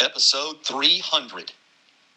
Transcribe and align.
episode 0.00 0.64
300. 0.64 1.52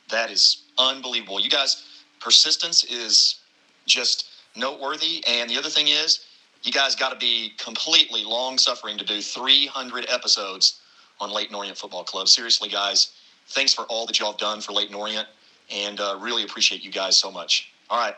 That 0.10 0.32
is 0.32 0.64
unbelievable. 0.78 1.40
You 1.40 1.50
guys, 1.50 1.84
persistence 2.20 2.84
is 2.84 3.40
just 3.85 4.30
noteworthy. 4.56 5.24
And 5.28 5.50
the 5.50 5.58
other 5.58 5.69
thing 5.69 5.87
is, 5.87 6.26
you 6.64 6.71
guys 6.71 6.96
got 6.96 7.10
to 7.10 7.17
be 7.17 7.53
completely 7.58 8.24
long 8.24 8.58
suffering 8.58 8.98
to 8.98 9.05
do 9.05 9.21
300 9.21 10.05
episodes 10.10 10.82
on 11.20 11.32
Leyton 11.32 11.55
Orient 11.55 11.78
Football 11.78 12.04
Club. 12.04 12.28
Seriously, 12.28 12.70
guys, 12.70 13.14
thanks 13.50 13.74
for 13.74 13.84
all 13.84 14.05
that 14.05 14.20
y'all 14.20 14.32
have 14.32 14.39
done 14.39 14.62
for 14.62 14.73
Leyton 14.73 14.96
Orient 14.96 15.28
and 15.71 16.00
uh, 16.00 16.18
really 16.20 16.44
appreciate 16.44 16.84
you 16.84 16.91
guys 16.91 17.18
so 17.18 17.32
much. 17.32 17.71
All 17.89 18.00
right. 18.00 18.16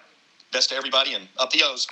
Best 0.52 0.70
to 0.70 0.76
everybody 0.76 1.14
and 1.14 1.28
up 1.38 1.52
the 1.52 1.62
O's. 1.64 1.88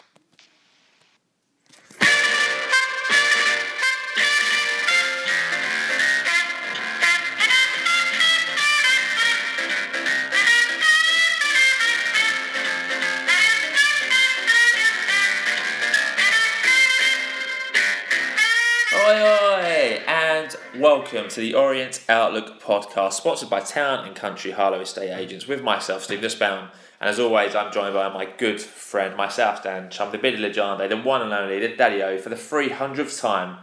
Welcome 20.80 21.28
to 21.28 21.40
the 21.40 21.56
Orient 21.56 22.04
Outlook 22.08 22.62
podcast, 22.62 23.14
sponsored 23.14 23.50
by 23.50 23.60
Town 23.60 24.06
and 24.06 24.16
Country 24.16 24.52
Harlow 24.52 24.80
Estate 24.80 25.10
Agents, 25.10 25.48
with 25.48 25.64
myself, 25.64 26.04
Steve 26.04 26.22
Nussbaum. 26.22 26.70
And 27.02 27.10
as 27.10 27.20
always, 27.20 27.56
I'm 27.56 27.72
joined 27.72 27.96
by 27.96 28.10
my 28.10 28.26
good 28.26 28.62
friend, 28.62 29.16
myself, 29.16 29.64
Dan 29.64 29.90
chum, 29.90 30.12
the 30.12 30.20
Biddy 30.20 30.38
Legende, 30.38 30.88
the 30.88 30.98
one 30.98 31.24
and 31.24 31.34
only, 31.34 31.60
the 31.60 31.76
Daddy 31.76 32.04
O, 32.04 32.20
for 32.20 32.30
the 32.30 32.36
300th 32.36 33.20
time. 33.20 33.58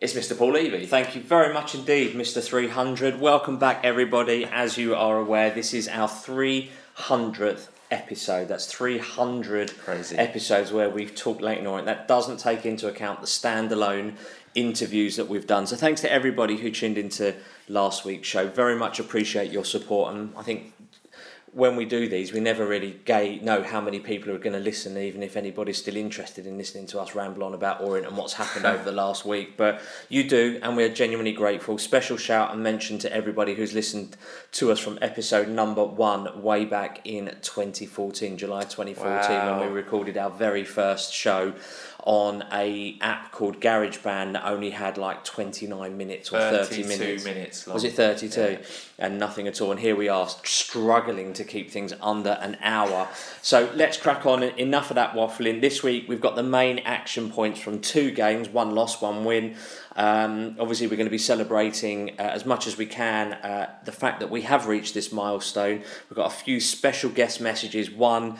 It's 0.00 0.14
Mr. 0.14 0.36
Paul 0.36 0.54
Levy. 0.54 0.86
Thank 0.86 1.14
you 1.14 1.20
very 1.20 1.54
much 1.54 1.76
indeed, 1.76 2.14
Mr. 2.14 2.42
300. 2.42 3.20
Welcome 3.20 3.58
back, 3.58 3.84
everybody. 3.84 4.44
As 4.44 4.76
you 4.76 4.96
are 4.96 5.18
aware, 5.18 5.50
this 5.50 5.72
is 5.72 5.86
our 5.86 6.08
300th 6.08 7.68
episode. 7.90 8.48
That's 8.48 8.66
300 8.66 9.76
Crazy. 9.78 10.16
episodes 10.16 10.72
where 10.72 10.90
we've 10.90 11.14
talked 11.14 11.42
Leyton 11.42 11.66
Orient. 11.66 11.86
That 11.86 12.08
doesn't 12.08 12.38
take 12.38 12.66
into 12.66 12.88
account 12.88 13.20
the 13.20 13.26
standalone 13.26 14.14
interviews 14.54 15.16
that 15.16 15.28
we've 15.28 15.46
done. 15.46 15.66
So 15.66 15.76
thanks 15.76 16.00
to 16.00 16.10
everybody 16.10 16.56
who 16.56 16.70
tuned 16.70 16.96
into 16.98 17.34
last 17.68 18.04
week's 18.04 18.26
show. 18.26 18.48
Very 18.48 18.76
much 18.76 18.98
appreciate 18.98 19.52
your 19.52 19.64
support, 19.64 20.14
and 20.14 20.32
I 20.36 20.42
think 20.42 20.72
when 21.56 21.74
we 21.74 21.86
do 21.86 22.06
these, 22.06 22.34
we 22.34 22.40
never 22.40 22.66
really 22.66 23.00
gay, 23.06 23.38
know 23.40 23.62
how 23.62 23.80
many 23.80 23.98
people 23.98 24.30
are 24.30 24.36
going 24.36 24.52
to 24.52 24.60
listen, 24.60 24.98
even 24.98 25.22
if 25.22 25.38
anybody's 25.38 25.78
still 25.78 25.96
interested 25.96 26.46
in 26.46 26.58
listening 26.58 26.86
to 26.86 27.00
us 27.00 27.14
ramble 27.14 27.42
on 27.42 27.54
about 27.54 27.80
Orient 27.80 28.06
and 28.06 28.14
what's 28.14 28.34
happened 28.34 28.66
over 28.74 28.84
the 28.84 28.92
last 28.92 29.24
week. 29.24 29.56
But 29.56 29.80
you 30.10 30.28
do, 30.28 30.60
and 30.62 30.76
we're 30.76 30.90
genuinely 30.90 31.32
grateful. 31.32 31.78
Special 31.78 32.18
shout 32.18 32.52
and 32.52 32.62
mention 32.62 32.98
to 32.98 33.10
everybody 33.10 33.54
who's 33.54 33.72
listened 33.72 34.18
to 34.52 34.70
us 34.70 34.78
from 34.78 34.98
episode 35.00 35.48
number 35.48 35.82
one, 35.82 36.42
way 36.42 36.66
back 36.66 37.00
in 37.04 37.34
2014, 37.40 38.36
July 38.36 38.64
2014, 38.64 39.30
wow. 39.30 39.58
when 39.58 39.70
we 39.70 39.74
recorded 39.74 40.18
our 40.18 40.30
very 40.30 40.62
first 40.62 41.10
show 41.14 41.54
on 42.06 42.44
a 42.52 42.96
app 43.00 43.32
called 43.32 43.60
GarageBand 43.60 44.34
that 44.34 44.46
only 44.46 44.70
had 44.70 44.96
like 44.96 45.24
29 45.24 45.96
minutes 45.96 46.32
or 46.32 46.38
30 46.38 46.84
minutes. 46.84 47.24
minutes 47.24 47.66
Was 47.66 47.82
it 47.82 47.94
32? 47.94 48.40
Yeah. 48.40 48.58
And 48.96 49.18
nothing 49.18 49.48
at 49.48 49.60
all. 49.60 49.72
And 49.72 49.80
here 49.80 49.96
we 49.96 50.08
are 50.08 50.28
struggling 50.44 51.32
to 51.32 51.42
keep 51.42 51.68
things 51.68 51.92
under 52.00 52.38
an 52.40 52.58
hour. 52.62 53.08
So 53.42 53.68
let's 53.74 53.96
crack 53.96 54.24
on. 54.24 54.44
Enough 54.44 54.92
of 54.92 54.94
that 54.94 55.14
waffling. 55.14 55.60
This 55.60 55.82
week 55.82 56.08
we've 56.08 56.20
got 56.20 56.36
the 56.36 56.44
main 56.44 56.78
action 56.78 57.28
points 57.28 57.58
from 57.58 57.80
two 57.80 58.12
games 58.12 58.48
one 58.48 58.70
loss, 58.70 59.02
one 59.02 59.24
win. 59.24 59.56
Um, 59.96 60.56
obviously, 60.60 60.86
we're 60.86 60.96
going 60.96 61.06
to 61.06 61.10
be 61.10 61.18
celebrating 61.18 62.10
uh, 62.18 62.22
as 62.22 62.44
much 62.44 62.66
as 62.66 62.76
we 62.76 62.86
can 62.86 63.32
uh, 63.32 63.74
the 63.84 63.92
fact 63.92 64.20
that 64.20 64.30
we 64.30 64.42
have 64.42 64.66
reached 64.66 64.94
this 64.94 65.10
milestone. 65.10 65.82
We've 66.08 66.16
got 66.16 66.32
a 66.32 66.34
few 66.34 66.60
special 66.60 67.10
guest 67.10 67.40
messages. 67.40 67.90
One 67.90 68.38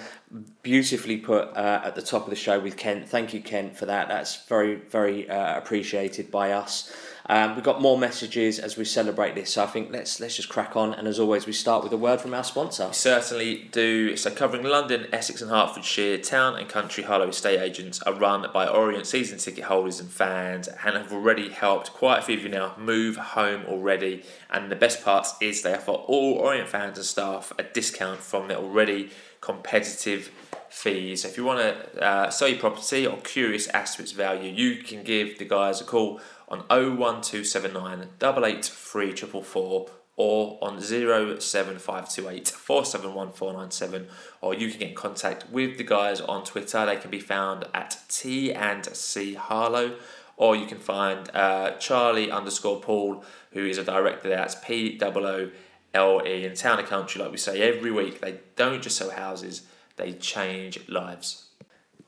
beautifully 0.62 1.16
put 1.16 1.48
uh, 1.56 1.80
at 1.84 1.94
the 1.94 2.02
top 2.02 2.24
of 2.24 2.30
the 2.30 2.36
show 2.36 2.60
with 2.60 2.76
Kent. 2.76 3.08
Thank 3.08 3.32
you, 3.32 3.40
Kent, 3.40 3.76
for 3.76 3.86
that. 3.86 4.08
That's 4.08 4.44
very, 4.46 4.74
very 4.74 5.28
uh, 5.28 5.56
appreciated 5.56 6.30
by 6.30 6.52
us. 6.52 6.94
Um, 7.28 7.56
we've 7.56 7.64
got 7.64 7.82
more 7.82 7.98
messages 7.98 8.60
as 8.60 8.76
we 8.76 8.84
celebrate 8.84 9.34
this, 9.34 9.54
so 9.54 9.64
I 9.64 9.66
think 9.66 9.90
let's 9.90 10.20
let's 10.20 10.36
just 10.36 10.48
crack 10.48 10.76
on. 10.76 10.94
And 10.94 11.08
as 11.08 11.18
always, 11.18 11.44
we 11.44 11.52
start 11.52 11.82
with 11.82 11.92
a 11.92 11.96
word 11.96 12.20
from 12.20 12.32
our 12.34 12.44
sponsor. 12.44 12.86
We 12.86 12.94
certainly 12.94 13.68
do. 13.72 14.16
So, 14.16 14.30
covering 14.30 14.62
London, 14.62 15.08
Essex, 15.12 15.42
and 15.42 15.50
Hertfordshire, 15.50 16.18
town 16.18 16.56
and 16.56 16.68
country 16.68 17.02
Harlow 17.02 17.28
estate 17.28 17.60
agents 17.60 18.00
are 18.02 18.14
run 18.14 18.46
by 18.54 18.68
Orient 18.68 19.06
season 19.06 19.38
ticket 19.38 19.64
holders 19.64 19.98
and 19.98 20.08
fans, 20.08 20.68
and 20.68 20.96
have 20.96 21.12
already 21.12 21.48
helped 21.48 21.92
quite 21.92 22.20
a 22.20 22.22
few 22.22 22.36
of 22.36 22.44
you 22.44 22.48
now 22.48 22.74
move 22.78 23.16
home 23.16 23.64
already. 23.66 24.22
And 24.48 24.70
the 24.70 24.76
best 24.76 25.04
part 25.04 25.26
is 25.40 25.62
they 25.62 25.74
offer 25.74 25.92
all 25.92 26.34
Orient 26.34 26.68
fans 26.68 26.96
and 26.96 27.06
staff 27.06 27.52
a 27.58 27.64
discount 27.64 28.20
from 28.20 28.46
their 28.46 28.58
already 28.58 29.10
competitive 29.40 30.30
fees. 30.68 31.22
So 31.22 31.28
if 31.28 31.36
you 31.36 31.44
want 31.44 31.60
to 31.60 32.04
uh, 32.04 32.30
sell 32.30 32.48
your 32.48 32.58
property 32.58 33.06
or 33.06 33.16
curious 33.18 33.66
as 33.68 33.96
to 33.96 34.02
its 34.02 34.12
value, 34.12 34.52
you 34.52 34.82
can 34.82 35.02
give 35.02 35.38
the 35.38 35.44
guys 35.44 35.80
a 35.80 35.84
call 35.84 36.20
on 36.48 36.60
01279 36.68 38.08
883 38.22 39.86
or 40.16 40.58
on 40.62 40.80
07528 40.80 42.48
471 42.48 43.32
497 43.32 44.08
or 44.40 44.54
you 44.54 44.70
can 44.70 44.78
get 44.78 44.88
in 44.90 44.94
contact 44.94 45.50
with 45.50 45.76
the 45.76 45.84
guys 45.84 46.20
on 46.20 46.42
Twitter. 46.44 46.86
They 46.86 46.96
can 46.96 47.10
be 47.10 47.20
found 47.20 47.66
at 47.74 47.98
T 48.08 48.52
and 48.52 48.84
C 48.86 49.34
Harlow 49.34 49.96
or 50.36 50.56
you 50.56 50.66
can 50.66 50.78
find 50.78 51.30
uh, 51.34 51.72
Charlie 51.72 52.30
underscore 52.30 52.80
Pole 52.80 53.24
who 53.52 53.66
is 53.66 53.78
a 53.78 53.84
director 53.84 54.28
there. 54.28 54.38
That's 54.38 54.54
P 54.54 54.98
O 55.02 55.50
L 55.94 56.22
E 56.26 56.44
in 56.44 56.54
Town 56.54 56.78
and 56.78 56.88
Country 56.88 57.20
like 57.20 57.30
we 57.30 57.38
say 57.38 57.60
every 57.60 57.90
week. 57.90 58.20
They 58.20 58.40
don't 58.54 58.82
just 58.82 58.96
sell 58.96 59.10
houses, 59.10 59.62
they 59.96 60.12
change 60.12 60.88
lives. 60.88 61.45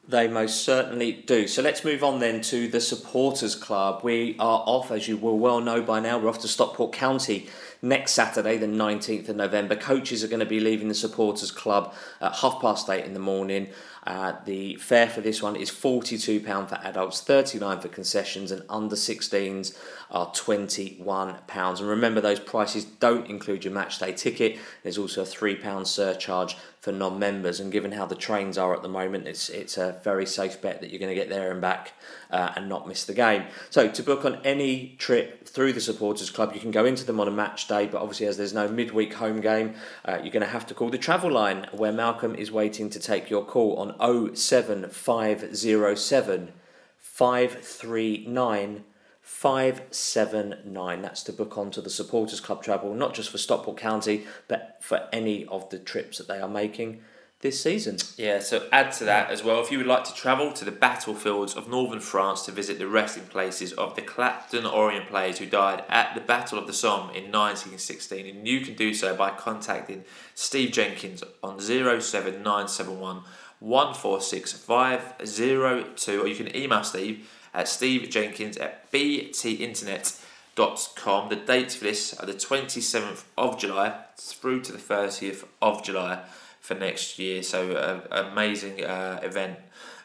They 0.08 0.26
most 0.26 0.62
certainly 0.62 1.12
do. 1.12 1.46
So 1.46 1.60
let's 1.60 1.84
move 1.84 2.02
on 2.02 2.18
then 2.18 2.40
to 2.40 2.66
the 2.66 2.80
Supporters 2.80 3.54
Club. 3.54 4.00
We 4.02 4.36
are 4.38 4.62
off, 4.64 4.90
as 4.90 5.06
you 5.06 5.18
will 5.18 5.38
well 5.38 5.60
know 5.60 5.82
by 5.82 6.00
now, 6.00 6.18
we're 6.18 6.30
off 6.30 6.38
to 6.38 6.48
Stockport 6.48 6.94
County 6.94 7.50
next 7.82 8.12
Saturday, 8.12 8.56
the 8.56 8.66
19th 8.66 9.28
of 9.28 9.36
November. 9.36 9.76
Coaches 9.76 10.24
are 10.24 10.28
going 10.28 10.40
to 10.40 10.46
be 10.46 10.60
leaving 10.60 10.88
the 10.88 10.94
Supporters 10.94 11.50
Club 11.50 11.94
at 12.22 12.36
half 12.36 12.58
past 12.62 12.88
eight 12.88 13.04
in 13.04 13.12
the 13.12 13.20
morning. 13.20 13.68
Uh, 14.08 14.34
the 14.46 14.74
fare 14.76 15.06
for 15.06 15.20
this 15.20 15.42
one 15.42 15.54
is 15.54 15.70
£42 15.70 16.68
for 16.70 16.76
adults, 16.76 17.20
39 17.20 17.80
for 17.80 17.88
concessions, 17.88 18.50
and 18.50 18.62
under 18.70 18.96
16s 18.96 19.76
are 20.10 20.28
£21. 20.28 21.78
And 21.78 21.80
remember, 21.86 22.22
those 22.22 22.40
prices 22.40 22.86
don't 22.86 23.26
include 23.26 23.66
your 23.66 23.74
match 23.74 23.98
day 23.98 24.12
ticket. 24.12 24.56
There's 24.82 24.96
also 24.96 25.20
a 25.20 25.26
£3 25.26 25.86
surcharge 25.86 26.56
for 26.80 26.92
non 26.92 27.18
members. 27.18 27.60
And 27.60 27.70
given 27.70 27.92
how 27.92 28.06
the 28.06 28.14
trains 28.14 28.56
are 28.56 28.74
at 28.74 28.82
the 28.82 28.88
moment, 28.88 29.26
it's, 29.26 29.50
it's 29.50 29.76
a 29.76 30.00
very 30.02 30.24
safe 30.24 30.62
bet 30.62 30.80
that 30.80 30.90
you're 30.90 31.00
going 31.00 31.14
to 31.14 31.20
get 31.20 31.28
there 31.28 31.50
and 31.50 31.60
back 31.60 31.92
uh, 32.30 32.52
and 32.56 32.68
not 32.68 32.88
miss 32.88 33.04
the 33.04 33.14
game. 33.14 33.44
So, 33.68 33.88
to 33.88 34.02
book 34.02 34.24
on 34.24 34.36
any 34.44 34.94
trip 34.98 35.46
through 35.46 35.72
the 35.72 35.80
Supporters 35.80 36.30
Club, 36.30 36.52
you 36.54 36.60
can 36.60 36.70
go 36.70 36.84
into 36.84 37.04
them 37.04 37.20
on 37.20 37.28
a 37.28 37.32
match 37.32 37.68
day, 37.68 37.86
but 37.86 38.00
obviously, 38.00 38.26
as 38.26 38.36
there's 38.36 38.54
no 38.54 38.68
midweek 38.68 39.14
home 39.14 39.40
game, 39.40 39.74
uh, 40.04 40.18
you're 40.22 40.32
going 40.32 40.44
to 40.44 40.46
have 40.46 40.66
to 40.66 40.74
call 40.74 40.88
the 40.88 40.98
travel 40.98 41.30
line 41.30 41.66
where 41.72 41.92
Malcolm 41.92 42.34
is 42.34 42.50
waiting 42.50 42.88
to 42.90 43.00
take 43.00 43.28
your 43.28 43.44
call 43.44 43.76
on 43.76 43.94
07507 44.00 46.52
539 46.98 48.84
579. 49.22 51.02
That's 51.02 51.22
to 51.24 51.32
book 51.32 51.58
onto 51.58 51.80
the 51.80 51.90
Supporters 51.90 52.40
Club 52.40 52.62
travel, 52.62 52.94
not 52.94 53.14
just 53.14 53.30
for 53.30 53.38
Stockport 53.38 53.76
County, 53.76 54.26
but 54.48 54.78
for 54.80 55.08
any 55.12 55.44
of 55.46 55.68
the 55.70 55.78
trips 55.78 56.18
that 56.18 56.28
they 56.28 56.40
are 56.40 56.48
making 56.48 57.00
this 57.40 57.62
season. 57.62 57.98
Yeah, 58.16 58.40
so 58.40 58.66
add 58.72 58.92
to 58.94 59.04
that 59.04 59.30
as 59.30 59.44
well, 59.44 59.60
if 59.60 59.70
you 59.70 59.78
would 59.78 59.86
like 59.86 60.04
to 60.04 60.14
travel 60.14 60.52
to 60.52 60.64
the 60.64 60.72
battlefields 60.72 61.54
of 61.54 61.68
northern 61.68 62.00
France 62.00 62.44
to 62.46 62.52
visit 62.52 62.78
the 62.78 62.88
resting 62.88 63.24
places 63.24 63.72
of 63.74 63.94
the 63.94 64.02
Clapton 64.02 64.66
Orient 64.66 65.08
players 65.08 65.38
who 65.38 65.46
died 65.46 65.84
at 65.88 66.14
the 66.14 66.20
Battle 66.20 66.58
of 66.58 66.66
the 66.66 66.72
Somme 66.72 67.10
in 67.10 67.30
1916, 67.30 68.26
and 68.26 68.48
you 68.48 68.62
can 68.62 68.74
do 68.74 68.92
so 68.92 69.14
by 69.14 69.30
contacting 69.30 70.04
Steve 70.34 70.72
Jenkins 70.72 71.22
on 71.42 71.60
07971 71.60 73.22
146502, 73.60 76.20
or 76.20 76.26
you 76.26 76.36
can 76.36 76.56
email 76.56 76.82
Steve 76.84 77.28
at 77.52 77.66
stevejenkins 77.66 78.58
at 78.60 78.90
btinternet.com. 78.92 81.28
The 81.28 81.36
dates 81.36 81.74
for 81.74 81.84
this 81.84 82.14
are 82.14 82.24
the 82.26 82.34
27th 82.34 83.24
of 83.36 83.58
July 83.58 83.98
through 84.16 84.60
to 84.62 84.72
the 84.72 84.78
30th 84.78 85.44
of 85.60 85.82
July 85.82 86.22
for 86.60 86.74
next 86.74 87.18
year. 87.18 87.42
So, 87.42 88.04
an 88.12 88.26
amazing 88.26 88.84
uh, 88.84 89.18
event 89.22 89.58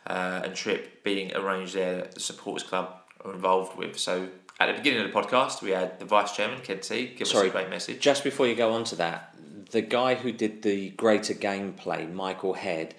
uh, 0.07 0.41
and 0.43 0.55
trip 0.55 1.03
being 1.03 1.35
arranged 1.35 1.75
there 1.75 1.97
that 1.97 2.13
the 2.13 2.19
Supporters 2.19 2.67
Club 2.67 2.95
are 3.23 3.33
involved 3.33 3.77
with. 3.77 3.99
So, 3.99 4.29
at 4.59 4.67
the 4.67 4.73
beginning 4.73 5.05
of 5.05 5.11
the 5.11 5.19
podcast, 5.19 5.61
we 5.61 5.71
had 5.71 5.99
the 5.99 6.05
Vice 6.05 6.35
Chairman, 6.35 6.59
Kent, 6.61 6.87
give 6.89 7.27
Sorry, 7.27 7.47
us 7.47 7.53
a 7.53 7.57
great 7.57 7.69
message. 7.69 7.99
Just 7.99 8.23
before 8.23 8.47
you 8.47 8.55
go 8.55 8.73
on 8.73 8.83
to 8.85 8.95
that, 8.97 9.35
the 9.71 9.81
guy 9.81 10.15
who 10.15 10.31
did 10.31 10.61
the 10.61 10.89
greater 10.91 11.33
gameplay, 11.33 12.11
Michael 12.11 12.53
Head, 12.53 12.95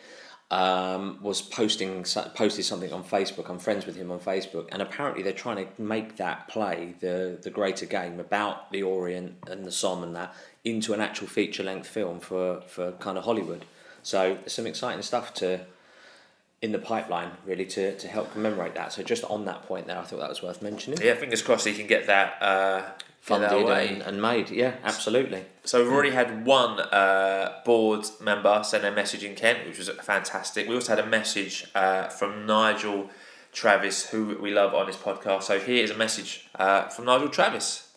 um, 0.51 1.19
was 1.23 1.43
posting 1.43 2.05
posted 2.35 2.65
something 2.65 2.93
on 2.93 3.03
Facebook. 3.03 3.49
I'm 3.49 3.59
friends 3.59 3.87
with 3.87 3.97
him 3.97 4.11
on 4.11 4.21
Facebook, 4.21 4.69
and 4.71 4.83
apparently 4.83 5.23
they're 5.23 5.33
trying 5.33 5.67
to 5.67 5.83
make 5.83 6.17
that 6.17 6.49
play, 6.49 6.95
the 7.01 7.39
the 7.43 7.51
greater 7.51 7.87
game 7.87 8.21
about 8.21 8.71
the 8.71 8.83
Orient 8.83 9.37
and 9.49 9.65
the 9.65 9.73
Somme 9.73 10.03
and 10.03 10.17
that, 10.17 10.35
into 10.65 10.93
an 10.93 11.01
actual 11.01 11.27
feature 11.27 11.63
length 11.63 11.89
film 11.89 12.21
for 12.21 12.61
for 12.67 12.93
kind 12.93 13.19
of 13.19 13.25
Hollywood. 13.25 13.65
So 14.03 14.35
there's 14.35 14.53
some 14.53 14.67
exciting 14.67 15.03
stuff 15.03 15.33
to 15.35 15.61
in 16.61 16.73
the 16.73 16.79
pipeline 16.79 17.31
really 17.45 17.67
to, 17.67 17.95
to 17.99 18.09
help 18.09 18.33
commemorate 18.33 18.75
that. 18.75 18.91
So 18.93 19.03
just 19.03 19.23
on 19.25 19.45
that 19.45 19.65
point 19.65 19.87
there, 19.87 19.99
I 19.99 20.03
thought 20.03 20.21
that 20.21 20.31
was 20.31 20.43
worth 20.43 20.63
mentioning. 20.63 20.99
Yeah, 21.03 21.15
fingers 21.15 21.43
crossed 21.43 21.67
he 21.67 21.75
can 21.75 21.87
get 21.87 22.07
that 22.07 22.43
uh, 22.43 22.83
funded 23.25 23.53
and, 23.53 24.03
and, 24.03 24.21
made. 24.21 24.51
Yeah, 24.51 24.75
absolutely. 24.85 25.47
So 25.65 25.83
we've 25.83 25.91
already 25.91 26.11
had 26.11 26.45
one 26.45 26.79
uh, 26.79 27.63
board 27.65 28.05
member 28.21 28.63
send 28.63 28.85
a 28.85 28.93
message 28.93 29.25
in 29.25 29.35
Kent, 29.35 29.67
which 29.67 29.79
was 29.79 29.89
fantastic. 30.03 30.69
We 30.69 30.75
also 30.75 30.95
had 30.95 31.03
a 31.03 31.09
message 31.09 31.67
uh, 31.75 32.09
from 32.09 32.45
Nigel 32.45 33.09
Travis, 33.51 34.11
who 34.11 34.37
we 34.39 34.51
love 34.51 34.75
on 34.75 34.87
this 34.87 34.97
podcast. 34.97 35.45
So 35.45 35.59
here 35.59 35.83
is 35.83 35.91
a 35.91 35.97
message 35.97 36.51
uh, 36.57 36.89
from 36.89 37.07
Nigel 37.07 37.31
Travis. 37.31 37.95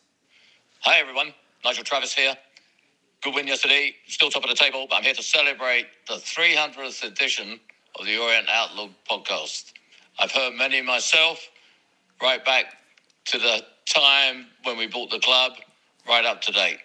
Hi 0.82 1.00
everyone, 1.00 1.34
Nigel 1.66 1.84
Travis 1.84 2.14
here. 2.14 2.38
Good 3.22 3.36
win 3.36 3.48
yesterday, 3.48 3.96
still 4.08 4.30
top 4.30 4.44
of 4.44 4.50
the 4.50 4.56
table, 4.56 4.88
but 4.90 4.96
I'm 4.96 5.04
here 5.04 5.14
to 5.14 5.24
celebrate 5.24 5.88
the 6.08 6.14
300th 6.14 7.04
edition 7.04 7.60
of 8.00 8.06
the 8.06 8.18
Orient 8.18 8.48
Outlook 8.50 8.92
podcast. 9.10 9.74
I've 10.20 10.32
heard 10.32 10.54
many 10.54 10.82
myself, 10.82 11.50
right 12.22 12.46
back 12.46 12.77
to 13.28 13.38
the 13.38 13.62
time 13.86 14.48
when 14.64 14.78
we 14.78 14.88
bought 14.88 15.10
the 15.12 15.20
club, 15.20 15.54
right 16.08 16.26
up 16.26 16.42
to 16.42 16.52
date. 16.52 16.80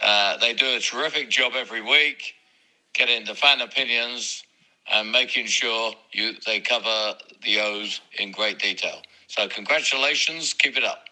Uh, 0.00 0.36
they 0.38 0.54
do 0.54 0.66
a 0.66 0.80
terrific 0.80 1.30
job 1.30 1.52
every 1.54 1.80
week, 1.80 2.34
getting 2.94 3.24
the 3.24 3.34
fan 3.34 3.60
opinions 3.60 4.42
and 4.92 5.12
making 5.12 5.46
sure 5.46 5.92
you 6.12 6.32
they 6.44 6.60
cover 6.60 7.14
the 7.44 7.60
O's 7.60 8.00
in 8.18 8.32
great 8.32 8.58
detail. 8.58 9.00
So 9.28 9.48
congratulations, 9.48 10.52
keep 10.52 10.76
it 10.76 10.84
up. 10.84 11.04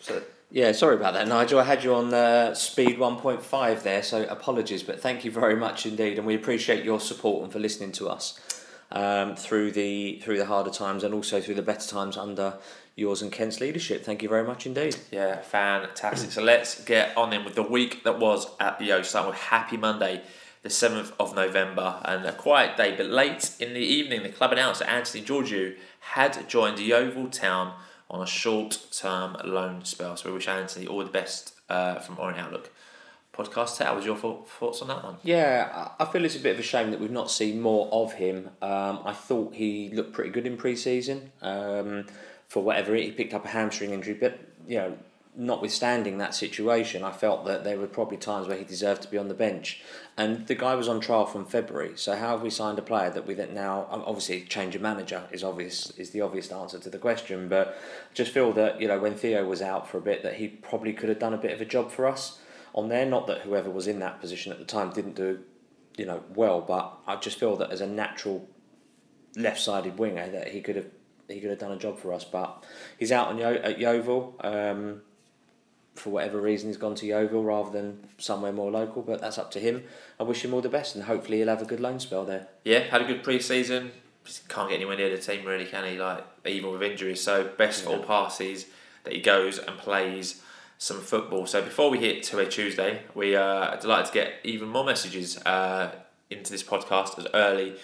So 0.00 0.22
yeah, 0.50 0.72
sorry 0.72 0.96
about 0.96 1.14
that, 1.14 1.26
Nigel. 1.26 1.60
I 1.60 1.64
had 1.64 1.82
you 1.82 1.94
on 1.94 2.12
uh, 2.12 2.54
speed 2.54 2.98
1.5 2.98 3.82
there, 3.82 4.02
so 4.02 4.24
apologies, 4.24 4.82
but 4.82 5.00
thank 5.00 5.24
you 5.24 5.30
very 5.30 5.56
much 5.56 5.86
indeed, 5.86 6.18
and 6.18 6.26
we 6.26 6.34
appreciate 6.34 6.84
your 6.84 7.00
support 7.00 7.44
and 7.44 7.52
for 7.52 7.58
listening 7.58 7.92
to 7.92 8.08
us 8.10 8.38
um, 8.92 9.34
through 9.34 9.72
the 9.72 10.20
through 10.20 10.38
the 10.38 10.46
harder 10.46 10.70
times 10.70 11.04
and 11.04 11.14
also 11.14 11.40
through 11.40 11.54
the 11.54 11.62
better 11.62 11.88
times 11.88 12.16
under 12.16 12.54
yours 12.96 13.22
and 13.22 13.32
Kent's 13.32 13.60
leadership. 13.60 14.04
Thank 14.04 14.22
you 14.22 14.28
very 14.28 14.44
much 14.44 14.66
indeed. 14.66 14.96
Yeah, 15.10 15.40
fantastic. 15.40 16.30
so 16.30 16.42
let's 16.42 16.82
get 16.84 17.16
on 17.16 17.32
in 17.32 17.44
with 17.44 17.54
the 17.54 17.62
week 17.62 18.04
that 18.04 18.18
was 18.18 18.46
at 18.60 18.78
the 18.78 18.92
O. 18.92 19.02
Starting 19.02 19.30
with 19.30 19.40
Happy 19.40 19.76
Monday, 19.76 20.22
the 20.62 20.68
7th 20.68 21.12
of 21.18 21.34
November, 21.34 22.00
and 22.04 22.24
a 22.24 22.32
quiet 22.32 22.76
day, 22.76 22.94
but 22.96 23.06
late 23.06 23.54
in 23.58 23.74
the 23.74 23.80
evening, 23.80 24.22
the 24.22 24.28
club 24.28 24.52
announced 24.52 24.80
that 24.80 24.90
Anthony 24.90 25.24
Georgiou 25.24 25.76
had 26.00 26.48
joined 26.48 26.78
Yeovil 26.78 27.28
Town 27.28 27.74
on 28.10 28.22
a 28.22 28.26
short 28.26 28.86
term 28.92 29.36
loan 29.44 29.84
spell. 29.84 30.16
So 30.16 30.28
we 30.28 30.34
wish 30.34 30.48
Anthony 30.48 30.86
all 30.86 31.02
the 31.02 31.10
best 31.10 31.54
uh, 31.68 31.98
from 31.98 32.18
Orient 32.18 32.38
Outlook 32.38 32.70
podcast. 33.32 33.82
How 33.82 33.96
was 33.96 34.04
your 34.04 34.16
thoughts 34.16 34.82
on 34.82 34.88
that 34.88 35.02
one? 35.02 35.16
Yeah, 35.22 35.88
I 35.98 36.04
feel 36.04 36.24
it's 36.24 36.36
a 36.36 36.40
bit 36.40 36.54
of 36.54 36.60
a 36.60 36.62
shame 36.62 36.90
that 36.90 37.00
we've 37.00 37.10
not 37.10 37.30
seen 37.30 37.60
more 37.60 37.88
of 37.90 38.12
him. 38.12 38.50
Um, 38.60 39.00
I 39.04 39.12
thought 39.14 39.54
he 39.54 39.90
looked 39.94 40.12
pretty 40.12 40.30
good 40.30 40.46
in 40.46 40.56
pre-season. 40.58 41.32
Um, 41.40 42.06
for 42.52 42.62
whatever 42.62 42.94
he 42.94 43.10
picked 43.10 43.32
up 43.32 43.46
a 43.46 43.48
hamstring 43.48 43.92
injury, 43.92 44.12
but 44.12 44.38
you 44.68 44.76
know, 44.76 44.98
notwithstanding 45.34 46.18
that 46.18 46.34
situation, 46.34 47.02
I 47.02 47.10
felt 47.10 47.46
that 47.46 47.64
there 47.64 47.78
were 47.78 47.86
probably 47.86 48.18
times 48.18 48.46
where 48.46 48.58
he 48.58 48.64
deserved 48.64 49.00
to 49.02 49.10
be 49.10 49.16
on 49.16 49.28
the 49.28 49.34
bench. 49.34 49.80
And 50.18 50.46
the 50.46 50.54
guy 50.54 50.74
was 50.74 50.86
on 50.86 51.00
trial 51.00 51.24
from 51.24 51.46
February. 51.46 51.92
So 51.96 52.14
how 52.14 52.32
have 52.32 52.42
we 52.42 52.50
signed 52.50 52.78
a 52.78 52.82
player 52.82 53.08
that 53.08 53.26
we 53.26 53.32
that 53.34 53.54
now 53.54 53.86
obviously 53.90 54.42
change 54.42 54.76
of 54.76 54.82
manager 54.82 55.22
is 55.32 55.42
obvious 55.42 55.92
is 55.92 56.10
the 56.10 56.20
obvious 56.20 56.52
answer 56.52 56.78
to 56.78 56.90
the 56.90 56.98
question. 56.98 57.48
But 57.48 57.68
I 57.68 58.14
just 58.14 58.32
feel 58.32 58.52
that 58.52 58.82
you 58.82 58.86
know 58.86 58.98
when 58.98 59.14
Theo 59.14 59.46
was 59.46 59.62
out 59.62 59.88
for 59.88 59.96
a 59.96 60.02
bit 60.02 60.22
that 60.22 60.34
he 60.34 60.48
probably 60.48 60.92
could 60.92 61.08
have 61.08 61.18
done 61.18 61.32
a 61.32 61.38
bit 61.38 61.52
of 61.52 61.62
a 61.62 61.64
job 61.64 61.90
for 61.90 62.06
us 62.06 62.38
on 62.74 62.90
there. 62.90 63.06
Not 63.06 63.26
that 63.28 63.40
whoever 63.40 63.70
was 63.70 63.86
in 63.86 63.98
that 64.00 64.20
position 64.20 64.52
at 64.52 64.58
the 64.58 64.66
time 64.66 64.90
didn't 64.92 65.16
do 65.16 65.40
you 65.96 66.04
know 66.04 66.22
well, 66.34 66.60
but 66.60 66.98
I 67.06 67.16
just 67.16 67.40
feel 67.40 67.56
that 67.56 67.70
as 67.70 67.80
a 67.80 67.86
natural 67.86 68.46
left-sided 69.36 69.96
winger 69.96 70.28
that 70.28 70.48
he 70.48 70.60
could 70.60 70.76
have 70.76 70.90
he 71.28 71.40
could 71.40 71.50
have 71.50 71.58
done 71.58 71.72
a 71.72 71.78
job 71.78 71.98
for 71.98 72.12
us. 72.12 72.24
But 72.24 72.64
he's 72.98 73.12
out 73.12 73.28
on 73.28 73.38
Yo- 73.38 73.54
at 73.54 73.78
Yeovil. 73.78 74.36
Um, 74.40 75.02
for 75.94 76.10
whatever 76.10 76.40
reason, 76.40 76.68
he's 76.68 76.78
gone 76.78 76.94
to 76.96 77.06
Yeovil 77.06 77.42
rather 77.44 77.70
than 77.70 78.06
somewhere 78.18 78.52
more 78.52 78.70
local, 78.70 79.02
but 79.02 79.20
that's 79.20 79.38
up 79.38 79.50
to 79.52 79.60
him. 79.60 79.84
I 80.18 80.22
wish 80.22 80.44
him 80.44 80.54
all 80.54 80.60
the 80.60 80.68
best 80.68 80.94
and 80.94 81.04
hopefully 81.04 81.38
he'll 81.38 81.48
have 81.48 81.62
a 81.62 81.66
good 81.66 81.80
loan 81.80 82.00
spell 82.00 82.24
there. 82.24 82.48
Yeah, 82.64 82.80
had 82.80 83.02
a 83.02 83.04
good 83.04 83.22
pre 83.22 83.38
season. 83.40 83.92
Can't 84.48 84.68
get 84.68 84.76
anywhere 84.76 84.96
near 84.96 85.10
the 85.10 85.20
team, 85.20 85.44
really, 85.44 85.64
can 85.64 85.84
he? 85.84 85.98
Like, 85.98 86.24
even 86.46 86.70
with 86.70 86.82
injuries. 86.82 87.20
So, 87.20 87.50
best 87.58 87.82
yeah. 87.82 87.90
for 87.90 87.96
all 87.96 88.02
parties 88.04 88.66
that 89.04 89.12
he 89.12 89.20
goes 89.20 89.58
and 89.58 89.76
plays 89.76 90.40
some 90.78 91.00
football. 91.00 91.44
So, 91.46 91.60
before 91.60 91.90
we 91.90 91.98
hit 91.98 92.22
to 92.24 92.38
a 92.38 92.46
Tuesday, 92.46 93.02
we 93.14 93.34
are 93.34 93.76
delighted 93.78 94.06
to 94.06 94.12
get 94.12 94.34
even 94.44 94.68
more 94.68 94.84
messages 94.84 95.38
uh, 95.38 95.90
into 96.30 96.52
this 96.52 96.62
podcast 96.62 97.18
as 97.18 97.26
early 97.34 97.74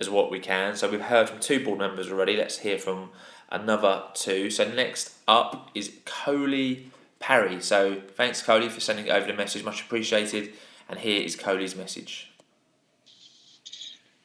as 0.00 0.08
what 0.08 0.30
we 0.30 0.38
can. 0.38 0.76
So 0.76 0.90
we've 0.90 1.00
heard 1.00 1.28
from 1.28 1.40
two 1.40 1.64
board 1.64 1.78
members 1.78 2.10
already. 2.10 2.36
Let's 2.36 2.58
hear 2.58 2.78
from 2.78 3.10
another 3.50 4.04
two. 4.14 4.50
So 4.50 4.68
next 4.68 5.14
up 5.26 5.70
is 5.74 5.92
Coley 6.04 6.90
Parry. 7.20 7.60
So 7.60 8.00
thanks, 8.16 8.42
Coley, 8.42 8.68
for 8.68 8.80
sending 8.80 9.10
over 9.10 9.26
the 9.26 9.34
message. 9.34 9.64
Much 9.64 9.82
appreciated. 9.82 10.52
And 10.88 11.00
here 11.00 11.22
is 11.22 11.36
Coley's 11.36 11.76
message. 11.76 12.30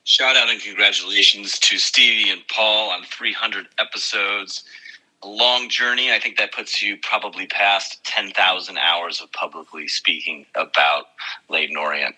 Shout 0.05 0.35
out 0.35 0.49
and 0.49 0.61
congratulations 0.61 1.57
to 1.59 1.77
Stevie 1.77 2.29
and 2.29 2.41
Paul 2.49 2.89
on 2.89 3.03
300 3.03 3.67
episodes. 3.79 4.65
A 5.23 5.27
long 5.27 5.69
journey. 5.69 6.11
I 6.11 6.19
think 6.19 6.37
that 6.37 6.51
puts 6.51 6.81
you 6.81 6.97
probably 7.01 7.47
past 7.47 8.03
10,000 8.03 8.77
hours 8.77 9.21
of 9.21 9.31
publicly 9.31 9.87
speaking 9.87 10.45
about 10.55 11.05
Leyton 11.47 11.77
Orient 11.77 12.15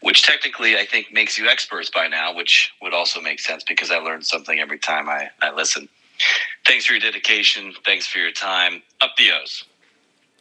which 0.00 0.22
technically 0.22 0.76
I 0.76 0.86
think 0.86 1.12
makes 1.12 1.38
you 1.38 1.48
experts 1.48 1.90
by 1.90 2.08
now, 2.08 2.34
which 2.34 2.72
would 2.82 2.94
also 2.94 3.20
make 3.20 3.40
sense 3.40 3.64
because 3.64 3.90
I 3.90 3.96
learn 3.98 4.22
something 4.22 4.58
every 4.58 4.78
time 4.78 5.08
I, 5.08 5.30
I 5.42 5.52
listen. 5.52 5.88
Thanks 6.66 6.86
for 6.86 6.92
your 6.92 7.00
dedication. 7.00 7.74
Thanks 7.84 8.06
for 8.06 8.18
your 8.18 8.30
time. 8.30 8.82
Up 9.00 9.16
the 9.16 9.30
O's. 9.32 9.64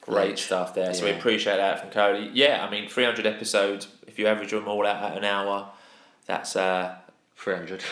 Great 0.01 0.38
stuff 0.38 0.75
there. 0.75 0.94
So 0.94 1.06
we 1.06 1.12
appreciate 1.12 1.57
that 1.57 1.80
from 1.80 1.89
Cody. 1.89 2.30
Yeah, 2.33 2.65
I 2.65 2.69
mean, 2.69 2.89
300 2.89 3.25
episodes, 3.25 3.88
if 4.06 4.19
you 4.19 4.27
average 4.27 4.51
them 4.51 4.68
all 4.68 4.85
out 4.85 5.12
at 5.12 5.18
an 5.18 5.24
hour, 5.24 5.69
that's 6.25 6.56
uh, 6.56 6.95
300. 7.38 7.83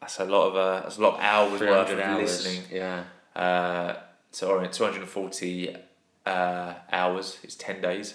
That's 0.00 0.20
a 0.20 0.24
lot 0.24 0.48
of 0.48 0.56
uh, 0.56 0.80
that's 0.82 0.98
a 0.98 1.00
lot 1.00 1.14
of 1.14 1.20
hours 1.20 1.60
worth 1.60 1.90
of 1.90 1.98
hours. 1.98 2.46
listening. 2.46 2.62
Yeah. 2.70 3.04
Uh, 3.34 3.96
so 4.30 4.64
240 4.64 5.76
uh, 6.24 6.74
hours. 6.92 7.38
It's 7.42 7.56
10 7.56 7.80
days. 7.80 8.14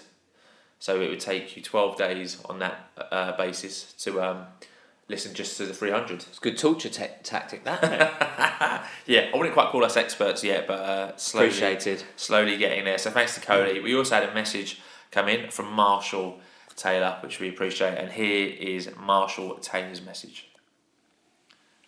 So 0.82 1.00
it 1.00 1.10
would 1.10 1.20
take 1.20 1.56
you 1.56 1.62
12 1.62 1.96
days 1.96 2.42
on 2.46 2.58
that 2.58 2.90
uh, 3.12 3.36
basis 3.36 3.92
to 4.00 4.20
um, 4.20 4.46
listen 5.06 5.32
just 5.32 5.56
to 5.58 5.64
the 5.64 5.72
300. 5.72 6.14
It's 6.14 6.38
a 6.38 6.40
good 6.40 6.58
torture 6.58 6.88
te- 6.88 7.22
tactic, 7.22 7.62
that. 7.62 8.84
yeah, 9.06 9.30
I 9.32 9.36
wouldn't 9.36 9.54
quite 9.54 9.68
call 9.68 9.84
us 9.84 9.96
experts 9.96 10.42
yet, 10.42 10.66
but 10.66 10.80
uh, 10.80 11.16
slowly, 11.16 11.46
Appreciated. 11.46 12.02
slowly 12.16 12.56
getting 12.56 12.84
there. 12.84 12.98
So 12.98 13.12
thanks 13.12 13.36
to 13.36 13.40
Cody. 13.40 13.78
We 13.78 13.94
also 13.94 14.16
had 14.16 14.28
a 14.28 14.34
message 14.34 14.80
come 15.12 15.28
in 15.28 15.52
from 15.52 15.70
Marshall 15.72 16.40
Taylor, 16.74 17.16
which 17.22 17.38
we 17.38 17.48
appreciate. 17.48 17.96
And 17.96 18.10
here 18.10 18.48
is 18.48 18.90
Marshall 18.98 19.54
Taylor's 19.58 20.02
message. 20.02 20.48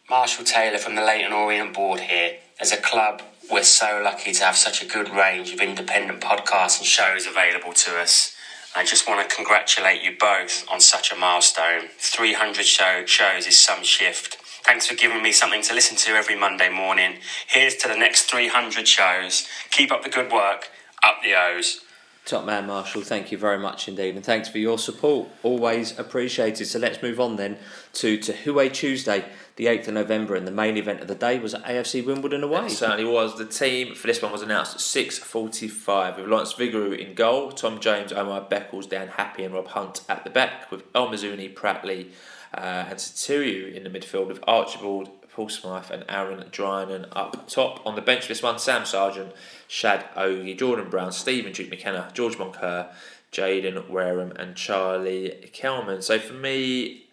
Marshall 0.08 0.44
Taylor 0.44 0.78
from 0.78 0.94
the 0.94 1.02
Leyton 1.02 1.32
Orient 1.32 1.74
board 1.74 1.98
here. 1.98 2.36
As 2.60 2.70
a 2.70 2.76
club, 2.76 3.22
we're 3.50 3.64
so 3.64 4.00
lucky 4.04 4.30
to 4.34 4.44
have 4.44 4.56
such 4.56 4.84
a 4.84 4.86
good 4.86 5.08
range 5.08 5.52
of 5.52 5.58
independent 5.58 6.20
podcasts 6.20 6.78
and 6.78 6.86
shows 6.86 7.26
available 7.26 7.72
to 7.72 7.98
us. 7.98 8.33
I 8.76 8.84
just 8.84 9.08
want 9.08 9.28
to 9.28 9.36
congratulate 9.36 10.02
you 10.02 10.16
both 10.18 10.66
on 10.68 10.80
such 10.80 11.12
a 11.12 11.16
milestone. 11.16 11.82
300 11.98 12.64
show, 12.64 13.06
shows 13.06 13.46
is 13.46 13.56
some 13.56 13.84
shift. 13.84 14.36
Thanks 14.64 14.88
for 14.88 14.96
giving 14.96 15.22
me 15.22 15.30
something 15.30 15.62
to 15.62 15.74
listen 15.74 15.96
to 15.98 16.12
every 16.16 16.34
Monday 16.34 16.68
morning. 16.68 17.18
Here's 17.46 17.76
to 17.76 17.88
the 17.88 17.96
next 17.96 18.24
300 18.24 18.88
shows. 18.88 19.46
Keep 19.70 19.92
up 19.92 20.02
the 20.02 20.10
good 20.10 20.32
work. 20.32 20.70
Up 21.04 21.18
the 21.22 21.34
O's. 21.34 21.82
Top 22.24 22.46
man, 22.46 22.66
Marshall. 22.66 23.02
Thank 23.02 23.30
you 23.30 23.38
very 23.38 23.58
much 23.58 23.86
indeed, 23.86 24.16
and 24.16 24.24
thanks 24.24 24.48
for 24.48 24.58
your 24.58 24.78
support. 24.78 25.28
Always 25.42 25.96
appreciated. 25.98 26.66
So 26.66 26.78
let's 26.78 27.02
move 27.02 27.20
on 27.20 27.36
then 27.36 27.58
to 27.94 28.16
to 28.16 28.70
Tuesday 28.70 29.26
the 29.56 29.66
8th 29.66 29.88
of 29.88 29.94
November, 29.94 30.34
and 30.34 30.46
the 30.46 30.52
main 30.52 30.76
event 30.76 31.00
of 31.00 31.08
the 31.08 31.14
day 31.14 31.38
was 31.38 31.54
AFC 31.54 32.04
Wimbledon 32.04 32.42
away. 32.42 32.66
It 32.66 32.70
certainly 32.70 33.04
was. 33.04 33.38
The 33.38 33.44
team 33.44 33.94
for 33.94 34.06
this 34.06 34.20
one 34.20 34.32
was 34.32 34.42
announced 34.42 34.74
at 34.74 34.80
6.45 34.80 36.16
with 36.16 36.26
Lawrence 36.26 36.54
Vigouroux 36.54 36.98
in 36.98 37.14
goal, 37.14 37.52
Tom 37.52 37.78
James, 37.78 38.12
Omar 38.12 38.48
Beckles, 38.50 38.88
Dan 38.88 39.08
Happe, 39.08 39.44
and 39.44 39.54
Rob 39.54 39.68
Hunt 39.68 40.00
at 40.08 40.24
the 40.24 40.30
back 40.30 40.70
with 40.70 40.82
El 40.94 41.08
Mizouni, 41.08 41.54
Pratley 41.54 42.08
uh, 42.52 42.86
and 42.88 42.98
Sotiriou 42.98 43.74
in 43.74 43.84
the 43.84 43.90
midfield 43.90 44.26
with 44.26 44.42
Archibald, 44.46 45.10
Paul 45.30 45.48
Smyth 45.48 45.90
and 45.90 46.04
Aaron 46.08 46.48
Drinan 46.50 47.08
up 47.12 47.48
top. 47.48 47.84
On 47.84 47.96
the 47.96 48.02
bench 48.02 48.22
for 48.22 48.28
this 48.28 48.42
one, 48.42 48.58
Sam 48.58 48.82
Sargeant, 48.82 49.32
Shad 49.66 50.04
Ogie, 50.16 50.56
Jordan 50.56 50.88
Brown, 50.88 51.12
Stephen 51.12 51.52
Duke 51.52 51.70
McKenna, 51.70 52.10
George 52.12 52.36
Moncur, 52.36 52.88
Jayden 53.32 53.88
Wareham 53.88 54.32
and 54.36 54.54
Charlie 54.54 55.50
Kelman. 55.52 56.02
So 56.02 56.20
for 56.20 56.34
me, 56.34 57.03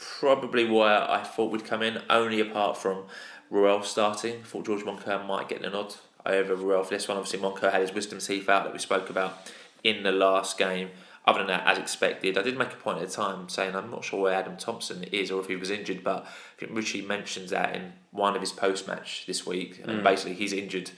probably 0.00 0.64
where 0.64 1.08
I 1.10 1.22
thought 1.22 1.50
would 1.50 1.64
come 1.64 1.82
in, 1.82 2.02
only 2.08 2.40
apart 2.40 2.76
from 2.76 3.04
Ruel 3.50 3.82
starting. 3.82 4.40
I 4.40 4.44
thought 4.44 4.66
George 4.66 4.82
Moncur 4.82 5.26
might 5.26 5.48
get 5.48 5.62
the 5.62 5.70
nod 5.70 5.94
over 6.24 6.54
Ruel 6.54 6.84
for 6.84 6.90
this 6.90 7.08
one. 7.08 7.16
Obviously, 7.16 7.40
Moncur 7.40 7.72
had 7.72 7.82
his 7.82 7.92
wisdom 7.92 8.18
teeth 8.18 8.48
out 8.48 8.64
that 8.64 8.72
we 8.72 8.78
spoke 8.78 9.10
about 9.10 9.52
in 9.82 10.02
the 10.02 10.12
last 10.12 10.58
game. 10.58 10.90
Other 11.26 11.40
than 11.40 11.48
that, 11.48 11.66
as 11.66 11.78
expected, 11.78 12.38
I 12.38 12.42
did 12.42 12.56
make 12.56 12.72
a 12.72 12.76
point 12.76 12.98
at 12.98 13.08
the 13.08 13.14
time 13.14 13.48
saying 13.50 13.76
I'm 13.76 13.90
not 13.90 14.04
sure 14.04 14.22
where 14.22 14.34
Adam 14.34 14.56
Thompson 14.56 15.04
is 15.04 15.30
or 15.30 15.40
if 15.40 15.48
he 15.48 15.56
was 15.56 15.70
injured, 15.70 16.02
but 16.02 16.24
I 16.24 16.28
think 16.58 16.74
Richie 16.74 17.02
mentions 17.02 17.50
that 17.50 17.76
in 17.76 17.92
one 18.10 18.34
of 18.34 18.40
his 18.40 18.52
post 18.52 18.88
match 18.88 19.24
this 19.26 19.46
week, 19.46 19.80
and 19.84 20.00
mm. 20.00 20.02
basically 20.02 20.34
he's 20.34 20.54
injured 20.54 20.90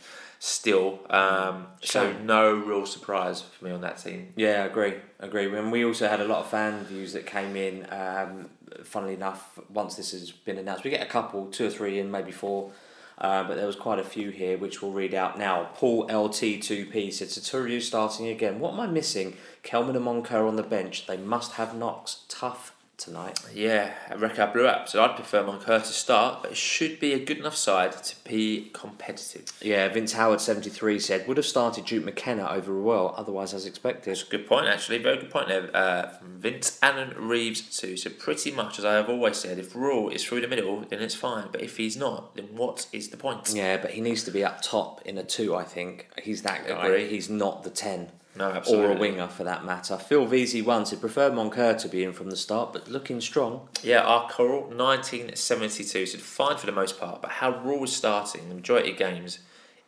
still. 0.44 0.98
Um, 1.08 1.68
so 1.82 2.12
no 2.24 2.52
real 2.52 2.84
surprise 2.84 3.42
for 3.42 3.64
me 3.64 3.70
on 3.70 3.80
that 3.82 3.98
team. 3.98 4.32
Yeah, 4.34 4.64
I 4.64 4.66
agree. 4.66 4.94
I 5.20 5.26
agree. 5.26 5.46
And 5.56 5.70
we 5.70 5.84
also 5.84 6.08
had 6.08 6.20
a 6.20 6.24
lot 6.24 6.40
of 6.40 6.48
fan 6.48 6.84
views 6.84 7.12
that 7.12 7.26
came 7.26 7.54
in. 7.54 7.86
Um, 7.90 8.50
funnily 8.82 9.14
enough, 9.14 9.60
once 9.72 9.94
this 9.94 10.10
has 10.10 10.32
been 10.32 10.58
announced, 10.58 10.82
we 10.82 10.90
get 10.90 11.00
a 11.00 11.08
couple, 11.08 11.46
two 11.46 11.66
or 11.66 11.70
three 11.70 12.00
in, 12.00 12.10
maybe 12.10 12.32
four. 12.32 12.72
Uh, 13.18 13.44
but 13.44 13.54
there 13.54 13.68
was 13.68 13.76
quite 13.76 14.00
a 14.00 14.04
few 14.04 14.30
here, 14.30 14.58
which 14.58 14.82
we'll 14.82 14.90
read 14.90 15.14
out 15.14 15.38
now. 15.38 15.70
Paul 15.74 16.08
LT2P 16.08 17.12
said, 17.12 17.28
Sotiriou 17.28 17.80
starting 17.80 18.26
again. 18.26 18.58
What 18.58 18.72
am 18.72 18.80
I 18.80 18.88
missing? 18.88 19.36
Kelman 19.62 19.94
and 19.94 20.04
Moncur 20.04 20.48
on 20.48 20.56
the 20.56 20.64
bench. 20.64 21.06
They 21.06 21.18
must 21.18 21.52
have 21.52 21.76
knocks. 21.76 22.24
Tough 22.28 22.74
tonight. 23.02 23.40
Yeah, 23.54 23.92
I 24.10 24.14
reckon 24.14 24.40
I 24.40 24.52
blew 24.52 24.66
up. 24.66 24.88
So 24.88 25.02
I'd 25.02 25.16
prefer 25.16 25.42
Moncur 25.42 25.80
to 25.80 25.84
start, 25.84 26.42
but 26.42 26.52
it 26.52 26.56
should 26.56 27.00
be 27.00 27.12
a 27.12 27.18
good 27.18 27.38
enough 27.38 27.56
side 27.56 27.92
to 27.92 28.16
be 28.24 28.70
competitive. 28.72 29.52
Yeah, 29.60 29.88
Vince 29.88 30.12
Howard 30.12 30.40
73 30.40 30.98
said, 30.98 31.26
would 31.26 31.36
have 31.36 31.46
started 31.46 31.84
Duke 31.84 32.04
McKenna 32.04 32.48
over 32.48 32.72
Ruel, 32.72 33.14
otherwise 33.16 33.54
as 33.54 33.66
expected. 33.66 34.10
That's 34.10 34.26
a 34.26 34.30
good 34.30 34.46
point, 34.46 34.66
actually. 34.66 34.98
Very 34.98 35.18
good 35.18 35.30
point 35.30 35.48
there 35.48 35.74
uh, 35.74 36.08
from 36.08 36.40
Vince 36.40 36.78
Allen 36.82 37.14
Reeves 37.16 37.60
too. 37.76 37.96
So 37.96 38.10
pretty 38.10 38.50
much 38.50 38.78
as 38.78 38.84
I 38.84 38.94
have 38.94 39.08
always 39.08 39.36
said, 39.36 39.58
if 39.58 39.74
Raw 39.74 40.08
is 40.08 40.24
through 40.24 40.42
the 40.42 40.48
middle, 40.48 40.80
then 40.88 41.00
it's 41.00 41.14
fine. 41.14 41.48
But 41.50 41.62
if 41.62 41.76
he's 41.76 41.96
not, 41.96 42.36
then 42.36 42.48
what 42.56 42.86
is 42.92 43.08
the 43.08 43.16
point? 43.16 43.52
Yeah, 43.54 43.76
but 43.78 43.92
he 43.92 44.00
needs 44.00 44.22
to 44.24 44.30
be 44.30 44.44
up 44.44 44.62
top 44.62 45.02
in 45.04 45.18
a 45.18 45.24
two, 45.24 45.54
I 45.54 45.64
think. 45.64 46.08
He's 46.22 46.42
that 46.42 46.66
guy. 46.66 46.86
Agree. 46.86 47.08
He's 47.08 47.28
not 47.28 47.62
the 47.62 47.70
10. 47.70 48.08
No, 48.34 48.62
Or 48.70 48.92
a 48.92 48.96
winger 48.96 49.28
for 49.28 49.44
that 49.44 49.64
matter. 49.64 49.98
Phil 49.98 50.26
VZ 50.26 50.64
once 50.64 50.90
he 50.90 50.96
preferred 50.96 51.34
Moncur 51.34 51.78
to 51.78 51.88
be 51.88 52.02
in 52.02 52.14
from 52.14 52.30
the 52.30 52.36
start, 52.36 52.72
but 52.72 52.88
looking 52.88 53.20
strong. 53.20 53.68
Yeah, 53.82 54.00
our 54.00 54.28
Coral 54.28 54.62
1972 54.62 56.06
said 56.06 56.20
fine 56.20 56.56
for 56.56 56.64
the 56.64 56.72
most 56.72 56.98
part, 56.98 57.20
but 57.20 57.30
how 57.30 57.50
Raw 57.62 57.76
was 57.76 57.94
starting 57.94 58.48
the 58.48 58.54
majority 58.54 58.92
of 58.92 58.96
games 58.96 59.40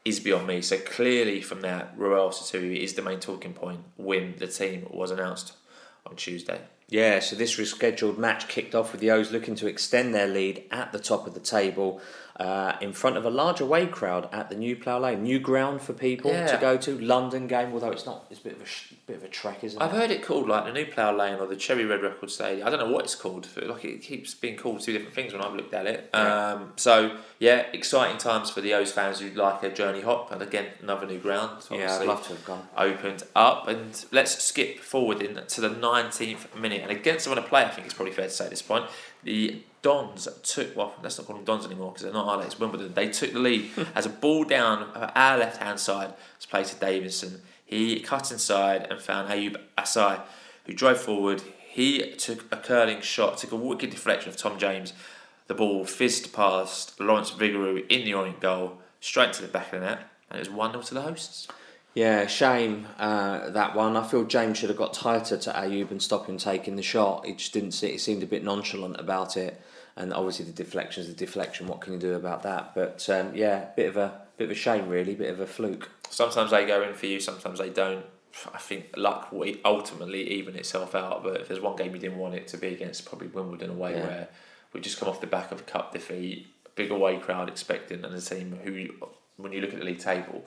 is 0.05 0.21
beyond 0.21 0.47
me. 0.47 0.61
So 0.61 0.77
clearly 0.77 1.41
from 1.41 1.63
that, 1.63 1.95
Ruel 1.97 2.29
Sotiriou 2.29 2.77
is 2.77 2.95
the 2.95 3.03
main 3.03 3.21
talking 3.21 3.55
point 3.55 3.81
when 3.97 4.35
the 4.37 4.47
team 4.47 4.87
was 4.91 5.11
announced 5.11 5.55
on 6.07 6.17
Tuesday. 6.17 6.61
Yeah, 6.89 7.21
so 7.21 7.35
this 7.35 7.57
rescheduled 7.57 8.19
match 8.19 8.47
kicked 8.47 8.75
off 8.75 8.93
with 8.93 9.01
the 9.01 9.11
O's 9.11 9.33
looking 9.33 9.55
to 9.57 9.67
extend 9.67 10.15
their 10.15 10.27
lead 10.27 10.65
at 10.71 10.93
the 10.93 10.99
top 10.99 11.27
of 11.27 11.33
the 11.33 11.41
table 11.41 12.01
uh, 12.41 12.77
in 12.81 12.93
front 12.93 13.17
of 13.17 13.25
a 13.25 13.31
large 13.31 13.61
away 13.61 13.87
crowd 13.87 14.29
at 14.33 14.51
the 14.51 14.57
New 14.57 14.75
Plough 14.75 14.99
Lane. 14.99 15.23
New 15.23 15.39
ground 15.39 15.81
for 15.81 15.93
people 15.93 16.33
to 16.33 16.59
go 16.61 16.77
to. 16.79 16.99
London 16.99 17.47
game, 17.47 17.73
although 17.73 17.91
it's 17.91 18.07
not, 18.07 18.25
it's 18.31 18.41
a 18.41 18.43
bit 18.45 18.55
of 18.55 18.63
a, 18.63 18.67
sh- 18.67 18.95
bit 19.07 19.17
of 19.17 19.25
a 19.25 19.29
trek, 19.29 19.63
isn't 19.63 19.81
it? 19.81 19.85
I've 19.85 19.93
heard 19.93 20.11
it 20.11 20.23
called 20.23 20.49
like 20.49 20.65
the 20.65 20.73
New 20.73 20.87
Plough 20.87 21.13
Lane 21.17 21.39
or 21.39 21.47
the 21.47 21.57
Cherry 21.57 21.85
Red 21.85 22.03
Record 22.03 22.31
Stadium. 22.31 22.67
I 22.67 22.71
don't 22.71 22.81
know 22.81 22.91
what 22.91 23.05
it's 23.05 23.15
called. 23.15 23.49
Like 23.57 23.85
it 23.85 24.03
keeps 24.03 24.35
being 24.35 24.57
called 24.57 24.81
two 24.81 24.93
different 24.93 25.15
things 25.15 25.33
when 25.33 25.43
I've 25.43 25.55
looked 25.55 25.75
at 25.75 25.87
it. 25.87 26.11
Um, 26.15 26.73
so 26.77 27.19
yeah, 27.39 27.67
exciting 27.73 28.19
times 28.19 28.51
for 28.51 28.61
the 28.61 28.75
O's 28.75 28.91
fans 28.91 29.21
who 29.21 29.31
like 29.31 29.63
a 29.63 29.71
journey 29.71 30.01
hop, 30.01 30.33
and 30.33 30.43
again 30.43 30.67
another 30.83 31.07
new 31.07 31.19
ground. 31.19 31.63
Yeah, 31.71 31.99
I'd 32.01 32.07
love 32.07 32.23
to 32.25 32.31
have 32.31 32.45
gone. 32.45 32.67
Opened 32.77 33.23
up, 33.37 33.69
and 33.69 34.05
let's 34.11 34.43
skip 34.43 34.81
forward 34.81 35.23
in 35.23 35.39
to 35.47 35.61
the 35.61 35.71
19th 35.71 36.59
minute. 36.59 36.83
And 36.83 36.91
against 36.91 37.25
someone 37.25 37.43
to 37.43 37.49
play, 37.49 37.63
I 37.65 37.69
think 37.69 37.87
it's 37.87 37.95
probably 37.95 38.13
fair 38.15 38.27
to 38.27 38.31
say 38.31 38.45
at 38.45 38.51
this 38.51 38.63
point, 38.63 38.87
the 39.25 39.63
Dons 39.83 40.27
took 40.43 40.75
well, 40.75 40.95
let's 41.03 41.19
not 41.19 41.27
call 41.27 41.37
them 41.37 41.45
Dons 41.45 41.67
anymore 41.67 41.91
because 41.91 42.05
they're 42.05 42.13
not, 42.13 42.27
are 42.27 42.41
they? 42.41 42.47
It's 42.47 42.59
Wimbledon. 42.59 42.95
They 42.95 43.09
took 43.09 43.33
the 43.33 43.39
lead 43.39 43.67
hmm. 43.73 43.83
as 43.95 44.07
a 44.07 44.09
ball 44.09 44.45
down 44.45 44.85
uh, 44.95 45.13
our 45.15 45.37
left 45.37 45.59
hand 45.59 45.79
side 45.79 46.15
was 46.39 46.47
played 46.47 46.67
to 46.67 46.77
Davidson. 46.77 47.43
He 47.67 48.01
cut 48.01 48.31
inside 48.31 48.87
and 48.91 49.01
found 49.01 49.29
Ayoub 49.29 49.57
Assal, 49.77 50.23
who 50.65 50.73
drove 50.73 51.01
forward. 51.01 51.43
He 51.69 52.13
took 52.13 52.51
a 52.53 52.57
curling 52.57 53.01
shot, 53.03 53.39
took 53.39 53.53
a 53.53 53.57
wicked 53.57 53.91
deflection 53.91 54.31
of 54.31 54.37
Tom 54.37 54.59
James. 54.59 54.93
The 55.49 55.55
ball 55.55 55.85
fizzed 55.85 56.33
past 56.33 56.99
Lawrence 56.99 57.31
Vigouroux 57.31 57.85
in 57.91 58.05
the 58.05 58.15
Orient 58.15 58.41
goal, 58.41 58.79
straight 59.01 59.35
to 59.35 59.43
the 59.43 59.49
back 59.49 59.73
of 59.73 59.81
the 59.81 59.87
net, 59.87 59.99
and 60.31 60.39
it 60.39 60.41
was 60.41 60.51
1 60.51 60.71
0 60.71 60.83
to 60.83 60.95
the 60.95 61.03
hosts. 61.03 61.49
Yeah, 61.95 62.27
shame 62.27 62.89
uh, 62.99 63.51
that 63.51 63.77
one. 63.77 63.97
I 63.97 64.03
feel 64.07 64.25
James 64.25 64.59
should 64.59 64.69
have 64.69 64.79
got 64.79 64.95
tighter 64.95 65.37
to 65.37 65.51
Ayoub 65.53 65.93
and 65.93 66.03
stop 66.03 66.27
him 66.27 66.39
taking 66.39 66.75
the 66.75 66.83
shot. 66.83 67.25
He 67.25 67.35
just 67.35 67.53
didn't 67.53 67.71
see. 67.71 67.93
He 67.93 67.99
seemed 67.99 68.25
a 68.25 68.27
bit 68.27 68.43
nonchalant 68.43 68.99
about 68.99 69.37
it, 69.37 69.61
and 69.95 70.13
obviously 70.13 70.45
the 70.45 70.53
deflection 70.53 71.03
is 71.03 71.09
the 71.09 71.15
deflection. 71.15 71.69
What 71.69 71.81
can 71.81 71.93
you 71.93 72.01
do 72.01 72.15
about 72.15 72.43
that? 72.43 72.75
But 72.75 73.09
um, 73.11 73.31
yeah, 73.37 73.67
bit 73.77 73.89
of 73.89 73.97
a 73.97 74.21
bit 74.37 74.47
of 74.47 74.51
a 74.51 74.55
shame, 74.57 74.89
really. 74.89 75.15
Bit 75.15 75.31
of 75.31 75.39
a 75.39 75.47
fluke. 75.47 75.89
Sometimes 76.11 76.51
they 76.51 76.67
go 76.67 76.83
in 76.83 76.95
for 76.95 77.07
you, 77.07 77.21
sometimes 77.21 77.61
they 77.61 77.71
don't. 77.71 78.05
I 78.53 78.59
think 78.59 78.87
luck 78.97 79.31
will 79.31 79.55
ultimately 79.65 80.29
even 80.33 80.57
itself 80.57 80.97
out. 80.97 81.23
But 81.23 81.43
if 81.43 81.47
there's 81.49 81.61
one 81.61 81.77
game 81.77 81.95
you 81.95 82.01
didn't 82.01 82.19
want 82.19 82.35
it 82.35 82.49
to 82.49 82.57
be 82.59 82.69
against, 82.75 83.05
probably 83.05 83.29
Wimbledon 83.29 83.71
away, 83.71 83.93
Yeah. 83.93 84.07
where 84.07 84.29
we've 84.73 84.83
just 84.83 84.99
come 84.99 85.09
off 85.09 85.21
the 85.21 85.29
back 85.29 85.53
of 85.53 85.61
a 85.61 85.63
cup 85.63 85.93
defeat, 85.93 86.49
big 86.75 86.91
away 86.91 87.19
crowd 87.19 87.49
expecting, 87.49 88.05
and 88.05 88.13
a 88.13 88.21
team 88.21 88.59
who, 88.65 88.89
when 89.37 89.53
you 89.53 89.61
look 89.61 89.73
at 89.73 89.79
the 89.79 89.85
league 89.85 90.01
table, 90.01 90.45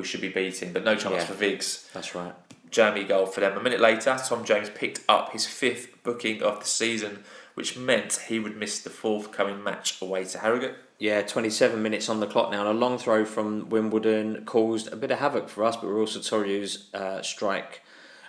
we 0.00 0.06
should 0.06 0.20
be 0.20 0.28
beating. 0.28 0.72
But 0.72 0.84
no 0.84 0.94
chance 0.96 1.14
Yeah. 1.14 1.24
for 1.24 1.34
Viggs. 1.34 1.88
That's 1.92 2.14
right. 2.14 2.32
Jamie 2.70 3.04
goal 3.04 3.26
for 3.26 3.40
them. 3.40 3.56
A 3.56 3.62
minute 3.62 3.80
later, 3.80 4.16
Tom 4.24 4.44
James 4.44 4.70
picked 4.70 5.00
up 5.08 5.32
his 5.32 5.46
fifth 5.46 6.02
booking 6.04 6.42
of 6.42 6.60
the 6.60 6.66
season, 6.66 7.24
which 7.54 7.76
meant 7.76 8.20
he 8.28 8.38
would 8.38 8.56
miss 8.56 8.78
the 8.78 8.90
forthcoming 8.90 9.62
match 9.62 10.00
away 10.00 10.24
to 10.24 10.38
Harrogate. 10.38 10.74
Yeah, 10.98 11.22
27 11.22 11.82
minutes 11.82 12.08
on 12.08 12.20
the 12.20 12.26
clock 12.26 12.50
now, 12.52 12.60
and 12.60 12.68
a 12.68 12.72
long 12.78 12.98
throw 12.98 13.24
from 13.24 13.68
Wimbledon 13.70 14.44
caused 14.44 14.92
a 14.92 14.96
bit 14.96 15.10
of 15.10 15.18
havoc 15.18 15.48
for 15.48 15.64
us, 15.64 15.76
but 15.76 15.86
Ruel 15.88 16.06
Sotiriou 16.06 16.94
uh, 16.94 17.22
strike, 17.22 17.82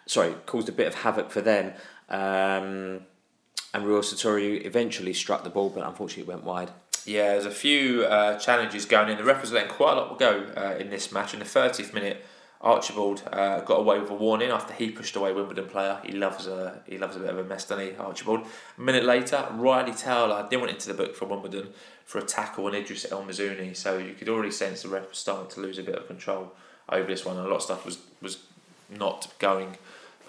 sorry, 0.05 0.33
caused 0.45 0.69
a 0.69 0.71
bit 0.71 0.87
of 0.87 0.95
havoc 0.95 1.29
for 1.31 1.41
them. 1.41 1.73
Um, 2.09 3.01
and 3.73 3.85
Ruel 3.85 4.01
Sotiriou 4.01 4.65
eventually 4.65 5.13
struck 5.13 5.43
the 5.43 5.49
ball, 5.49 5.69
but 5.69 5.85
unfortunately 5.85 6.23
it 6.23 6.27
went 6.35 6.43
wide. 6.45 6.71
Yeah, 7.05 7.29
there's 7.29 7.45
a 7.45 7.51
few 7.51 8.03
uh, 8.03 8.37
challenges 8.37 8.85
going 8.85 9.09
in. 9.09 9.17
The 9.17 9.23
ref 9.23 9.41
was 9.41 9.51
letting 9.51 9.71
quite 9.71 9.93
a 9.93 10.01
lot 10.01 10.19
go 10.19 10.45
uh, 10.55 10.75
in 10.79 10.89
this 10.89 11.11
match. 11.11 11.33
In 11.33 11.39
the 11.39 11.45
30th 11.45 11.93
minute, 11.93 12.23
Archibald 12.61 13.23
uh, 13.31 13.61
got 13.61 13.79
away 13.79 13.99
with 13.99 14.11
a 14.11 14.13
warning 14.13 14.49
after 14.49 14.73
he 14.73 14.91
pushed 14.91 15.15
away 15.15 15.33
Wimbledon 15.33 15.65
player. 15.67 15.99
He 16.05 16.11
loves 16.11 16.45
a 16.45 16.81
he 16.85 16.97
loves 16.97 17.15
a 17.15 17.19
bit 17.19 17.29
of 17.29 17.39
a 17.39 17.43
mess, 17.43 17.65
doesn't 17.65 17.85
he, 17.85 17.95
Archibald? 17.95 18.45
A 18.77 18.81
minute 18.81 19.03
later, 19.03 19.47
Ryley 19.53 19.93
Towler 19.93 20.47
then 20.49 20.61
went 20.61 20.71
into 20.71 20.87
the 20.87 20.93
book 20.93 21.15
for 21.15 21.25
Wimbledon 21.25 21.69
for 22.05 22.19
a 22.19 22.23
tackle 22.23 22.65
on 22.65 22.75
Idris 22.75 23.11
El 23.11 23.23
Mizouni. 23.23 23.75
So 23.75 23.97
you 23.97 24.13
could 24.13 24.29
already 24.29 24.51
sense 24.51 24.83
the 24.83 24.89
ref 24.89 25.09
was 25.09 25.17
starting 25.17 25.49
to 25.51 25.59
lose 25.59 25.79
a 25.79 25.83
bit 25.83 25.95
of 25.95 26.05
control 26.05 26.53
over 26.87 27.07
this 27.07 27.25
one. 27.25 27.37
And 27.37 27.47
a 27.47 27.49
lot 27.49 27.57
of 27.57 27.63
stuff 27.63 27.83
was 27.83 27.97
was 28.21 28.43
not 28.89 29.33
going 29.39 29.77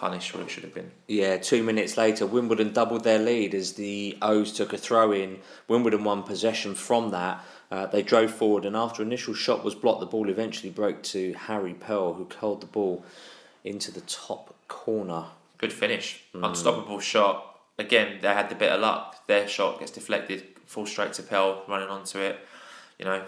punished 0.03 0.35
where 0.35 0.43
it 0.43 0.51
should 0.51 0.65
have 0.65 0.75
been. 0.75 0.91
Yeah, 1.07 1.37
two 1.37 1.63
minutes 1.63 1.97
later, 1.97 2.27
Wimbledon 2.27 2.73
doubled 2.73 3.05
their 3.05 3.21
lead 3.21 3.55
as 3.55 3.75
the 3.75 4.19
O's 4.21 4.53
took 4.53 4.73
a 4.73 4.77
throw 4.77 5.13
in. 5.13 5.39
Wimbledon 5.69 6.03
won 6.03 6.25
possession 6.25 6.75
from 6.75 7.13
that. 7.13 7.45
Uh, 7.71 7.87
they 7.87 8.03
drove 8.03 8.35
forward, 8.35 8.65
and 8.65 8.75
after 8.75 9.01
initial 9.01 9.33
shot 9.33 9.63
was 9.63 9.77
blocked, 9.77 10.01
the 10.01 10.07
ball 10.07 10.29
eventually 10.29 10.71
broke 10.71 11.05
to 11.05 11.33
Harry 11.35 11.75
Pell, 11.75 12.15
who 12.15 12.25
curled 12.25 12.61
the 12.63 12.67
ball 12.67 13.05
into 13.63 13.93
the 13.93 14.01
top 14.01 14.53
corner. 14.67 15.27
Good 15.57 15.73
finish. 15.73 16.25
Unstoppable 16.35 16.99
shot. 16.99 17.61
Again, 17.79 18.19
they 18.21 18.35
had 18.35 18.51
the 18.51 18.57
bit 18.57 18.73
of 18.73 18.81
luck. 18.81 19.25
Their 19.29 19.47
shot 19.47 19.79
gets 19.79 19.93
deflected, 19.93 20.43
falls 20.67 20.91
straight 20.91 21.13
to 21.13 21.23
Pell, 21.23 21.63
running 21.69 21.89
onto 21.89 22.19
it. 22.19 22.41
You 22.99 23.05
know, 23.05 23.23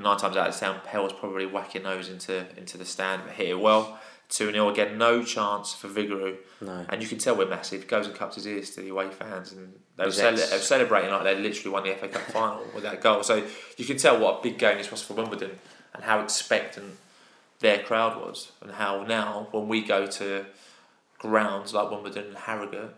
nine 0.00 0.16
times 0.16 0.36
out 0.36 0.48
of 0.48 0.56
ten, 0.56 0.76
Pell 0.84 1.02
was 1.02 1.12
probably 1.12 1.46
whacking 1.46 1.82
those 1.82 2.08
into 2.08 2.46
into 2.56 2.78
the 2.78 2.84
stand, 2.84 3.22
but 3.26 3.34
hit 3.34 3.48
it 3.48 3.58
well. 3.58 3.98
2 4.34 4.50
0 4.50 4.68
again, 4.68 4.98
no 4.98 5.22
chance 5.22 5.72
for 5.72 5.88
Vigouroux. 5.88 6.36
No. 6.60 6.84
And 6.88 7.00
you 7.00 7.08
can 7.08 7.18
tell 7.18 7.36
we're 7.36 7.48
massive. 7.48 7.82
He 7.82 7.86
goes 7.86 8.06
and 8.06 8.16
cups 8.16 8.34
his 8.34 8.46
ears 8.46 8.70
to 8.70 8.80
the 8.80 8.88
away 8.88 9.08
fans, 9.10 9.52
and 9.52 9.72
they 9.96 10.06
were, 10.06 10.10
cele- 10.10 10.34
they 10.36 10.56
were 10.56 10.58
celebrating 10.58 11.10
like 11.10 11.22
they 11.22 11.38
literally 11.38 11.70
won 11.72 11.84
the 11.84 11.94
FA 11.94 12.08
Cup 12.08 12.22
final 12.22 12.64
with 12.74 12.82
that 12.82 13.00
goal. 13.00 13.22
So 13.22 13.46
you 13.76 13.84
can 13.84 13.96
tell 13.96 14.18
what 14.18 14.40
a 14.40 14.42
big 14.42 14.58
game 14.58 14.78
this 14.78 14.90
was 14.90 15.02
for 15.02 15.14
Wimbledon 15.14 15.52
and 15.94 16.02
how 16.02 16.20
expectant 16.20 16.96
their 17.60 17.78
crowd 17.78 18.20
was, 18.20 18.50
and 18.60 18.72
how 18.72 19.04
now 19.04 19.46
when 19.52 19.68
we 19.68 19.82
go 19.82 20.06
to 20.06 20.46
grounds 21.18 21.72
like 21.72 21.90
Wimbledon 21.90 22.26
and 22.26 22.36
Harrogate, 22.36 22.90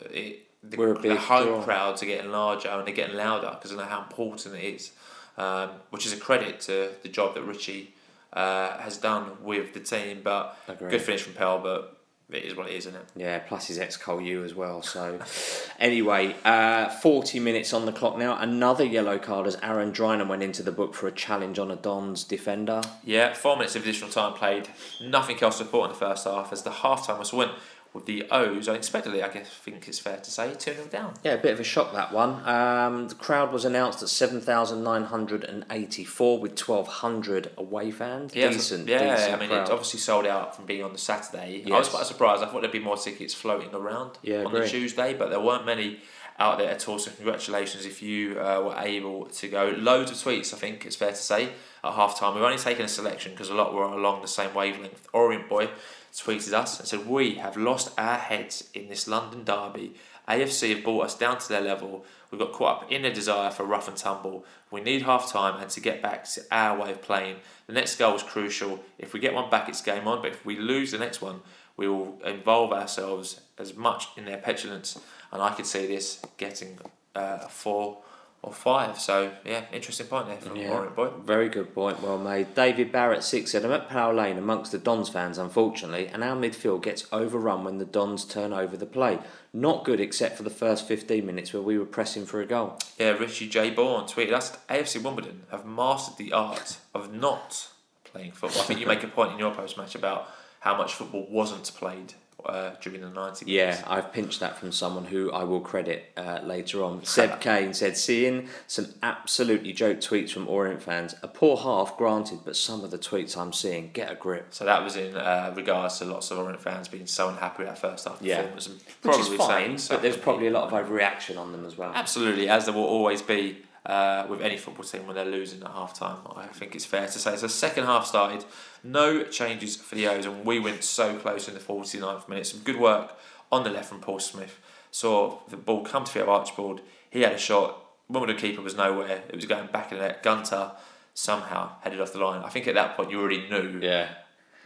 it, 0.00 0.46
the, 0.64 0.76
We're 0.76 0.94
a 0.94 1.00
the 1.00 1.16
home 1.16 1.46
draw. 1.46 1.62
crowds 1.62 2.02
are 2.02 2.06
getting 2.06 2.30
larger 2.32 2.68
and 2.68 2.86
they're 2.86 2.94
getting 2.94 3.16
louder 3.16 3.50
because 3.54 3.70
they 3.70 3.76
know 3.76 3.84
how 3.84 4.02
important 4.02 4.54
it 4.54 4.64
is, 4.64 4.92
um, 5.38 5.70
which 5.90 6.06
is 6.06 6.12
a 6.12 6.16
credit 6.16 6.60
to 6.62 6.90
the 7.02 7.08
job 7.08 7.34
that 7.34 7.42
Richie 7.42 7.94
uh, 8.32 8.78
has 8.78 8.96
done 8.96 9.42
with 9.42 9.74
the 9.74 9.80
team. 9.80 10.20
But 10.22 10.56
Agreed. 10.68 10.90
good 10.90 11.02
finish 11.02 11.22
from 11.22 11.34
Pell, 11.34 11.58
but 11.58 11.98
it 12.30 12.44
is 12.44 12.56
what 12.56 12.68
it 12.68 12.74
is, 12.74 12.86
isn't 12.86 12.98
it? 12.98 13.06
Yeah, 13.14 13.38
plus 13.40 13.66
his 13.66 13.78
ex 13.78 13.96
Col 13.96 14.20
U 14.20 14.44
as 14.44 14.54
well. 14.54 14.82
So, 14.82 15.18
anyway, 15.78 16.34
uh, 16.44 16.88
40 16.88 17.40
minutes 17.40 17.72
on 17.72 17.84
the 17.84 17.92
clock 17.92 18.16
now. 18.16 18.36
Another 18.38 18.84
yellow 18.84 19.18
card 19.18 19.46
as 19.46 19.56
Aaron 19.62 19.92
Drinan 19.92 20.28
went 20.28 20.42
into 20.42 20.62
the 20.62 20.72
book 20.72 20.94
for 20.94 21.06
a 21.06 21.12
challenge 21.12 21.58
on 21.58 21.70
a 21.70 21.76
Dons 21.76 22.24
defender. 22.24 22.80
Yeah, 23.04 23.34
four 23.34 23.56
minutes 23.56 23.76
of 23.76 23.82
additional 23.82 24.10
time 24.10 24.34
played. 24.34 24.68
Nothing 25.00 25.42
else 25.42 25.58
to 25.58 25.64
report 25.64 25.90
in 25.90 25.92
the 25.92 25.98
first 25.98 26.24
half 26.24 26.52
as 26.52 26.62
the 26.62 26.70
half 26.70 27.06
time 27.06 27.18
whistle 27.18 27.38
went. 27.38 27.52
With 27.94 28.06
the 28.06 28.26
O's 28.30 28.68
unexpectedly, 28.68 29.22
I 29.22 29.28
guess, 29.28 29.48
think 29.50 29.86
it's 29.86 29.98
fair 29.98 30.16
to 30.16 30.30
say, 30.30 30.54
2 30.54 30.72
0 30.74 30.86
down. 30.86 31.12
Yeah, 31.22 31.34
a 31.34 31.38
bit 31.38 31.52
of 31.52 31.60
a 31.60 31.64
shock 31.64 31.92
that 31.92 32.10
one. 32.12 32.40
Um, 32.48 33.08
the 33.08 33.14
crowd 33.14 33.52
was 33.52 33.66
announced 33.66 34.02
at 34.02 34.08
7,984 34.08 36.38
with 36.38 36.52
1,200 36.52 37.50
away 37.58 37.90
fans. 37.90 38.34
Yeah, 38.34 38.48
decent, 38.48 38.88
yeah. 38.88 39.14
decent 39.16 39.34
I 39.34 39.36
mean, 39.38 39.50
crowd. 39.50 39.68
it 39.68 39.70
obviously 39.70 40.00
sold 40.00 40.24
out 40.26 40.56
from 40.56 40.64
being 40.64 40.82
on 40.82 40.92
the 40.92 40.98
Saturday. 40.98 41.62
I 41.70 41.78
was 41.78 41.90
quite 41.90 42.06
surprised. 42.06 42.42
I 42.42 42.46
thought 42.46 42.62
there'd 42.62 42.72
be 42.72 42.78
more 42.78 42.96
tickets 42.96 43.34
floating 43.34 43.74
around 43.74 44.12
Yeah, 44.22 44.44
on 44.44 44.52
the. 44.52 44.66
Tuesday, 44.66 45.12
but 45.12 45.28
there 45.28 45.40
weren't 45.40 45.66
many 45.66 45.98
out 46.38 46.56
there 46.58 46.70
at 46.70 46.88
all. 46.88 46.98
So 46.98 47.10
congratulations 47.10 47.84
if 47.84 48.00
you 48.02 48.40
uh, 48.40 48.62
were 48.62 48.74
able 48.78 49.26
to 49.26 49.48
go. 49.48 49.74
Loads 49.76 50.10
of 50.10 50.16
tweets, 50.16 50.54
I 50.54 50.56
think 50.56 50.86
it's 50.86 50.96
fair 50.96 51.10
to 51.10 51.16
say, 51.16 51.50
at 51.84 51.92
half 51.92 52.18
time. 52.18 52.34
We've 52.34 52.42
only 52.44 52.56
taken 52.58 52.86
a 52.86 52.88
selection 52.88 53.32
because 53.32 53.50
a 53.50 53.54
lot 53.54 53.74
were 53.74 53.84
along 53.84 54.22
the 54.22 54.28
same 54.28 54.54
wavelength. 54.54 55.06
Orient 55.12 55.46
Boy 55.48 55.68
tweeted 56.12 56.52
us 56.52 56.78
and 56.78 56.88
said, 56.88 57.06
"We 57.06 57.36
have 57.36 57.56
lost 57.56 57.98
our 57.98 58.18
heads 58.18 58.68
in 58.74 58.88
this 58.88 59.08
London 59.08 59.44
derby." 59.44 59.94
AFC 60.28 60.74
have 60.74 60.84
brought 60.84 61.06
us 61.06 61.16
down 61.16 61.38
to 61.38 61.48
their 61.48 61.60
level. 61.60 62.04
We've 62.30 62.38
got 62.38 62.52
caught 62.52 62.82
up 62.84 62.92
in 62.92 63.04
a 63.04 63.12
desire 63.12 63.50
for 63.50 63.64
rough 63.64 63.88
and 63.88 63.96
tumble. 63.96 64.44
We 64.70 64.80
need 64.80 65.02
half 65.02 65.30
time 65.30 65.60
and 65.60 65.70
to 65.70 65.80
get 65.80 66.00
back 66.00 66.24
to 66.30 66.42
our 66.50 66.78
way 66.78 66.92
of 66.92 67.02
playing. 67.02 67.36
The 67.66 67.72
next 67.72 67.96
goal 67.96 68.12
was 68.12 68.22
crucial. 68.22 68.80
If 68.98 69.12
we 69.12 69.20
get 69.20 69.34
one 69.34 69.50
back, 69.50 69.68
it's 69.68 69.82
game 69.82 70.06
on. 70.06 70.22
But 70.22 70.32
if 70.32 70.46
we 70.46 70.56
lose 70.56 70.92
the 70.92 70.98
next 70.98 71.20
one, 71.20 71.40
we 71.76 71.88
will 71.88 72.20
involve 72.24 72.72
ourselves 72.72 73.40
as 73.58 73.76
much 73.76 74.08
in 74.16 74.24
their 74.24 74.38
petulance. 74.38 74.98
And 75.32 75.42
I 75.42 75.52
could 75.52 75.66
see 75.66 75.86
this 75.86 76.20
getting 76.36 76.78
uh, 77.14 77.40
a 77.42 77.48
four 77.48 77.98
or 78.42 78.52
five. 78.52 79.00
So, 79.00 79.32
yeah, 79.44 79.64
interesting 79.72 80.06
point 80.06 80.26
there 80.26 80.36
from 80.36 80.54
Boy. 80.94 81.10
Very 81.24 81.48
good 81.48 81.72
point, 81.74 82.02
well 82.02 82.18
made. 82.18 82.54
David 82.54 82.90
Barrett 82.90 83.22
six 83.22 83.52
said, 83.52 83.64
I'm 83.64 83.70
at 83.70 83.88
Plough 83.88 84.12
Lane 84.12 84.36
amongst 84.36 84.72
the 84.72 84.78
Dons 84.78 85.08
fans, 85.08 85.38
unfortunately, 85.38 86.08
and 86.08 86.24
our 86.24 86.36
midfield 86.36 86.82
gets 86.82 87.06
overrun 87.12 87.62
when 87.62 87.78
the 87.78 87.84
Dons 87.84 88.24
turn 88.24 88.52
over 88.52 88.76
the 88.76 88.86
play. 88.86 89.20
Not 89.52 89.84
good 89.84 90.00
except 90.00 90.36
for 90.36 90.42
the 90.42 90.50
first 90.50 90.88
15 90.88 91.24
minutes 91.24 91.52
where 91.52 91.62
we 91.62 91.78
were 91.78 91.84
pressing 91.84 92.26
for 92.26 92.40
a 92.40 92.46
goal. 92.46 92.78
Yeah, 92.98 93.10
Richie 93.10 93.48
J. 93.48 93.70
Bourne 93.70 94.04
tweeted 94.04 94.32
us 94.32 94.56
AFC 94.68 95.02
Wimbledon 95.02 95.42
have 95.50 95.64
mastered 95.64 96.16
the 96.16 96.32
art 96.32 96.78
of 96.94 97.14
not 97.14 97.68
playing 98.04 98.32
football. 98.32 98.62
I 98.62 98.64
think 98.64 98.80
you 98.80 98.86
make 98.86 99.04
a 99.04 99.08
point 99.08 99.32
in 99.32 99.38
your 99.38 99.54
post 99.54 99.78
match 99.78 99.94
about 99.94 100.28
how 100.60 100.76
much 100.76 100.94
football 100.94 101.26
wasn't 101.30 101.70
played 101.74 102.14
uh, 102.46 102.72
during 102.80 103.00
the 103.00 103.06
90s. 103.08 103.44
Yeah, 103.46 103.82
I've 103.86 104.12
pinched 104.12 104.40
that 104.40 104.56
from 104.58 104.72
someone 104.72 105.04
who 105.04 105.30
I 105.32 105.44
will 105.44 105.60
credit 105.60 106.12
uh, 106.16 106.40
later 106.44 106.82
on. 106.84 107.04
Seb 107.04 107.40
Kane 107.40 107.74
said, 107.74 107.96
seeing 107.96 108.48
some 108.66 108.86
absolutely 109.02 109.72
joke 109.72 109.98
tweets 109.98 110.30
from 110.32 110.48
Orient 110.48 110.82
fans. 110.82 111.14
A 111.22 111.28
poor 111.28 111.56
half, 111.56 111.96
granted, 111.96 112.40
but 112.44 112.56
some 112.56 112.82
of 112.84 112.90
the 112.90 112.98
tweets 112.98 113.36
I'm 113.36 113.52
seeing, 113.52 113.90
get 113.92 114.10
a 114.10 114.14
grip. 114.14 114.48
So 114.50 114.64
that 114.64 114.82
was 114.82 114.96
in 114.96 115.16
uh, 115.16 115.52
regards 115.56 115.98
to 115.98 116.04
lots 116.04 116.30
of 116.30 116.38
Orient 116.38 116.60
fans 116.60 116.88
being 116.88 117.06
so 117.06 117.28
unhappy 117.28 117.64
with 117.64 117.68
that 117.68 117.78
first 117.78 118.06
half 118.06 118.18
Yeah. 118.20 118.38
performance. 118.38 118.66
And 118.66 118.80
Which 119.02 119.18
is 119.18 119.28
fine, 119.28 119.78
but 119.88 120.02
there's 120.02 120.16
probably 120.16 120.46
a 120.48 120.50
lot 120.50 120.72
of 120.72 120.86
overreaction 120.88 121.38
on 121.38 121.52
them 121.52 121.64
as 121.64 121.76
well. 121.76 121.92
Absolutely, 121.94 122.48
as 122.48 122.64
there 122.66 122.74
will 122.74 122.84
always 122.84 123.22
be 123.22 123.62
uh, 123.86 124.26
with 124.28 124.40
any 124.40 124.56
football 124.56 124.84
team 124.84 125.06
when 125.06 125.16
they're 125.16 125.24
losing 125.24 125.62
at 125.62 125.70
half 125.70 125.94
time. 125.98 126.18
I 126.36 126.46
think 126.46 126.74
it's 126.74 126.84
fair 126.84 127.06
to 127.06 127.18
say. 127.18 127.36
So, 127.36 127.46
second 127.48 127.84
half 127.84 128.06
started, 128.06 128.44
no 128.84 129.24
changes 129.24 129.76
for 129.76 129.94
the 129.96 130.06
O's, 130.06 130.24
and 130.26 130.44
we 130.44 130.58
went 130.60 130.84
so 130.84 131.16
close 131.18 131.48
in 131.48 131.54
the 131.54 131.60
49th 131.60 132.28
minute. 132.28 132.46
Some 132.46 132.60
good 132.60 132.78
work 132.78 133.18
on 133.50 133.64
the 133.64 133.70
left 133.70 133.88
from 133.88 134.00
Paul 134.00 134.20
Smyth. 134.20 134.58
Saw 134.90 135.38
the 135.48 135.56
ball 135.56 135.84
come 135.84 136.04
to 136.04 136.12
the 136.14 136.26
Archibald. 136.26 136.80
He 137.10 137.22
had 137.22 137.32
a 137.32 137.38
shot. 137.38 137.78
Wimbledon 138.08 138.36
keeper 138.36 138.62
was 138.62 138.76
nowhere. 138.76 139.22
It 139.28 139.34
was 139.34 139.46
going 139.46 139.68
back 139.68 139.90
in 139.90 139.98
the 139.98 140.04
net. 140.04 140.22
Gunter 140.22 140.72
somehow 141.14 141.72
headed 141.82 142.00
off 142.00 142.12
the 142.12 142.18
line. 142.18 142.42
I 142.44 142.48
think 142.50 142.66
at 142.68 142.74
that 142.74 142.96
point 142.96 143.10
you 143.10 143.18
already 143.20 143.48
knew 143.48 143.80
Yeah. 143.82 144.08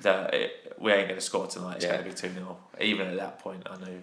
that 0.03 0.35
it, 0.35 0.75
we 0.79 0.93
ain't 0.93 1.09
going 1.09 1.19
to 1.19 1.25
score 1.25 1.47
tonight. 1.47 1.77
It's 1.77 1.85
Yeah. 1.85 1.93
going 2.03 2.05
to 2.05 2.11
be 2.11 2.17
2 2.17 2.35
0. 2.35 2.57
Even 2.81 3.07
at 3.09 3.17
that 3.17 3.39
point, 3.39 3.67
I 3.71 3.77
knew. 3.79 4.03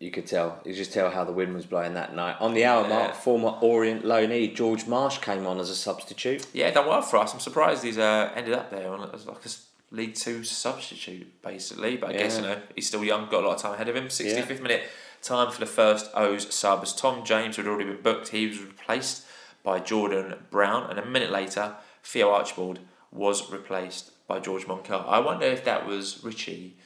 You 0.00 0.10
could 0.10 0.26
tell. 0.26 0.60
You 0.64 0.74
just 0.74 0.92
tell 0.92 1.10
how 1.10 1.24
the 1.24 1.32
wind 1.32 1.54
was 1.54 1.66
blowing 1.66 1.94
that 1.94 2.14
night. 2.14 2.36
On 2.40 2.52
the 2.52 2.64
hour 2.64 2.82
Yeah. 2.82 2.88
mark, 2.88 3.14
former 3.14 3.56
Orient 3.60 4.04
loanee 4.04 4.54
George 4.54 4.86
Marsh 4.86 5.18
came 5.18 5.46
on 5.46 5.60
as 5.60 5.70
a 5.70 5.76
substitute. 5.76 6.46
Yeah, 6.52 6.70
done 6.70 6.86
well 6.86 7.00
for 7.02 7.18
us. 7.18 7.32
I'm 7.32 7.40
surprised 7.40 7.84
he's 7.84 7.98
uh, 7.98 8.30
ended 8.34 8.54
up 8.54 8.70
there 8.70 8.88
on 8.92 9.08
as 9.14 9.26
like 9.26 9.44
a 9.46 9.48
League 9.94 10.14
Two 10.14 10.42
substitute, 10.42 11.40
basically. 11.42 11.96
But 11.96 12.10
I 12.10 12.12
guess 12.14 12.36
you 12.36 12.42
know 12.42 12.60
he's 12.74 12.88
still 12.88 13.04
young, 13.04 13.28
got 13.28 13.44
a 13.44 13.46
lot 13.46 13.56
of 13.56 13.62
time 13.62 13.74
ahead 13.74 13.88
of 13.88 13.96
him. 13.96 14.08
65th 14.08 14.60
minute 14.60 14.82
time 15.22 15.50
for 15.50 15.58
the 15.60 15.66
first 15.66 16.10
O's 16.14 16.54
sub 16.54 16.82
as 16.82 16.94
Tom 16.94 17.24
James, 17.24 17.56
had 17.56 17.66
already 17.66 17.84
been 17.90 18.02
booked, 18.02 18.28
he 18.28 18.46
was 18.46 18.60
replaced 18.60 19.24
by 19.62 19.80
Jordan 19.80 20.34
Brown, 20.50 20.90
and 20.90 20.98
a 20.98 21.06
minute 21.06 21.30
later, 21.30 21.76
Theo 22.02 22.30
Archibald 22.30 22.80
was 23.10 23.50
replaced 23.50 24.10
by 24.28 24.38
George 24.38 24.66
Moncur. 24.66 25.02
I 25.08 25.20
wonder 25.20 25.46
if 25.46 25.64
that 25.64 25.86
was 25.86 26.22
Richie 26.22 26.76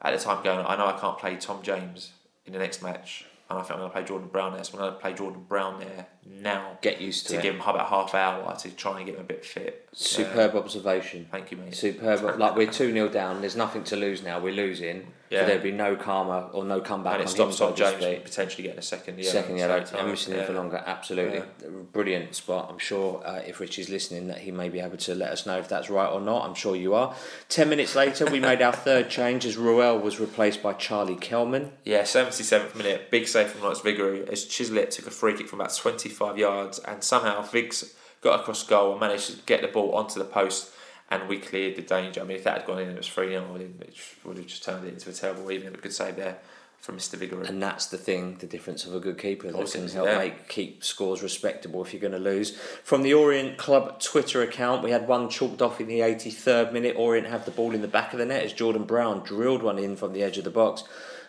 at 0.00 0.16
the 0.16 0.22
time 0.24 0.44
going. 0.44 0.64
I 0.64 0.76
know 0.76 0.86
I 0.86 0.98
can't 0.98 1.18
play 1.18 1.34
Tom 1.36 1.62
James 1.62 2.12
in 2.50 2.58
the 2.58 2.58
next 2.58 2.82
match. 2.82 3.26
And 3.48 3.58
I 3.58 3.62
think 3.62 3.72
I'm 3.72 3.78
going 3.78 3.90
to 3.90 3.94
play 3.94 4.04
Jordan 4.04 4.28
Brown 4.28 4.54
there, 4.54 4.64
so 4.64 4.74
I'm 4.74 4.80
going 4.80 4.92
to 4.92 4.98
play 4.98 5.12
Jordan 5.14 5.44
Brown 5.48 5.78
there 5.78 6.06
now 6.26 6.78
Get 6.82 7.00
used 7.00 7.26
to, 7.26 7.32
to 7.34 7.38
it. 7.38 7.42
give 7.42 7.54
him 7.54 7.60
about 7.60 7.88
half 7.88 8.14
hour 8.14 8.56
to 8.56 8.70
try 8.70 8.98
and 8.98 9.06
get 9.06 9.16
him 9.16 9.20
a 9.22 9.24
bit 9.24 9.44
fit. 9.44 9.88
Superb 9.92 10.54
observation. 10.54 11.26
Thank 11.30 11.50
you, 11.50 11.56
mate. 11.56 11.74
Superb. 11.74 12.38
like 12.38 12.56
we're 12.56 12.70
2 12.70 12.92
0 12.92 13.08
down. 13.08 13.40
There's 13.40 13.56
nothing 13.56 13.82
to 13.84 13.96
lose 13.96 14.22
now. 14.22 14.38
We're 14.38 14.54
losing. 14.54 15.12
Yeah. 15.30 15.40
So 15.42 15.46
there'd 15.46 15.62
be 15.62 15.70
no 15.70 15.94
karma 15.94 16.50
or 16.52 16.64
no 16.64 16.80
comeback 16.80 17.14
and 17.14 17.22
it 17.22 17.28
stops 17.28 17.56
so 17.58 17.66
Tom 17.66 17.74
to 17.76 17.78
James 17.78 18.02
speak. 18.02 18.24
potentially 18.24 18.62
getting 18.64 18.80
a 18.80 18.82
second 18.82 19.18
yellow. 19.18 19.30
Second 19.30 19.56
yellow, 19.58 19.78
the 19.80 19.86
same 19.86 19.92
time. 19.94 20.00
and 20.02 20.10
missing 20.10 20.34
him 20.34 20.44
for 20.46 20.52
longer. 20.54 20.82
Absolutely, 20.84 21.42
brilliant 21.92 22.34
spot. 22.34 22.68
I'm 22.68 22.78
sure 22.78 23.22
uh, 23.24 23.40
if 23.46 23.60
Richie's 23.60 23.88
listening, 23.88 24.26
that 24.26 24.38
he 24.38 24.50
may 24.50 24.68
be 24.68 24.80
able 24.80 24.96
to 24.96 25.14
let 25.14 25.30
us 25.30 25.46
know 25.46 25.58
if 25.58 25.68
that's 25.68 25.88
right 25.88 26.08
or 26.10 26.20
not. 26.20 26.48
I'm 26.48 26.54
sure 26.54 26.74
you 26.74 26.94
are. 26.94 27.14
Ten 27.48 27.68
minutes 27.68 27.94
later, 27.94 28.26
we 28.26 28.40
made 28.40 28.60
our 28.60 28.72
third 28.72 29.08
change 29.08 29.46
as 29.46 29.56
Ruel 29.56 29.98
was 29.98 30.18
replaced 30.18 30.64
by 30.64 30.72
Charlie 30.72 31.14
Kelman. 31.16 31.70
Yeah, 31.84 32.02
77th 32.02 32.74
minute, 32.74 33.10
big 33.12 33.28
save 33.28 33.50
from 33.50 33.60
Lawrence 33.60 33.80
Vigouroux 33.80 34.28
as 34.28 34.44
Chislett 34.46 34.90
took 34.90 35.06
a 35.06 35.10
free 35.12 35.36
kick 35.36 35.48
from 35.48 35.60
about 35.60 35.70
25 36.10 36.38
yards 36.38 36.78
and 36.80 37.02
somehow 37.02 37.42
Viggs 37.42 37.94
got 38.20 38.40
across 38.40 38.62
goal 38.64 38.92
and 38.92 39.00
managed 39.00 39.30
to 39.30 39.36
get 39.46 39.62
the 39.62 39.68
ball 39.68 39.94
onto 39.94 40.18
the 40.18 40.24
post 40.24 40.72
and 41.10 41.28
we 41.28 41.38
cleared 41.38 41.76
the 41.76 41.82
danger. 41.82 42.20
I 42.20 42.24
mean, 42.24 42.36
if 42.36 42.44
that 42.44 42.58
had 42.58 42.66
gone 42.66 42.78
in 42.80 42.88
it 42.88 42.96
was 42.96 43.08
3 43.08 43.28
0, 43.30 43.56
it 43.56 43.96
would 44.24 44.36
have 44.36 44.46
just 44.46 44.64
turned 44.64 44.86
it 44.86 44.92
into 44.92 45.10
a 45.10 45.12
terrible 45.12 45.50
evening. 45.50 45.72
But 45.72 45.82
good 45.82 45.92
save 45.92 46.16
there 46.16 46.38
from 46.78 46.96
Mr. 46.96 47.18
Vigouroux. 47.18 47.48
And 47.48 47.62
that's 47.62 47.86
the 47.86 47.98
thing, 47.98 48.36
the 48.38 48.46
difference 48.46 48.86
of 48.86 48.94
a 48.94 49.00
good 49.00 49.18
keeper 49.18 49.50
that 49.50 49.72
can 49.72 49.88
help 49.88 50.06
yeah. 50.06 50.18
make 50.18 50.48
keep 50.48 50.82
scores 50.82 51.22
respectable 51.22 51.82
if 51.84 51.92
you're 51.92 52.00
going 52.00 52.12
to 52.12 52.18
lose. 52.18 52.56
From 52.84 53.02
the 53.02 53.12
Orient 53.12 53.58
Club 53.58 54.00
Twitter 54.00 54.40
account, 54.42 54.82
we 54.82 54.90
had 54.90 55.06
one 55.06 55.28
chalked 55.28 55.60
off 55.60 55.80
in 55.80 55.88
the 55.88 56.00
83rd 56.00 56.72
minute. 56.72 56.96
Orient 56.96 57.26
had 57.26 57.44
the 57.44 57.50
ball 57.50 57.74
in 57.74 57.82
the 57.82 57.88
back 57.88 58.12
of 58.12 58.18
the 58.18 58.24
net 58.24 58.44
as 58.44 58.52
Jordan 58.52 58.84
Brown 58.84 59.20
drilled 59.20 59.62
one 59.62 59.78
in 59.78 59.96
from 59.96 60.12
the 60.12 60.22
edge 60.22 60.38
of 60.38 60.44
the 60.44 60.50
box. 60.50 60.84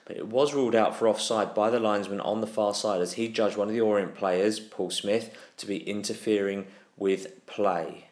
But 0.06 0.18
it 0.18 0.28
was 0.28 0.54
ruled 0.54 0.76
out 0.76 0.96
for 0.96 1.08
offside 1.08 1.54
by 1.54 1.70
the 1.70 1.80
linesman 1.80 2.20
on 2.22 2.42
the 2.42 2.48
far 2.48 2.74
side 2.74 3.02
as 3.02 3.14
he 3.14 3.28
judged 3.28 3.56
one 3.58 3.68
of 3.68 3.74
the 3.74 3.82
Orient 3.82 4.16
players, 4.16 4.60
Paul 4.60 4.90
Smyth, 4.90 5.36
to 5.58 5.66
be 5.66 5.78
interfering 5.78 6.68
with 6.98 7.46
play. 7.46 8.08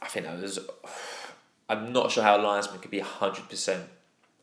I 0.00 0.08
think 0.08 0.26
that 0.26 0.40
was. 0.40 0.58
I'm 1.68 1.92
not 1.92 2.10
sure 2.10 2.22
how 2.22 2.36
a 2.36 2.42
linesman 2.42 2.80
could 2.80 2.90
be 2.90 3.00
100% 3.00 3.80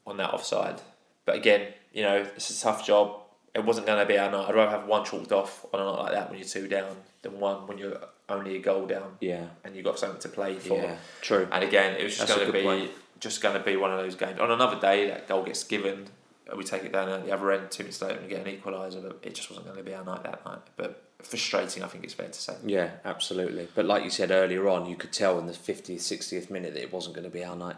on 0.07 0.17
that 0.17 0.33
offside. 0.33 0.81
But 1.25 1.35
again, 1.35 1.67
you 1.93 2.01
know, 2.01 2.25
it's 2.35 2.49
a 2.49 2.59
tough 2.63 2.85
job. 2.87 3.19
It 3.53 3.63
wasn't 3.65 3.85
going 3.85 3.99
to 3.99 4.05
be 4.05 4.17
our 4.17 4.31
night. 4.31 4.47
I'd 4.49 4.55
rather 4.55 4.71
have 4.71 4.87
one 4.87 5.05
chalked 5.05 5.31
off 5.31 5.65
on 5.73 5.79
a 5.79 5.83
night 5.83 5.99
like 5.99 6.11
that 6.13 6.29
when 6.29 6.39
you're 6.39 6.47
two 6.47 6.67
down 6.67 6.95
than 7.21 7.39
one 7.39 7.67
when 7.67 7.77
you're 7.77 7.99
only 8.29 8.55
a 8.55 8.59
goal 8.59 8.85
down 8.85 9.17
Yeah. 9.19 9.47
and 9.63 9.75
you've 9.75 9.85
got 9.85 9.99
something 9.99 10.21
to 10.21 10.29
play 10.29 10.55
for. 10.55 10.77
Yeah, 10.81 10.95
true. 11.21 11.47
And 11.51 11.63
again, 11.63 11.95
it 11.99 12.03
was 12.03 12.17
just 12.17 12.33
going 12.33 12.47
to 12.47 12.53
be 12.53 12.63
point. 12.63 12.91
just 13.19 13.41
going 13.41 13.57
to 13.57 13.63
be 13.63 13.75
one 13.75 13.91
of 13.91 13.97
those 13.97 14.15
games. 14.15 14.39
On 14.39 14.49
another 14.49 14.79
day, 14.79 15.07
that 15.09 15.27
goal 15.27 15.43
gets 15.43 15.63
given. 15.63 16.07
Uh, 16.51 16.55
we 16.55 16.63
take 16.63 16.83
it 16.83 16.91
down 16.91 17.09
at 17.09 17.25
the 17.25 17.31
other 17.31 17.51
end 17.51 17.71
two 17.71 17.83
minutes 17.83 18.01
later 18.01 18.19
and 18.19 18.29
get 18.29 18.45
an 18.45 18.53
equaliser. 18.53 19.01
But 19.01 19.19
it 19.23 19.35
just 19.35 19.49
wasn't 19.49 19.67
going 19.67 19.77
to 19.77 19.83
be 19.83 19.93
our 19.93 20.03
night 20.03 20.23
that 20.23 20.45
night. 20.45 20.59
But 20.77 21.03
frustrating, 21.21 21.83
I 21.83 21.87
think 21.87 22.03
it's 22.03 22.13
fair 22.13 22.27
to 22.27 22.41
say. 22.41 22.55
Yeah, 22.65 22.91
absolutely. 23.05 23.67
But 23.75 23.85
like 23.85 24.03
you 24.03 24.09
said 24.09 24.31
earlier 24.31 24.67
on, 24.69 24.85
you 24.87 24.95
could 24.95 25.11
tell 25.11 25.39
in 25.39 25.45
the 25.45 25.53
50th, 25.53 25.97
60th 25.97 26.49
minute 26.49 26.73
that 26.73 26.83
it 26.83 26.93
wasn't 26.93 27.15
going 27.15 27.25
to 27.25 27.33
be 27.33 27.43
our 27.43 27.55
night. 27.55 27.77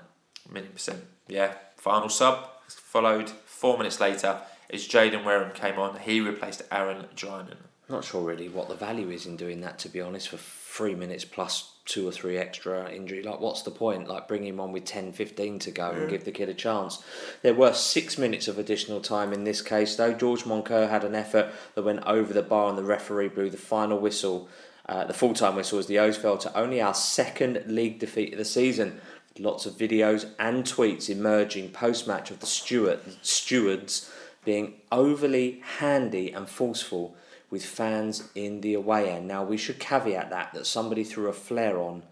Million 0.52 0.74
percent. 0.74 1.04
Yeah. 1.28 1.54
Final 1.78 2.10
sub 2.10 2.48
followed 2.68 3.30
four 3.30 3.78
minutes 3.78 4.00
later 4.00 4.40
as 4.70 4.88
Jayden 4.88 5.26
Wareham 5.26 5.52
came 5.54 5.78
on. 5.78 6.00
He 6.00 6.22
replaced 6.22 6.64
Aaron 6.72 7.06
Drinan. 7.16 7.58
Not 7.90 8.06
sure 8.06 8.22
really 8.24 8.48
what 8.48 8.70
the 8.70 8.76
value 8.76 9.10
is 9.10 9.26
in 9.26 9.36
doing 9.36 9.62
that, 9.62 9.78
to 9.80 9.90
be 9.90 10.00
honest, 10.00 10.30
for 10.30 10.38
three 10.38 10.96
minutes 10.96 11.26
plus 11.26 11.76
two 11.86 12.08
or 12.08 12.12
three 12.12 12.38
extra 12.38 12.91
injury. 12.91 13.24
Like, 13.24 13.39
what's 13.39 13.63
the 13.63 13.72
point? 13.72 14.08
Like, 14.08 14.28
bring 14.28 14.46
him 14.46 14.60
on 14.60 14.72
with 14.72 14.86
10, 14.86 15.13
15 15.13 15.60
to 15.60 15.72
go 15.72 15.91
and 15.91 16.10
give 16.10 16.26
the 16.26 16.32
kid 16.32 16.50
a 16.50 16.54
chance. 16.54 17.04
There 17.41 17.54
were 17.54 17.74
six 17.74 18.17
minutes 18.17 18.48
of 18.48 18.60
additional 18.60 19.02
time 19.02 19.34
in 19.34 19.44
this 19.44 19.62
case, 19.62 19.96
though. 19.96 20.13
George 20.13 20.44
Moncur 20.44 20.89
had 20.89 21.04
an 21.04 21.15
effort 21.15 21.52
that 21.76 21.84
went 21.84 22.06
over 22.06 22.34
the 22.34 22.44
bar 22.44 22.70
and 22.70 22.78
the 22.78 22.84
referee 22.84 23.30
blew 23.30 23.50
the 23.50 23.58
final 23.58 24.00
whistle. 24.00 24.48
Uh, 24.88 25.06
the 25.06 25.13
full 25.13 25.34
time 25.34 25.56
whistle 25.56 25.80
as 25.80 25.88
the 25.88 26.00
O's 26.00 26.17
fell 26.17 26.38
to 26.38 26.58
only 26.58 26.82
our 26.82 26.94
second 26.94 27.63
league 27.67 28.00
defeat 28.00 28.34
of 28.34 28.38
the 28.38 28.46
season. 28.46 29.00
Lots 29.39 29.65
of 29.65 29.74
videos 29.74 30.30
and 30.38 30.65
tweets 30.65 31.10
emerging 31.10 31.70
post 31.70 32.08
match 32.08 32.32
of 32.32 32.39
the 32.39 32.46
steward, 32.46 33.00
stewards 33.22 34.12
being 34.44 34.74
overly 34.91 35.62
handy 35.78 36.32
and 36.32 36.50
forceful 36.50 37.15
with 37.52 37.64
fans 37.64 38.30
in 38.34 38.62
the 38.62 38.74
away 38.74 39.12
end. 39.12 39.28
Now 39.28 39.44
we 39.44 39.58
should 39.58 39.80
caveat 39.80 40.30
that 40.32 40.54
that 40.54 40.66
somebody 40.66 41.04
threw 41.04 41.28
a 41.28 41.34
flare 41.34 41.78
on 41.80 42.04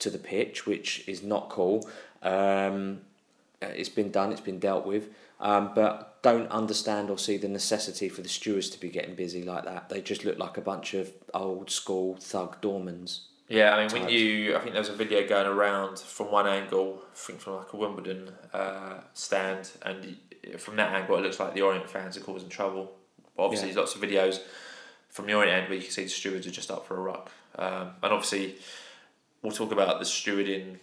to 0.00 0.10
the 0.10 0.18
pitch, 0.18 0.66
which 0.66 1.08
is 1.08 1.22
not 1.22 1.48
cool. 1.48 1.88
Um, 2.22 3.00
Uh, 3.60 3.66
it's 3.74 3.88
been 3.88 4.12
done. 4.12 4.30
It's 4.30 4.40
been 4.40 4.60
dealt 4.60 4.86
with. 4.86 5.08
Um, 5.40 5.72
but 5.74 6.22
don't 6.22 6.48
understand 6.52 7.10
or 7.10 7.18
see 7.18 7.36
the 7.38 7.48
necessity 7.48 8.08
for 8.08 8.22
the 8.22 8.28
stewards 8.28 8.70
to 8.70 8.78
be 8.78 8.88
getting 8.88 9.16
busy 9.16 9.42
like 9.42 9.64
that. 9.64 9.88
They 9.88 10.00
just 10.00 10.24
look 10.24 10.38
like 10.38 10.56
a 10.56 10.60
bunch 10.60 10.94
of 10.94 11.10
old 11.34 11.68
school 11.68 12.16
thug 12.20 12.60
doormans. 12.62 13.22
Yeah, 13.48 13.74
I 13.74 13.76
mean, 13.80 13.90
when 13.92 14.08
you, 14.10 14.54
I 14.56 14.60
think 14.60 14.74
there 14.74 14.80
was 14.80 14.90
a 14.90 14.94
video 15.04 15.26
going 15.26 15.48
around 15.48 15.98
from 15.98 16.30
one 16.30 16.46
angle, 16.46 17.02
I 17.12 17.16
think 17.16 17.40
from 17.40 17.54
like 17.56 17.72
a 17.72 17.76
Wimbledon 17.76 18.30
uh, 18.52 18.98
stand, 19.12 19.72
and 19.82 20.16
from 20.58 20.76
that 20.76 20.92
angle, 20.92 21.16
it 21.18 21.22
looks 21.22 21.40
like 21.40 21.52
the 21.54 21.62
Orient 21.62 21.90
fans 21.90 22.16
are 22.16 22.20
causing 22.20 22.48
trouble. 22.48 22.92
But 23.36 23.42
obviously, 23.44 23.70
Yeah. 23.70 23.74
there's 23.74 23.84
lots 23.84 23.96
of 23.96 24.02
videos 24.08 24.40
from 25.18 25.28
your 25.28 25.44
end 25.44 25.68
where 25.68 25.76
you 25.76 25.82
can 25.82 25.90
see 25.90 26.04
the 26.04 26.08
stewards 26.08 26.46
are 26.46 26.52
just 26.52 26.70
up 26.70 26.86
for 26.86 26.96
a 26.96 27.00
ruck. 27.00 27.28
Um, 27.56 27.90
and 28.04 28.12
obviously, 28.12 28.54
we'll 29.42 29.50
talk 29.50 29.72
about 29.72 29.98
the 29.98 30.04
stewarding 30.04 30.76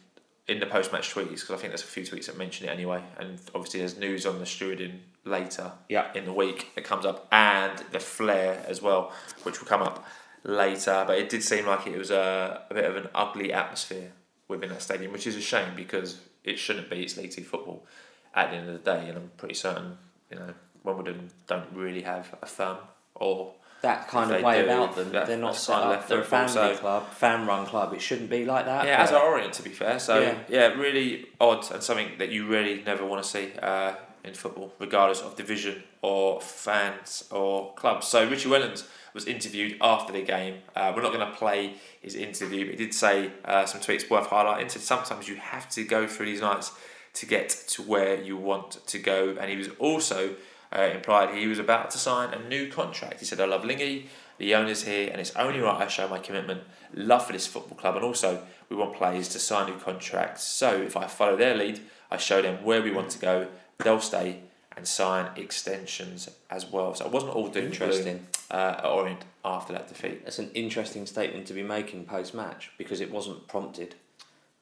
in 0.50 0.60
the 0.60 0.66
post 0.66 0.92
match 0.92 1.14
tweets 1.14 1.40
because 1.40 1.52
I 1.52 1.56
think 1.56 1.70
there's 1.70 1.84
a 1.84 1.86
few 1.86 2.04
tweets 2.04 2.26
that 2.26 2.38
mention 2.38 2.68
it 2.68 2.70
anyway. 2.70 3.02
And 3.18 3.40
obviously, 3.56 3.80
there's 3.80 3.98
news 3.98 4.26
on 4.26 4.40
the 4.40 4.44
stewarding 4.46 4.98
later 5.24 5.72
Yeah. 5.88 6.12
in 6.14 6.26
the 6.26 6.34
week 6.34 6.76
that 6.76 6.84
comes 6.84 7.06
up, 7.06 7.30
and 7.32 7.78
the 7.94 8.00
flair 8.02 8.62
as 8.68 8.82
well, 8.82 9.14
which 9.44 9.62
will 9.62 9.70
come 9.70 9.82
up 9.82 10.06
later. 10.44 11.06
But 11.08 11.18
it 11.18 11.30
did 11.30 11.42
seem 11.42 11.66
like 11.66 11.88
it 11.88 11.98
was 11.98 12.12
a, 12.12 12.62
a 12.70 12.74
bit 12.74 12.84
of 12.84 12.98
an 12.98 13.08
ugly 13.16 13.54
atmosphere 13.54 14.12
within 14.50 14.68
that 14.72 14.82
stadium, 14.82 15.14
which 15.14 15.28
is 15.28 15.38
a 15.38 15.42
shame 15.42 15.76
because 15.78 16.20
it 16.44 16.60
shouldn't 16.60 16.90
be. 16.90 17.04
It's 17.04 17.16
League 17.16 17.32
Two 17.32 17.44
football 17.46 17.86
at 18.34 18.52
the 18.52 18.58
end 18.58 18.68
of 18.70 18.84
the 18.84 18.92
day, 18.92 19.08
and 19.08 19.18
I'm 19.18 19.32
pretty 19.38 19.56
certain 19.56 19.98
you 20.30 20.38
know 20.40 20.54
Wimbledon 20.84 21.32
don't 21.48 21.68
really 21.74 22.02
have 22.02 22.36
a 22.42 22.46
firm 22.46 22.80
or 23.16 23.54
That 23.90 24.08
kind 24.08 24.32
of 24.32 24.42
way 24.42 24.58
do, 24.60 24.66
about 24.66 24.96
them. 24.96 25.12
that- 25.12 25.28
They're 25.28 25.38
not 25.50 25.56
set 25.56 25.76
up. 25.76 26.08
They're 26.08 26.22
a 26.22 26.24
family 26.40 26.54
so- 26.54 26.76
club, 26.84 27.04
fan 27.24 27.46
run 27.50 27.66
club. 27.66 27.94
It 27.94 28.02
shouldn't 28.08 28.30
be 28.30 28.42
like 28.54 28.66
that. 28.66 28.86
Yeah, 28.86 29.04
as 29.04 29.12
are 29.12 29.24
Orient 29.32 29.54
to 29.60 29.64
be 29.64 29.70
fair. 29.82 30.00
So 30.00 30.14
Yeah. 30.20 30.36
yeah, 30.58 30.68
really 30.86 31.08
odd 31.40 31.62
and 31.74 31.82
something 31.84 32.10
that 32.22 32.30
you 32.36 32.42
really 32.56 32.76
never 32.92 33.04
want 33.06 33.20
to 33.24 33.30
see 33.36 33.46
uh, 33.62 33.94
in 34.24 34.34
football, 34.34 34.74
regardless 34.80 35.22
of 35.22 35.36
division 35.36 35.76
or 36.02 36.42
fans 36.42 37.26
or 37.32 37.74
clubs. 37.76 38.08
So 38.08 38.28
Richie 38.28 38.50
Wellens 38.50 38.82
was 39.14 39.26
interviewed 39.26 39.78
after 39.82 40.12
the 40.12 40.22
game. 40.24 40.56
Uh, 40.76 40.92
we're 40.96 41.02
not 41.08 41.14
going 41.14 41.28
to 41.32 41.36
play 41.38 41.76
his 42.02 42.16
interview, 42.16 42.62
but 42.66 42.72
he 42.72 42.78
did 42.86 42.94
say 42.94 43.32
uh, 43.46 43.66
some 43.66 43.80
tweets 43.82 44.10
worth 44.10 44.28
highlighting. 44.30 44.70
So 44.70 44.80
sometimes 44.80 45.28
you 45.30 45.36
have 45.36 45.70
to 45.78 45.84
go 45.84 46.08
through 46.08 46.26
these 46.32 46.42
nights 46.42 46.72
to 47.20 47.26
get 47.26 47.48
to 47.74 47.82
where 47.82 48.16
you 48.22 48.36
want 48.36 48.72
to 48.88 48.98
go, 49.00 49.38
and 49.40 49.50
he 49.50 49.56
was 49.56 49.70
also 49.80 50.36
uh, 50.74 50.90
implied 50.94 51.36
he 51.36 51.48
was 51.48 51.60
about 51.60 51.92
to 51.92 51.98
sign 51.98 52.34
a 52.34 52.48
new 52.48 52.70
contract. 52.72 53.20
He 53.20 53.26
said, 53.26 53.40
"I 53.40 53.46
love 53.46 53.66
Lingy." 53.66 54.08
The 54.38 54.54
owner's 54.54 54.84
here, 54.84 55.10
and 55.10 55.22
it's 55.22 55.34
only 55.38 55.60
right 55.60 55.82
I 55.82 55.88
show 55.88 56.10
my 56.10 56.20
commitment, 56.20 56.64
love 56.94 57.26
for 57.26 57.32
this 57.32 57.48
football 57.48 57.78
club, 57.78 57.96
and 57.96 58.04
also 58.04 58.44
we 58.70 58.76
want 58.76 58.94
players 58.94 59.30
to 59.30 59.40
sign 59.40 59.70
new 59.70 59.78
contracts. 59.78 60.44
So 60.44 60.82
if 60.82 60.98
I 60.98 61.08
follow 61.08 61.38
their 61.38 61.56
lead, 61.56 61.80
I 62.12 62.18
show 62.18 62.42
them 62.42 62.64
where 62.64 62.82
we 62.82 62.92
want 62.92 63.12
to 63.12 63.20
go. 63.20 63.48
They'll 63.78 64.02
stay 64.02 64.42
and 64.76 64.88
sign 64.88 65.30
extensions 65.38 66.30
as 66.50 66.66
well. 66.66 66.94
So 66.94 67.06
it 67.06 67.12
wasn't 67.12 67.34
all 67.34 67.48
doom 67.48 67.66
Interesting. 67.66 68.28
uh, 68.52 68.76
at 68.80 68.86
Orient 68.86 69.24
after 69.44 69.72
that 69.74 69.88
defeat. 69.88 70.26
That's 70.26 70.40
an 70.40 70.52
interesting 70.54 71.06
statement 71.06 71.48
to 71.48 71.54
be 71.54 71.64
making 71.64 72.06
post 72.06 72.34
match 72.34 72.72
because 72.78 73.00
it 73.00 73.10
wasn't 73.12 73.48
prompted 73.48 73.96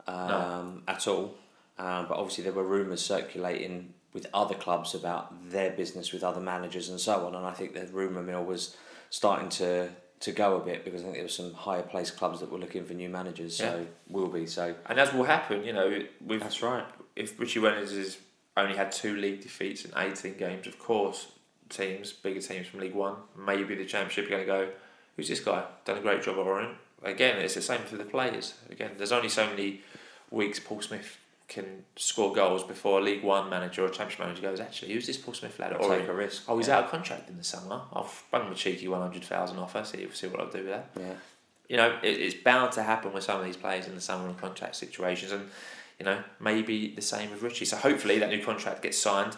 um, 0.06 0.84
at 0.88 1.08
all. 1.08 1.36
Um, 1.80 2.06
but 2.08 2.18
obviously, 2.18 2.44
there 2.44 2.54
were 2.54 2.64
rumours 2.64 3.04
circulating 3.04 3.94
with 4.14 4.28
other 4.34 4.56
clubs 4.56 4.94
about 4.94 5.50
their 5.50 5.72
business 5.72 6.12
with 6.14 6.24
other 6.24 6.40
managers 6.42 6.90
and 6.90 7.00
so 7.00 7.26
on. 7.26 7.36
And 7.36 7.46
I 7.46 7.52
think 7.52 7.74
the 7.74 7.86
rumour 7.88 8.22
mill 8.22 8.44
was 8.46 8.76
starting 9.10 9.50
to, 9.50 9.90
to 10.22 10.32
go 10.32 10.56
a 10.56 10.60
bit 10.60 10.86
because 10.86 11.02
I 11.02 11.06
think 11.06 11.16
there 11.16 11.24
were 11.24 11.30
some 11.30 11.54
higher 11.54 11.82
placed 11.82 12.16
clubs 12.18 12.40
that 12.40 12.52
were 12.52 12.60
looking 12.60 12.86
for 12.86 12.94
new 12.94 13.10
managers. 13.10 13.56
So 13.58 13.66
Yeah. 13.66 13.84
will 14.08 14.28
be. 14.28 14.46
So 14.46 14.76
And 14.86 15.00
as 15.00 15.12
will 15.14 15.24
happen, 15.24 15.64
you 15.64 15.74
know, 15.74 16.04
with 16.26 16.42
that's 16.42 16.62
right. 16.62 16.86
if 17.16 17.40
Richie 17.40 17.60
Wellens 17.60 17.96
has 17.96 18.18
only 18.56 18.76
had 18.76 18.92
two 18.92 19.16
league 19.16 19.42
defeats 19.42 19.84
in 19.86 19.92
18 19.98 20.38
games, 20.38 20.68
of 20.68 20.78
course, 20.78 21.28
teams, 21.70 22.14
bigger 22.14 22.40
teams 22.42 22.68
from 22.68 22.82
League 22.82 22.94
One, 22.94 23.16
maybe 23.36 23.74
the 23.74 23.86
Championship, 23.86 24.28
are 24.28 24.30
going 24.30 24.42
to 24.42 24.46
go, 24.46 24.70
who's 25.16 25.28
this 25.28 25.40
guy? 25.40 25.64
Done 25.86 25.98
a 25.98 26.02
great 26.02 26.22
job 26.22 26.36
at 26.36 26.42
Orient. 26.46 26.78
Again, 27.02 27.38
it's 27.40 27.56
the 27.56 27.62
same 27.64 27.82
for 27.82 27.98
the 27.98 28.06
players. 28.06 28.54
Again, 28.70 28.92
there's 28.98 29.12
only 29.12 29.30
so 29.30 29.48
many 29.48 29.82
weeks 30.30 30.60
Paul 30.60 30.82
Smyth 30.82 31.18
can 31.48 31.84
score 31.96 32.34
goals 32.34 32.64
before 32.64 33.00
a 33.00 33.02
League 33.02 33.24
One 33.24 33.50
manager 33.50 33.84
or 33.84 33.88
a 33.88 33.92
Championship 33.92 34.20
manager 34.20 34.42
goes, 34.42 34.60
actually, 34.60 34.94
who's 34.94 35.06
this 35.08 35.18
Paul 35.18 35.34
Smyth 35.34 35.60
lad 35.60 35.74
at 35.74 35.82
Take 35.82 36.08
a 36.08 36.14
risk. 36.14 36.44
Oh, 36.48 36.58
he's 36.58 36.68
yeah. 36.68 36.78
out 36.78 36.86
of 36.86 36.92
contract 36.92 37.30
in 37.30 37.38
the 37.38 37.44
summer. 37.44 37.82
I'll 37.92 38.10
bung 38.32 38.48
him 38.48 38.54
a 38.54 38.56
cheeky 38.56 38.88
100,000 38.88 39.58
offer, 39.60 39.84
see, 39.84 40.08
see 40.14 40.28
what 40.28 40.40
I'll 40.40 40.50
do 40.50 40.60
with 40.60 40.68
that 40.68 40.90
Yeah. 41.00 41.14
you 41.68 41.78
know, 41.78 41.98
it, 42.02 42.08
it's 42.20 42.36
bound 42.36 42.72
to 42.74 42.84
happen 42.84 43.14
with 43.14 43.24
some 43.24 43.40
of 43.40 43.46
these 43.46 43.58
players 43.58 43.88
in 43.88 43.96
the 43.96 44.02
summer 44.02 44.28
and 44.28 44.38
contract 44.40 44.76
situations, 44.76 45.32
and 45.32 45.50
you 46.00 46.06
know, 46.06 46.24
maybe 46.40 46.94
the 46.96 47.02
same 47.02 47.30
with 47.30 47.42
Richie. 47.44 47.66
So 47.66 47.78
hopefully 47.78 48.18
that 48.20 48.30
new 48.30 48.44
contract 48.44 48.82
gets 48.82 48.98
signed 48.98 49.36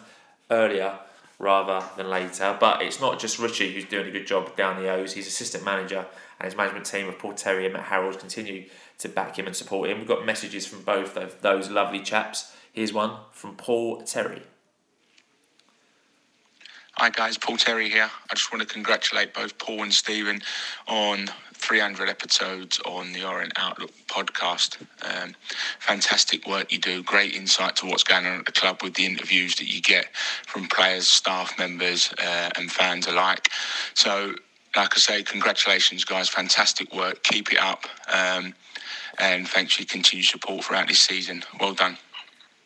earlier 0.50 0.98
rather 1.38 1.84
than 1.96 2.08
later. 2.08 2.56
But 2.58 2.80
it's 2.82 3.00
not 3.00 3.18
just 3.18 3.38
Richie 3.38 3.74
who's 3.74 3.84
doing 3.84 4.08
a 4.08 4.10
good 4.10 4.26
job 4.26 4.56
down 4.56 4.82
the 4.82 4.88
O's. 4.90 5.12
His 5.12 5.26
assistant 5.26 5.64
manager 5.64 6.06
and 6.40 6.46
his 6.46 6.56
management 6.56 6.86
team 6.86 7.08
of 7.08 7.18
Paul 7.18 7.34
Terry 7.34 7.64
and 7.66 7.74
Matt 7.74 7.84
Harrold 7.84 8.18
continue 8.18 8.64
to 8.98 9.08
back 9.08 9.38
him 9.38 9.46
and 9.46 9.54
support 9.54 9.90
him. 9.90 9.98
We've 9.98 10.08
got 10.08 10.24
messages 10.24 10.66
from 10.66 10.82
both 10.82 11.16
of 11.16 11.40
those 11.42 11.70
lovely 11.70 12.00
chaps. 12.00 12.52
Here's 12.72 12.92
one 12.92 13.12
from 13.32 13.56
Paul 13.56 14.02
Terry. 14.02 14.42
Hi 16.98 17.10
guys, 17.10 17.36
Paul 17.36 17.58
Terry 17.58 17.90
here. 17.90 18.10
I 18.30 18.34
just 18.34 18.50
want 18.50 18.66
to 18.66 18.72
congratulate 18.72 19.34
both 19.34 19.58
Paul 19.58 19.82
and 19.82 19.92
Stephen 19.92 20.40
on 20.88 21.28
300 21.52 22.08
episodes 22.08 22.80
on 22.86 23.12
the 23.12 23.22
Orient 23.22 23.52
Outlook 23.56 23.90
podcast. 24.08 24.78
Um, 25.02 25.34
fantastic 25.78 26.46
work 26.46 26.72
you 26.72 26.78
do, 26.78 27.02
great 27.02 27.34
insight 27.34 27.76
to 27.76 27.86
what's 27.86 28.02
going 28.02 28.24
on 28.24 28.38
at 28.38 28.46
the 28.46 28.52
club 28.52 28.82
with 28.82 28.94
the 28.94 29.04
interviews 29.04 29.56
that 29.56 29.66
you 29.66 29.82
get 29.82 30.14
from 30.46 30.68
players, 30.68 31.06
staff 31.06 31.58
members, 31.58 32.14
uh, 32.18 32.50
and 32.56 32.72
fans 32.72 33.06
alike. 33.06 33.50
So, 33.92 34.34
like 34.74 34.94
I 34.94 34.98
say, 34.98 35.22
congratulations 35.22 36.04
guys, 36.04 36.30
fantastic 36.30 36.94
work. 36.94 37.22
Keep 37.24 37.52
it 37.52 37.58
up, 37.58 37.84
um, 38.10 38.54
and 39.18 39.48
thanks 39.48 39.74
for 39.74 39.82
your 39.82 39.88
continued 39.88 40.26
support 40.26 40.64
throughout 40.64 40.88
this 40.88 41.00
season. 41.00 41.42
Well 41.60 41.74
done. 41.74 41.98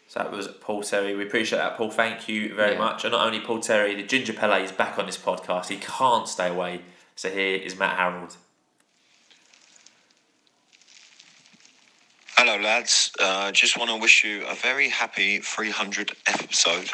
So 0.09 0.21
that 0.21 0.33
was 0.33 0.49
Paul 0.49 0.83
Terry. 0.83 1.15
We 1.15 1.23
appreciate 1.25 1.59
that, 1.59 1.77
Paul. 1.77 1.91
Thank 1.91 2.29
you 2.29 2.53
very 2.55 2.73
Yeah. 2.73 2.79
much. 2.79 3.05
And 3.05 3.13
not 3.13 3.25
only 3.27 3.41
Paul 3.41 3.61
Terry, 3.61 3.95
the 3.95 4.03
Ginger 4.03 4.33
Pele 4.33 4.63
is 4.63 4.73
back 4.73 4.99
on 4.99 5.07
this 5.07 5.17
podcast. 5.19 5.69
He 5.69 5.77
can't 5.77 6.29
stay 6.29 6.49
away. 6.49 6.81
So 7.15 7.31
here 7.31 7.55
is 7.57 7.77
Matt 7.77 7.97
Harrold. 7.97 8.37
Hello, 12.37 12.57
lads. 12.57 13.13
Uh, 13.21 13.53
just 13.53 13.77
want 13.77 13.91
to 13.91 13.97
wish 13.97 14.25
you 14.25 14.45
a 14.47 14.55
very 14.55 14.89
happy 14.89 15.39
300th 15.41 16.15
episode 16.27 16.91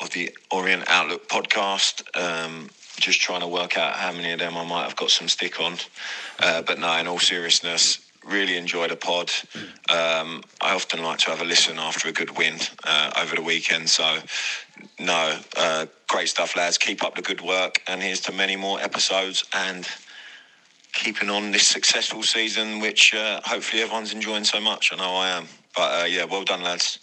of 0.00 0.10
the 0.10 0.36
Orient 0.50 0.84
Outlook 0.86 1.28
podcast. 1.28 2.02
Um, 2.16 2.68
just 2.98 3.20
trying 3.20 3.40
to 3.40 3.48
work 3.48 3.76
out 3.78 3.94
how 3.96 4.12
many 4.12 4.32
of 4.32 4.38
them 4.38 4.56
I 4.56 4.64
might 4.64 4.84
have 4.84 4.96
got 4.96 5.10
some 5.10 5.28
stick 5.28 5.60
on. 5.60 5.78
Uh, 6.38 6.62
but 6.62 6.78
no, 6.78 6.92
in 6.96 7.06
all 7.08 7.18
seriousness, 7.18 7.98
really 8.26 8.56
enjoyed 8.56 8.90
the 8.90 8.96
pod. 8.96 9.30
Um, 9.88 10.42
I 10.60 10.74
often 10.74 11.02
like 11.02 11.18
to 11.20 11.30
have 11.30 11.40
a 11.40 11.44
listen 11.44 11.78
after 11.78 12.08
a 12.08 12.12
good 12.12 12.36
win 12.36 12.58
uh, 12.84 13.12
over 13.20 13.36
the 13.36 13.42
weekend. 13.42 13.88
So, 13.88 14.18
no, 14.98 15.38
uh, 15.56 15.86
great 16.08 16.28
stuff, 16.28 16.56
lads. 16.56 16.78
Keep 16.78 17.04
up 17.04 17.14
the 17.14 17.22
good 17.22 17.40
work. 17.40 17.82
And 17.86 18.02
here's 18.02 18.20
to 18.22 18.32
many 18.32 18.56
more 18.56 18.80
episodes 18.80 19.44
and 19.54 19.86
keeping 20.92 21.30
on 21.30 21.52
this 21.52 21.66
successful 21.66 22.22
season, 22.22 22.80
which 22.80 23.14
uh, 23.14 23.40
hopefully 23.44 23.82
everyone's 23.82 24.12
enjoying 24.12 24.44
so 24.44 24.60
much. 24.60 24.92
I 24.92 24.96
know 24.96 25.14
I 25.14 25.28
am. 25.28 25.46
But 25.74 26.02
uh, 26.02 26.06
yeah, 26.06 26.24
well 26.24 26.44
done, 26.44 26.62
lads. 26.62 26.98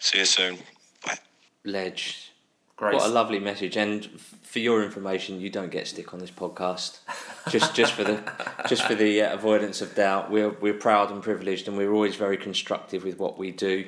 See 0.00 0.18
you 0.18 0.24
soon. 0.24 0.58
Bye. 1.04 1.18
Ledge. 1.64 2.32
Great. 2.76 2.94
What 2.94 3.06
a 3.06 3.08
lovely 3.08 3.40
message! 3.40 3.76
And 3.76 4.04
f- 4.14 4.34
for 4.42 4.60
your 4.60 4.84
information, 4.84 5.40
you 5.40 5.50
don't 5.50 5.70
get 5.70 5.88
stick 5.88 6.14
on 6.14 6.20
this 6.20 6.30
podcast. 6.30 6.98
Just, 7.50 7.74
just 7.74 7.92
for 7.92 8.04
the, 8.04 8.22
just 8.68 8.82
for 8.84 8.94
the 8.94 9.22
uh, 9.22 9.34
avoidance 9.34 9.80
of 9.80 9.94
doubt, 9.94 10.30
we're 10.30 10.50
we're 10.50 10.74
proud 10.74 11.10
and 11.10 11.22
privileged, 11.22 11.68
and 11.68 11.76
we're 11.76 11.92
always 11.92 12.16
very 12.16 12.36
constructive 12.36 13.04
with 13.04 13.18
what 13.18 13.38
we 13.38 13.50
do, 13.50 13.86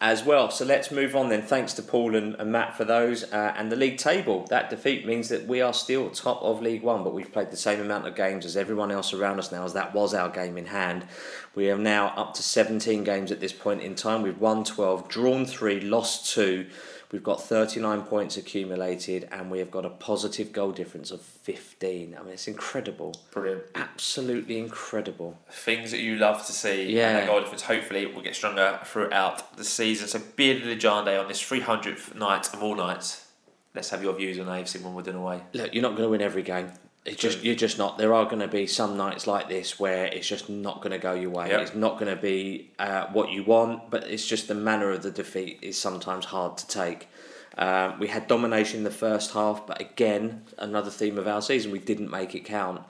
as 0.00 0.24
well. 0.24 0.50
So 0.50 0.64
let's 0.64 0.90
move 0.90 1.14
on 1.14 1.28
then. 1.28 1.42
Thanks 1.42 1.74
to 1.74 1.82
Paul 1.82 2.16
and, 2.16 2.34
and 2.36 2.50
Matt 2.50 2.76
for 2.76 2.84
those, 2.84 3.24
uh, 3.24 3.54
and 3.56 3.70
the 3.70 3.76
league 3.76 3.98
table. 3.98 4.46
That 4.46 4.70
defeat 4.70 5.06
means 5.06 5.28
that 5.28 5.46
we 5.46 5.60
are 5.60 5.74
still 5.74 6.08
top 6.10 6.42
of 6.42 6.62
League 6.62 6.82
One, 6.82 7.04
but 7.04 7.12
we've 7.12 7.32
played 7.32 7.50
the 7.50 7.56
same 7.56 7.80
amount 7.80 8.06
of 8.06 8.14
games 8.14 8.46
as 8.46 8.56
everyone 8.56 8.90
else 8.90 9.12
around 9.12 9.38
us 9.38 9.52
now, 9.52 9.64
as 9.64 9.74
that 9.74 9.94
was 9.94 10.14
our 10.14 10.30
game 10.30 10.56
in 10.56 10.66
hand. 10.66 11.06
We 11.54 11.70
are 11.70 11.78
now 11.78 12.08
up 12.16 12.34
to 12.34 12.42
17 12.42 13.04
games 13.04 13.30
at 13.30 13.40
this 13.40 13.52
point 13.52 13.82
in 13.82 13.94
time. 13.94 14.22
We've 14.22 14.40
won 14.40 14.64
12, 14.64 15.08
drawn 15.08 15.44
three, 15.44 15.80
lost 15.80 16.32
two. 16.32 16.66
We've 17.12 17.24
got 17.24 17.42
39 17.42 18.02
points 18.02 18.36
accumulated 18.36 19.28
and 19.32 19.50
we 19.50 19.58
have 19.58 19.70
got 19.70 19.84
a 19.84 19.90
positive 19.90 20.52
goal 20.52 20.70
difference 20.70 21.10
of 21.10 21.20
15. 21.20 22.16
I 22.16 22.22
mean, 22.22 22.32
it's 22.32 22.46
incredible. 22.46 23.16
Brilliant. 23.32 23.64
Absolutely 23.74 24.58
incredible. 24.58 25.36
Things 25.50 25.90
that 25.90 25.98
you 25.98 26.16
love 26.16 26.46
to 26.46 26.52
see. 26.52 26.94
Yeah. 26.94 27.18
And 27.18 27.26
goal 27.26 27.40
difference 27.40 27.62
hopefully 27.62 28.06
will 28.06 28.22
get 28.22 28.36
stronger 28.36 28.78
throughout 28.84 29.56
the 29.56 29.64
season. 29.64 30.06
So 30.06 30.20
Bearded 30.36 30.64
Legende 30.64 31.20
on 31.20 31.26
this 31.26 31.42
300th 31.42 32.14
night 32.14 32.52
of 32.54 32.62
all 32.62 32.76
nights. 32.76 33.26
Let's 33.74 33.90
have 33.90 34.02
your 34.02 34.14
views 34.14 34.38
on 34.38 34.46
AFC 34.46 34.80
Wimbledon 34.82 35.16
away. 35.16 35.42
Look, 35.52 35.74
you're 35.74 35.82
not 35.82 35.90
going 35.90 36.02
to 36.02 36.08
win 36.08 36.22
every 36.22 36.42
game. 36.42 36.72
It's 37.04 37.20
just 37.20 37.42
you're 37.42 37.54
just 37.54 37.78
not. 37.78 37.96
There 37.96 38.12
are 38.12 38.24
going 38.24 38.40
to 38.40 38.48
be 38.48 38.66
some 38.66 38.96
nights 38.96 39.26
like 39.26 39.48
this 39.48 39.80
where 39.80 40.04
it's 40.04 40.28
just 40.28 40.50
not 40.50 40.82
going 40.82 40.92
to 40.92 40.98
go 40.98 41.14
your 41.14 41.30
way. 41.30 41.48
Yep. 41.48 41.60
It's 41.62 41.74
not 41.74 41.98
going 41.98 42.14
to 42.14 42.20
be 42.20 42.70
uh, 42.78 43.06
what 43.06 43.30
you 43.30 43.42
want, 43.42 43.90
but 43.90 44.04
it's 44.04 44.26
just 44.26 44.48
the 44.48 44.54
manner 44.54 44.90
of 44.90 45.02
the 45.02 45.10
defeat 45.10 45.58
is 45.62 45.78
sometimes 45.78 46.26
hard 46.26 46.58
to 46.58 46.66
take. 46.66 47.08
Um, 47.56 47.98
we 47.98 48.08
had 48.08 48.28
domination 48.28 48.78
in 48.78 48.84
the 48.84 48.90
first 48.90 49.32
half, 49.32 49.66
but 49.66 49.80
again, 49.80 50.44
another 50.58 50.90
theme 50.90 51.18
of 51.18 51.26
our 51.26 51.42
season, 51.42 51.72
we 51.72 51.78
didn't 51.78 52.10
make 52.10 52.34
it 52.34 52.44
count. 52.44 52.82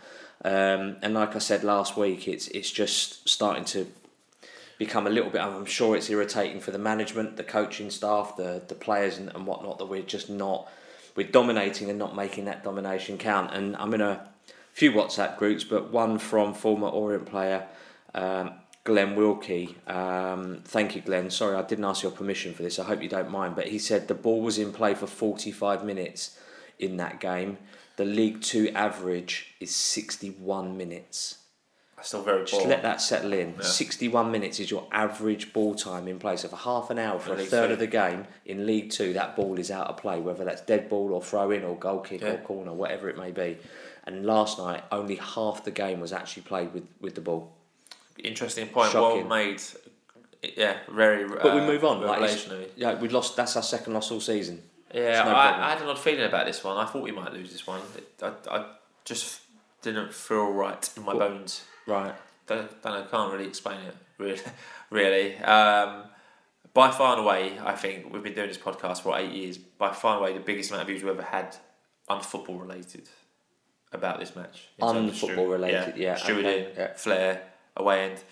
Um, 0.44 0.96
and 1.02 1.14
like 1.14 1.36
I 1.36 1.38
said 1.38 1.62
last 1.62 1.96
week, 1.96 2.26
it's 2.26 2.48
it's 2.48 2.70
just 2.70 3.28
starting 3.28 3.64
to 3.66 3.86
become 4.78 5.06
a 5.06 5.10
little 5.10 5.30
bit. 5.30 5.40
I'm 5.40 5.66
sure 5.66 5.94
it's 5.94 6.10
irritating 6.10 6.60
for 6.60 6.72
the 6.72 6.78
management, 6.78 7.36
the 7.36 7.44
coaching 7.44 7.90
staff, 7.90 8.36
the 8.36 8.62
the 8.66 8.74
players, 8.74 9.18
and, 9.18 9.28
and 9.34 9.46
whatnot 9.46 9.78
that 9.78 9.86
we're 9.86 10.02
just 10.02 10.28
not 10.28 10.68
we're 11.20 11.30
dominating 11.30 11.90
and 11.90 11.98
not 11.98 12.16
making 12.16 12.46
that 12.46 12.64
domination 12.64 13.18
count. 13.18 13.52
And 13.52 13.76
I'm 13.76 13.92
in 13.92 14.00
a 14.00 14.26
few 14.72 14.90
WhatsApp 14.90 15.36
groups, 15.36 15.64
but 15.64 15.92
one 15.92 16.18
from 16.18 16.54
former 16.54 16.88
Orient 16.88 17.26
player. 17.26 17.66
Um, 18.14 18.52
Glenn 18.84 19.14
Wilkie, 19.16 19.76
um, 19.86 20.62
thank 20.64 20.96
you, 20.96 21.02
Glenn. 21.02 21.28
Sorry, 21.28 21.54
I 21.54 21.60
didn't 21.60 21.84
ask 21.84 22.02
your 22.02 22.12
permission 22.12 22.54
for 22.54 22.62
this. 22.62 22.78
I 22.78 22.84
hope 22.84 23.02
you 23.02 23.08
don't 23.10 23.30
mind. 23.30 23.54
But 23.54 23.66
he 23.68 23.78
said 23.78 24.08
the 24.08 24.14
ball 24.14 24.40
was 24.40 24.56
in 24.56 24.72
play 24.72 24.94
for 24.94 25.06
45 25.06 25.84
minutes 25.84 26.38
in 26.78 26.96
that 26.96 27.20
game. 27.20 27.58
The 27.96 28.06
League 28.06 28.40
Two 28.40 28.70
average 28.70 29.54
is 29.60 29.74
61 29.74 30.74
minutes. 30.78 31.39
Still 32.02 32.22
very 32.22 32.44
Just 32.44 32.66
let 32.66 32.82
that 32.82 33.00
settle 33.00 33.32
in. 33.32 33.54
Yeah. 33.56 33.62
61 33.62 34.30
minutes 34.30 34.60
is 34.60 34.70
your 34.70 34.86
average 34.90 35.52
ball 35.52 35.74
time 35.74 36.08
in 36.08 36.18
play. 36.18 36.36
So 36.36 36.48
for 36.48 36.56
half 36.56 36.90
an 36.90 36.98
hour 36.98 37.18
for 37.18 37.34
In 37.34 37.40
a 37.40 37.44
third 37.44 37.68
Two. 37.68 37.72
of 37.74 37.78
the 37.78 37.86
game 37.86 38.26
in 38.46 38.66
League 38.66 38.90
Two, 38.90 39.12
that 39.14 39.36
ball 39.36 39.58
is 39.58 39.70
out 39.70 39.88
of 39.88 39.96
play, 39.96 40.20
whether 40.20 40.44
that's 40.44 40.62
dead 40.62 40.88
ball 40.88 41.12
or 41.12 41.22
throw 41.22 41.50
in 41.50 41.64
or 41.64 41.76
goal 41.76 42.00
kick 42.00 42.22
or 42.22 42.38
corner, 42.38 42.72
whatever 42.72 43.08
it 43.08 43.16
may 43.16 43.30
be. 43.30 43.58
And 44.04 44.24
last 44.24 44.58
night, 44.58 44.82
only 44.90 45.16
half 45.16 45.64
the 45.64 45.70
game 45.70 46.00
was 46.00 46.12
actually 46.12 46.42
played 46.44 46.72
with, 46.72 46.86
with 47.00 47.14
the 47.14 47.20
ball. 47.20 47.52
Interesting 48.18 48.68
point. 48.68 48.92
Shocking. 48.92 49.28
Well 49.28 49.38
made. 49.38 49.62
Yeah, 50.56 50.78
very. 50.90 51.28
But 51.28 51.54
we 51.54 51.60
uh, 51.60 51.66
move 51.66 51.84
on. 51.84 52.00
Like 52.00 52.46
yeah, 52.76 52.98
we 52.98 53.08
lost. 53.08 53.36
That's 53.36 53.56
our 53.56 53.62
second 53.62 53.92
loss 53.92 54.10
all 54.10 54.20
season. 54.20 54.62
Yeah, 54.94 55.22
no 55.24 55.30
I. 55.30 55.66
I 55.66 55.70
had 55.70 55.82
an 55.82 55.88
odd 55.88 55.98
feeling 55.98 56.24
about 56.24 56.46
this 56.46 56.64
one. 56.64 56.76
I 56.76 56.86
thought 56.86 57.02
we 57.02 57.12
might 57.12 57.32
lose 57.32 57.52
this 57.52 57.66
one. 57.66 57.80
I, 58.22 58.32
I 58.50 58.64
just 59.04 59.42
didn't 59.82 60.12
feel 60.12 60.50
right 60.50 60.90
in 60.96 61.04
my 61.04 61.12
bones. 61.12 61.64
Right. 61.86 62.14
Don't, 62.46 62.82
don't 62.82 62.94
know, 62.94 63.06
can't 63.10 63.32
really 63.32 63.46
explain 63.46 63.80
it. 63.80 63.96
Really, 64.18 64.40
really. 64.90 65.36
Um, 65.38 66.04
by 66.72 66.90
far 66.90 67.16
and 67.16 67.24
away, 67.24 67.58
I 67.58 67.74
think 67.74 68.12
we've 68.12 68.22
been 68.22 68.34
doing 68.34 68.48
this 68.48 68.58
podcast 68.58 69.02
for 69.02 69.16
eight 69.18 69.32
years. 69.32 69.58
By 69.58 69.92
far 69.92 70.16
and 70.16 70.20
away, 70.24 70.32
the 70.34 70.44
biggest 70.44 70.70
amount 70.70 70.82
of 70.82 70.88
views 70.88 71.02
we've 71.02 71.12
ever 71.12 71.22
had, 71.22 71.56
unfootball 72.08 72.58
related, 72.58 73.08
about 73.92 74.20
this 74.20 74.36
match. 74.36 74.68
in 74.78 74.86
terms 74.86 75.22
of 75.22 75.30
Unfootball 75.30 75.50
related, 75.50 75.96
yeah, 75.96 76.14
Stewart 76.16 76.44
okay, 76.44 76.70
in, 76.70 76.76
yeah. 76.76 76.94
Flair, 76.94 77.42
away 77.76 78.10
end. 78.10 78.22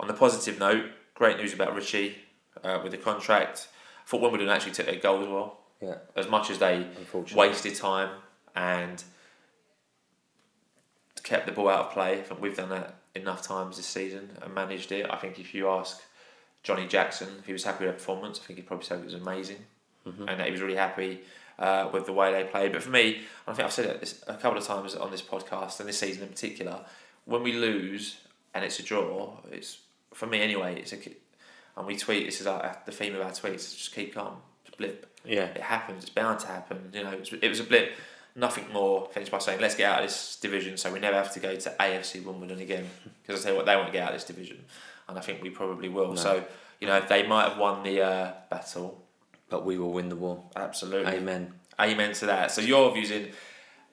On 0.00 0.06
the 0.06 0.14
positive 0.14 0.58
note, 0.58 0.84
great 1.14 1.38
news 1.38 1.52
about 1.52 1.74
Richie 1.74 2.16
uh, 2.62 2.80
with 2.82 2.92
the 2.92 2.98
contract. 2.98 3.68
I 4.04 4.08
thought 4.08 4.20
Wimbledon 4.20 4.48
actually 4.48 4.72
took 4.72 4.86
their 4.86 4.96
goal 4.96 5.22
as 5.22 5.28
well. 5.28 5.60
Yeah. 5.80 5.94
As 6.16 6.28
much 6.28 6.50
as 6.50 6.58
they 6.58 6.86
wasted 7.34 7.74
time 7.74 8.10
and 8.54 9.02
kept 11.22 11.46
the 11.46 11.52
ball 11.52 11.68
out 11.68 11.86
of 11.86 11.92
play. 11.92 12.18
I 12.18 12.22
think 12.22 12.40
we've 12.40 12.56
done 12.56 12.70
that 12.70 12.94
enough 13.20 13.42
times 13.42 13.76
this 13.76 13.86
season 13.86 14.30
and 14.42 14.54
managed 14.54 14.92
it. 14.92 15.06
I 15.10 15.16
think 15.16 15.38
if 15.38 15.54
you 15.54 15.68
ask 15.68 16.00
Johnny 16.62 16.86
Jackson 16.86 17.28
if 17.38 17.46
he 17.46 17.52
was 17.52 17.64
happy 17.64 17.84
with 17.84 17.92
their 17.94 17.98
performance, 17.98 18.40
I 18.42 18.46
think 18.46 18.58
he'd 18.58 18.66
probably 18.66 18.86
say 18.86 18.96
it 18.96 19.04
was 19.04 19.14
amazing 19.14 19.64
Mhm. 20.06 20.28
and 20.28 20.40
that 20.40 20.46
he 20.46 20.52
was 20.52 20.60
really 20.60 20.76
happy 20.76 21.20
uh, 21.58 21.90
with 21.92 22.06
the 22.06 22.12
way 22.12 22.32
they 22.32 22.44
played. 22.48 22.72
But 22.72 22.82
for 22.84 22.90
me, 22.90 23.22
I 23.46 23.52
think 23.52 23.66
I've 23.66 23.72
said 23.72 23.86
it 23.86 24.14
a 24.28 24.34
couple 24.34 24.56
of 24.58 24.64
times 24.64 24.94
on 24.94 25.10
this 25.10 25.22
podcast 25.22 25.80
and 25.80 25.88
this 25.88 25.98
season 25.98 26.22
in 26.22 26.28
particular, 26.28 26.84
when 27.24 27.42
we 27.42 27.52
lose 27.52 28.18
and 28.54 28.64
it's 28.64 28.78
a 28.78 28.82
draw, 28.82 29.38
it's 29.50 29.78
for 30.14 30.26
me 30.26 30.40
anyway. 30.40 30.78
It's 30.80 30.92
a 30.92 30.98
and 31.76 31.86
we 31.86 31.96
tweet. 31.96 32.26
This 32.26 32.40
is 32.40 32.46
our, 32.46 32.76
the 32.86 32.92
theme 32.92 33.14
of 33.14 33.20
our 33.22 33.30
tweets. 33.30 33.76
Just 33.76 33.94
keep 33.94 34.14
calm. 34.14 34.36
It's 34.64 34.74
a 34.74 34.76
blip. 34.76 35.06
Yeah. 35.24 35.44
It 35.44 35.60
happens. 35.60 36.02
It's 36.04 36.10
bound 36.12 36.38
to 36.40 36.46
happen. 36.46 36.90
You 36.92 37.04
know, 37.04 37.10
it 37.12 37.20
was, 37.20 37.32
it 37.32 37.48
was 37.48 37.60
a 37.60 37.64
blip. 37.64 37.92
Nothing 38.38 38.72
more. 38.72 39.08
Finish 39.12 39.30
by 39.30 39.38
saying, 39.38 39.60
let's 39.60 39.74
get 39.74 39.90
out 39.90 39.98
of 39.98 40.08
this 40.08 40.36
division 40.36 40.76
so 40.76 40.92
we 40.92 41.00
never 41.00 41.16
have 41.16 41.32
to 41.34 41.40
go 41.40 41.56
to 41.56 41.74
AFC 41.80 42.24
Wimbledon 42.24 42.60
again. 42.60 42.88
Because 43.26 43.42
I 43.42 43.44
tell 43.44 43.52
you 43.52 43.56
what, 43.58 43.66
they 43.66 43.76
want 43.76 43.88
to 43.88 43.92
get 43.92 44.04
out 44.04 44.14
of 44.14 44.14
this 44.14 44.24
division, 44.24 44.64
and 45.06 45.18
I 45.18 45.20
think 45.20 45.42
we 45.42 45.50
probably 45.50 45.90
will. 45.90 46.10
No. 46.10 46.14
So, 46.14 46.44
you 46.80 46.86
know, 46.86 46.98
they 47.06 47.26
might 47.26 47.46
have 47.46 47.58
won 47.58 47.82
the 47.82 48.00
uh, 48.00 48.32
battle, 48.48 49.04
but 49.50 49.66
we 49.66 49.76
will 49.76 49.92
win 49.92 50.08
the 50.08 50.16
war. 50.16 50.44
Absolutely. 50.56 51.12
Amen. 51.12 51.52
Amen 51.78 52.14
to 52.14 52.26
that. 52.26 52.50
So 52.50 52.62
your 52.62 52.90
views 52.94 53.10
in 53.10 53.32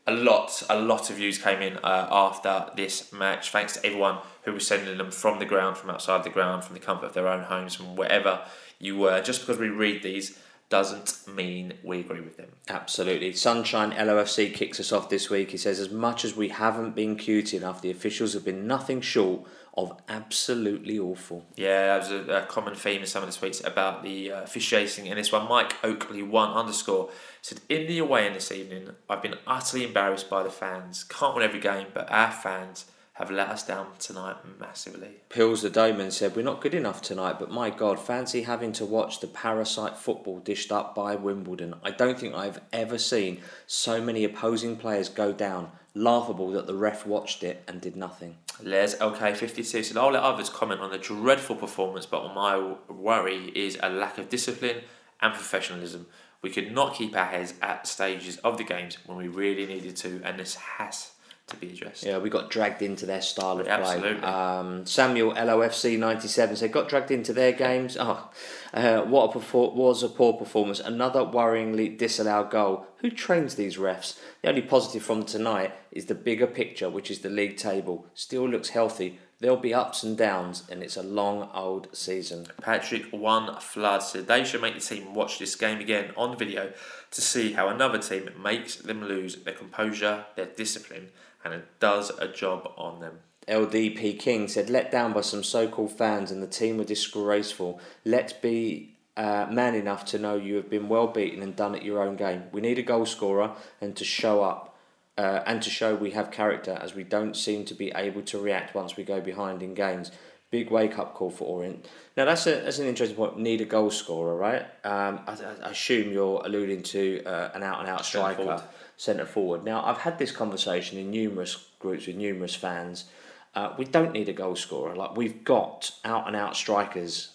a 0.08 0.14
lot, 0.14 0.64
a 0.70 0.80
lot 0.80 1.10
of 1.10 1.18
views 1.18 1.38
came 1.38 1.62
in 1.62 1.78
uh, 1.78 2.08
after 2.10 2.68
this 2.78 3.12
match. 3.12 3.50
Thanks 3.50 3.74
to 3.74 3.86
everyone 3.86 4.20
who 4.44 4.54
was 4.54 4.66
sending 4.66 4.98
them 4.98 5.12
from 5.12 5.40
the 5.40 5.46
ground, 5.46 5.78
from 5.78 5.90
outside 5.90 6.24
the 6.24 6.30
ground, 6.30 6.64
from 6.64 6.76
the 6.76 6.80
comfort 6.80 7.08
of 7.08 7.14
their 7.14 7.28
own 7.28 7.44
homes, 7.44 7.76
from 7.76 7.96
wherever 7.96 8.42
you 8.80 8.96
were. 8.98 9.22
Just 9.22 9.42
because 9.42 9.58
we 9.60 9.70
read 9.70 10.02
these 10.02 10.40
doesn't 10.70 11.28
mean 11.28 11.74
we 11.84 12.00
agree 12.00 12.22
with 12.22 12.38
them. 12.38 12.50
Absolutely. 12.68 13.34
Sunshine 13.34 13.92
LOFC 13.92 14.54
kicks 14.54 14.80
us 14.80 14.92
off 14.92 15.10
this 15.10 15.30
week. 15.30 15.52
He 15.52 15.58
says, 15.58 15.80
as 15.80 15.92
much 15.92 16.26
as 16.26 16.36
we 16.36 16.50
haven't 16.50 16.96
been 16.96 17.16
cute 17.16 17.54
enough, 17.54 17.82
the 17.82 17.92
officials 17.92 18.34
have 18.34 18.44
been 18.44 18.66
nothing 18.66 19.02
short 19.02 19.48
of 19.78 20.00
absolutely 20.08 20.98
awful. 20.98 21.46
Yeah, 21.56 21.88
that 21.88 22.00
was 22.00 22.12
a, 22.12 22.44
a 22.44 22.46
common 22.46 22.76
theme 22.76 23.02
in 23.02 23.08
some 23.08 23.24
of 23.24 23.32
the 23.32 23.38
tweets 23.38 23.66
about 23.66 24.04
the 24.04 24.32
uh, 24.32 24.44
officiating 24.44 25.06
in 25.08 25.18
this 25.18 25.32
one. 25.32 25.48
Mike 25.48 25.76
Oakley 25.84 26.24
one 26.24 26.52
underscore 26.52 27.10
said 27.42 27.60
in 27.70 27.86
the 27.88 28.00
away 28.00 28.26
in 28.26 28.34
this 28.34 28.52
evening, 28.52 28.90
I've 29.10 29.22
been 29.22 29.36
utterly 29.46 29.84
embarrassed 29.84 30.30
by 30.30 30.44
the 30.44 30.50
fans. 30.50 31.04
Can't 31.04 31.36
win 31.36 31.44
every 31.44 31.60
game, 31.60 31.88
but 31.94 32.10
our 32.12 32.32
fans 32.32 32.86
have 33.16 33.32
let 33.32 33.48
us 33.48 33.66
down 33.66 33.88
tonight 33.98 34.36
massively. 34.60 35.08
Pills 35.30 35.62
the 35.62 35.70
Doman 35.70 36.12
said, 36.12 36.36
We're 36.36 36.42
not 36.42 36.60
good 36.60 36.74
enough 36.74 37.02
tonight, 37.02 37.40
but 37.40 37.50
my 37.50 37.70
God, 37.70 37.98
fancy 37.98 38.42
having 38.42 38.74
to 38.74 38.86
watch 38.86 39.22
the 39.22 39.28
parasite 39.28 39.98
football 39.98 40.40
dished 40.40 40.70
up 40.70 40.94
by 40.94 41.16
Wimbledon. 41.16 41.76
I 41.82 41.92
don't 41.92 42.20
think 42.20 42.36
I've 42.36 42.60
ever 42.74 42.98
seen 42.98 43.40
so 43.68 44.02
many 44.02 44.26
opposing 44.26 44.76
players 44.76 45.08
go 45.08 45.32
down. 45.32 45.72
Laughable 45.94 46.52
that 46.52 46.68
the 46.68 46.76
ref 46.76 47.08
watched 47.08 47.42
it 47.42 47.64
and 47.70 47.80
did 47.80 47.96
nothing. 47.96 48.36
Les 48.62 48.96
LK52 48.96 49.86
said, 49.86 49.96
I'll 49.96 50.12
let 50.12 50.22
others 50.22 50.50
comment 50.50 50.82
on 50.82 50.92
the 50.92 50.98
dreadful 50.98 51.56
performance, 51.56 52.06
but 52.06 52.36
my 52.36 52.76
worry 52.90 53.50
is 53.56 53.78
a 53.82 53.90
lack 53.90 54.18
of 54.18 54.28
discipline 54.28 54.82
and 55.22 55.34
professionalism. 55.34 56.08
We 56.42 56.50
could 56.50 56.74
not 56.74 56.96
keep 56.96 57.16
our 57.16 57.26
heads 57.26 57.54
at 57.62 57.88
stages 57.88 58.38
of 58.40 58.58
the 58.58 58.66
games 58.66 58.98
when 59.06 59.18
we 59.18 59.30
really 59.30 59.66
needed 59.66 59.96
to, 59.98 60.22
and 60.26 60.38
this 60.38 60.56
has 60.56 61.12
to 61.48 61.56
be 61.58 61.70
addressed. 61.70 62.04
Yeah, 62.04 62.18
we 62.18 62.30
got 62.30 62.50
dragged 62.50 62.82
into 62.82 63.06
their 63.06 63.22
style 63.22 63.60
of 63.60 63.68
Absolutely. 63.68 64.20
play. 64.20 64.28
Um, 64.28 64.86
Samuel 64.86 65.34
LOFC 65.34 65.98
ninety 65.98 66.28
seven 66.28 66.56
said 66.56 66.72
got 66.72 66.90
dragged 66.90 67.12
into 67.12 67.34
their 67.34 67.52
games. 67.52 67.98
Oh, 68.00 68.30
uh, 68.74 69.02
what 69.02 69.36
a 69.36 69.40
perfor- 69.40 69.74
was 69.76 70.02
a 70.02 70.10
poor 70.10 70.34
performance. 70.34 70.80
Another 70.80 71.22
worryingly 71.22 71.96
disallowed 71.98 72.50
goal. 72.50 72.88
Who 72.98 73.12
trains 73.12 73.56
these 73.56 73.78
refs? 73.78 74.20
The 74.42 74.50
only 74.50 74.64
positive 74.64 75.04
from 75.04 75.24
tonight 75.24 75.74
is 75.92 76.06
the 76.06 76.16
bigger 76.16 76.48
picture, 76.48 76.90
which 76.90 77.12
is 77.12 77.20
the 77.20 77.30
league 77.30 77.58
table. 77.58 78.08
Still 78.16 78.50
looks 78.50 78.70
healthy. 78.70 79.20
There'll 79.40 79.58
be 79.58 79.74
ups 79.74 80.02
and 80.02 80.18
downs, 80.18 80.64
and 80.72 80.82
it's 80.82 80.96
a 80.98 81.04
long 81.04 81.50
old 81.54 81.90
season. 81.94 82.48
Patrick 82.62 83.12
One 83.12 83.60
Flood 83.60 84.02
said 84.02 84.28
they 84.28 84.46
should 84.46 84.62
make 84.62 84.76
the 84.76 84.80
team 84.80 85.14
watch 85.14 85.38
this 85.38 85.56
game 85.56 85.80
again 85.80 86.12
on 86.16 86.38
video 86.38 86.72
to 87.12 87.22
see 87.22 87.52
how 87.52 87.68
another 87.68 88.00
team 88.00 88.30
makes 88.42 88.78
them 88.78 89.04
lose 89.04 89.36
their 89.44 89.54
composure, 89.54 90.26
their 90.38 90.46
discipline, 90.46 91.10
and 91.46 91.54
it 91.54 91.80
does 91.80 92.10
a 92.20 92.28
job 92.28 92.70
on 92.76 93.00
them. 93.00 93.20
LDP 93.48 94.20
King 94.20 94.48
said, 94.48 94.70
let 94.70 94.92
down 94.92 95.14
by 95.14 95.22
some 95.22 95.44
so 95.44 95.68
called 95.68 95.92
fans 95.92 96.32
and 96.32 96.42
the 96.42 96.48
team 96.48 96.78
were 96.78 96.84
disgraceful. 96.84 97.80
Let's 98.04 98.34
be 98.34 98.96
uh, 99.16 99.48
man 99.50 99.76
enough 99.76 100.04
to 100.06 100.20
know 100.20 100.36
you 100.36 100.56
have 100.56 100.70
been 100.70 100.90
well 100.90 101.08
beaten 101.08 101.44
and 101.44 101.56
done 101.56 101.76
at 101.76 101.86
your 101.86 102.02
own 102.02 102.16
game. 102.16 102.46
We 102.52 102.62
need 102.62 102.80
a 102.80 102.84
goal 102.84 103.06
scorer 103.06 103.52
and 103.80 103.96
to 103.96 104.04
show 104.04 104.44
up. 104.44 104.72
Uh, 105.18 105.42
and 105.46 105.62
to 105.62 105.70
show 105.70 105.96
we 105.96 106.12
have 106.12 106.30
character 106.30 106.78
as 106.82 106.94
we 106.94 107.02
don't 107.02 107.38
seem 107.38 107.64
to 107.64 107.74
be 107.74 107.90
able 107.96 108.22
to 108.22 108.38
react 108.38 108.76
once 108.76 108.98
we 108.98 109.04
go 109.06 109.22
behind 109.22 109.64
in 109.64 109.74
games. 109.74 110.12
Big 110.52 110.70
wake 110.70 111.00
up 111.00 111.14
call 111.14 111.30
for 111.30 111.46
Orient. 111.46 111.88
Now 112.18 112.26
that's 112.26 112.46
a 112.48 112.56
that's 112.56 112.80
an 112.80 112.88
interesting 112.88 113.16
point. 113.16 113.40
Need 113.40 113.62
a 113.62 113.66
goal 113.66 113.92
scorer, 113.92 114.36
right? 114.36 114.64
Um, 114.84 115.22
I, 115.26 115.38
I 115.64 115.70
assume 115.70 116.12
you're 116.12 116.42
alluding 116.44 116.84
to 116.84 117.24
uh, 117.24 117.52
an 117.54 117.64
out 117.64 117.80
and 117.80 117.88
out 117.88 118.04
striker. 118.04 118.62
Centre 118.98 119.26
forward. 119.26 119.64
Now, 119.64 119.84
I've 119.86 120.00
had 120.00 120.18
this 120.18 120.32
conversation 120.32 120.98
in 120.98 121.12
numerous 121.12 121.68
groups 121.80 122.08
with 122.08 122.16
numerous 122.16 122.56
fans. 122.56 123.06
Uh, 123.54 123.74
we 123.78 123.86
don't 123.86 124.12
need 124.12 124.30
a 124.30 124.34
goal 124.34 124.56
scorer. 124.56 124.96
Like 124.96 125.16
we've 125.16 125.44
got 125.44 125.92
out 126.04 126.28
and 126.28 126.36
out 126.36 126.56
strikers. 126.56 127.32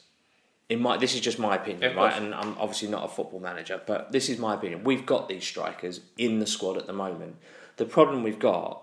In 0.69 0.81
my, 0.81 0.97
this 0.97 1.15
is 1.15 1.21
just 1.21 1.39
my 1.39 1.57
opinion, 1.57 1.97
right? 1.97 2.17
And 2.23 2.35
I'm 2.35 2.57
obviously 2.59 2.89
not 2.89 3.05
a 3.05 3.09
football 3.09 3.41
manager, 3.41 3.81
but 3.87 4.13
this 4.13 4.29
is 4.29 4.39
my 4.39 4.55
opinion. 4.55 4.85
We've 4.85 5.05
got 5.05 5.29
these 5.29 5.45
strikers 5.45 6.01
in 6.17 6.39
the 6.39 6.47
squad 6.47 6.77
at 6.77 6.87
the 6.87 6.93
moment. 6.93 7.37
The 7.77 7.87
problem 7.87 8.23
we've 8.23 8.39
got, 8.39 8.83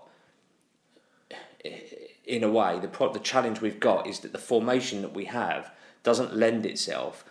in 2.26 2.44
a 2.44 2.50
way, 2.50 2.78
the 2.78 2.88
pro- 2.88 3.12
the 3.12 3.18
challenge 3.20 3.60
we've 3.60 3.80
got 3.80 4.06
is 4.06 4.20
that 4.20 4.32
the 4.32 4.38
formation 4.38 5.00
that 5.02 5.14
we 5.14 5.24
have 5.26 5.70
doesn't 6.02 6.36
lend 6.36 6.66
itself 6.66 7.24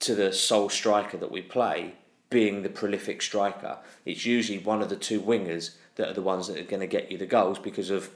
to 0.00 0.14
the 0.14 0.32
sole 0.32 0.68
striker 0.68 1.16
that 1.16 1.30
we 1.30 1.42
play 1.42 1.94
being 2.34 2.64
the 2.64 2.68
prolific 2.68 3.22
striker. 3.22 3.78
It's 4.04 4.26
usually 4.26 4.58
one 4.58 4.82
of 4.82 4.88
the 4.88 4.96
two 4.96 5.20
wingers 5.20 5.76
that 5.94 6.08
are 6.08 6.12
the 6.12 6.20
ones 6.20 6.48
that 6.48 6.58
are 6.58 6.64
going 6.64 6.80
to 6.80 6.88
get 6.88 7.12
you 7.12 7.16
the 7.16 7.26
goals 7.26 7.60
because 7.60 7.90
of 7.90 8.10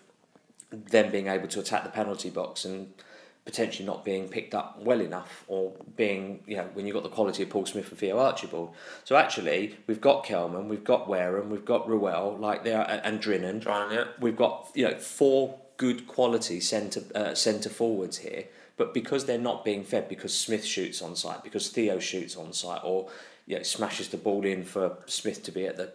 them 0.73 1.13
being 1.13 1.29
able 1.29 1.47
to 1.47 1.61
attack 1.61 1.85
the 1.85 1.91
penalty 1.91 2.29
box 2.29 2.65
and 2.65 2.93
potentially 3.45 3.87
not 3.87 4.05
being 4.05 4.29
picked 4.29 4.57
up 4.57 4.83
well 4.83 5.01
enough 5.01 5.45
or 5.47 5.73
being, 5.97 6.41
you 6.49 6.57
know, 6.57 6.69
when 6.75 6.85
you've 6.85 6.95
got 6.95 7.05
the 7.05 7.09
quality 7.09 7.45
of 7.45 7.49
Paul 7.49 7.65
Smyth 7.65 7.91
and 7.91 7.99
Theo 7.99 8.19
Archibald. 8.19 8.75
So 9.05 9.15
actually, 9.15 9.77
we've 9.87 10.01
got 10.01 10.25
Kelman, 10.25 10.69
we've 10.69 10.83
got 10.83 11.09
Wareham, 11.09 11.49
we've 11.49 11.65
got 11.65 11.89
Ruel, 11.89 12.37
like 12.41 12.65
there, 12.65 12.85
and 13.05 13.21
Drinan. 13.21 13.63
Drinan, 13.63 13.93
yeah. 13.93 14.05
We've 14.19 14.37
got, 14.37 14.73
you 14.75 14.89
know, 14.89 14.97
four 14.97 15.61
good 15.77 16.09
quality 16.09 16.59
centre 16.59 17.03
uh, 17.15 17.35
centre 17.37 17.71
forwards 17.71 18.19
here. 18.19 18.47
But 18.77 18.95
because 18.95 19.27
they're 19.27 19.39
not 19.39 19.65
being 19.65 19.83
fed, 19.83 20.09
because 20.09 20.33
Smyth 20.33 20.65
shoots 20.65 21.03
on 21.03 21.17
site, 21.17 21.43
because 21.43 21.69
Theo 21.69 21.99
shoots 21.99 22.37
on 22.37 22.53
site, 22.53 22.81
or 22.85 23.09
know, 23.57 23.63
smashes 23.63 24.09
the 24.09 24.17
ball 24.17 24.45
in 24.45 24.65
for 24.65 24.97
Smyth 25.07 25.43
to 25.45 25.53
be 25.53 25.67
at 25.67 25.77
the 25.77 25.93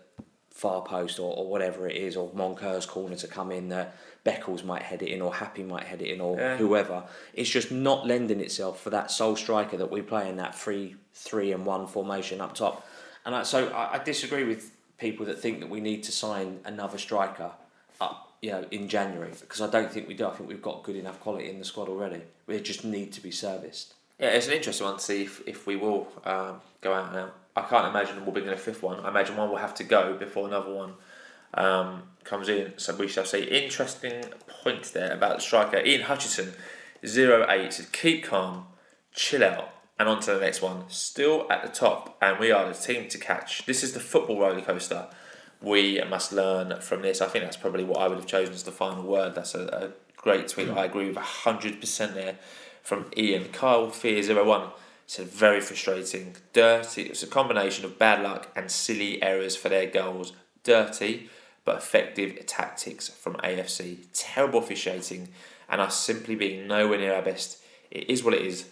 far 0.50 0.82
post 0.84 1.20
or, 1.20 1.36
or 1.36 1.48
whatever 1.48 1.88
it 1.88 1.96
is, 1.96 2.16
or 2.16 2.32
Moncur's 2.34 2.86
corner 2.86 3.16
to 3.16 3.28
come 3.28 3.52
in 3.52 3.70
that 3.70 3.96
Beckles 4.26 4.64
might 4.64 4.84
head 4.84 5.02
it 5.02 5.10
in, 5.10 5.22
or 5.22 5.34
Happy 5.34 5.64
might 5.64 5.84
head 5.84 6.02
it 6.02 6.08
in, 6.14 6.22
or 6.22 6.38
Yeah. 6.38 6.58
whoever. 6.58 7.04
It's 7.34 7.50
just 7.50 7.72
not 7.72 8.08
lending 8.08 8.40
itself 8.40 8.80
for 8.82 8.90
that 8.92 9.12
sole 9.12 9.36
striker 9.36 9.78
that 9.78 9.92
we 9.92 10.02
play 10.02 10.30
in 10.30 10.38
that 10.38 10.56
three 10.56 10.96
three 11.14 11.52
and 11.52 11.66
one 11.66 11.86
formation 11.88 12.42
up 12.42 12.56
top. 12.56 12.88
And 13.26 13.36
I, 13.36 13.44
so 13.44 13.68
I, 13.70 13.96
I 13.96 14.04
disagree 14.04 14.44
with 14.46 14.72
people 14.98 15.26
that 15.28 15.40
think 15.40 15.60
that 15.60 15.70
we 15.70 15.80
need 15.82 16.04
to 16.04 16.12
sign 16.12 16.60
another 16.66 16.98
striker 16.98 17.52
up, 18.02 18.34
you 18.42 18.52
know, 18.52 18.66
in 18.72 18.88
January 18.88 19.32
because 19.40 19.62
I 19.62 19.68
don't 19.70 19.92
think 19.92 20.08
we 20.08 20.14
do. 20.14 20.26
I 20.28 20.32
think 20.32 20.50
we've 20.50 20.62
got 20.62 20.84
good 20.84 20.96
enough 20.96 21.20
quality 21.20 21.50
in 21.50 21.60
the 21.60 21.66
squad 21.66 21.88
already. 21.90 22.22
We 22.48 22.60
just 22.62 22.84
need 22.84 23.12
to 23.14 23.22
be 23.22 23.32
serviced. 23.32 23.94
Yeah, 24.20 24.30
it's 24.30 24.48
an 24.48 24.54
interesting 24.54 24.86
one 24.88 24.98
to 24.98 25.04
see 25.04 25.24
if, 25.24 25.42
if 25.48 25.68
we 25.68 25.76
will 25.76 26.08
um, 26.26 26.62
go 26.82 26.94
out 26.94 27.14
now. 27.14 27.32
I 27.56 27.62
can't 27.62 27.88
imagine 27.88 28.24
we'll 28.24 28.34
bring 28.34 28.46
in 28.46 28.54
a 28.54 28.58
fifth 28.58 28.82
one. 28.82 29.00
I 29.02 29.10
imagine 29.10 29.38
one 29.38 29.50
will 29.50 29.58
have 29.58 29.76
to 29.76 29.84
go 29.84 30.16
before 30.16 30.48
another 30.48 30.74
one 30.74 30.94
um, 31.54 32.04
comes 32.24 32.50
in. 32.50 32.74
So 32.78 32.96
we 32.96 33.08
shall 33.08 33.26
see. 33.26 33.44
Interesting 33.44 34.26
point 34.64 34.84
there 34.94 35.14
about 35.14 35.38
the 35.38 35.42
striker. 35.42 35.78
Ian 35.78 36.02
Hutchinson, 36.02 36.54
08, 37.04 37.74
said 37.74 37.92
keep 37.92 38.24
calm, 38.24 38.66
chill 39.14 39.44
out, 39.44 39.70
and 40.00 40.10
on 40.10 40.20
to 40.22 40.34
the 40.34 40.40
next 40.40 40.62
one. 40.62 40.86
Still 40.90 41.46
at 41.52 41.64
the 41.64 41.70
top, 41.70 42.18
and 42.22 42.40
we 42.40 42.52
are 42.52 42.68
the 42.68 42.74
team 42.74 43.08
to 43.10 43.18
catch. 43.18 43.66
This 43.66 43.84
is 43.84 43.94
the 43.94 44.00
football 44.00 44.40
roller 44.40 44.62
coaster. 44.62 45.08
We 45.62 46.02
must 46.10 46.34
learn 46.34 46.82
from 46.82 47.04
this. 47.04 47.22
I 47.22 47.28
think 47.28 47.46
that's 47.46 47.56
probably 47.58 47.84
what 47.84 48.00
I 48.00 48.08
would 48.08 48.18
have 48.18 48.28
chosen 48.28 48.54
as 48.54 48.64
the 48.64 48.72
final 48.72 49.04
word. 49.04 49.36
That's 49.36 49.56
a, 49.56 49.68
a 49.68 50.18
great 50.18 50.48
tweet. 50.48 50.70
I 50.70 50.86
agree 50.86 51.08
with 51.08 51.16
100% 51.16 52.14
there 52.14 52.36
from 52.82 53.06
Ian. 53.16 53.46
Kyle 53.50 53.90
Fear 53.90 54.44
01 54.44 54.70
said 55.06 55.28
very 55.28 55.62
frustrating. 55.62 56.36
Dirty. 56.54 57.04
It's 57.04 57.24
a 57.24 57.28
combination 57.28 57.86
of 57.86 58.00
bad 58.00 58.22
luck 58.24 58.50
and 58.56 58.70
silly 58.70 59.22
errors 59.22 59.56
for 59.56 59.70
their 59.70 59.88
goals. 59.88 60.34
Dirty 60.64 61.30
but 61.66 61.78
effective 61.78 62.46
tactics 62.46 63.08
from 63.10 63.36
AFC. 63.36 64.00
Terrible 64.14 64.60
officiating 64.60 65.30
and 65.70 65.82
us 65.82 66.00
simply 66.00 66.36
being 66.36 66.68
nowhere 66.68 67.00
near 67.00 67.16
our 67.16 67.22
best. 67.22 67.64
It 67.90 68.10
is 68.10 68.24
what 68.24 68.34
it 68.34 68.42
is. 68.42 68.66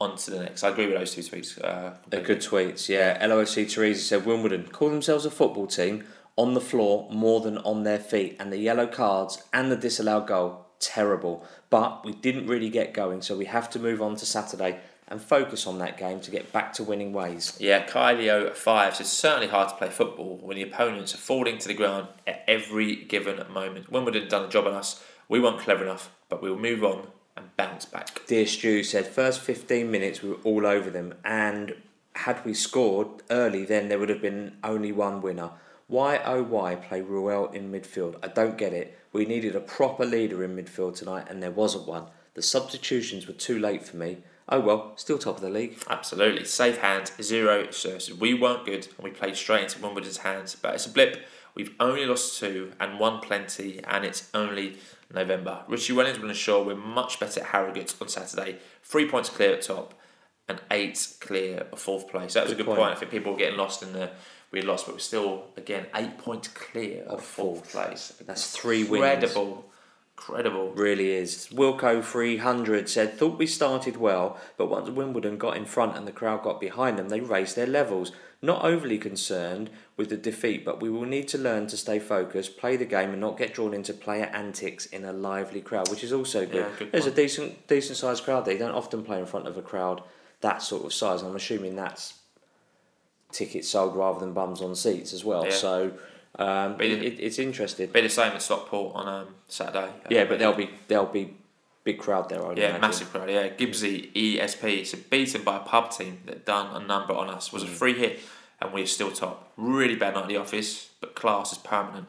On 0.00 0.16
to 0.16 0.30
the 0.32 0.40
next. 0.40 0.64
I 0.64 0.70
agree 0.70 0.86
with 0.86 0.96
those 0.96 1.14
two 1.14 1.20
tweets. 1.20 1.62
Uh, 1.62 1.94
They're 2.08 2.20
good 2.20 2.40
tweets, 2.40 2.88
yeah. 2.88 3.24
LOC 3.24 3.68
Teresa 3.68 4.02
said 4.02 4.26
Wimbledon 4.26 4.66
call 4.66 4.90
themselves 4.90 5.24
a 5.24 5.30
football 5.30 5.68
team 5.68 6.04
on 6.36 6.54
the 6.54 6.60
floor 6.60 7.08
more 7.12 7.40
than 7.40 7.58
on 7.58 7.84
their 7.84 8.00
feet, 8.00 8.36
and 8.40 8.52
the 8.52 8.58
yellow 8.58 8.88
cards 8.88 9.42
and 9.52 9.70
the 9.70 9.76
disallowed 9.76 10.26
goal 10.26 10.66
terrible. 10.80 11.46
But 11.70 12.04
we 12.04 12.12
didn't 12.12 12.48
really 12.48 12.70
get 12.70 12.92
going, 12.92 13.22
so 13.22 13.36
we 13.36 13.44
have 13.44 13.70
to 13.70 13.78
move 13.78 14.02
on 14.02 14.16
to 14.16 14.26
Saturday 14.26 14.80
and 15.08 15.20
focus 15.20 15.66
on 15.66 15.78
that 15.78 15.98
game 15.98 16.20
to 16.20 16.30
get 16.30 16.52
back 16.52 16.72
to 16.74 16.84
winning 16.84 17.12
ways. 17.12 17.56
Yeah, 17.60 17.86
Kylio 17.86 18.54
five 18.54 18.96
says 18.96 19.12
certainly 19.12 19.48
hard 19.48 19.68
to 19.68 19.76
play 19.76 19.90
football 19.90 20.38
when 20.42 20.56
the 20.56 20.62
opponents 20.62 21.14
are 21.14 21.18
falling 21.18 21.58
to 21.58 21.68
the 21.68 21.74
ground 21.74 22.08
at 22.26 22.44
every 22.48 22.96
given 22.96 23.40
moment. 23.52 23.90
Wimbledon 23.90 24.22
have 24.22 24.30
done 24.30 24.44
a 24.44 24.48
job 24.48 24.66
on 24.66 24.74
us. 24.74 25.04
We 25.28 25.40
weren't 25.40 25.60
clever 25.60 25.84
enough, 25.84 26.10
but 26.28 26.42
we 26.42 26.50
will 26.50 26.58
move 26.58 26.84
on 26.84 27.08
and 27.36 27.54
bounce 27.56 27.84
back. 27.84 28.26
Dear 28.26 28.46
Stu 28.46 28.82
said 28.82 29.06
first 29.06 29.40
15 29.40 29.90
minutes 29.90 30.22
we 30.22 30.30
were 30.30 30.40
all 30.44 30.66
over 30.66 30.90
them, 30.90 31.14
and 31.24 31.74
had 32.14 32.44
we 32.44 32.54
scored 32.54 33.08
early, 33.30 33.64
then 33.64 33.88
there 33.88 33.98
would 33.98 34.08
have 34.08 34.22
been 34.22 34.56
only 34.62 34.92
one 34.92 35.20
winner. 35.20 35.50
Why 35.86 36.20
oh 36.24 36.42
why 36.42 36.76
play 36.76 37.02
Ruel 37.02 37.50
in 37.50 37.70
midfield? 37.70 38.16
I 38.22 38.28
don't 38.28 38.56
get 38.56 38.72
it. 38.72 38.98
We 39.12 39.26
needed 39.26 39.54
a 39.54 39.60
proper 39.60 40.04
leader 40.06 40.42
in 40.42 40.56
midfield 40.56 40.96
tonight, 40.96 41.26
and 41.28 41.42
there 41.42 41.50
wasn't 41.50 41.86
one. 41.86 42.06
The 42.34 42.42
substitutions 42.42 43.26
were 43.26 43.34
too 43.34 43.58
late 43.58 43.84
for 43.84 43.96
me. 43.96 44.18
Oh 44.48 44.60
well, 44.60 44.92
still 44.96 45.18
top 45.18 45.36
of 45.36 45.42
the 45.42 45.50
league. 45.50 45.76
Absolutely. 45.88 46.44
Safe 46.44 46.78
hand, 46.78 47.10
zero 47.22 47.70
services. 47.70 48.14
We 48.18 48.34
weren't 48.34 48.66
good 48.66 48.86
and 48.96 49.04
we 49.04 49.10
played 49.10 49.36
straight 49.36 49.64
into 49.64 49.80
Wimbledon's 49.80 50.18
hands, 50.18 50.54
but 50.60 50.74
it's 50.74 50.86
a 50.86 50.90
blip. 50.90 51.24
We've 51.54 51.74
only 51.80 52.04
lost 52.04 52.38
two 52.40 52.72
and 52.80 52.98
won 52.98 53.20
plenty, 53.20 53.80
and 53.84 54.04
it's 54.04 54.28
only 54.34 54.78
November. 55.12 55.62
Richie 55.68 55.92
Wellens 55.92 56.18
will 56.20 56.28
ensure 56.28 56.64
we're 56.64 56.74
much 56.74 57.20
better 57.20 57.40
at 57.40 57.46
Harrogate 57.46 57.94
on 58.00 58.08
Saturday. 58.08 58.58
Three 58.82 59.08
points 59.08 59.28
clear 59.28 59.54
at 59.54 59.62
top 59.62 59.94
and 60.48 60.60
eight 60.72 61.14
clear 61.20 61.66
of 61.72 61.78
fourth 61.78 62.08
place. 62.08 62.34
That 62.34 62.42
was 62.42 62.52
a 62.52 62.56
Good 62.56 62.66
good 62.66 62.74
point. 62.74 62.80
point. 62.80 62.96
I 62.96 62.98
think 62.98 63.12
people 63.12 63.32
were 63.32 63.38
getting 63.38 63.56
lost 63.58 63.82
in 63.82 63.92
the. 63.92 64.10
We 64.50 64.62
lost, 64.62 64.86
but 64.86 64.94
we're 64.94 65.00
still, 65.00 65.46
again, 65.56 65.86
eight 65.96 66.16
points 66.18 66.46
clear 66.48 67.02
of, 67.04 67.24
fourth 67.24 67.70
place. 67.72 68.12
That's 68.24 68.56
three 68.56 68.84
wins. 68.84 69.04
Incredible. 69.24 69.64
Incredible. 70.16 70.70
Really 70.72 71.12
is. 71.12 71.48
Wilco 71.52 72.02
300 72.02 72.88
said, 72.88 73.18
Thought 73.18 73.38
we 73.38 73.46
started 73.46 73.96
well, 73.96 74.38
but 74.56 74.70
once 74.70 74.88
Wimbledon 74.88 75.38
got 75.38 75.56
in 75.56 75.64
front 75.64 75.96
and 75.96 76.06
the 76.06 76.12
crowd 76.12 76.42
got 76.42 76.60
behind 76.60 76.98
them, 76.98 77.08
they 77.08 77.20
raised 77.20 77.56
their 77.56 77.66
levels. 77.66 78.12
Not 78.40 78.64
overly 78.64 78.98
concerned 78.98 79.70
with 79.96 80.10
the 80.10 80.16
defeat, 80.16 80.64
but 80.64 80.80
we 80.80 80.90
will 80.90 81.06
need 81.06 81.28
to 81.28 81.38
learn 81.38 81.66
to 81.68 81.76
stay 81.78 81.98
focused, 81.98 82.58
play 82.58 82.76
the 82.76 82.84
game, 82.84 83.10
and 83.10 83.20
not 83.20 83.38
get 83.38 83.54
drawn 83.54 83.72
into 83.72 83.94
player 83.94 84.26
antics 84.34 84.86
in 84.86 85.04
a 85.04 85.12
lively 85.12 85.62
crowd, 85.62 85.90
which 85.90 86.04
is 86.04 86.12
also 86.12 86.44
good. 86.44 86.56
Yeah, 86.56 86.78
good 86.78 86.92
There's 86.92 87.04
point. 87.04 87.18
a 87.18 87.22
decent, 87.22 87.66
decent 87.68 87.96
sized 87.96 88.22
crowd 88.24 88.44
there. 88.44 88.52
You 88.52 88.60
don't 88.60 88.74
often 88.74 89.02
play 89.02 89.18
in 89.18 89.26
front 89.26 89.48
of 89.48 89.56
a 89.56 89.62
crowd 89.62 90.02
that 90.42 90.62
sort 90.62 90.84
of 90.84 90.92
size. 90.92 91.22
I'm 91.22 91.34
assuming 91.34 91.74
that's 91.74 92.14
tickets 93.32 93.68
sold 93.68 93.96
rather 93.96 94.20
than 94.20 94.32
bums 94.34 94.60
on 94.60 94.74
seats 94.74 95.12
as 95.12 95.24
well. 95.24 95.46
Yeah. 95.46 95.52
So 95.52 95.92
um, 96.38 96.80
it, 96.80 96.90
it- 96.92 97.02
it, 97.02 97.20
it's 97.20 97.38
interesting. 97.38 97.90
Be 97.90 98.00
the 98.00 98.08
same 98.08 98.32
at 98.32 98.42
Stockport 98.42 98.94
on 98.96 99.08
um, 99.08 99.34
Saturday. 99.48 99.90
Yeah, 100.10 100.24
but 100.24 100.38
there'll 100.38 100.54
be 100.54 100.70
there'll 100.88 101.06
be 101.06 101.36
big 101.84 101.98
crowd 101.98 102.28
there. 102.28 102.44
I'd 102.46 102.56
Yeah, 102.58 102.64
imagine. 102.70 102.80
massive 102.80 103.10
crowd. 103.10 103.30
Yeah, 103.30 103.48
Gibbsy 103.50 104.12
ESP. 104.14 104.86
So 104.86 104.98
beaten 105.10 105.42
by 105.42 105.56
a 105.56 105.60
pub 105.60 105.90
team 105.90 106.20
that 106.26 106.44
done 106.46 106.74
a 106.74 106.84
number 106.84 107.12
on 107.14 107.28
us 107.30 107.52
was 107.52 107.62
a 107.62 107.66
free 107.66 107.94
hit, 107.94 108.20
and 108.60 108.72
we're 108.72 108.86
still 108.86 109.10
top. 109.12 109.52
Really 109.56 109.94
bad 109.96 110.14
night 110.14 110.22
at 110.22 110.28
the 110.28 110.36
office, 110.38 110.90
but 111.00 111.14
class 111.14 111.52
is 111.52 111.58
permanent. 111.58 112.06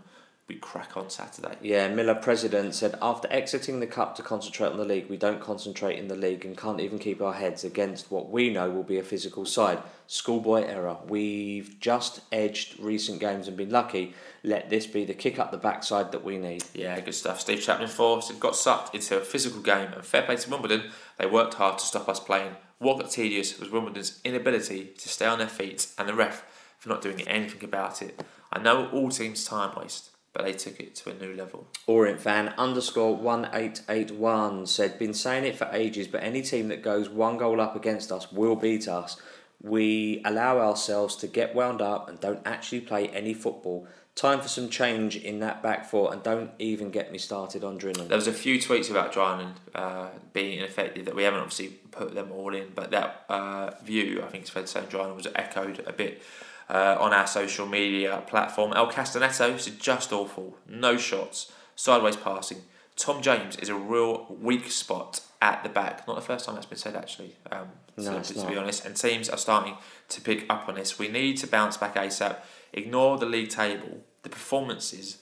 We 0.48 0.56
crack 0.56 0.96
on 0.96 1.10
Saturday. 1.10 1.56
Yeah, 1.64 1.88
Miller 1.88 2.14
president 2.14 2.76
said 2.76 3.00
after 3.02 3.28
exiting 3.32 3.80
the 3.80 3.88
cup 3.88 4.16
to 4.16 4.22
concentrate 4.22 4.68
on 4.68 4.78
the 4.78 4.86
league, 4.86 5.10
we 5.10 5.18
don't 5.18 5.42
concentrate 5.42 5.98
in 5.98 6.08
the 6.08 6.16
league 6.16 6.46
and 6.46 6.56
can't 6.56 6.80
even 6.80 7.00
keep 7.00 7.20
our 7.20 7.34
heads 7.34 7.64
against 7.64 8.12
what 8.12 8.30
we 8.30 8.52
know 8.52 8.70
will 8.70 8.84
be 8.84 9.00
a 9.00 9.04
physical 9.04 9.48
side. 9.48 9.80
Schoolboy 10.06 10.66
error. 10.66 10.98
We've 11.08 11.80
just 11.80 12.22
edged 12.32 12.80
recent 12.80 13.20
games 13.20 13.48
and 13.48 13.58
been 13.58 13.72
lucky. 13.72 14.14
Let 14.44 14.70
this 14.70 14.86
be 14.86 15.04
the 15.04 15.16
kick 15.16 15.40
up 15.40 15.50
the 15.50 15.58
backside 15.58 16.12
that 16.12 16.24
we 16.24 16.38
need. 16.38 16.64
Yeah, 16.76 17.00
good 17.00 17.16
stuff. 17.16 17.42
Steve 17.42 17.62
Chapman 17.62 17.88
for 17.88 18.22
said 18.22 18.40
got 18.40 18.56
sucked 18.56 18.94
into 18.94 19.18
a 19.18 19.22
physical 19.22 19.62
game, 19.62 19.94
and 19.94 20.06
fair 20.06 20.22
play 20.22 20.36
to 20.36 20.50
Wimbledon. 20.52 20.92
They 21.18 21.26
worked 21.26 21.56
hard 21.56 21.80
to 21.80 21.86
stop 21.86 22.08
us 22.08 22.20
playing. 22.20 22.56
What 22.78 23.00
got 23.00 23.10
tedious 23.10 23.60
was 23.60 23.72
Wimbledon's 23.72 24.22
inability 24.24 24.92
to 24.96 25.10
stay 25.10 25.26
on 25.26 25.40
their 25.40 25.48
feet, 25.48 25.88
and 25.98 26.08
the 26.08 26.14
ref 26.14 26.46
for 26.78 26.90
not 26.90 27.02
doing 27.02 27.28
anything 27.28 27.64
about 27.64 28.04
it. 28.04 28.24
I 28.54 28.60
know 28.60 28.90
all 28.90 29.10
teams 29.10 29.44
time 29.44 29.76
waste, 29.76 30.12
but 30.36 30.44
they 30.44 30.54
took 30.54 30.80
it 30.82 30.94
to 30.96 31.10
a 31.10 31.14
new 31.14 31.34
level. 31.34 31.66
Orient 31.88 32.20
fan 32.20 32.54
underscore 32.58 33.16
one 33.16 33.50
eight 33.54 33.82
eight 33.88 34.12
one 34.12 34.68
said, 34.68 35.00
"Been 35.00 35.14
saying 35.14 35.46
it 35.46 35.56
for 35.56 35.70
ages, 35.72 36.08
but 36.08 36.22
any 36.22 36.42
team 36.42 36.68
that 36.68 36.84
goes 36.84 37.10
one 37.10 37.38
goal 37.38 37.62
up 37.62 37.76
against 37.76 38.12
us 38.12 38.32
will 38.32 38.58
beat 38.58 38.88
us. 38.88 39.20
We 39.62 40.22
allow 40.26 40.60
ourselves 40.60 41.16
to 41.18 41.28
get 41.28 41.56
wound 41.56 41.82
up 41.82 42.10
and 42.10 42.20
don't 42.20 42.42
actually 42.46 42.82
play 42.82 43.08
any 43.08 43.34
football. 43.34 43.88
Time 44.14 44.40
for 44.40 44.48
some 44.48 44.70
change 44.70 45.16
in 45.16 45.40
that 45.40 45.64
back 45.64 45.86
four, 45.86 46.12
and 46.12 46.22
don't 46.22 46.52
even 46.60 46.92
get 46.92 47.12
me 47.12 47.18
started 47.18 47.64
on 47.64 47.80
Drinan. 47.80 48.10
There 48.10 48.18
was 48.18 48.28
a 48.28 48.34
few 48.34 48.58
tweets 48.60 48.92
about 48.92 49.14
Drinan 49.14 49.54
uh, 49.74 50.10
being 50.34 50.60
ineffective 50.60 51.06
that 51.06 51.16
we 51.16 51.24
haven't 51.24 51.40
obviously 51.40 51.70
put 51.92 52.14
them 52.14 52.32
all 52.32 52.54
in, 52.54 52.72
but 52.76 52.92
that 52.92 53.26
uh, 53.30 53.72
view, 53.84 54.22
I 54.22 54.28
think 54.28 54.44
it's 54.44 54.50
fair 54.50 54.64
to 54.64 54.68
say, 54.68 54.82
Drinan 54.82 55.16
was 55.16 55.28
echoed 55.36 55.84
a 55.88 55.94
bit 55.94 56.22
uh, 56.70 56.98
on 57.00 57.14
our 57.14 57.28
social 57.28 57.66
media 57.66 58.24
platform. 58.28 58.74
El 58.76 58.92
Castaneto 58.92 59.56
is 59.56 59.66
just 59.66 60.12
awful, 60.12 60.58
no 60.68 60.98
shots, 60.98 61.52
sideways 61.76 62.16
passing. 62.16 62.62
Tom 62.96 63.22
James 63.22 63.58
is 63.58 63.70
a 63.70 63.76
real 63.76 64.26
weak 64.42 64.72
spot 64.72 65.20
at 65.42 65.62
the 65.64 65.70
back. 65.70 66.08
Not 66.08 66.16
the 66.16 66.22
first 66.22 66.46
time 66.46 66.56
that's 66.56 66.66
been 66.66 66.78
said, 66.78 66.96
actually, 66.96 67.36
um, 67.52 67.68
No, 67.98 68.22
to, 68.22 68.34
to 68.34 68.48
be 68.48 68.56
honest. 68.56 68.86
And 68.86 68.96
teams 68.96 69.30
are 69.30 69.38
starting 69.38 69.76
to 70.10 70.22
pick 70.22 70.46
up 70.50 70.70
on 70.70 70.76
this. 70.76 70.98
We 70.98 71.10
need 71.10 71.38
to 71.38 71.48
bounce 71.48 71.76
back 71.76 71.96
ASAP. 71.96 72.38
Ignore 72.72 73.18
the 73.18 73.26
league 73.26 73.50
table. 73.50 74.02
The 74.24 74.30
performances 74.30 75.18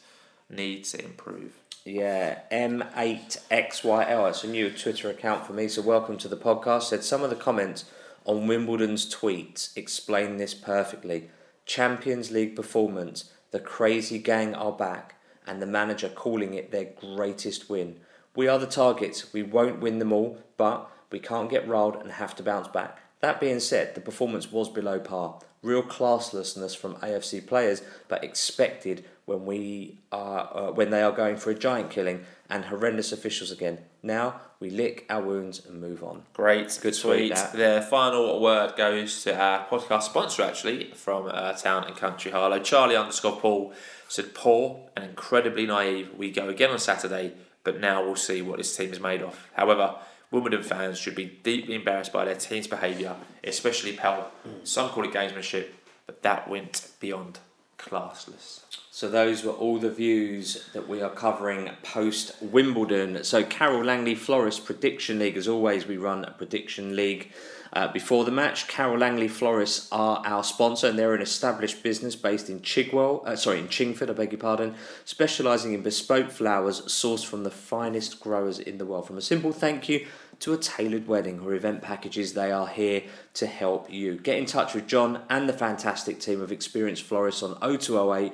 need 0.50 0.84
to 0.86 1.04
improve. 1.04 1.54
Yeah, 1.84 2.39
M8XYL. 2.52 4.30
It's 4.30 4.44
a 4.44 4.48
new 4.48 4.70
Twitter 4.70 5.10
account 5.10 5.46
for 5.46 5.54
me, 5.54 5.68
so 5.68 5.82
welcome 5.82 6.18
to 6.20 6.28
the 6.28 6.38
podcast. 6.38 6.84
Said 6.84 7.04
some 7.04 7.24
of 7.24 7.30
the 7.30 7.36
comments 7.36 7.86
on 8.26 8.48
Wimbledon's 8.48 9.14
tweets 9.14 9.76
explain 9.76 10.38
this 10.38 10.54
perfectly. 10.54 11.30
Champions 11.66 12.32
League 12.32 12.56
performance, 12.56 13.32
the 13.52 13.60
crazy 13.60 14.20
gang 14.20 14.54
are 14.56 14.72
back, 14.72 15.16
and 15.46 15.62
the 15.62 15.66
manager 15.66 16.10
calling 16.10 16.54
it 16.54 16.72
their 16.72 16.86
greatest 16.86 17.70
win. 17.70 18.00
We 18.36 18.48
are 18.48 18.60
the 18.60 18.68
targets. 18.68 19.34
We 19.34 19.44
won't 19.44 19.80
win 19.80 20.00
them 20.00 20.12
all, 20.12 20.40
but 20.58 20.90
we 21.12 21.20
can't 21.20 21.50
get 21.50 21.68
rolled 21.68 21.96
and 21.98 22.14
have 22.14 22.36
to 22.38 22.44
bounce 22.44 22.68
back. 22.68 23.00
That 23.20 23.40
being 23.40 23.60
said, 23.60 23.96
the 23.96 24.02
performance 24.02 24.52
was 24.52 24.70
below 24.70 25.00
par. 25.00 25.40
Real 25.62 25.84
classlessness 25.84 26.76
from 26.76 26.96
AFC 26.96 27.46
players, 27.46 27.82
but 28.08 28.24
expected 28.24 29.06
when 29.26 29.46
we 29.46 30.00
are 30.12 30.50
uh, 30.54 30.72
when 30.72 30.90
they 30.90 31.02
are 31.02 31.14
going 31.14 31.38
for 31.38 31.50
a 31.50 31.56
giant 31.56 31.90
killing 31.90 32.26
and 32.54 32.66
horrendous 32.66 33.12
officials 33.12 33.49
again. 33.49 33.80
Now 34.04 34.39
we 34.60 34.70
lick 34.70 35.08
our 35.10 35.24
wounds 35.24 35.66
and 35.66 35.82
move 35.82 36.04
on. 36.04 36.22
Great, 36.34 36.78
Good 36.80 36.93
tweet. 36.93 37.36
The 37.36 37.86
final 37.89 38.39
word 38.39 38.76
goes 38.78 39.24
to 39.24 39.36
our 39.36 39.66
podcast 39.66 40.04
sponsor, 40.04 40.43
actually, 40.43 40.91
from 40.91 41.26
uh, 41.32 41.54
Town 41.54 41.86
and 41.86 41.95
Country 41.95 42.32
Harlow. 42.32 42.60
Charlie 42.60 42.95
underscore 42.95 43.38
Paul 43.38 43.74
said, 44.08 44.36
Poor 44.36 44.88
and 44.95 45.04
incredibly 45.04 45.66
naive. 45.66 46.12
We 46.16 46.30
go 46.30 46.47
again 46.47 46.70
on 46.70 46.78
Saturday, 46.78 47.34
but 47.64 47.80
now 47.80 48.04
we'll 48.06 48.16
see 48.16 48.43
what 48.43 48.58
this 48.58 48.78
team 48.78 48.91
is 48.93 48.99
made 48.99 49.24
of. 49.24 49.49
However, 49.54 49.95
Wimbledon 50.30 50.62
fans 50.62 50.99
should 50.99 51.16
be 51.16 51.39
deeply 51.41 51.74
embarrassed 51.74 52.14
by 52.14 52.26
their 52.26 52.36
team's 52.36 52.68
behaviour, 52.68 53.16
especially 53.43 53.93
Pell. 53.93 54.32
Some 54.64 54.89
call 54.89 55.06
it 55.06 55.12
gamesmanship, 55.12 55.70
but 56.06 56.22
that 56.22 56.47
went 56.47 56.91
beyond 56.99 57.39
classless. 57.80 58.62
So 58.96 59.10
those 59.10 59.44
were 59.44 59.54
all 59.54 59.80
the 59.80 59.89
views 59.89 60.70
that 60.74 60.88
we 60.88 61.02
are 61.02 61.10
covering 61.10 61.72
post 61.82 62.34
Wimbledon. 62.44 63.24
So 63.24 63.44
Carole 63.44 63.84
Langley 63.84 64.14
Florist 64.14 64.66
Prediction 64.66 65.18
League, 65.18 65.36
as 65.36 65.48
always, 65.48 65.88
we 65.88 65.98
run 65.98 66.24
a 66.24 66.30
prediction 66.30 66.96
league. 66.96 67.32
Uh, 67.74 67.91
before 67.91 68.24
the 68.24 68.30
match, 68.30 68.68
Carole 68.68 69.00
Langley 69.00 69.28
Florists 69.28 69.88
are 69.91 70.22
our 70.24 70.44
sponsor, 70.44 70.89
and 70.89 71.00
they're 71.00 71.16
an 71.16 71.24
established 71.24 71.82
business 71.82 72.16
based 72.16 72.52
in 72.52 72.60
Chigwell, 72.60 73.26
uh, 73.26 73.36
sorry, 73.36 73.58
in 73.58 73.68
Chingford, 73.68 74.12
I 74.12 74.14
beg 74.14 74.32
your 74.32 74.39
pardon, 74.39 74.76
specialising 75.06 75.74
in 75.74 75.82
bespoke 75.82 76.30
flowers 76.30 76.82
sourced 76.82 77.26
from 77.26 77.44
the 77.44 77.50
finest 77.50 78.20
growers 78.20 78.60
in 78.60 78.78
the 78.78 78.86
world. 78.86 79.08
From 79.08 79.18
a 79.18 79.22
simple 79.22 79.52
thank 79.52 79.89
you 79.89 80.06
to 80.41 80.54
a 80.54 80.58
tailored 80.58 81.08
wedding 81.08 81.39
or 81.39 81.56
event 81.56 81.82
packages, 81.82 82.34
they 82.34 82.52
are 82.52 82.68
here 82.68 83.02
to 83.34 83.48
help 83.48 83.91
you. 83.91 84.20
Get 84.20 84.38
in 84.38 84.46
touch 84.46 84.76
with 84.76 84.86
John 84.86 85.22
and 85.32 85.50
the 85.50 85.54
fantastic 85.54 86.20
team 86.20 86.41
of 86.41 86.52
experienced 86.52 87.02
florists 87.02 87.41
on 87.41 87.58
0208 87.60 88.34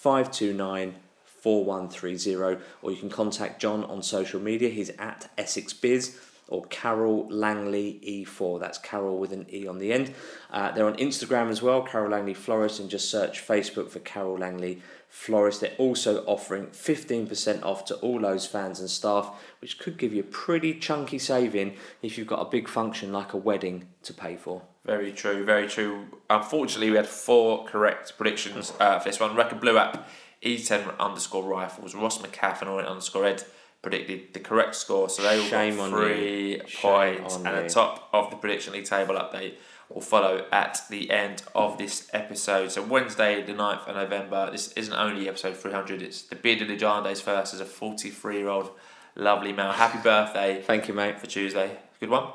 529 0.00 0.94
4130, 1.24 2.62
or 2.82 2.92
you 2.92 2.96
can 2.96 3.10
contact 3.10 3.60
John 3.60 3.82
on 3.84 4.00
social 4.00 4.40
media. 4.40 4.68
He's 4.68 4.90
at 4.90 5.28
Essex 5.36 5.72
Biz 5.72 6.16
or 6.46 6.64
Carole 6.66 7.26
Langley 7.28 8.00
E4. 8.06 8.60
That's 8.60 8.78
Carol 8.78 9.18
with 9.18 9.32
an 9.32 9.46
E 9.52 9.66
on 9.66 9.78
the 9.78 9.92
end. 9.92 10.14
Uh, 10.52 10.70
they're 10.70 10.86
on 10.86 10.96
Instagram 10.98 11.50
as 11.50 11.62
well, 11.62 11.82
Carole 11.82 12.10
Langley 12.10 12.34
Florist, 12.34 12.78
and 12.78 12.88
just 12.88 13.10
search 13.10 13.44
Facebook 13.44 13.90
for 13.90 13.98
Carole 13.98 14.38
Langley 14.38 14.82
Florist. 15.08 15.62
They're 15.62 15.74
also 15.78 16.24
offering 16.26 16.68
15% 16.68 17.64
off 17.64 17.84
to 17.86 17.96
all 17.96 18.20
those 18.20 18.46
fans 18.46 18.78
and 18.78 18.88
staff, 18.88 19.34
which 19.60 19.80
could 19.80 19.98
give 19.98 20.14
you 20.14 20.20
a 20.20 20.26
pretty 20.26 20.78
chunky 20.78 21.18
saving 21.18 21.74
if 22.02 22.16
you've 22.16 22.28
got 22.28 22.46
a 22.46 22.50
big 22.50 22.68
function 22.68 23.12
like 23.12 23.32
a 23.32 23.36
wedding 23.36 23.88
to 24.04 24.14
pay 24.14 24.36
for. 24.36 24.62
Very 24.84 25.12
true, 25.12 25.44
very 25.44 25.68
true. 25.68 26.06
Unfortunately, 26.30 26.90
we 26.90 26.96
had 26.96 27.06
four 27.06 27.64
correct 27.66 28.16
predictions 28.16 28.72
uh, 28.80 28.98
for 28.98 29.08
this 29.10 29.20
one. 29.20 29.34
Record 29.36 29.60
Blue 29.60 29.76
App, 29.76 30.08
E10 30.42 30.98
underscore 30.98 31.42
rifles, 31.44 31.94
Ross 31.94 32.18
McCaff 32.18 32.60
and 32.60 32.70
Orient 32.70 32.88
underscore 32.88 33.26
Ed 33.26 33.44
predicted 33.82 34.32
the 34.34 34.40
correct 34.40 34.74
score, 34.74 35.08
so 35.08 35.22
they 35.22 35.38
all 35.38 35.44
Shame 35.44 35.76
got 35.76 35.84
on 35.84 35.90
three 35.90 36.52
you. 36.56 36.62
Shame 36.66 36.80
points. 37.20 37.36
on 37.36 37.46
And 37.46 37.56
you. 37.56 37.62
the 37.64 37.68
top 37.68 38.08
of 38.12 38.30
the 38.30 38.36
prediction 38.36 38.72
league 38.72 38.86
table 38.86 39.14
update 39.14 39.54
will 39.88 40.00
follow 40.00 40.44
at 40.52 40.80
the 40.90 41.10
end 41.10 41.42
of 41.54 41.78
this 41.78 42.08
episode. 42.12 42.70
So 42.72 42.82
Wednesday, 42.82 43.42
the 43.42 43.52
9th 43.54 43.86
of 43.88 43.94
November. 43.96 44.50
This 44.50 44.72
isn't 44.72 44.92
only 44.92 45.28
episode 45.28 45.56
300, 45.56 46.02
it's 46.02 46.22
the 46.22 46.34
Beard 46.36 46.60
of 46.62 46.68
the 46.68 46.76
Giantes 46.76 47.20
first 47.22 47.54
as 47.54 47.60
a 47.60 47.64
43 47.64 48.36
year 48.38 48.48
old 48.48 48.70
lovely 49.14 49.52
male. 49.52 49.72
Happy 49.72 49.98
birthday 50.02 50.62
Thank 50.62 50.88
you, 50.88 50.94
mate. 50.94 51.18
for 51.20 51.26
Tuesday. 51.26 51.78
Good 52.00 52.10
one. 52.10 52.32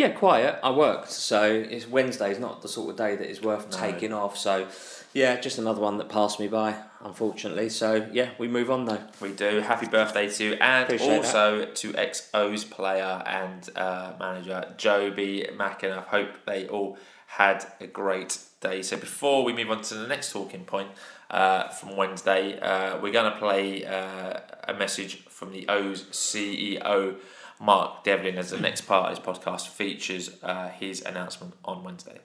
Yeah, 0.00 0.12
quiet. 0.12 0.58
I 0.62 0.70
worked, 0.70 1.10
so 1.10 1.42
it's 1.44 1.86
Wednesday. 1.86 2.30
Is 2.30 2.38
not 2.38 2.62
the 2.62 2.68
sort 2.68 2.88
of 2.88 2.96
day 2.96 3.16
that 3.16 3.28
is 3.28 3.42
worth 3.42 3.68
taking 3.68 4.14
off. 4.14 4.38
So, 4.38 4.66
yeah, 5.12 5.38
just 5.38 5.58
another 5.58 5.82
one 5.82 5.98
that 5.98 6.08
passed 6.08 6.40
me 6.40 6.48
by, 6.48 6.74
unfortunately. 7.04 7.68
So, 7.68 8.08
yeah, 8.10 8.30
we 8.38 8.48
move 8.48 8.70
on 8.70 8.86
though. 8.86 9.02
We 9.20 9.32
do. 9.32 9.60
Happy 9.60 9.84
birthday 9.84 10.30
to 10.30 10.56
and 10.56 10.84
Appreciate 10.84 11.16
also 11.18 11.66
to 11.66 11.92
XO's 11.92 12.64
player 12.64 13.22
and 13.26 13.68
uh, 13.76 14.14
manager 14.18 14.72
Joby 14.78 15.46
Mackin. 15.54 15.92
I 15.92 16.00
hope 16.00 16.30
they 16.46 16.66
all 16.66 16.96
had 17.26 17.66
a 17.78 17.86
great 17.86 18.38
day. 18.62 18.80
So 18.80 18.96
before 18.96 19.44
we 19.44 19.52
move 19.52 19.70
on 19.70 19.82
to 19.82 19.94
the 19.96 20.06
next 20.06 20.32
talking 20.32 20.64
point 20.64 20.88
uh, 21.28 21.68
from 21.68 21.94
Wednesday, 21.94 22.58
uh, 22.58 22.98
we're 23.02 23.12
going 23.12 23.30
to 23.30 23.38
play 23.38 23.84
uh, 23.84 24.40
a 24.66 24.72
message 24.72 25.24
from 25.26 25.52
the 25.52 25.68
O's 25.68 26.04
CEO 26.04 27.16
Mark 27.60 28.04
Devlin 28.04 28.38
as 28.38 28.50
the 28.50 28.58
next 28.58 28.82
part 28.82 29.10
of 29.10 29.18
his 29.18 29.24
podcast 29.24 29.68
features 29.68 30.30
uh, 30.42 30.70
his 30.70 31.02
announcement 31.02 31.54
on 31.64 31.84
Wednesday. 31.84 32.18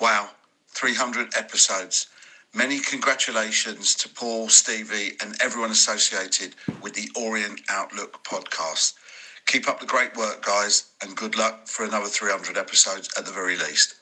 Wow, 0.00 0.30
300 0.70 1.36
episodes. 1.36 2.08
Many 2.52 2.80
congratulations 2.80 3.94
to 3.96 4.08
Paul, 4.08 4.48
Stevie, 4.48 5.12
and 5.22 5.36
everyone 5.40 5.70
associated 5.70 6.56
with 6.82 6.94
the 6.94 7.08
Orient 7.16 7.60
Outlook 7.68 8.24
podcast. 8.24 8.94
Keep 9.46 9.68
up 9.68 9.78
the 9.78 9.86
great 9.86 10.16
work, 10.16 10.44
guys, 10.44 10.90
and 11.02 11.16
good 11.16 11.36
luck 11.36 11.68
for 11.68 11.84
another 11.84 12.06
300 12.06 12.56
episodes 12.56 13.08
at 13.16 13.26
the 13.26 13.32
very 13.32 13.56
least. 13.56 13.94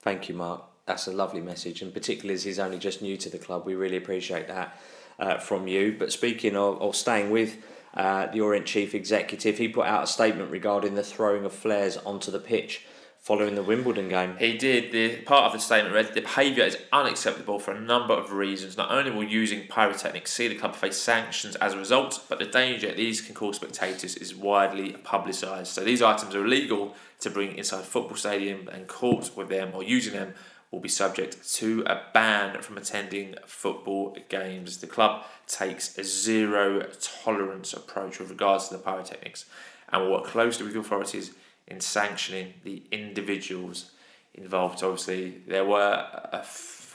Thank 0.00 0.28
you, 0.28 0.34
Mark. 0.34 0.64
That's 0.84 1.06
a 1.06 1.12
lovely 1.12 1.40
message, 1.40 1.82
and 1.82 1.92
particularly 1.92 2.34
as 2.34 2.44
he's 2.44 2.58
only 2.58 2.78
just 2.78 3.02
new 3.02 3.16
to 3.16 3.30
the 3.30 3.38
club, 3.38 3.64
we 3.64 3.74
really 3.74 3.96
appreciate 3.96 4.48
that 4.48 4.78
uh, 5.18 5.38
from 5.38 5.66
you. 5.66 5.96
But 5.98 6.12
speaking 6.12 6.56
of, 6.56 6.80
of 6.80 6.94
staying 6.94 7.30
with 7.30 7.56
uh, 7.96 8.26
the 8.26 8.40
Orient 8.40 8.66
chief 8.66 8.94
executive, 8.94 9.58
he 9.58 9.68
put 9.68 9.86
out 9.86 10.04
a 10.04 10.06
statement 10.06 10.50
regarding 10.50 10.94
the 10.94 11.02
throwing 11.02 11.44
of 11.44 11.52
flares 11.52 11.96
onto 11.98 12.30
the 12.30 12.38
pitch 12.38 12.84
following 13.26 13.56
the 13.56 13.62
Wimbledon 13.62 14.08
game. 14.08 14.36
He 14.38 14.56
did. 14.56 14.92
The 14.92 15.16
part 15.22 15.46
of 15.46 15.52
the 15.52 15.58
statement 15.58 15.92
read, 15.92 16.14
"The 16.14 16.20
behaviour 16.20 16.62
is 16.62 16.78
unacceptable 16.92 17.58
for 17.58 17.72
a 17.72 17.80
number 17.80 18.14
of 18.14 18.30
reasons. 18.30 18.76
Not 18.76 18.92
only 18.92 19.10
will 19.10 19.24
using 19.24 19.66
pyrotechnics 19.66 20.32
see 20.32 20.46
the 20.46 20.54
club 20.54 20.76
face 20.76 20.96
sanctions 20.96 21.56
as 21.56 21.74
a 21.74 21.78
result, 21.78 22.22
but 22.28 22.38
the 22.38 22.44
danger 22.44 22.92
these 22.92 23.20
can 23.20 23.34
cause 23.34 23.56
spectators 23.56 24.14
is 24.14 24.32
widely 24.32 24.92
publicised. 24.92 25.72
So 25.72 25.82
these 25.82 26.02
items 26.02 26.36
are 26.36 26.44
illegal 26.44 26.94
to 27.18 27.30
bring 27.30 27.58
inside 27.58 27.84
football 27.84 28.16
stadium 28.16 28.68
and 28.68 28.86
court 28.86 29.32
with 29.34 29.48
them 29.48 29.72
or 29.74 29.82
using 29.82 30.12
them." 30.12 30.34
Will 30.76 30.82
be 30.82 30.90
subject 30.90 31.54
to 31.54 31.84
a 31.86 32.02
ban 32.12 32.60
from 32.60 32.76
attending 32.76 33.36
football 33.46 34.14
games. 34.28 34.76
The 34.76 34.86
club 34.86 35.24
takes 35.46 35.96
a 35.96 36.04
zero 36.04 36.86
tolerance 37.00 37.72
approach 37.72 38.18
with 38.18 38.28
regards 38.28 38.68
to 38.68 38.76
the 38.76 38.82
pyrotechnics 38.82 39.46
and 39.88 40.02
will 40.02 40.12
work 40.12 40.26
closely 40.26 40.64
with 40.66 40.74
the 40.74 40.80
authorities 40.80 41.32
in 41.66 41.80
sanctioning 41.80 42.52
the 42.62 42.82
individuals 42.90 43.92
involved. 44.34 44.82
Obviously, 44.82 45.38
there 45.46 45.64
were 45.64 46.04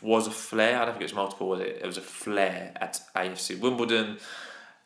was 0.03 0.27
a 0.27 0.31
flare. 0.31 0.79
I 0.79 0.85
don't 0.85 0.93
think 0.93 1.01
it 1.01 1.05
was 1.05 1.15
multiple. 1.15 1.49
Was 1.49 1.61
it? 1.61 1.79
It 1.81 1.87
was 1.87 1.97
a 1.97 2.01
flare 2.01 2.73
at 2.75 2.99
AFC 3.15 3.59
Wimbledon. 3.59 4.19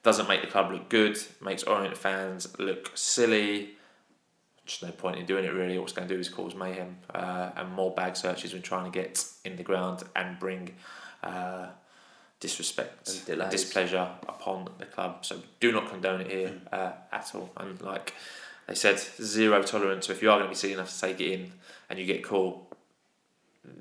Doesn't 0.03 0.29
make 0.29 0.39
the 0.39 0.47
club 0.47 0.71
look 0.71 0.87
good. 0.87 1.17
Makes 1.41 1.63
Orient 1.63 1.97
fans 1.97 2.47
look 2.59 2.91
silly. 2.95 3.74
Just 4.65 4.81
no 4.83 4.91
point 4.91 5.17
in 5.17 5.25
doing 5.25 5.45
it 5.45 5.53
really. 5.53 5.77
What's 5.77 5.93
going 5.93 6.07
to 6.07 6.13
do 6.13 6.19
is 6.19 6.29
cause 6.29 6.55
mayhem 6.55 6.97
uh, 7.13 7.51
and 7.55 7.71
more 7.73 7.93
bag 7.93 8.15
searches 8.15 8.53
when 8.53 8.61
trying 8.61 8.91
to 8.91 8.99
get 8.99 9.23
in 9.43 9.57
the 9.57 9.63
ground 9.63 10.03
and 10.15 10.39
bring 10.39 10.73
uh, 11.23 11.67
disrespect 12.39 13.27
And 13.29 13.51
displeasure 13.51 14.09
upon 14.27 14.69
the 14.77 14.85
club. 14.85 15.25
So 15.25 15.41
do 15.59 15.71
not 15.71 15.89
condone 15.89 16.21
it 16.21 16.31
here 16.31 16.53
uh, 16.71 16.91
at 17.11 17.31
all. 17.35 17.51
And 17.57 17.81
like 17.81 18.13
they 18.67 18.75
said, 18.75 18.99
zero 18.99 19.61
tolerance. 19.61 20.07
So 20.07 20.13
if 20.13 20.21
you 20.21 20.31
are 20.31 20.37
going 20.37 20.47
to 20.47 20.49
be 20.49 20.55
silly 20.55 20.73
enough 20.73 20.93
to 20.93 20.99
take 20.99 21.21
it 21.21 21.31
in 21.31 21.51
and 21.89 21.99
you 21.99 22.05
get 22.05 22.23
caught, 22.23 22.74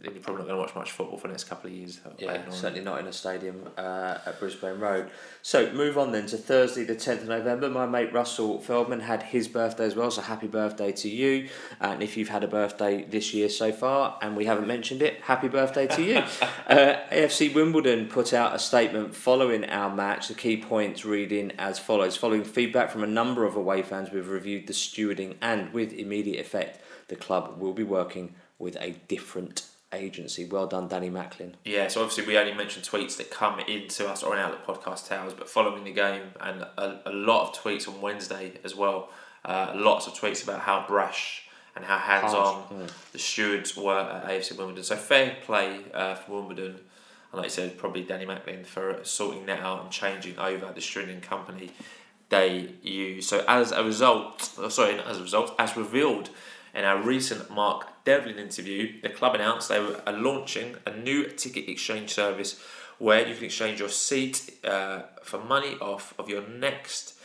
then 0.05 0.13
you're 0.13 0.23
probably 0.23 0.43
not 0.43 0.49
going 0.49 0.59
to 0.59 0.63
watch 0.67 0.75
much 0.75 0.93
football 0.93 1.17
for 1.17 1.29
the 1.29 1.33
next 1.33 1.45
couple 1.45 1.71
of 1.71 1.77
years. 1.77 1.99
Yeah, 2.19 2.49
certainly 2.51 2.85
not 2.85 3.01
in 3.01 3.07
a 3.07 3.13
stadium 3.13 3.69
uh, 3.77 4.19
at 4.27 4.39
Brisbane 4.39 4.79
Road. 4.79 5.11
So 5.43 5.73
move 5.73 5.97
on 5.97 6.13
then 6.13 6.27
to 6.27 6.37
Thursday, 6.37 6.85
the 6.85 6.95
tenth 6.95 7.23
of 7.23 7.29
November. 7.29 7.71
My 7.71 7.87
mate 7.87 8.13
Russell 8.13 8.61
Feldman 8.61 9.01
had 9.01 9.23
his 9.23 9.49
birthday 9.49 9.87
as 9.87 9.97
well, 9.97 10.11
so 10.11 10.23
happy 10.23 10.47
birthday 10.47 10.93
to 10.93 11.09
you! 11.09 11.49
And 11.81 12.03
if 12.03 12.17
you've 12.17 12.29
had 12.29 12.45
a 12.45 12.49
birthday 12.49 13.05
this 13.05 13.33
year 13.33 13.49
so 13.49 13.73
far, 13.73 14.19
and 14.21 14.37
we 14.37 14.45
haven't 14.45 14.67
mentioned 14.67 15.03
it, 15.03 15.21
happy 15.23 15.49
birthday 15.49 15.87
to 15.87 16.03
you! 16.03 16.19
uh, 16.67 16.97
AFC 17.11 17.55
Wimbledon 17.55 18.09
put 18.09 18.35
out 18.35 18.55
a 18.55 18.59
statement 18.59 19.15
following 19.15 19.65
our 19.65 19.95
match. 19.95 20.29
The 20.29 20.35
key 20.35 20.59
points 20.59 21.05
reading 21.05 21.53
as 21.59 21.79
follows: 21.79 22.17
Following 22.17 22.45
feedback 22.45 22.91
from 22.91 23.03
a 23.03 23.09
number 23.09 23.45
of 23.45 23.57
away 23.57 23.83
fans, 23.83 24.11
we've 24.11 24.29
reviewed 24.29 24.67
the 24.67 24.75
stewarding, 24.75 25.37
and 25.41 25.73
with 25.73 25.93
immediate 25.93 26.41
effect, 26.41 26.81
the 27.09 27.17
club 27.17 27.59
will 27.59 27.73
be 27.73 27.83
working 27.83 28.35
with 28.59 28.77
a 28.81 28.93
different 29.09 29.67
agency. 29.95 30.45
Well 30.45 30.67
done, 30.67 30.89
Danny 30.89 31.11
Macklin. 31.11 31.57
Yeah, 31.65 31.89
so 31.89 32.03
obviously 32.03 32.27
we 32.27 32.39
only 32.39 32.55
mentioned 32.55 32.85
tweets 32.85 33.17
that 33.17 33.31
come 33.31 33.61
into 33.61 34.09
us 34.09 34.23
or 34.23 34.35
in 34.35 34.41
Outlook 34.41 34.67
Podcast 34.67 35.09
Towers, 35.09 35.33
but 35.33 35.49
following 35.49 35.85
the 35.85 35.93
game 35.93 36.23
and 36.41 36.63
a, 36.63 37.01
a 37.07 37.13
lot 37.13 37.49
of 37.49 37.63
tweets 37.63 37.89
on 37.89 38.01
Wednesday 38.01 38.53
as 38.65 38.75
well, 38.75 39.11
uh, 39.45 39.73
lots 39.75 40.07
of 40.07 40.15
tweets 40.15 40.43
about 40.43 40.61
how 40.61 40.85
brash 40.87 41.45
and 41.77 41.85
how 41.85 41.99
hands 41.99 42.33
on 42.33 42.89
the 43.13 43.19
stewards 43.19 43.77
were 43.77 43.99
at 43.99 44.27
AFC 44.27 44.57
Wimbledon. 44.57 44.85
So 44.85 44.97
fair 44.97 45.37
play 45.43 45.81
uh, 45.93 46.15
for 46.15 46.37
Wimbledon. 46.37 46.77
And 47.33 47.39
like 47.39 47.47
I 47.47 47.49
said, 47.49 47.77
probably 47.79 48.03
Danny 48.03 48.27
Macklin 48.27 48.65
for 48.65 49.01
sorting 49.03 49.47
that 49.47 49.61
out 49.61 49.83
and 49.83 49.91
changing 49.91 50.39
over 50.39 50.71
the 50.73 50.81
stringing 50.81 51.21
company 51.21 51.71
they 52.29 52.71
use. 52.83 53.29
So 53.29 53.45
as 53.47 53.73
a 53.73 53.85
result, 53.85 54.51
oh, 54.59 54.69
sorry, 54.69 54.99
as 55.01 55.19
a 55.19 55.23
result, 55.23 55.55
as 55.59 55.77
revealed 55.77 56.31
in 56.75 56.85
our 56.85 57.01
recent 57.01 57.51
Mark 57.51 57.89
Devlin 58.05 58.39
interview, 58.39 59.01
the 59.01 59.09
club 59.09 59.35
announced 59.35 59.69
they 59.69 59.81
were 59.81 60.01
launching 60.13 60.77
a 60.87 60.95
new 60.95 61.27
ticket 61.29 61.69
exchange 61.69 62.13
service 62.13 62.61
where 62.99 63.27
you 63.27 63.35
can 63.35 63.45
exchange 63.45 63.81
your 63.81 63.89
seat 63.89 64.51
uh, 64.65 65.03
for 65.23 65.43
money 65.43 65.75
off 65.81 66.15
of 66.19 66.29
your 66.29 66.47
next 66.47 67.19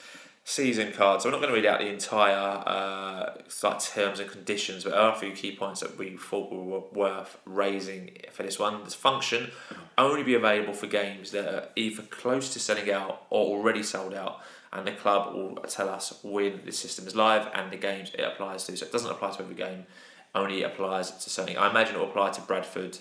season 0.50 0.92
card. 0.92 1.22
So 1.22 1.30
we're 1.30 1.34
not 1.34 1.42
going 1.42 1.54
to 1.54 1.62
read 1.62 1.68
out 1.68 1.80
the 1.80 1.88
entire 1.88 2.64
uh, 2.66 3.34
like 3.62 3.80
terms 3.82 4.20
and 4.20 4.30
conditions, 4.30 4.84
but 4.84 4.92
there 4.92 5.00
are 5.00 5.14
a 5.14 5.20
few 5.20 5.32
key 5.32 5.56
points 5.56 5.82
that 5.82 5.96
we 5.96 6.18
thought 6.18 6.52
were 6.52 6.80
worth 6.92 7.38
raising 7.46 8.18
for 8.32 8.42
this 8.42 8.58
one. 8.58 8.84
This 8.84 8.96
function 8.96 9.52
only 9.98 10.24
be 10.24 10.34
available 10.34 10.74
for 10.74 10.88
games 10.88 11.30
that 11.32 11.48
are 11.48 11.68
either 11.76 12.02
close 12.04 12.52
to 12.54 12.60
selling 12.60 12.92
out 12.92 13.28
or 13.30 13.58
already 13.58 13.84
sold 13.84 14.16
out. 14.16 14.42
And 14.74 14.88
the 14.88 14.92
club 14.92 15.36
will 15.36 15.56
tell 15.68 15.90
us 15.90 16.20
when 16.24 16.62
the 16.66 16.72
system 16.72 17.06
is 17.06 17.16
live 17.16 17.48
and 17.54 17.72
the 17.72 17.78
games 17.78 18.12
it 18.14 18.22
applies 18.22 18.66
to. 18.66 18.78
So 18.78 18.86
it 18.88 18.92
doesn't 18.92 19.10
apply 19.10 19.32
to 19.32 19.44
every 19.44 19.56
game, 19.56 19.86
only 20.36 20.64
applies 20.64 21.12
to 21.12 21.30
certain. 21.30 21.58
I 21.58 21.70
imagine 21.70 21.96
it 21.96 22.00
will 22.00 22.10
apply 22.10 22.32
to 22.32 22.42
Bradford, 22.42 22.98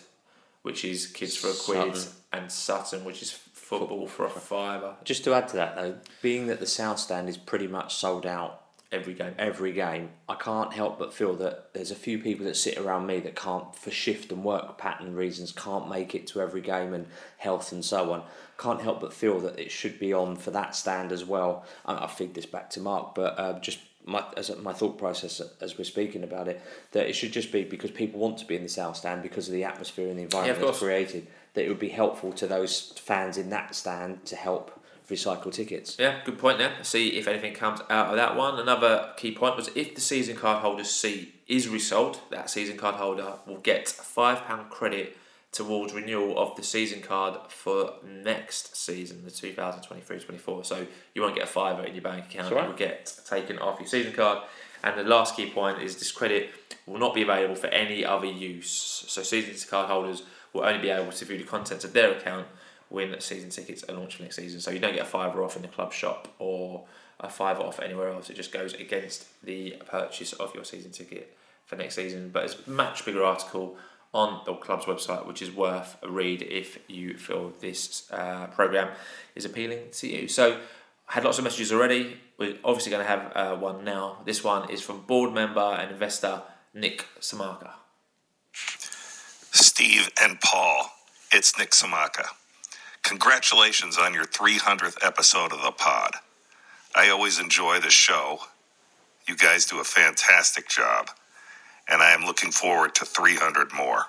which 0.63 0.85
is 0.85 1.07
kids 1.07 1.37
for 1.37 1.49
a 1.49 1.53
quid, 1.53 1.97
Sutton. 1.97 2.13
and 2.33 2.53
Sutton, 2.53 3.05
which 3.05 3.23
is 3.23 3.33
football 3.33 4.07
for 4.07 4.25
a 4.25 4.31
fiver 4.31 4.95
Just 5.05 5.25
to 5.25 5.35
add 5.35 5.49
to 5.49 5.57
that 5.57 5.77
though, 5.77 5.97
being 6.23 6.47
that 6.47 6.59
the 6.59 6.67
South 6.67 6.99
Stand 6.99 7.29
is 7.29 7.37
pretty 7.37 7.67
much 7.67 7.95
sold 7.95 8.25
out 8.25 8.63
every 8.91 9.13
game. 9.13 9.35
every 9.39 9.73
game, 9.73 10.09
I 10.27 10.35
can't 10.37 10.73
help 10.73 10.99
but 10.99 11.13
feel 11.13 11.35
that 11.35 11.75
there's 11.75 11.91
a 11.91 11.95
few 11.95 12.19
people 12.19 12.47
that 12.47 12.57
sit 12.57 12.79
around 12.79 13.07
me 13.07 13.21
that 13.21 13.37
can't, 13.37 13.77
for 13.77 13.91
shift 13.91 14.33
and 14.33 14.43
work 14.43 14.79
pattern 14.79 15.15
reasons, 15.15 15.53
can't 15.53 15.89
make 15.91 16.15
it 16.15 16.27
to 16.29 16.41
every 16.41 16.63
game 16.63 16.95
and 16.95 17.07
health 17.37 17.73
and 17.73 17.85
so 17.85 18.11
on. 18.13 18.23
Can't 18.57 18.81
help 18.81 19.01
but 19.01 19.13
feel 19.13 19.39
that 19.41 19.59
it 19.59 19.71
should 19.71 20.01
be 20.01 20.15
on 20.15 20.35
for 20.37 20.51
that 20.53 20.75
stand 20.75 21.13
as 21.13 21.25
well. 21.25 21.67
I 21.85 22.07
feed 22.07 22.33
this 22.35 22.47
back 22.47 22.71
to 22.71 22.81
Mark, 22.81 23.15
but 23.15 23.39
uh, 23.39 23.59
just 23.61 23.79
my 24.09 24.25
as 24.37 24.51
my 24.59 24.73
thought 24.73 24.99
process 24.99 25.41
as 25.61 25.79
we're 25.79 25.85
speaking 25.85 26.25
about 26.25 26.49
it, 26.49 26.61
that 26.93 27.07
it 27.09 27.13
should 27.13 27.33
just 27.33 27.53
be 27.53 27.65
because 27.65 27.91
people 27.91 28.19
want 28.21 28.39
to 28.39 28.47
be 28.47 28.57
in 28.57 28.63
the 28.63 28.69
South 28.69 28.97
Stand 28.97 29.23
because 29.23 29.49
of 29.49 29.55
the 29.55 29.65
atmosphere 29.65 30.09
and 30.09 30.19
the 30.19 30.23
environment 30.23 30.59
course. 30.59 30.71
that's 30.73 30.83
created. 30.83 31.27
That 31.55 31.65
it 31.65 31.69
would 31.69 31.79
be 31.79 31.89
helpful 31.89 32.33
to 32.35 32.47
those 32.47 32.93
fans 32.99 33.37
in 33.37 33.51
that 33.51 33.75
stand 33.75 34.25
to 34.27 34.37
help 34.37 34.79
recycle 35.09 35.53
tickets. 35.53 35.97
Yeah, 35.99 36.21
good 36.25 36.39
point 36.39 36.59
there. 36.59 36.73
See 36.83 37.11
if 37.11 37.27
anything 37.27 37.55
comes 37.55 37.81
out 37.91 38.09
of 38.09 38.17
that 38.17 38.37
one. 38.37 38.59
Another 38.59 39.13
key 39.17 39.33
point 39.33 39.57
was 39.57 39.71
if 39.75 39.95
the 39.95 40.01
season 40.01 40.37
card 40.37 40.63
holder's 40.63 40.91
seat 40.91 41.35
is 41.47 41.69
resold, 41.69 42.21
that 42.31 42.51
season 42.51 42.77
card 42.77 42.97
holder 42.97 43.35
will 43.47 43.59
get 43.59 43.91
a 43.99 44.03
£5 44.03 44.71
credit 44.71 45.17
towards 45.59 45.93
renewal 45.93 46.39
of 46.39 46.55
the 46.55 46.63
season 46.63 47.03
card 47.03 47.37
for 47.49 47.95
next 48.07 48.77
season, 48.77 49.25
the 49.25 49.31
2023-24. 49.31 50.65
So 50.65 50.87
you 51.15 51.21
won't 51.21 51.35
get 51.35 51.43
a 51.43 51.49
fiver 51.49 51.83
in 51.83 51.95
your 51.95 52.03
bank 52.03 52.27
account, 52.27 52.55
right. 52.55 52.65
you'll 52.65 52.77
get 52.77 53.13
taken 53.29 53.59
off 53.59 53.81
your 53.81 53.89
season 53.89 54.13
card. 54.13 54.45
And 54.85 54.97
the 54.97 55.03
last 55.03 55.35
key 55.35 55.51
point 55.51 55.83
is 55.83 55.97
this 55.97 56.13
credit 56.13 56.51
will 56.87 57.01
not 57.01 57.13
be 57.13 57.23
available 57.23 57.57
for 57.57 57.67
any 57.67 58.05
other 58.05 58.29
use. 58.29 58.71
So 59.09 59.25
season 59.25 59.69
card 59.69 59.89
holders 59.89 60.23
will 60.53 60.63
only 60.63 60.81
be 60.81 60.91
able 60.91 61.11
to 61.11 61.25
view 61.25 61.39
the 61.39 61.45
contents 61.45 61.85
of 61.85 61.93
their 61.93 62.13
account 62.13 62.47
when 62.89 63.21
season 63.21 63.51
tickets 63.51 63.83
are 63.89 63.97
launched 63.97 64.19
for 64.19 64.23
next 64.23 64.37
season. 64.37 64.61
So 64.61 64.71
you 64.71 64.79
don't 64.79 64.95
get 64.95 65.03
a 65.03 65.11
fiver 65.11 65.43
off 65.43 65.57
in 65.57 65.63
the 65.63 65.69
club 65.69 65.93
shop 65.93 66.33
or 66.39 66.85
a 67.19 67.29
fiver 67.29 67.63
off 67.63 67.81
anywhere 67.81 68.11
else. 68.11 68.31
It 68.31 68.37
just 68.37 68.53
goes 68.53 68.75
against 68.75 69.27
the 69.43 69.75
purchase 69.87 70.35
of 70.35 70.55
your 70.55 70.65
season 70.65 70.93
ticket 70.93 71.37
for 71.67 71.75
next 71.75 71.97
season. 71.97 72.31
But 72.33 72.45
it's 72.45 72.57
a 72.65 72.71
much 72.71 73.05
bigger 73.05 73.25
article 73.25 73.77
on 74.15 74.43
the 74.47 74.55
club's 74.55 74.87
website, 74.87 75.27
which 75.27 75.43
is 75.43 75.51
worth 75.51 75.97
a 76.03 76.09
read 76.09 76.43
if 76.43 76.79
you 76.89 77.15
feel 77.17 77.53
this 77.61 78.11
uh, 78.11 78.47
program 78.49 78.91
is 79.35 79.45
appealing 79.45 79.81
to 79.93 80.09
you. 80.09 80.29
So 80.29 80.61
I 81.09 81.15
had 81.15 81.25
lots 81.25 81.39
of 81.39 81.45
messages 81.45 81.73
already. 81.73 82.19
We're 82.39 82.57
obviously 82.65 82.91
going 82.91 83.05
to 83.05 83.09
have 83.09 83.33
uh, 83.35 83.57
one 83.57 83.85
now. 83.85 84.19
This 84.25 84.43
one 84.43 84.71
is 84.71 84.81
from 84.81 85.03
board 85.03 85.33
member 85.33 85.61
and 85.61 85.91
investor 85.91 86.43
Nick 86.75 87.07
Samaka. 87.21 87.73
Steve 89.51 90.11
and 90.21 90.41
Paul, 90.41 90.91
it's 91.33 91.59
Nick 91.59 91.71
Samaka. 91.71 92.27
Congratulations 93.03 93.97
on 93.97 94.13
your 94.13 94.25
300th 94.25 94.97
episode 95.03 95.53
of 95.53 95.63
the 95.63 95.71
pod. 95.71 96.17
I 96.95 97.09
always 97.09 97.39
enjoy 97.39 97.81
the 97.81 97.91
show. 97.91 98.41
You 99.27 99.37
guys 99.37 99.65
do 99.67 99.81
a 99.81 99.85
fantastic 99.85 100.69
job, 100.69 101.11
and 101.91 102.03
I 102.03 102.13
am 102.13 102.23
looking 102.25 102.51
forward 102.51 102.95
to 102.97 103.05
300 103.05 103.73
more. 103.73 104.07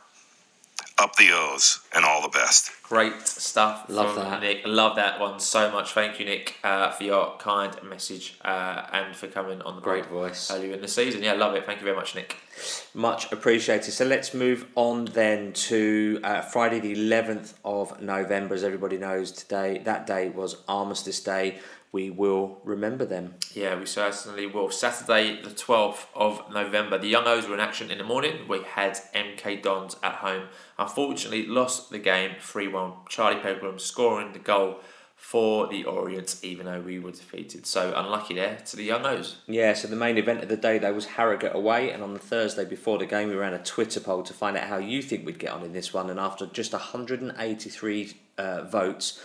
Up 1.01 1.15
the 1.15 1.29
O's, 1.31 1.79
and 1.95 2.03
all 2.03 2.21
the 2.21 2.27
best. 2.27 2.71
Great 2.83 3.25
stuff. 3.25 3.85
Love 3.87 4.15
that. 4.15 4.41
Nick. 4.41 4.63
Love 4.65 4.97
that 4.97 5.17
one 5.17 5.39
so 5.39 5.71
much. 5.71 5.93
Thank 5.93 6.19
you, 6.19 6.25
Nick, 6.25 6.55
uh, 6.61 6.91
for 6.91 7.05
your 7.05 7.37
kind 7.37 7.73
message 7.83 8.37
uh, 8.43 8.85
and 8.91 9.15
for 9.15 9.27
coming 9.27 9.61
on 9.61 9.75
the 9.77 9.81
Great 9.81 10.03
pod 10.03 10.11
voice. 10.11 10.51
earlier 10.51 10.73
in 10.73 10.81
the 10.81 10.89
season. 10.89 11.23
Yeah, 11.23 11.33
love 11.33 11.55
it. 11.55 11.65
Thank 11.65 11.79
you 11.79 11.85
very 11.85 11.95
much, 11.95 12.15
Nick. 12.15 12.35
Much 12.93 13.31
appreciated. 13.31 13.93
So 13.93 14.03
let's 14.03 14.33
move 14.33 14.65
on 14.75 15.05
then 15.05 15.53
to 15.53 16.19
uh, 16.21 16.41
Friday, 16.41 16.81
the 16.81 16.93
11th 16.95 17.53
of 17.63 18.01
November. 18.01 18.55
As 18.55 18.65
everybody 18.65 18.97
knows, 18.97 19.31
today 19.31 19.77
that 19.85 20.05
day 20.05 20.27
was 20.27 20.57
Armistice 20.67 21.21
Day. 21.21 21.59
We 21.91 22.09
will 22.11 22.59
remember 22.63 23.05
them. 23.05 23.35
Yeah, 23.53 23.77
we 23.79 23.85
certainly 23.85 24.45
will. 24.45 24.69
Saturday, 24.69 25.41
the 25.41 25.49
12th 25.49 26.05
of 26.15 26.43
November. 26.51 26.99
The 26.99 27.07
Young 27.07 27.25
O's 27.25 27.47
were 27.47 27.55
in 27.55 27.59
action 27.59 27.89
in 27.89 27.97
the 27.97 28.03
morning. 28.03 28.47
We 28.47 28.61
had 28.61 28.99
MK 29.15 29.63
Dons 29.63 29.95
at 30.03 30.15
home. 30.15 30.43
Unfortunately, 30.77 31.47
lost 31.47 31.89
the 31.89 31.97
game 31.97 32.35
3 32.39 32.67
1. 32.67 32.91
Charlie 33.09 33.41
Pegram 33.41 33.79
scoring 33.79 34.33
the 34.33 34.39
goal 34.39 34.81
for 35.19 35.67
the 35.67 35.83
Orient, 35.83 36.37
even 36.43 36.65
though 36.65 36.79
we 36.79 36.97
were 36.97 37.11
defeated. 37.11 37.65
So 37.65 37.93
unlucky 37.93 38.35
there 38.35 38.57
to 38.67 38.77
the 38.77 38.85
Young 38.85 39.05
O's. 39.05 39.35
Yeah, 39.47 39.73
so 39.73 39.89
the 39.89 39.95
main 39.95 40.17
event 40.17 40.41
of 40.41 40.47
the 40.47 40.55
day 40.55 40.77
though 40.77 40.93
was 40.93 41.05
Harrogate 41.07 41.53
away, 41.53 41.91
and 41.91 42.01
on 42.01 42.13
the 42.13 42.19
Thursday 42.19 42.63
before 42.63 42.97
the 42.97 43.05
game, 43.05 43.27
we 43.27 43.35
ran 43.35 43.53
a 43.53 43.61
Twitter 43.61 43.99
poll 43.99 44.23
to 44.23 44.33
find 44.33 44.55
out 44.55 44.67
how 44.67 44.77
you 44.77 45.01
think 45.01 45.25
we'd 45.25 45.37
get 45.37 45.51
on 45.51 45.63
in 45.63 45.73
this 45.73 45.93
one. 45.93 46.09
And 46.09 46.19
after 46.19 46.45
just 46.45 46.71
183 46.71 48.13
uh, 48.37 48.63
votes, 48.63 49.21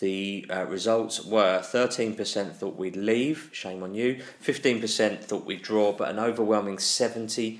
the 0.00 0.46
uh, 0.50 0.66
results 0.66 1.24
were 1.24 1.60
13% 1.60 2.52
thought 2.54 2.76
we'd 2.76 2.96
leave, 2.96 3.50
shame 3.52 3.82
on 3.82 3.94
you. 3.94 4.22
15% 4.44 5.24
thought 5.24 5.46
we'd 5.46 5.62
draw, 5.62 5.92
but 5.92 6.10
an 6.10 6.18
overwhelming 6.18 6.76
72% 6.76 7.58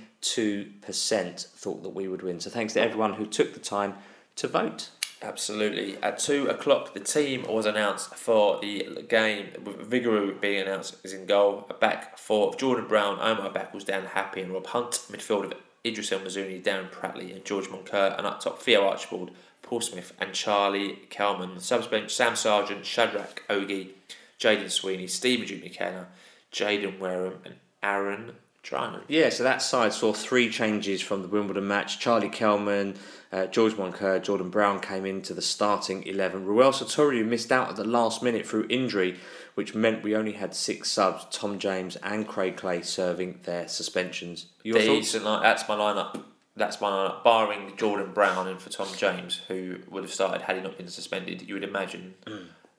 thought 1.47 1.83
that 1.83 1.95
we 1.95 2.09
would 2.09 2.23
win. 2.23 2.41
So 2.41 2.51
thanks 2.51 2.75
to 2.75 2.83
everyone 2.83 3.15
who 3.15 3.27
took 3.27 3.55
the 3.55 3.61
time 3.61 3.95
to 4.37 4.49
vote. 4.49 4.91
Absolutely. 5.23 5.97
At 6.03 6.19
two 6.19 6.47
o'clock, 6.49 6.93
the 6.93 7.01
team 7.01 7.47
was 7.49 7.65
announced 7.65 8.15
for 8.15 8.61
the 8.61 9.03
game, 9.09 9.49
with 9.65 9.91
Vigouroux 9.91 10.39
being 10.41 10.61
announced 10.61 10.97
as 11.05 11.15
in 11.15 11.25
goal. 11.25 11.67
A 11.71 11.75
back 11.75 12.19
four 12.19 12.49
of 12.49 12.59
Jordan 12.59 12.87
Brown, 12.87 13.19
Omar 13.21 13.51
Beckles, 13.51 13.87
Dan 13.87 14.05
Happe, 14.05 14.43
and 14.43 14.53
Rob 14.53 14.67
Hunt. 14.67 14.93
Midfield 15.11 15.45
of 15.45 15.55
Idris 15.87 16.13
El 16.13 16.21
Mizouni, 16.21 16.63
Darren 16.63 16.91
Pratley, 16.91 17.35
and 17.35 17.45
George 17.47 17.69
Moncur. 17.69 18.17
And 18.19 18.27
up 18.27 18.41
top, 18.41 18.61
Theo 18.61 18.87
Archibald, 18.87 19.31
Paul 19.67 19.81
Smyth, 19.81 20.13
and 20.19 20.33
Charlie 20.33 21.01
Kelman. 21.11 21.61
Subs 21.61 21.89
bench, 21.89 22.15
Sam 22.15 22.33
Sargeant, 22.33 22.85
Shadrach 22.85 23.43
Ogie, 23.51 23.91
Jayden 24.39 24.71
Sweeney, 24.71 25.09
Stephen 25.09 25.47
Duke 25.47 25.63
McKenna, 25.63 26.07
Jayden 26.53 26.99
Wareham, 26.99 27.41
and 27.45 27.57
Aaron 27.83 28.33
Drinan. 28.63 29.03
Yeah, 29.09 29.29
so 29.29 29.43
that 29.43 29.63
side 29.63 29.93
saw 29.93 30.13
three 30.13 30.51
changes 30.51 31.03
from 31.03 31.23
the 31.23 31.29
Wimbledon 31.29 31.67
match. 31.67 31.99
Charlie 31.99 32.29
Kelman, 32.29 32.95
uh, 33.33 33.47
George 33.47 33.75
Moncur, 33.75 34.23
Jordan 34.23 34.51
Brown 34.51 34.81
came 34.81 35.05
into 35.05 35.35
the 35.35 35.43
starting 35.43 36.05
11. 36.05 36.45
Ruel 36.45 36.73
Sotiriou 36.73 37.27
missed 37.27 37.51
out 37.51 37.69
at 37.69 37.77
the 37.77 37.85
last 37.85 38.23
minute 38.23 38.47
through 38.47 38.67
injury, 38.69 39.17
which 39.55 39.75
meant 39.75 40.03
we 40.03 40.15
only 40.17 40.33
had 40.33 40.55
six 40.55 40.91
subs, 40.91 41.27
Tom 41.31 41.59
James 41.59 41.97
and 41.97 42.27
Craig 42.27 42.57
Clay 42.57 42.83
serving 42.83 43.41
their 43.45 43.69
suspensions. 43.69 44.47
Your 44.63 44.81
thoughts? 44.81 45.15
Line. 45.15 45.43
That's 45.43 45.69
my 45.69 45.77
lineup. 45.77 46.23
That's 46.57 46.81
my 46.81 46.89
lineup. 46.89 47.23
Barring 47.23 47.77
Jordan 47.77 48.13
Brown 48.13 48.49
and 48.49 48.61
for 48.61 48.71
Tom 48.71 48.89
James, 48.97 49.43
who 49.49 49.79
would 49.91 50.03
have 50.05 50.13
started 50.13 50.43
had 50.43 50.57
he 50.57 50.63
not 50.63 50.79
been 50.79 50.89
suspended, 50.89 51.43
you 51.47 51.55
would 51.55 51.65
imagine 51.65 52.15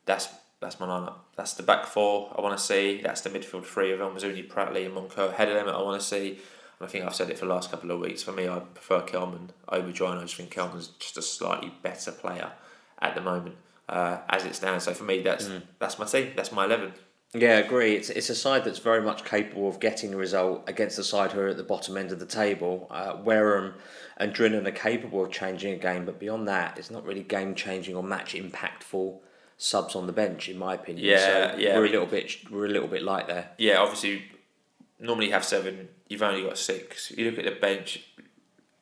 that's 0.05 0.29
that's 0.59 0.79
my 0.79 0.87
lineup. 0.87 1.13
That's 1.35 1.53
the 1.53 1.63
back 1.63 1.85
four 1.85 2.33
I 2.35 2.41
want 2.41 2.57
to 2.57 2.63
see. 2.63 3.01
That's 3.01 3.21
the 3.21 3.29
midfield 3.29 3.65
three 3.65 3.91
of 3.91 4.01
El 4.01 4.09
Pratley, 4.11 4.85
and 4.85 4.95
Moncur. 4.95 5.33
Head 5.33 5.49
of 5.49 5.53
them 5.53 5.69
I 5.69 5.81
want 5.81 6.01
to 6.01 6.07
see. 6.07 6.39
And 6.79 6.87
I 6.87 6.91
think 6.91 7.05
I've 7.05 7.15
said 7.15 7.29
it 7.29 7.37
for 7.37 7.45
the 7.45 7.53
last 7.53 7.69
couple 7.69 7.91
of 7.91 7.99
weeks. 7.99 8.23
For 8.23 8.31
me, 8.31 8.47
I 8.47 8.59
prefer 8.59 9.01
Kelman 9.01 9.51
over 9.69 9.91
Joyner. 9.91 10.19
I 10.19 10.23
just 10.23 10.35
think 10.35 10.51
Kelman's 10.51 10.87
just 10.99 11.17
a 11.17 11.21
slightly 11.21 11.71
better 11.81 12.11
player 12.11 12.51
at 12.99 13.13
the 13.13 13.21
moment 13.21 13.55
uh, 13.89 14.19
as 14.29 14.45
it 14.45 14.55
stands. 14.55 14.85
So 14.85 14.93
for 14.93 15.03
me, 15.03 15.21
that's 15.21 15.49
that's 15.79 15.99
my 15.99 16.05
team. 16.05 16.33
That's 16.35 16.51
my 16.51 16.65
eleven. 16.65 16.93
Yeah, 17.33 17.49
I 17.57 17.59
agree. 17.59 17.93
It's 17.95 18.09
it's 18.09 18.29
a 18.29 18.35
side 18.35 18.63
that's 18.63 18.79
very 18.79 19.01
much 19.01 19.25
capable 19.25 19.67
of 19.67 19.79
getting 19.79 20.13
a 20.13 20.17
result 20.17 20.63
against 20.67 20.97
a 20.97 21.03
side 21.03 21.31
who 21.33 21.39
are 21.41 21.49
at 21.49 21.57
the 21.57 21.63
bottom 21.63 21.97
end 21.97 22.11
of 22.11 22.19
the 22.19 22.25
table. 22.25 22.87
Uh, 22.89 23.17
Wareham 23.23 23.73
and 24.17 24.33
Drinan 24.33 24.65
are 24.65 24.71
capable 24.71 25.25
of 25.25 25.31
changing 25.31 25.73
a 25.73 25.77
game, 25.77 26.05
but 26.05 26.19
beyond 26.19 26.47
that, 26.47 26.77
it's 26.79 26.89
not 26.89 27.05
really 27.05 27.23
game 27.23 27.53
changing 27.53 27.95
or 27.95 28.01
match 28.03 28.33
impactful 28.33 29.19
subs 29.57 29.95
on 29.95 30.07
the 30.07 30.13
bench, 30.13 30.47
in 30.47 30.57
my 30.57 30.75
opinion. 30.75 31.05
Yeah, 31.05 31.51
so 31.53 31.57
yeah, 31.57 31.75
We're 31.75 31.81
we- 31.83 31.89
a 31.89 31.91
little 31.91 32.07
bit 32.07 32.31
we're 32.49 32.65
a 32.65 32.69
little 32.69 32.87
bit 32.87 33.03
light 33.03 33.27
there. 33.27 33.49
yeah, 33.57 33.77
obviously, 33.79 34.23
normally 34.99 35.27
you 35.27 35.33
have 35.33 35.43
seven 35.45 35.89
you've 36.07 36.23
only 36.23 36.43
got 36.43 36.57
six. 36.57 37.11
You 37.11 37.29
look 37.29 37.39
at 37.39 37.45
the 37.45 37.59
bench, 37.59 38.05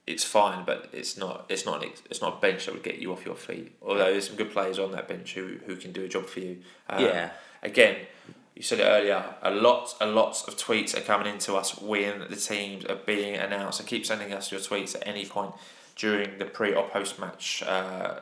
it's 0.05 0.23
fine, 0.23 0.63
but 0.65 0.89
it's 0.93 1.17
not. 1.17 1.47
It's 1.49 1.65
not. 1.65 1.83
It's 1.83 2.21
not 2.21 2.37
a 2.37 2.39
bench 2.39 2.67
that 2.67 2.75
would 2.75 2.83
get 2.83 2.99
you 2.99 3.11
off 3.11 3.25
your 3.25 3.35
feet. 3.35 3.75
Although 3.81 4.11
there's 4.11 4.27
some 4.27 4.35
good 4.35 4.51
players 4.51 4.77
on 4.77 4.91
that 4.91 5.07
bench 5.07 5.33
who, 5.33 5.57
who 5.65 5.75
can 5.75 5.91
do 5.91 6.03
a 6.03 6.07
job 6.07 6.27
for 6.27 6.41
you. 6.41 6.59
Um, 6.87 7.03
Yeah. 7.03 7.31
Again, 7.65 7.97
you 8.55 8.61
said 8.61 8.79
it 8.79 8.83
earlier. 8.83 9.35
A 9.41 9.51
lot, 9.51 9.95
a 9.99 10.05
lot 10.05 10.47
of 10.47 10.55
tweets 10.55 10.97
are 10.97 11.01
coming 11.01 11.27
into 11.27 11.55
us 11.55 11.81
when 11.81 12.19
the 12.29 12.35
teams 12.35 12.85
are 12.85 12.95
being 12.95 13.35
announced. 13.35 13.79
So 13.79 13.83
keep 13.83 14.05
sending 14.05 14.31
us 14.31 14.51
your 14.51 14.61
tweets 14.61 14.95
at 14.95 15.05
any 15.05 15.25
point 15.25 15.53
during 15.95 16.37
the 16.37 16.45
pre 16.45 16.73
or 16.73 16.87
post 16.87 17.19
match 17.19 17.63
uh, 17.67 18.21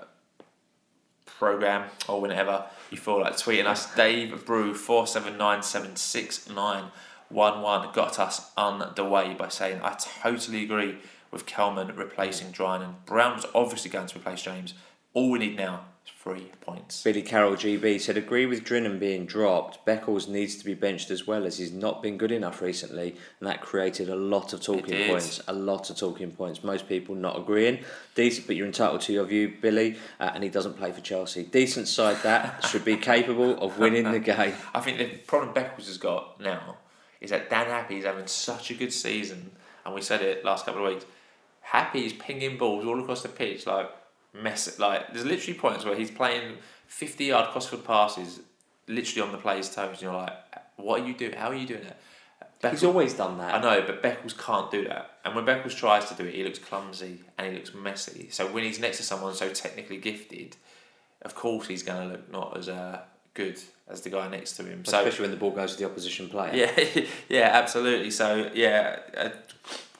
program 1.26 1.90
or 2.08 2.22
whenever 2.22 2.66
you 2.90 2.98
feel 2.98 3.20
like 3.22 3.34
tweeting 3.34 3.66
us. 3.66 3.94
Dave 3.96 4.46
Brew 4.46 4.74
four 4.74 5.06
seven 5.06 5.38
nine 5.38 5.62
seven 5.62 5.96
six 5.96 6.50
nine 6.50 6.86
one 7.30 7.62
one 7.62 7.90
got 7.94 8.18
us 8.18 8.52
underway 8.58 9.34
by 9.34 9.50
saying 9.50 9.82
I 9.84 9.96
totally 10.00 10.64
agree 10.64 10.98
with 11.32 11.46
Kelman 11.46 11.96
replacing 11.96 12.52
Drinan 12.52 12.94
Brown 13.06 13.36
was 13.36 13.46
obviously 13.54 13.92
going 13.92 14.08
to 14.08 14.18
replace 14.20 14.44
James. 14.44 14.74
All 15.14 15.30
we 15.32 15.40
need 15.40 15.58
now 15.58 15.86
three 16.24 16.50
points. 16.62 17.04
Billy 17.04 17.22
Carroll 17.22 17.56
GB 17.58 18.00
said, 18.00 18.16
agree 18.16 18.46
with 18.46 18.64
Drinan 18.64 18.98
being 18.98 19.26
dropped. 19.26 19.86
Beckles 19.86 20.30
needs 20.30 20.56
to 20.56 20.64
be 20.64 20.74
benched 20.74 21.12
as 21.12 21.28
well 21.28 21.46
as 21.46 21.58
he's 21.58 21.74
not 21.74 22.02
been 22.02 22.18
good 22.18 22.32
enough 22.32 22.62
recently, 22.62 23.18
and 23.40 23.50
that 23.50 23.60
created 23.60 24.08
a 24.08 24.16
lot 24.16 24.54
of 24.54 24.62
talking 24.62 25.10
points. 25.10 25.42
A 25.50 25.54
lot 25.54 25.90
of 25.90 25.98
talking 25.98 26.32
points. 26.32 26.64
Most 26.64 26.88
people 26.88 27.14
not 27.14 27.38
agreeing. 27.38 27.84
Decent, 28.16 28.48
but 28.48 28.56
you're 28.56 28.66
entitled 28.66 29.02
to 29.02 29.12
your 29.12 29.26
view, 29.26 29.54
Billy. 29.62 29.98
Uh, 30.18 30.32
and 30.34 30.44
he 30.46 30.50
doesn't 30.50 30.78
play 30.78 30.94
for 30.94 31.02
Chelsea. 31.02 31.44
Decent 31.44 31.90
side 31.90 32.18
that 32.24 32.66
should 32.68 32.86
be 32.86 32.96
capable 32.96 33.62
of 33.62 33.78
winning 33.78 34.10
the 34.10 34.20
game. 34.34 34.54
I 34.74 34.80
think 34.80 35.00
the 35.00 35.08
problem 35.28 35.54
Beckles 35.54 35.88
has 35.88 35.98
got 35.98 36.40
now 36.40 36.78
is 37.20 37.32
that 37.32 37.50
Dan 37.50 37.66
Happe 37.66 37.98
is 37.98 38.06
having 38.06 38.28
such 38.28 38.72
a 38.72 38.76
good 38.76 38.94
season, 38.94 39.52
and 39.86 39.94
we 39.94 40.02
said 40.02 40.22
it 40.22 40.46
last 40.46 40.66
couple 40.66 40.86
of 40.86 40.94
weeks. 40.94 41.06
Happe 41.60 42.06
is 42.06 42.14
pinging 42.14 42.58
balls 42.58 42.86
all 42.86 43.02
across 43.02 43.24
the 43.24 43.30
pitch 43.30 43.68
like 43.68 43.90
mess. 44.34 44.68
it. 44.68 44.80
Like 44.80 45.14
there's 45.14 45.26
literally 45.26 45.58
points 45.58 45.86
where 45.86 45.96
he's 45.96 46.12
playing 46.12 46.58
fifty 46.88 47.26
yard 47.26 47.52
crossfield 47.52 47.86
passes, 47.86 48.42
literally 48.88 49.22
on 49.28 49.32
the 49.32 49.38
player's 49.38 49.74
toes, 49.74 49.94
and 49.94 50.02
you're 50.02 50.14
like, 50.14 50.34
"What 50.78 51.02
are 51.02 51.08
you 51.08 51.14
doing? 51.14 51.34
How 51.34 51.50
are 51.50 51.56
you 51.56 51.68
doing 51.68 51.84
that?" 51.84 52.00
He's 52.72 52.84
always 52.84 53.14
done 53.14 53.38
that. 53.40 53.56
I 53.56 53.62
know, 53.62 53.86
but 53.86 54.02
Beckles 54.02 54.38
can't 54.38 54.72
do 54.72 54.88
that. 54.88 55.18
And 55.26 55.36
when 55.36 55.46
Beckles 55.46 55.76
tries 55.76 56.06
to 56.06 56.16
do 56.16 56.24
it, 56.24 56.34
he 56.34 56.44
looks 56.44 56.60
clumsy 56.60 57.20
and 57.38 57.48
he 57.48 57.56
looks 57.56 57.74
messy. 57.74 58.30
So 58.32 58.50
when 58.52 58.64
he's 58.64 58.80
next 58.80 58.98
to 58.98 59.04
someone 59.04 59.34
so 59.34 59.50
technically 59.50 59.98
gifted, 59.98 60.56
of 61.24 61.36
course 61.36 61.68
he's 61.68 61.84
going 61.84 62.08
to 62.08 62.14
look 62.14 62.32
not 62.32 62.58
as 62.58 62.70
uh, 62.70 63.02
good 63.34 63.60
as 63.88 64.02
the 64.02 64.10
guy 64.10 64.30
next 64.30 64.54
to 64.54 64.64
him. 64.64 64.86
So 64.86 64.98
Especially 64.98 65.24
when 65.24 65.32
the 65.32 65.38
ball 65.38 65.52
goes 65.52 65.74
to 65.74 65.80
the 65.80 65.90
opposition 65.90 66.30
player. 66.30 66.52
yeah, 66.78 67.06
yeah, 67.30 67.50
absolutely. 67.54 68.12
So 68.12 68.50
yeah, 68.54 69.00
a 69.16 69.32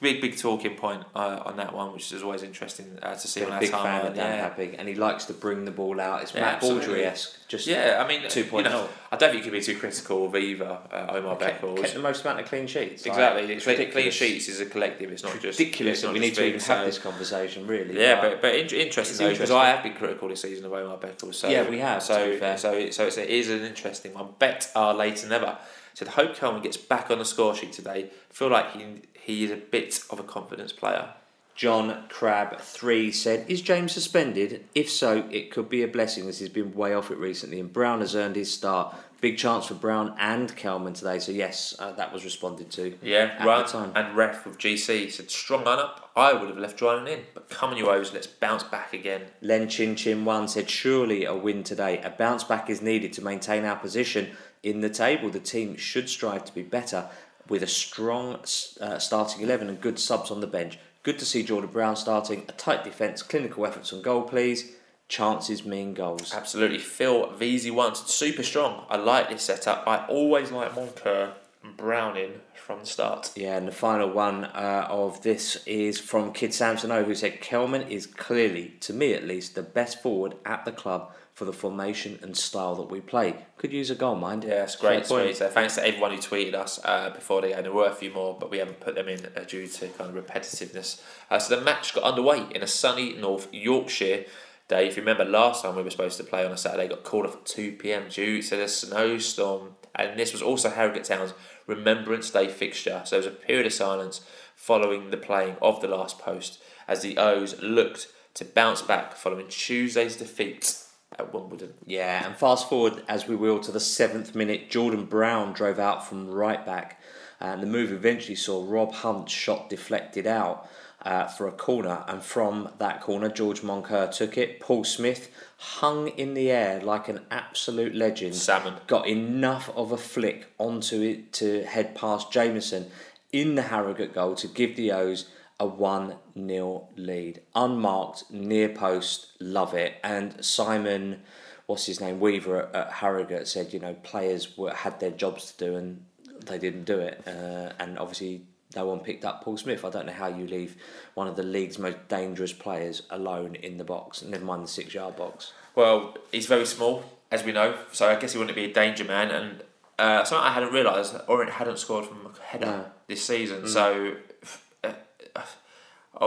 big 0.00 0.20
big 0.20 0.36
talking 0.36 0.76
point 0.76 1.02
uh, 1.14 1.42
on 1.46 1.56
that 1.56 1.74
one, 1.74 1.92
which 1.92 2.12
is 2.12 2.22
always 2.22 2.42
interesting 2.42 2.98
uh, 3.02 3.14
to 3.14 3.26
see 3.26 3.40
Been 3.40 3.50
on 3.50 3.56
a 3.56 3.60
big 3.60 3.70
fan 3.70 4.06
of 4.06 4.14
Dan 4.14 4.36
yeah. 4.36 4.42
Happe, 4.42 4.76
and 4.78 4.88
he 4.88 4.94
likes 4.94 5.24
to 5.26 5.32
bring 5.32 5.64
the 5.64 5.70
ball 5.70 6.00
out. 6.00 6.22
It's 6.22 6.34
Yeah, 6.34 6.42
Matt. 6.42 6.60
Baldry 6.60 7.04
esque. 7.04 7.32
Just 7.48 7.66
Yeah, 7.66 8.02
I 8.04 8.08
mean, 8.08 8.22
2.0. 8.22 8.52
you 8.52 8.62
know, 8.64 8.88
I 9.10 9.16
don't 9.16 9.30
think 9.30 9.44
you 9.44 9.50
can 9.50 9.58
be 9.58 9.64
too 9.64 9.78
critical 9.78 10.26
of 10.26 10.36
either 10.36 10.78
uh, 10.92 11.06
Omar 11.10 11.36
kept, 11.36 11.62
Beckles. 11.62 11.80
kept 11.80 11.94
the 11.94 12.00
most 12.00 12.24
amount 12.24 12.40
of 12.40 12.46
clean 12.46 12.66
sheets. 12.66 13.06
Like, 13.06 13.14
Exactly, 13.14 13.54
it's 13.54 13.64
clean, 13.64 13.90
clean 13.90 14.10
sheets 14.10 14.48
is 14.48 14.60
a 14.60 14.66
collective. 14.66 15.10
It's 15.10 15.22
not 15.22 15.40
just 15.40 15.58
ridiculous 15.58 16.02
not 16.02 16.12
we 16.12 16.20
just 16.20 16.28
need 16.28 16.34
to 16.34 16.46
even 16.46 16.60
have 16.60 16.86
this 16.86 16.98
conversation. 16.98 17.66
Really, 17.66 18.00
Yeah, 18.00 18.20
Like, 18.20 18.22
but 18.22 18.42
but 18.42 18.54
in, 18.54 18.68
interesting 18.68 19.26
though 19.26 19.32
because. 19.32 19.50
I 19.50 19.68
have 19.68 19.82
been 19.82 19.94
critical 19.94 20.28
this 20.28 20.42
season 20.42 20.64
of 20.66 20.72
Omar 20.72 20.98
Beckles. 20.98 21.34
So 21.34 21.48
Yeah, 21.48 21.68
we 21.68 21.78
have, 21.78 22.02
So 22.02 22.38
so 22.56 22.90
so 22.90 23.06
it's, 23.06 23.18
it 23.18 23.30
is 23.30 23.48
an 23.48 23.62
interesting 23.62 24.12
one. 24.12 24.28
Bet 24.38 24.70
are 24.74 24.92
later 24.92 25.28
than 25.28 25.32
ever. 25.32 25.58
Said 25.94 26.08
hope 26.08 26.34
Kelman 26.34 26.60
gets 26.60 26.76
back 26.76 27.08
on 27.12 27.18
the 27.20 27.24
score 27.24 27.54
sheet 27.54 27.72
today. 27.72 28.10
Feel 28.30 28.48
like 28.48 28.72
he 28.72 28.84
he 29.24 29.44
is 29.44 29.50
a 29.50 29.56
bit 29.56 30.00
of 30.10 30.20
a 30.20 30.22
confidence 30.22 30.72
player. 30.72 31.10
John 31.54 32.04
Crab 32.08 32.58
three 32.60 33.12
said, 33.12 33.48
"Is 33.48 33.60
James 33.60 33.92
suspended? 33.92 34.64
If 34.74 34.90
so, 34.90 35.28
it 35.30 35.52
could 35.52 35.68
be 35.68 35.82
a 35.82 35.88
blessing 35.88 36.28
as 36.28 36.40
he's 36.40 36.48
been 36.48 36.74
way 36.74 36.92
off 36.92 37.12
it 37.12 37.18
recently, 37.18 37.60
and 37.60 37.72
Brown 37.72 38.00
has 38.00 38.16
earned 38.16 38.34
his 38.34 38.52
start. 38.52 38.94
Big 39.20 39.38
chance 39.38 39.66
for 39.66 39.74
Brown 39.74 40.14
and 40.18 40.54
Kelman 40.56 40.92
today. 40.94 41.18
So 41.20 41.32
yes, 41.32 41.74
uh, 41.78 41.92
that 41.92 42.12
was 42.12 42.24
responded 42.24 42.70
to. 42.72 42.98
Yeah, 43.00 43.42
right. 43.44 43.72
And 43.72 44.16
ref 44.16 44.44
with 44.44 44.58
GC 44.58 45.10
said 45.12 45.30
strong 45.30 45.64
lineup. 45.64 46.00
I 46.16 46.32
would 46.32 46.48
have 46.48 46.58
left 46.58 46.78
Drinan 46.78 47.08
in, 47.08 47.20
but 47.32 47.48
come 47.48 47.70
on 47.70 47.76
you 47.76 47.88
O's, 47.88 48.12
let's 48.12 48.26
bounce 48.26 48.64
back 48.64 48.92
again. 48.92 49.22
Len 49.40 49.68
Chin 49.68 49.96
Chin 49.96 50.24
One 50.24 50.46
said, 50.46 50.68
surely 50.68 51.24
a 51.24 51.34
win 51.34 51.62
today. 51.62 52.00
A 52.02 52.10
bounce 52.10 52.44
back 52.44 52.68
is 52.68 52.82
needed 52.82 53.12
to 53.14 53.22
maintain 53.22 53.64
our 53.64 53.76
position 53.76 54.32
in 54.62 54.80
the 54.80 54.90
table. 54.90 55.30
The 55.30 55.40
team 55.40 55.76
should 55.76 56.08
strive 56.08 56.44
to 56.44 56.54
be 56.54 56.62
better 56.62 57.08
with 57.48 57.62
a 57.62 57.66
strong 57.66 58.40
uh, 58.80 58.98
starting 58.98 59.42
11 59.42 59.68
and 59.68 59.80
good 59.80 59.98
subs 59.98 60.30
on 60.30 60.40
the 60.40 60.46
bench. 60.46 60.78
Good 61.02 61.18
to 61.18 61.24
see 61.24 61.42
Jordan 61.42 61.70
Brown 61.70 61.96
starting. 61.96 62.44
A 62.48 62.52
tight 62.52 62.84
defence, 62.84 63.22
clinical 63.22 63.66
efforts 63.66 63.92
on 63.92 64.02
goal, 64.02 64.22
please. 64.22 64.72
Chances 65.06 65.64
mean 65.66 65.92
goals. 65.92 66.32
Absolutely. 66.32 66.78
Phil 66.78 67.28
VZ 67.28 67.70
once 67.72 68.00
super 68.10 68.42
strong. 68.42 68.86
I 68.88 68.96
like 68.96 69.28
this 69.28 69.42
setup. 69.42 69.86
I 69.86 70.06
always 70.06 70.50
like 70.50 70.72
Moncur 70.72 71.32
and 71.62 71.76
Browning 71.76 72.40
from 72.54 72.80
the 72.80 72.86
start. 72.86 73.32
Yeah, 73.36 73.56
and 73.56 73.68
the 73.68 73.72
final 73.72 74.08
one 74.08 74.44
uh, 74.44 74.86
of 74.88 75.22
this 75.22 75.62
is 75.66 76.00
from 76.00 76.32
Kid 76.32 76.54
Samson 76.54 76.90
O, 76.90 77.04
who 77.04 77.14
said 77.14 77.42
Kelman 77.42 77.82
is 77.88 78.06
clearly, 78.06 78.74
to 78.80 78.94
me 78.94 79.12
at 79.12 79.24
least, 79.24 79.54
the 79.54 79.62
best 79.62 80.02
forward 80.02 80.36
at 80.46 80.64
the 80.64 80.72
club 80.72 81.12
for 81.34 81.44
the 81.44 81.52
formation 81.52 82.16
and 82.22 82.36
style 82.36 82.76
that 82.76 82.88
we 82.88 83.00
play. 83.00 83.34
Could 83.58 83.72
use 83.72 83.90
a 83.90 83.96
goal, 83.96 84.14
mind. 84.14 84.44
Yeah, 84.44 84.62
it's 84.62 84.76
great. 84.76 85.04
Point. 85.04 85.36
So 85.36 85.48
thanks 85.48 85.74
to 85.74 85.84
everyone 85.84 86.12
who 86.12 86.18
tweeted 86.18 86.54
us 86.54 86.78
uh, 86.84 87.10
before 87.10 87.42
the 87.42 87.48
game. 87.48 87.62
There 87.64 87.72
were 87.72 87.88
a 87.88 87.94
few 87.94 88.12
more, 88.12 88.36
but 88.38 88.52
we 88.52 88.58
haven't 88.58 88.78
put 88.78 88.94
them 88.94 89.08
in 89.08 89.26
uh, 89.36 89.40
due 89.40 89.66
to 89.66 89.88
kind 89.88 90.16
of 90.16 90.24
repetitiveness. 90.24 91.02
Uh, 91.28 91.40
so 91.40 91.56
the 91.56 91.62
match 91.62 91.92
got 91.92 92.04
underway 92.04 92.46
in 92.54 92.62
a 92.62 92.68
sunny 92.68 93.14
North 93.14 93.52
Yorkshire 93.52 94.26
day. 94.68 94.86
If 94.86 94.96
you 94.96 95.02
remember 95.02 95.24
last 95.24 95.64
time 95.64 95.74
we 95.74 95.82
were 95.82 95.90
supposed 95.90 96.18
to 96.18 96.24
play 96.24 96.46
on 96.46 96.52
a 96.52 96.56
Saturday, 96.56 96.86
got 96.86 97.02
called 97.02 97.26
off 97.26 97.34
at 97.34 97.46
2 97.46 97.72
pm 97.72 98.08
due 98.08 98.40
to 98.40 98.56
the 98.56 98.68
snowstorm. 98.68 99.74
And 99.96 100.18
this 100.18 100.32
was 100.32 100.42
also 100.42 100.70
Harrogate 100.70 101.04
Town's 101.04 101.34
Remembrance 101.66 102.30
Day 102.30 102.46
fixture. 102.46 103.02
So 103.04 103.16
there 103.20 103.28
was 103.28 103.34
a 103.34 103.44
period 103.44 103.66
of 103.66 103.72
silence 103.72 104.20
following 104.54 105.10
the 105.10 105.16
playing 105.16 105.56
of 105.60 105.80
the 105.80 105.88
last 105.88 106.20
post 106.20 106.62
as 106.86 107.02
the 107.02 107.16
O's 107.18 107.60
looked 107.60 108.06
to 108.34 108.44
bounce 108.44 108.82
back 108.82 109.16
following 109.16 109.48
Tuesday's 109.48 110.16
defeat 110.16 110.83
at 111.18 111.32
Wimbledon. 111.32 111.74
Yeah, 111.86 112.26
and 112.26 112.36
fast 112.36 112.68
forward 112.68 113.02
as 113.08 113.26
we 113.26 113.36
will 113.36 113.60
to 113.60 113.72
the 113.72 113.80
seventh 113.80 114.34
minute, 114.34 114.70
Jordan 114.70 115.04
Brown 115.04 115.52
drove 115.52 115.78
out 115.78 116.06
from 116.06 116.30
right 116.30 116.64
back, 116.64 117.00
and 117.40 117.62
the 117.62 117.66
move 117.66 117.92
eventually 117.92 118.36
saw 118.36 118.64
Rob 118.66 118.92
Hunt's 118.92 119.32
shot 119.32 119.68
deflected 119.70 120.26
out 120.26 120.68
uh, 121.02 121.26
for 121.26 121.46
a 121.46 121.52
corner, 121.52 122.04
and 122.08 122.22
from 122.22 122.70
that 122.78 123.00
corner, 123.00 123.28
George 123.28 123.60
Moncur 123.60 124.10
took 124.10 124.38
it. 124.38 124.60
Paul 124.60 124.84
Smyth 124.84 125.30
hung 125.58 126.08
in 126.08 126.34
the 126.34 126.50
air 126.50 126.80
like 126.80 127.08
an 127.08 127.20
absolute 127.30 127.94
legend. 127.94 128.34
Salmon. 128.34 128.74
got 128.86 129.06
enough 129.06 129.70
of 129.76 129.92
a 129.92 129.96
flick 129.96 130.46
onto 130.58 131.02
it 131.02 131.32
to 131.34 131.64
head 131.64 131.94
past 131.94 132.32
Jameson 132.32 132.90
in 133.32 133.54
the 133.54 133.62
Harrogate 133.62 134.14
goal 134.14 134.34
to 134.36 134.46
give 134.46 134.76
the 134.76 134.92
O's 134.92 135.28
a 135.64 135.66
1 135.66 136.14
0 136.46 136.88
lead. 136.96 137.40
Unmarked, 137.54 138.30
near 138.30 138.68
post, 138.68 139.28
love 139.40 139.74
it. 139.74 139.94
And 140.04 140.44
Simon, 140.44 141.22
what's 141.66 141.86
his 141.86 142.00
name, 142.00 142.20
Weaver 142.20 142.62
at, 142.68 142.74
at 142.74 142.92
Harrogate 142.92 143.48
said, 143.48 143.72
you 143.72 143.80
know, 143.80 143.94
players 144.02 144.56
were, 144.56 144.72
had 144.74 145.00
their 145.00 145.10
jobs 145.10 145.52
to 145.52 145.64
do 145.64 145.76
and 145.76 146.04
they 146.46 146.58
didn't 146.58 146.84
do 146.84 146.98
it. 147.00 147.22
Uh, 147.26 147.72
and 147.78 147.98
obviously, 147.98 148.42
no 148.76 148.86
one 148.86 149.00
picked 149.00 149.24
up 149.24 149.42
Paul 149.42 149.56
Smyth. 149.56 149.84
I 149.84 149.90
don't 149.90 150.06
know 150.06 150.12
how 150.12 150.26
you 150.28 150.46
leave 150.46 150.76
one 151.14 151.28
of 151.28 151.36
the 151.36 151.42
league's 151.42 151.78
most 151.78 152.08
dangerous 152.08 152.52
players 152.52 153.02
alone 153.10 153.54
in 153.56 153.78
the 153.78 153.84
box, 153.84 154.22
never 154.22 154.44
mind 154.44 154.64
the 154.64 154.68
six 154.68 154.92
yard 154.94 155.16
box. 155.16 155.52
Well, 155.74 156.16
he's 156.32 156.46
very 156.46 156.66
small, 156.66 157.04
as 157.30 157.44
we 157.44 157.52
know, 157.52 157.74
so 157.92 158.08
I 158.08 158.16
guess 158.16 158.32
he 158.32 158.38
wouldn't 158.38 158.56
be 158.56 158.64
a 158.64 158.72
danger 158.72 159.04
man. 159.04 159.30
And 159.30 159.62
uh, 159.98 160.24
something 160.24 160.46
I 160.46 160.52
hadn't 160.52 160.72
realised, 160.72 161.14
Orient 161.28 161.52
hadn't 161.52 161.78
scored 161.78 162.06
from 162.06 162.26
a 162.26 162.44
header 162.44 162.66
No. 162.66 162.84
this 163.06 163.24
season. 163.24 163.68
So 163.68 163.86
uh, 163.86 164.10
uh, 164.10 164.14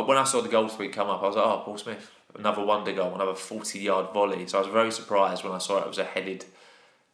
when 0.06 0.18
I 0.18 0.24
saw 0.24 0.42
the 0.42 0.50
goal 0.50 0.70
tweet 0.70 0.94
come 0.94 1.10
up, 1.10 1.22
I 1.24 1.28
was 1.28 1.36
like, 1.36 1.46
oh, 1.46 1.62
Paul 1.64 1.78
Smyth, 1.78 2.12
another 2.36 2.64
wonder 2.64 2.92
goal, 2.94 3.16
another 3.16 3.34
40 3.36 3.80
yard 3.80 4.14
volley. 4.14 4.48
So 4.48 4.58
I 4.58 4.62
was 4.62 4.70
very 4.70 4.92
surprised 4.92 5.44
when 5.44 5.54
I 5.54 5.58
saw 5.60 5.80
it 5.80 5.88
was 5.88 5.98
a 5.98 6.04
headed 6.04 6.46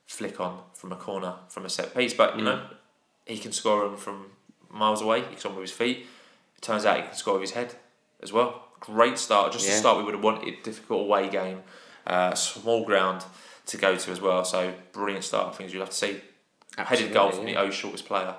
flick 0.06 0.40
on 0.40 0.62
from 0.74 0.92
a 0.92 0.96
corner, 0.96 1.36
from 1.50 1.66
a 1.66 1.70
set 1.70 1.96
piece. 1.96 2.14
But, 2.14 2.38
you 2.38 2.44
know, 2.44 2.66
he 3.26 3.38
can 3.38 3.52
score 3.52 3.84
them 3.84 3.98
from 3.98 4.28
miles 4.70 5.02
away, 5.02 5.22
he 5.22 5.28
can 5.28 5.38
score 5.38 5.54
with 5.54 5.62
his 5.62 5.72
feet. 5.72 6.06
It 6.58 6.62
turns 6.62 6.86
out 6.86 6.98
he 6.98 7.04
can 7.04 7.16
score 7.16 7.34
with 7.36 7.44
his 7.44 7.52
head 7.52 7.76
as 8.22 8.34
well. 8.34 8.68
Great 8.80 9.18
start. 9.18 9.52
Just 9.54 9.66
Yeah. 9.66 9.74
to 9.74 9.78
start, 9.80 9.98
we 9.98 10.04
would 10.04 10.14
have 10.16 10.24
wanted 10.24 10.62
difficult 10.64 11.02
away 11.02 11.30
game, 11.30 11.64
uh, 12.06 12.34
small 12.36 12.84
ground 12.84 13.24
to 13.68 13.78
go 13.78 13.96
to 13.96 14.12
as 14.12 14.20
well. 14.20 14.44
So 14.44 14.74
brilliant 14.92 15.24
start. 15.24 15.56
Things 15.56 15.74
you'll 15.74 15.84
have 15.84 15.90
to 15.92 15.96
see. 15.96 16.22
Headed 16.78 17.14
goal 17.14 17.30
from 17.30 17.48
Absolutely, 17.48 17.54
the 17.54 17.60
O 17.60 17.70
shortest 17.70 18.06
player. 18.06 18.36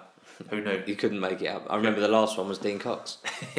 Who 0.51 0.61
knew? 0.61 0.82
You 0.87 0.97
couldn't 0.97 1.20
make 1.20 1.41
it 1.43 1.49
up. 1.49 1.66
I 1.70 1.76
remember 1.76 2.01
the 2.01 2.09
last 2.09 2.37
one 2.37 2.49
was 2.49 2.59
Dean 2.59 2.78
Cox. 2.78 3.18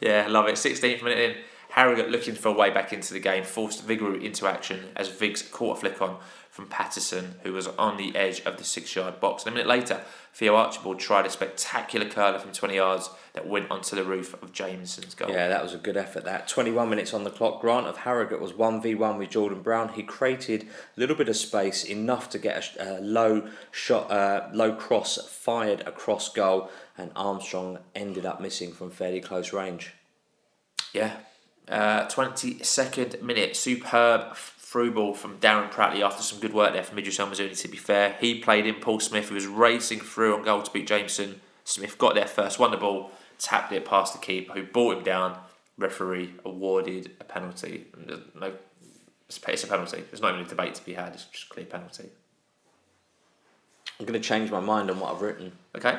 yeah, 0.00 0.26
love 0.28 0.46
it. 0.48 0.54
16th 0.54 1.02
minute 1.02 1.18
in, 1.18 1.36
Harrogate 1.70 2.10
looking 2.10 2.34
for 2.34 2.48
a 2.48 2.52
way 2.52 2.70
back 2.70 2.92
into 2.92 3.12
the 3.12 3.20
game 3.20 3.44
forced 3.44 3.86
Vigouroux 3.86 4.22
into 4.22 4.46
action 4.46 4.80
as 4.96 5.08
Viggs 5.08 5.42
caught 5.42 5.76
a 5.76 5.80
flick 5.80 6.00
on 6.00 6.18
from 6.50 6.66
Patterson, 6.66 7.36
who 7.42 7.52
was 7.52 7.68
on 7.68 7.96
the 7.96 8.16
edge 8.16 8.40
of 8.40 8.56
the 8.56 8.64
six 8.64 8.96
yard 8.96 9.20
box. 9.20 9.44
And 9.44 9.52
a 9.52 9.54
minute 9.54 9.68
later, 9.68 10.00
Theo 10.38 10.54
Archibald 10.54 11.00
tried 11.00 11.26
a 11.26 11.30
spectacular 11.30 12.08
curler 12.08 12.38
from 12.38 12.52
20 12.52 12.76
yards 12.76 13.10
that 13.32 13.48
went 13.48 13.72
onto 13.72 13.96
the 13.96 14.04
roof 14.04 14.40
of 14.40 14.52
Jameson's 14.52 15.16
goal. 15.16 15.30
Yeah, 15.30 15.48
that 15.48 15.64
was 15.64 15.74
a 15.74 15.78
good 15.78 15.96
effort. 15.96 16.24
That 16.26 16.46
21 16.46 16.88
minutes 16.88 17.12
on 17.12 17.24
the 17.24 17.30
clock. 17.30 17.60
Grant 17.60 17.88
of 17.88 17.96
Harrogate 17.96 18.40
was 18.40 18.52
1v1 18.52 19.18
with 19.18 19.30
Jordan 19.30 19.62
Brown. 19.62 19.88
He 19.88 20.04
created 20.04 20.62
a 20.62 21.00
little 21.00 21.16
bit 21.16 21.28
of 21.28 21.34
space, 21.34 21.82
enough 21.82 22.30
to 22.30 22.38
get 22.38 22.76
a, 22.76 22.98
a 22.98 23.00
low 23.00 23.48
shot, 23.72 24.12
uh, 24.12 24.48
low 24.52 24.76
cross 24.76 25.18
fired 25.28 25.80
across 25.80 26.32
goal, 26.32 26.70
and 26.96 27.10
Armstrong 27.16 27.80
ended 27.96 28.24
up 28.24 28.40
missing 28.40 28.70
from 28.70 28.92
fairly 28.92 29.20
close 29.20 29.52
range. 29.52 29.94
Yeah. 30.92 31.16
Uh, 31.66 32.06
22nd 32.06 33.22
minute, 33.22 33.56
superb 33.56 34.36
through 34.68 34.92
ball 34.92 35.14
from 35.14 35.38
Darren 35.38 35.70
Pratley 35.70 36.02
after 36.02 36.22
some 36.22 36.40
good 36.40 36.52
work 36.52 36.74
there 36.74 36.82
from 36.82 36.98
Idris 36.98 37.18
El 37.18 37.28
Mizouni, 37.28 37.58
to 37.58 37.68
be 37.68 37.78
fair. 37.78 38.16
He 38.20 38.38
played 38.38 38.66
in 38.66 38.74
Paul 38.74 39.00
Smyth, 39.00 39.30
who 39.30 39.34
was 39.34 39.46
racing 39.46 40.00
through 40.00 40.36
on 40.36 40.42
goal 40.42 40.60
to 40.60 40.70
beat 40.70 40.86
Jameson. 40.86 41.40
Smyth 41.64 41.96
got 41.96 42.14
there 42.14 42.26
first, 42.26 42.58
won 42.58 42.70
the 42.70 42.76
ball, 42.76 43.10
tapped 43.38 43.72
it 43.72 43.86
past 43.86 44.12
the 44.12 44.18
keeper, 44.18 44.52
who 44.52 44.64
brought 44.64 44.98
him 44.98 45.04
down. 45.04 45.38
Referee 45.78 46.34
awarded 46.44 47.12
a 47.18 47.24
penalty. 47.24 47.86
No, 48.38 48.52
it's 49.26 49.38
a 49.38 49.66
penalty. 49.66 50.04
There's 50.10 50.20
not 50.20 50.34
even 50.34 50.44
a 50.44 50.48
debate 50.48 50.74
to 50.74 50.84
be 50.84 50.92
had. 50.92 51.14
It's 51.14 51.24
just 51.24 51.46
a 51.46 51.48
clear 51.48 51.64
penalty. 51.64 52.10
I'm 53.98 54.04
going 54.04 54.20
to 54.20 54.28
change 54.28 54.50
my 54.50 54.60
mind 54.60 54.90
on 54.90 55.00
what 55.00 55.14
I've 55.14 55.22
written. 55.22 55.52
Okay. 55.76 55.98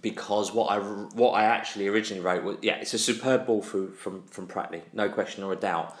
Because 0.00 0.52
what 0.52 0.66
I 0.66 0.78
what 0.78 1.32
I 1.32 1.44
actually 1.44 1.88
originally 1.88 2.22
wrote 2.22 2.44
was 2.44 2.58
yeah, 2.62 2.76
it's 2.76 2.94
a 2.94 2.98
superb 2.98 3.46
ball 3.46 3.62
through 3.62 3.92
from 3.92 4.22
from 4.24 4.46
Pratley, 4.46 4.82
no 4.92 5.08
question 5.08 5.42
or 5.42 5.52
a 5.54 5.56
doubt. 5.56 5.96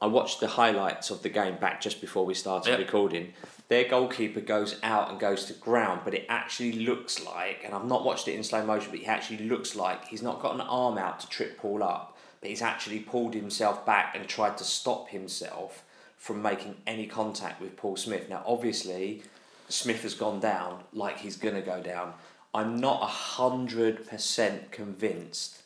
I 0.00 0.06
watched 0.06 0.40
the 0.40 0.48
highlights 0.48 1.10
of 1.10 1.22
the 1.22 1.30
game 1.30 1.56
back 1.56 1.80
just 1.80 2.02
before 2.02 2.26
we 2.26 2.34
started 2.34 2.70
yep. 2.70 2.78
recording. 2.78 3.32
Their 3.68 3.88
goalkeeper 3.88 4.40
goes 4.40 4.78
out 4.82 5.10
and 5.10 5.18
goes 5.18 5.46
to 5.46 5.54
ground, 5.54 6.02
but 6.04 6.12
it 6.12 6.26
actually 6.28 6.72
looks 6.72 7.24
like, 7.24 7.62
and 7.64 7.74
I've 7.74 7.86
not 7.86 8.04
watched 8.04 8.28
it 8.28 8.34
in 8.34 8.44
slow 8.44 8.64
motion, 8.64 8.90
but 8.90 9.00
he 9.00 9.06
actually 9.06 9.48
looks 9.48 9.74
like 9.74 10.04
he's 10.06 10.22
not 10.22 10.42
got 10.42 10.54
an 10.54 10.60
arm 10.60 10.98
out 10.98 11.20
to 11.20 11.28
trip 11.28 11.56
Paul 11.56 11.82
up, 11.82 12.16
but 12.40 12.50
he's 12.50 12.60
actually 12.60 13.00
pulled 13.00 13.34
himself 13.34 13.86
back 13.86 14.14
and 14.14 14.28
tried 14.28 14.58
to 14.58 14.64
stop 14.64 15.08
himself 15.08 15.82
from 16.18 16.42
making 16.42 16.76
any 16.86 17.06
contact 17.06 17.60
with 17.60 17.76
Paul 17.76 17.96
Smyth. 17.96 18.28
Now, 18.28 18.42
obviously, 18.46 19.22
Smyth 19.68 20.02
has 20.02 20.14
gone 20.14 20.40
down 20.40 20.84
like 20.92 21.18
he's 21.18 21.36
going 21.36 21.54
to 21.54 21.62
go 21.62 21.80
down. 21.82 22.12
I'm 22.52 22.76
not 22.76 23.00
100% 23.02 24.70
convinced 24.70 25.62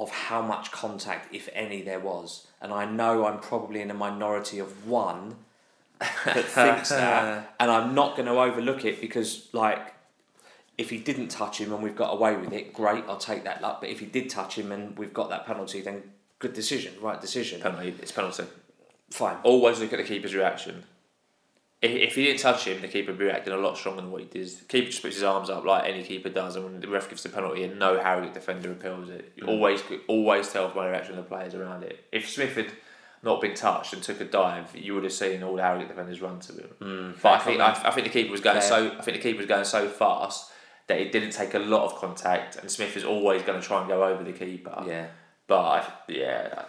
of 0.00 0.10
how 0.10 0.42
much 0.42 0.70
contact, 0.70 1.34
if 1.34 1.48
any, 1.52 1.82
there 1.82 1.98
was. 1.98 2.46
And 2.60 2.72
I 2.72 2.84
know 2.84 3.26
I'm 3.26 3.40
probably 3.40 3.80
in 3.80 3.90
a 3.90 3.94
minority 3.94 4.58
of 4.58 4.86
one 4.86 5.36
that 6.00 6.44
thinks 6.44 6.90
that, 6.90 7.54
and 7.60 7.70
I'm 7.70 7.94
not 7.94 8.16
going 8.16 8.26
to 8.26 8.38
overlook 8.38 8.84
it 8.84 9.00
because, 9.00 9.48
like, 9.52 9.94
if 10.76 10.90
he 10.90 10.98
didn't 10.98 11.28
touch 11.28 11.60
him 11.60 11.72
and 11.72 11.82
we've 11.82 11.96
got 11.96 12.12
away 12.12 12.36
with 12.36 12.52
it, 12.52 12.72
great, 12.72 13.04
I'll 13.08 13.16
take 13.16 13.42
that 13.44 13.60
luck. 13.60 13.80
But 13.80 13.90
if 13.90 13.98
he 13.98 14.06
did 14.06 14.30
touch 14.30 14.56
him 14.56 14.70
and 14.70 14.96
we've 14.96 15.14
got 15.14 15.30
that 15.30 15.44
penalty, 15.44 15.80
then 15.80 16.02
good 16.38 16.52
decision, 16.52 16.94
right 17.00 17.20
decision. 17.20 17.60
Penalty, 17.60 17.94
it's 18.00 18.12
penalty. 18.12 18.44
Fine. 19.10 19.38
Always 19.42 19.80
look 19.80 19.92
at 19.92 19.98
the 19.98 20.04
keeper's 20.04 20.34
reaction 20.34 20.84
if, 21.80 21.90
if 21.92 22.14
he 22.16 22.24
didn't 22.24 22.40
touch 22.40 22.66
him, 22.66 22.80
the 22.80 22.88
keeper 22.88 23.12
would 23.12 23.18
be 23.18 23.26
reacting 23.26 23.52
a 23.52 23.56
lot 23.56 23.78
stronger 23.78 24.02
than 24.02 24.10
what 24.10 24.22
he 24.22 24.26
did. 24.26 24.48
The 24.48 24.64
keeper 24.64 24.90
just 24.90 25.02
puts 25.02 25.14
his 25.14 25.22
arms 25.22 25.48
up 25.48 25.64
like 25.64 25.88
any 25.88 26.02
keeper 26.02 26.28
does, 26.28 26.56
and 26.56 26.64
when 26.64 26.80
the 26.80 26.88
ref 26.88 27.08
gives 27.08 27.22
the 27.22 27.28
penalty, 27.28 27.62
and 27.64 27.78
no 27.78 28.00
Harrogate 28.00 28.34
defender 28.34 28.72
appeals 28.72 29.08
it. 29.10 29.32
You 29.36 29.44
mm. 29.44 29.48
always 29.48 29.82
always 30.08 30.52
tell 30.52 30.68
by 30.70 30.86
the 30.86 30.90
reaction 30.90 31.16
of 31.16 31.24
the 31.24 31.28
players 31.28 31.54
around 31.54 31.84
it. 31.84 32.04
If 32.10 32.28
Smyth 32.28 32.56
had 32.56 32.72
not 33.22 33.40
been 33.40 33.54
touched 33.54 33.92
and 33.92 34.02
took 34.02 34.20
a 34.20 34.24
dive, 34.24 34.74
you 34.76 34.94
would 34.94 35.04
have 35.04 35.12
seen 35.12 35.42
all 35.42 35.54
the 35.54 35.62
Harrogate 35.62 35.88
defenders 35.88 36.20
run 36.20 36.40
to 36.40 36.52
him. 36.52 36.70
Mm, 36.80 37.22
but 37.22 37.32
I 37.32 37.38
think 37.38 37.60
I, 37.60 37.80
I, 37.84 37.90
think 37.92 38.06
the 38.06 38.12
keeper 38.12 38.32
was 38.32 38.40
going 38.40 38.60
fair. 38.60 38.68
so 38.68 38.96
I 38.98 39.02
think 39.02 39.16
the 39.16 39.22
keeper 39.22 39.38
was 39.38 39.46
going 39.46 39.64
so 39.64 39.88
fast 39.88 40.50
that 40.88 40.98
it 40.98 41.12
didn't 41.12 41.30
take 41.30 41.54
a 41.54 41.58
lot 41.60 41.84
of 41.84 41.96
contact, 41.96 42.56
and 42.56 42.68
Smyth 42.68 42.96
is 42.96 43.04
always 43.04 43.42
going 43.42 43.60
to 43.60 43.66
try 43.66 43.80
and 43.80 43.88
go 43.88 44.02
over 44.02 44.24
the 44.24 44.32
keeper. 44.32 44.82
Yeah. 44.86 45.06
But 45.46 45.60
I, 45.60 45.92
yeah, 46.08 46.64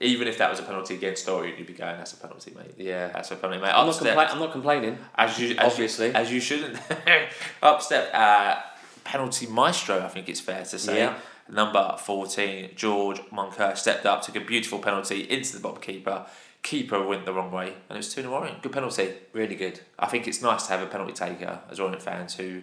even 0.00 0.28
if 0.28 0.38
that 0.38 0.50
was 0.50 0.60
a 0.60 0.62
penalty 0.62 0.94
against 0.94 1.22
Story, 1.22 1.54
you'd 1.56 1.66
be 1.66 1.72
going, 1.72 1.96
"That's 1.96 2.12
a 2.12 2.16
penalty, 2.16 2.52
mate." 2.56 2.74
Yeah, 2.76 3.08
that's 3.08 3.30
a 3.30 3.36
penalty, 3.36 3.60
mate. 3.60 3.72
I'm 3.74 3.86
not, 3.86 3.96
compla- 3.96 4.30
I'm 4.30 4.38
not 4.38 4.52
complaining. 4.52 4.98
As 5.16 5.38
you, 5.38 5.56
as 5.56 5.72
obviously, 5.72 6.08
you, 6.08 6.12
as 6.12 6.32
you 6.32 6.40
shouldn't. 6.40 6.78
Upstep 7.62 8.10
uh, 8.14 8.56
penalty 9.04 9.46
maestro. 9.46 10.00
I 10.00 10.08
think 10.08 10.28
it's 10.28 10.40
fair 10.40 10.64
to 10.64 10.78
say. 10.78 10.98
Yeah. 10.98 11.14
Number 11.50 11.96
fourteen, 11.98 12.70
George 12.76 13.18
Moncur 13.32 13.76
stepped 13.76 14.06
up, 14.06 14.22
took 14.22 14.36
a 14.36 14.40
beautiful 14.40 14.78
penalty 14.78 15.22
into 15.22 15.54
the 15.54 15.60
bob 15.60 15.80
keeper. 15.82 16.26
Keeper 16.62 17.02
went 17.06 17.24
the 17.24 17.32
wrong 17.32 17.50
way, 17.50 17.68
and 17.68 17.96
it 17.96 17.96
was 17.96 18.12
two 18.12 18.20
0 18.20 18.34
Orient. 18.34 18.62
Good 18.62 18.72
penalty. 18.72 19.14
Really 19.32 19.54
good. 19.54 19.80
I 19.98 20.06
think 20.06 20.28
it's 20.28 20.42
nice 20.42 20.66
to 20.66 20.72
have 20.72 20.82
a 20.82 20.86
penalty 20.86 21.12
taker 21.12 21.60
as 21.70 21.80
Orient 21.80 22.02
fans 22.02 22.34
who 22.34 22.62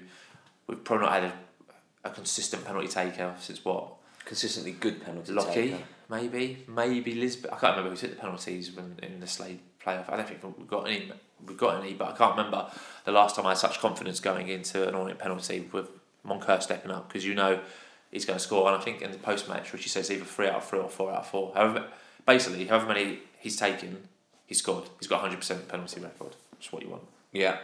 we've 0.68 0.84
probably 0.84 1.06
not 1.08 1.14
had 1.14 1.24
a, 1.24 1.34
a 2.04 2.10
consistent 2.12 2.64
penalty 2.66 2.88
taker 2.88 3.34
since 3.40 3.64
what 3.66 3.94
consistently 4.26 4.74
good 4.74 5.04
penalty 5.04 5.32
Lockie, 5.32 5.54
taker. 5.72 5.84
Maybe, 6.10 6.64
maybe 6.68 7.16
Lisbeth. 7.16 7.51
I 7.51 7.58
can't 7.58 7.78
remember 7.78 7.91
who 7.91 7.95
took 7.95 8.12
the 8.12 8.22
penalties 8.22 8.72
when 8.72 8.99
in 9.01 9.20
the 9.20 9.28
Slade 9.28 9.60
playoff. 9.84 10.12
I 10.12 10.18
don't 10.18 10.28
think 10.28 10.58
we've 10.58 10.68
got 10.68 10.88
any. 10.88 11.12
We've 11.45 11.58
got 11.58 11.84
any, 11.84 11.93
but 11.93 12.14
I 12.14 12.18
can't 12.18 12.36
remember 12.38 12.72
the 13.03 13.12
last 13.12 13.36
time 13.36 13.45
I 13.45 13.49
had 13.49 13.58
such 13.58 13.80
confidence 13.80 14.20
going 14.20 14.47
into 14.47 14.88
an 14.88 14.95
Orient 14.95 15.20
penalty 15.20 15.68
with 15.72 15.89
Moncur 16.26 16.62
stepping 16.62 16.91
up 16.91 17.10
because 17.10 17.26
you 17.26 17.36
know 17.36 17.60
he's 18.12 18.26
going 18.26 18.39
to 18.39 18.43
score. 18.43 18.68
And 18.68 18.78
I 18.78 18.80
think 18.80 19.01
in 19.01 19.12
the 19.12 19.18
post 19.18 19.47
match, 19.47 19.74
Richie 19.74 19.89
says 19.89 20.10
either 20.10 20.26
three 20.26 20.47
out 20.47 20.56
of 20.56 20.66
three 20.66 20.80
or 20.80 20.89
four 20.89 21.12
out 21.12 21.20
of 21.20 21.28
four. 21.28 21.51
However, 21.53 21.88
basically, 22.26 22.66
however 22.66 22.88
many 22.88 23.20
he's 23.38 23.58
taken, 23.58 24.08
he's 24.45 24.60
scored. 24.60 24.86
He's 24.99 25.08
got 25.08 25.22
hundred 25.22 25.38
percent 25.38 25.68
penalty 25.68 25.99
record. 25.99 26.36
That's 26.53 26.72
what 26.72 26.84
you 26.84 26.89
want. 26.89 27.03
Yeah, 27.34 27.58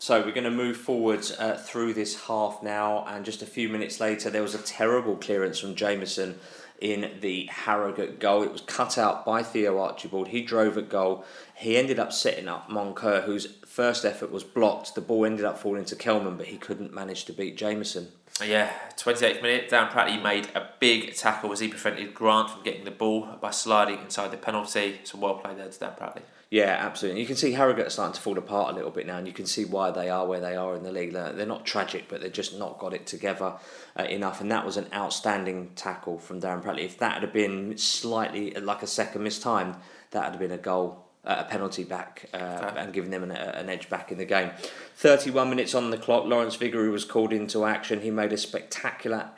so 0.00 0.20
we're 0.22 0.32
going 0.32 0.44
to 0.44 0.50
move 0.50 0.76
forwards 0.76 1.32
uh, 1.32 1.60
through 1.60 1.94
this 1.94 2.26
half 2.26 2.62
now, 2.62 3.04
and 3.08 3.24
just 3.24 3.42
a 3.42 3.46
few 3.46 3.68
minutes 3.68 3.98
later, 3.98 4.30
there 4.30 4.42
was 4.42 4.54
a 4.54 4.58
terrible 4.58 5.16
clearance 5.16 5.58
from 5.58 5.74
Jameson 5.74 6.38
in 6.80 7.18
the 7.20 7.46
Harrogate 7.46 8.20
goal. 8.20 8.42
It 8.42 8.52
was 8.52 8.60
cut 8.62 8.98
out 8.98 9.24
by 9.24 9.42
Theo 9.42 9.78
Archibald. 9.78 10.28
He 10.28 10.42
drove 10.42 10.78
at 10.78 10.88
goal. 10.88 11.24
He 11.54 11.76
ended 11.76 11.98
up 11.98 12.12
setting 12.12 12.48
up 12.48 12.68
Moncur, 12.68 13.24
whose 13.24 13.46
first 13.66 14.04
effort 14.04 14.30
was 14.30 14.44
blocked. 14.44 14.94
The 14.94 15.00
ball 15.00 15.24
ended 15.24 15.44
up 15.44 15.58
falling 15.58 15.84
to 15.86 15.96
Kelman, 15.96 16.36
but 16.36 16.46
he 16.46 16.56
couldn't 16.56 16.94
manage 16.94 17.24
to 17.26 17.32
beat 17.32 17.56
Jameson. 17.56 18.08
Yeah, 18.44 18.72
28th 18.96 19.42
minute, 19.42 19.68
Dan 19.68 19.88
Pratley 19.88 20.22
made 20.22 20.48
a 20.54 20.68
big 20.78 21.14
tackle 21.16 21.50
as 21.52 21.58
he 21.58 21.66
prevented 21.66 22.14
Grant 22.14 22.50
from 22.50 22.62
getting 22.62 22.84
the 22.84 22.92
ball 22.92 23.36
by 23.40 23.50
sliding 23.50 23.98
inside 23.98 24.30
the 24.30 24.36
penalty. 24.36 25.00
So 25.02 25.18
well 25.18 25.34
played 25.34 25.58
there 25.58 25.68
to 25.68 25.78
Dan 25.78 25.92
Pratley. 25.98 26.22
Yeah, 26.50 26.78
absolutely. 26.80 27.20
You 27.20 27.26
can 27.26 27.36
see 27.36 27.52
Harrogate 27.52 27.92
starting 27.92 28.14
to 28.14 28.20
fall 28.22 28.38
apart 28.38 28.72
a 28.72 28.74
little 28.74 28.90
bit 28.90 29.06
now, 29.06 29.18
and 29.18 29.26
you 29.26 29.34
can 29.34 29.44
see 29.44 29.66
why 29.66 29.90
they 29.90 30.08
are 30.08 30.26
where 30.26 30.40
they 30.40 30.56
are 30.56 30.74
in 30.74 30.82
the 30.82 30.90
league. 30.90 31.12
They're, 31.12 31.44
not 31.44 31.66
tragic, 31.66 32.06
but 32.08 32.22
they've 32.22 32.32
just 32.32 32.58
not 32.58 32.78
got 32.78 32.94
it 32.94 33.06
together 33.06 33.54
uh, 33.98 34.04
enough. 34.04 34.40
And 34.40 34.50
that 34.50 34.64
was 34.64 34.78
an 34.78 34.86
outstanding 34.94 35.72
tackle 35.76 36.18
from 36.18 36.40
Darren 36.40 36.62
Pratley. 36.62 36.84
If 36.84 36.98
that 36.98 37.20
had 37.20 37.34
been 37.34 37.76
slightly 37.76 38.52
like 38.52 38.82
a 38.82 38.86
second 38.86 39.24
missed 39.24 39.42
time, 39.42 39.76
that 40.12 40.24
have 40.24 40.38
been 40.38 40.50
a 40.50 40.58
goal 40.58 41.07
a 41.24 41.44
penalty 41.44 41.84
back 41.84 42.26
uh, 42.32 42.72
and 42.76 42.92
giving 42.92 43.10
them 43.10 43.22
an, 43.22 43.32
an, 43.32 43.68
edge 43.68 43.90
back 43.90 44.10
in 44.10 44.18
the 44.18 44.24
game. 44.24 44.50
31 44.96 45.50
minutes 45.50 45.74
on 45.74 45.90
the 45.90 45.98
clock, 45.98 46.24
Lawrence 46.24 46.56
Vigouroux 46.56 46.90
was 46.90 47.04
called 47.04 47.32
into 47.32 47.64
action. 47.64 48.00
He 48.00 48.10
made 48.10 48.32
a 48.32 48.36
spectacular 48.36 49.28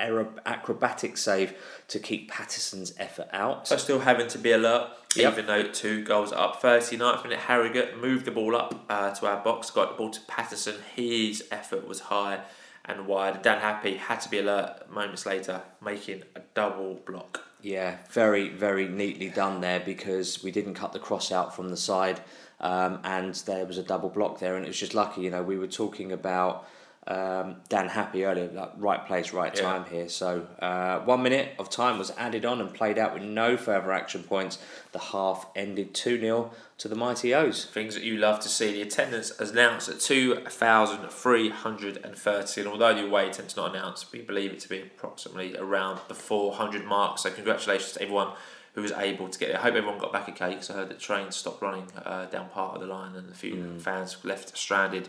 acrobatic 0.47 1.17
save 1.17 1.55
to 1.89 1.99
keep 1.99 2.31
Patterson's 2.31 2.95
effort 2.99 3.29
out. 3.33 3.67
So 3.67 3.77
still 3.77 4.01
having 4.01 4.29
to 4.29 4.39
be 4.39 4.53
alert, 4.53 4.91
yep. 5.17 5.33
even 5.33 5.47
though 5.47 5.65
two 5.65 6.05
goals 6.05 6.33
up. 6.33 6.63
39th 6.63 7.25
minute, 7.25 7.41
Harrogate 7.41 7.99
moved 7.99 8.25
the 8.25 8.31
ball 8.31 8.55
up 8.55 8.85
uh, 8.89 9.11
to 9.15 9.27
our 9.27 9.43
box, 9.43 9.71
got 9.71 9.91
the 9.91 9.97
ball 9.97 10.11
to 10.11 10.21
Patterson. 10.29 10.77
His 10.95 11.45
effort 11.51 11.89
was 11.89 12.01
high 12.01 12.41
and 12.85 13.07
wide. 13.07 13.43
Dan 13.43 13.61
Happe 13.61 13.97
had 13.97 14.21
to 14.21 14.29
be 14.29 14.39
alert 14.39 14.91
moments 14.91 15.27
later, 15.27 15.63
making 15.83 16.23
a 16.37 16.41
double 16.55 16.95
block. 17.07 17.50
Yeah, 17.63 17.99
very, 18.11 18.49
very 18.49 18.89
neatly 18.89 19.29
done 19.29 19.61
there 19.61 19.81
because 19.81 20.43
we 20.43 20.51
didn't 20.51 20.75
cut 20.75 20.93
the 20.93 20.99
cross 20.99 21.31
out 21.31 21.55
from 21.55 21.69
the 21.69 21.77
side 21.77 22.21
um, 22.61 23.01
and 23.05 23.35
there 23.35 23.67
was 23.67 23.77
a 23.77 23.83
double 23.83 24.09
block 24.09 24.39
there 24.39 24.57
and 24.57 24.65
it 24.65 24.69
was 24.69 24.79
just 24.79 24.95
lucky, 24.95 25.21
you 25.23 25.31
know, 25.31 25.43
we 25.43 25.59
were 25.59 25.67
talking 25.67 26.13
about 26.13 26.67
um, 27.07 27.57
Dan 27.69 27.89
Happe 27.89 28.25
earlier, 28.25 28.51
like 28.53 28.73
right 28.77 29.07
place, 29.07 29.33
right 29.33 29.55
time 29.55 29.85
here. 29.87 30.09
So 30.09 30.47
uh, 30.61 30.99
one 31.01 31.23
minute 31.23 31.55
of 31.59 31.71
time 31.71 31.99
was 31.99 32.13
added 32.19 32.45
on 32.45 32.61
and 32.61 32.75
played 32.75 32.99
out 32.99 33.15
with 33.15 33.23
no 33.23 33.57
further 33.57 33.91
action 33.91 34.23
points. 34.23 34.59
The 34.93 34.99
half 34.99 35.47
ended 35.57 35.95
2 35.95 36.21
0 36.21 36.51
to 36.79 36.89
the 36.89 36.95
Mighty 36.95 37.35
O's. 37.35 37.65
Things 37.65 37.95
that 37.95 38.05
you 38.05 38.19
love 38.19 38.41
to 38.41 38.51
see. 38.51 38.73
The 38.73 38.83
attendance 38.83 39.31
is 39.41 39.51
announced 39.51 39.89
at 39.89 39.99
2,330, 40.01 42.61
and 42.61 42.69
although 42.69 42.95
the 42.95 43.07
away 43.07 43.31
tends 43.31 43.57
not 43.57 43.71
announce, 43.71 44.13
we 44.13 44.21
believe 44.21 44.53
it 44.53 44.61
to 44.61 44.69
be 44.69 44.83
approximately 44.83 45.57
around 45.57 46.01
the 46.09 46.15
400 46.15 46.85
mark. 46.85 47.19
So 47.19 47.31
congratulations 47.31 47.93
to 47.93 48.03
everyone 48.03 48.35
who 48.75 48.83
was 48.83 48.93
able 48.93 49.29
to 49.29 49.39
get 49.39 49.49
there. 49.49 49.59
I 49.59 49.63
hope 49.63 49.75
everyone 49.75 49.99
got 49.99 50.13
back 50.13 50.29
okay 50.29 50.51
because 50.51 50.69
I 50.71 50.75
heard 50.75 50.91
the 50.91 50.95
trains 50.95 51.35
stopped 51.35 51.63
running 51.63 51.87
uh, 52.05 52.27
down 52.27 52.51
part 52.51 52.75
of 52.75 52.83
the 52.83 52.87
line 52.87 53.17
and 53.17 53.31
a 53.31 53.35
few 53.35 53.55
mm. 53.55 53.81
fans 53.81 54.19
left 54.23 54.55
stranded 54.57 55.09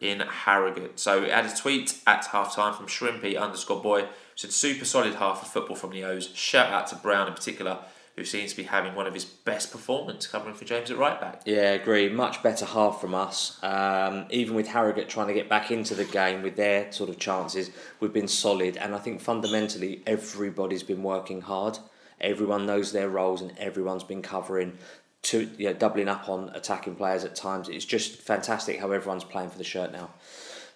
in 0.00 0.20
Harrogate. 0.20 0.98
So 0.98 1.22
it 1.22 1.30
had 1.30 1.46
a 1.46 1.54
tweet 1.54 1.98
at 2.06 2.26
half 2.26 2.54
time 2.54 2.74
from 2.74 2.86
Shrimpy 2.86 3.38
underscore 3.40 3.82
boy. 3.82 4.06
Said 4.36 4.52
super 4.52 4.84
solid 4.84 5.14
half 5.14 5.42
of 5.42 5.48
football 5.48 5.76
from 5.76 5.90
the 5.90 6.04
O's. 6.04 6.28
Shout 6.34 6.72
out 6.72 6.88
to 6.88 6.96
Brown 6.96 7.28
in 7.28 7.34
particular, 7.34 7.78
who 8.16 8.24
seems 8.24 8.50
to 8.50 8.56
be 8.56 8.64
having 8.64 8.94
one 8.94 9.06
of 9.06 9.14
his 9.14 9.24
best 9.24 9.70
performances 9.70 10.30
covering 10.30 10.54
for 10.54 10.64
James 10.64 10.90
at 10.90 10.98
right 10.98 11.20
back. 11.20 11.42
Yeah, 11.44 11.70
agree. 11.70 12.08
Much 12.08 12.42
better 12.42 12.64
half 12.64 13.00
from 13.00 13.14
us. 13.14 13.62
Um, 13.62 14.26
even 14.30 14.56
with 14.56 14.66
Harrogate 14.66 15.08
trying 15.08 15.28
to 15.28 15.34
get 15.34 15.48
back 15.48 15.70
into 15.70 15.94
the 15.94 16.04
game 16.04 16.42
with 16.42 16.56
their 16.56 16.90
sort 16.90 17.10
of 17.10 17.18
chances, 17.18 17.70
we've 18.00 18.12
been 18.12 18.28
solid. 18.28 18.76
And 18.76 18.94
I 18.94 18.98
think 18.98 19.20
fundamentally, 19.20 20.02
everybody's 20.06 20.82
been 20.82 21.02
working 21.02 21.40
hard. 21.40 21.78
Everyone 22.20 22.64
knows 22.64 22.92
their 22.92 23.08
roles, 23.08 23.42
and 23.42 23.52
everyone's 23.58 24.04
been 24.04 24.22
covering, 24.22 24.78
to 25.24 25.50
you 25.58 25.66
know, 25.66 25.72
doubling 25.74 26.08
up 26.08 26.28
on 26.28 26.50
attacking 26.54 26.94
players 26.96 27.24
at 27.24 27.34
times. 27.34 27.68
It's 27.68 27.84
just 27.84 28.16
fantastic 28.16 28.78
how 28.80 28.90
everyone's 28.92 29.24
playing 29.24 29.50
for 29.50 29.58
the 29.58 29.64
shirt 29.64 29.92
now. 29.92 30.10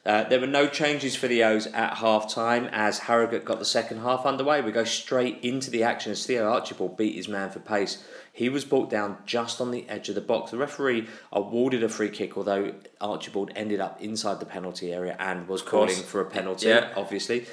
Uh, 0.06 0.24
there 0.24 0.40
were 0.40 0.46
no 0.46 0.66
changes 0.66 1.14
for 1.14 1.28
the 1.28 1.44
O's 1.44 1.66
at 1.66 1.94
half 1.98 2.32
time 2.32 2.66
as 2.72 3.00
Harrogate 3.00 3.44
got 3.44 3.58
the 3.58 3.64
second 3.64 3.98
half 4.00 4.24
underway. 4.24 4.62
We 4.62 4.72
go 4.72 4.84
straight 4.84 5.38
into 5.42 5.70
the 5.70 5.82
action 5.82 6.12
as 6.12 6.24
Theo 6.24 6.48
Archibald 6.50 6.96
beat 6.96 7.14
his 7.14 7.28
man 7.28 7.50
for 7.50 7.58
pace. 7.58 8.02
He 8.32 8.48
was 8.48 8.64
brought 8.64 8.88
down 8.88 9.18
just 9.26 9.60
on 9.60 9.70
the 9.70 9.86
edge 9.88 10.08
of 10.08 10.14
the 10.14 10.22
box. 10.22 10.52
The 10.52 10.56
referee 10.56 11.08
awarded 11.30 11.82
a 11.82 11.88
free 11.90 12.08
kick, 12.08 12.38
although 12.38 12.72
Archibald 13.00 13.50
ended 13.54 13.80
up 13.80 14.00
inside 14.00 14.40
the 14.40 14.46
penalty 14.46 14.92
area 14.94 15.14
and 15.18 15.46
was 15.46 15.60
calling 15.60 15.96
for 15.96 16.20
a 16.22 16.24
penalty, 16.30 16.68
Yeah. 16.68 16.92
obviously. 16.96 17.46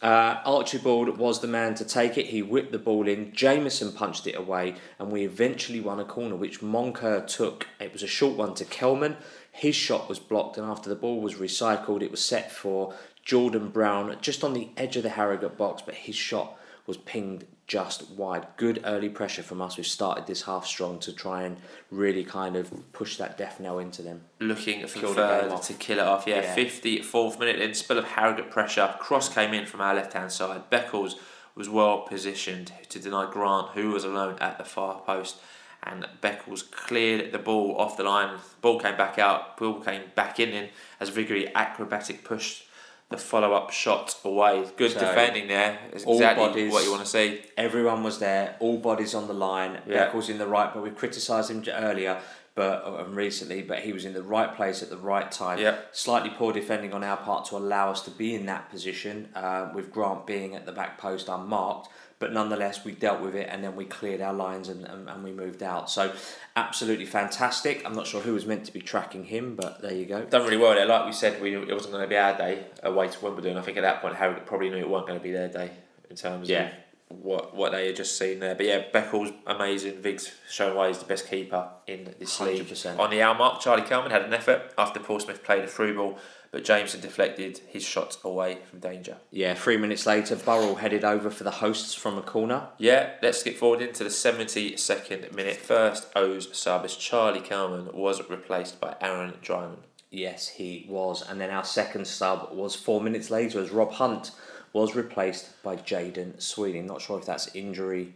Uh, 0.00 0.40
Archibald 0.44 1.18
was 1.18 1.40
the 1.40 1.48
man 1.48 1.74
to 1.74 1.84
take 1.84 2.16
it. 2.16 2.26
He 2.26 2.40
whipped 2.40 2.70
the 2.70 2.78
ball 2.78 3.08
in. 3.08 3.32
Jameson 3.32 3.92
punched 3.92 4.26
it 4.28 4.36
away, 4.36 4.76
and 4.98 5.10
we 5.10 5.24
eventually 5.24 5.80
won 5.80 5.98
a 5.98 6.04
corner, 6.04 6.36
which 6.36 6.60
Moncur 6.60 7.26
took. 7.26 7.66
It 7.80 7.92
was 7.92 8.04
a 8.04 8.06
short 8.06 8.36
one 8.36 8.54
to 8.54 8.64
Kelman. 8.64 9.16
His 9.50 9.74
shot 9.74 10.08
was 10.08 10.20
blocked, 10.20 10.56
and 10.56 10.70
after 10.70 10.88
the 10.88 10.94
ball 10.94 11.20
was 11.20 11.34
recycled, 11.34 12.02
it 12.02 12.12
was 12.12 12.24
set 12.24 12.52
for 12.52 12.94
Jordan 13.24 13.70
Brown 13.70 14.16
just 14.20 14.44
on 14.44 14.54
the 14.54 14.70
edge 14.76 14.96
of 14.96 15.02
the 15.02 15.10
Harrogate 15.10 15.56
box, 15.56 15.82
but 15.84 15.94
his 15.94 16.14
shot 16.14 16.56
was 16.86 16.96
pinged 16.96 17.44
just 17.68 18.10
wide. 18.10 18.46
Good 18.56 18.80
early 18.84 19.10
pressure 19.10 19.42
from 19.42 19.60
us. 19.60 19.76
We've 19.76 19.86
started 19.86 20.26
this 20.26 20.42
half 20.42 20.66
strong 20.66 20.98
to 21.00 21.12
try 21.12 21.42
and 21.42 21.58
really 21.90 22.24
kind 22.24 22.56
of 22.56 22.72
push 22.92 23.18
that 23.18 23.36
death 23.36 23.60
knell 23.60 23.78
into 23.78 24.02
them. 24.02 24.22
looking 24.40 24.86
for 24.86 24.98
Kill 25.00 25.10
the 25.10 25.16
third 25.16 25.62
to 25.62 25.74
kill 25.74 25.98
it 25.98 26.04
off. 26.06 26.24
Yeah, 26.26 26.40
Yeah. 26.40 26.56
54th 26.56 27.38
minute 27.38 27.60
in, 27.60 27.74
spell 27.74 27.98
of 27.98 28.06
Harrogate 28.06 28.50
pressure. 28.50 28.94
Cross 28.98 29.34
came 29.34 29.52
in 29.52 29.66
from 29.66 29.82
our 29.82 29.94
left 29.94 30.14
hand 30.14 30.32
side. 30.32 30.70
Beckles 30.70 31.14
was 31.54 31.68
well 31.68 31.98
positioned 32.00 32.72
to 32.88 32.98
deny 32.98 33.30
Grant, 33.30 33.68
who 33.70 33.90
was 33.90 34.04
alone 34.04 34.38
at 34.40 34.56
the 34.56 34.64
far 34.64 35.00
post. 35.00 35.36
And 35.82 36.08
Beckles 36.22 36.68
cleared 36.68 37.32
the 37.32 37.38
ball 37.38 37.76
off 37.78 37.96
the 37.96 38.02
line. 38.02 38.38
Ball 38.62 38.80
came 38.80 38.96
back 38.96 39.18
out. 39.18 39.58
Ball 39.58 39.80
came 39.80 40.02
back 40.14 40.40
in, 40.40 40.48
in 40.50 40.70
as 40.98 41.10
Vigouroux 41.10 41.52
acrobatic 41.54 42.24
pushed 42.24 42.64
the 43.10 43.16
follow 43.16 43.52
up 43.54 43.70
shot 43.70 44.14
away. 44.24 44.64
Good 44.76 44.92
So, 44.92 45.00
defending 45.00 45.48
there. 45.48 45.78
Is 45.92 46.04
all 46.04 46.14
exactly 46.16 46.46
bodies- 46.48 46.72
what 46.72 46.84
you 46.84 46.90
want 46.90 47.04
to 47.04 47.08
see. 47.08 47.42
Everyone 47.56 48.02
was 48.02 48.18
there, 48.18 48.56
all 48.60 48.78
bodies 48.78 49.14
on 49.14 49.26
the 49.28 49.34
line. 49.34 49.80
Yeah. 49.86 50.10
Beckles 50.10 50.28
in 50.28 50.38
the 50.38 50.46
right, 50.46 50.72
but 50.72 50.82
we 50.82 50.90
criticised 50.90 51.50
him 51.50 51.64
earlier, 51.72 52.20
but 52.54 52.84
uh, 52.84 53.04
recently, 53.08 53.62
but 53.62 53.78
he 53.80 53.92
was 53.94 54.04
in 54.04 54.12
the 54.12 54.22
right 54.22 54.54
place 54.54 54.82
at 54.82 54.90
the 54.90 54.98
right 54.98 55.30
time. 55.32 55.58
Yeah. 55.58 55.76
Slightly 55.92 56.30
poor 56.30 56.52
defending 56.52 56.92
on 56.92 57.02
our 57.02 57.16
part 57.16 57.46
to 57.46 57.56
allow 57.56 57.90
us 57.90 58.02
to 58.02 58.10
be 58.10 58.34
in 58.34 58.44
that 58.46 58.68
position, 58.68 59.28
uh, 59.34 59.70
with 59.74 59.90
Grant 59.90 60.26
being 60.26 60.54
at 60.54 60.66
the 60.66 60.72
back 60.72 60.98
post 60.98 61.28
unmarked. 61.28 61.88
But 62.20 62.32
nonetheless, 62.32 62.84
we 62.84 62.92
dealt 62.92 63.20
with 63.20 63.36
it 63.36 63.48
and 63.48 63.62
then 63.62 63.76
we 63.76 63.84
cleared 63.84 64.20
our 64.20 64.32
lines 64.32 64.68
and, 64.68 64.84
and, 64.84 65.08
and 65.08 65.22
we 65.22 65.30
moved 65.30 65.62
out. 65.62 65.88
So, 65.88 66.12
absolutely 66.56 67.06
fantastic. 67.06 67.82
I'm 67.86 67.92
not 67.94 68.06
sure 68.08 68.20
who 68.20 68.34
was 68.34 68.44
meant 68.44 68.64
to 68.64 68.72
be 68.72 68.80
tracking 68.80 69.24
him, 69.24 69.54
but 69.54 69.80
there 69.82 69.92
you 69.94 70.04
go. 70.04 70.24
Done 70.24 70.42
really 70.42 70.56
well 70.56 70.74
there. 70.74 70.86
Like 70.86 71.06
we 71.06 71.12
said, 71.12 71.40
we 71.40 71.54
it 71.54 71.72
wasn't 71.72 71.92
going 71.92 72.02
to 72.04 72.08
be 72.08 72.16
our 72.16 72.36
day 72.36 72.64
away 72.82 73.08
to 73.08 73.24
Wimbledon. 73.24 73.56
I 73.56 73.62
think 73.62 73.76
at 73.76 73.82
that 73.82 74.00
point, 74.02 74.16
Harrogate 74.16 74.46
probably 74.46 74.70
knew 74.70 74.78
it 74.78 74.88
wasn't 74.88 75.08
going 75.08 75.20
to 75.20 75.22
be 75.24 75.30
their 75.32 75.48
day 75.48 75.70
in 76.10 76.16
terms 76.16 76.48
Yeah. 76.48 76.70
of 77.10 77.18
what 77.22 77.54
what 77.54 77.70
they 77.72 77.86
had 77.86 77.96
just 77.96 78.18
seen 78.18 78.40
there. 78.40 78.54
But 78.56 78.66
yeah, 78.66 78.82
Beckles 78.92 79.32
amazing. 79.46 80.02
Vig's 80.02 80.32
shown 80.50 80.74
why 80.76 80.88
he's 80.88 80.98
the 80.98 81.04
best 81.06 81.28
keeper 81.30 81.68
in 81.86 82.14
this 82.18 82.40
league. 82.40 82.66
100%. 82.66 82.98
On 82.98 83.10
the 83.10 83.22
hour 83.22 83.34
mark, 83.36 83.60
Charlie 83.60 83.82
Kelman 83.82 84.10
had 84.10 84.22
an 84.22 84.34
effort 84.34 84.72
after 84.76 84.98
Paul 84.98 85.20
Smyth 85.20 85.44
played 85.44 85.62
a 85.64 85.68
through 85.68 85.94
ball, 85.94 86.18
but 86.50 86.64
Jameson 86.64 87.00
deflected 87.00 87.58
his 87.68 87.82
shot 87.82 88.16
away 88.24 88.58
from 88.68 88.78
danger. 88.78 89.18
Yeah, 89.30 89.54
three 89.54 89.76
minutes 89.76 90.06
later, 90.06 90.36
Burrell 90.36 90.76
headed 90.76 91.04
over 91.04 91.30
for 91.30 91.44
the 91.44 91.50
hosts 91.50 91.94
from 91.94 92.16
a 92.16 92.22
corner. 92.22 92.68
Yeah, 92.78 93.10
let's 93.22 93.38
skip 93.38 93.56
forward 93.56 93.82
into 93.82 94.04
the 94.04 94.10
72nd 94.10 95.34
minute. 95.34 95.56
First, 95.56 96.08
O's 96.16 96.56
sub 96.56 96.84
as 96.84 96.96
Charlie 96.96 97.40
Kelman 97.40 97.90
was 97.92 98.28
replaced 98.28 98.80
by 98.80 98.96
Aaron 99.00 99.34
Drinan. 99.42 99.78
Yes, 100.10 100.48
he 100.48 100.86
was. 100.88 101.22
And 101.28 101.40
then 101.40 101.50
our 101.50 101.64
second 101.64 102.06
sub 102.06 102.50
was 102.52 102.74
four 102.74 103.00
minutes 103.00 103.30
later 103.30 103.60
as 103.60 103.70
Rob 103.70 103.92
Hunt 103.92 104.30
was 104.72 104.94
replaced 104.94 105.62
by 105.62 105.76
Jayden 105.76 106.40
Sweeney. 106.40 106.80
Not 106.80 107.02
sure 107.02 107.18
if 107.18 107.26
that's 107.26 107.54
injury 107.54 108.14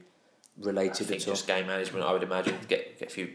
I 0.63 0.67
related 0.69 1.07
think 1.07 1.23
at 1.23 1.29
all. 1.29 1.35
just 1.35 1.47
game 1.47 1.67
management, 1.67 2.05
I 2.05 2.13
would 2.13 2.23
imagine, 2.23 2.57
get, 2.69 2.99
get 2.99 3.09
a 3.09 3.13
few 3.13 3.31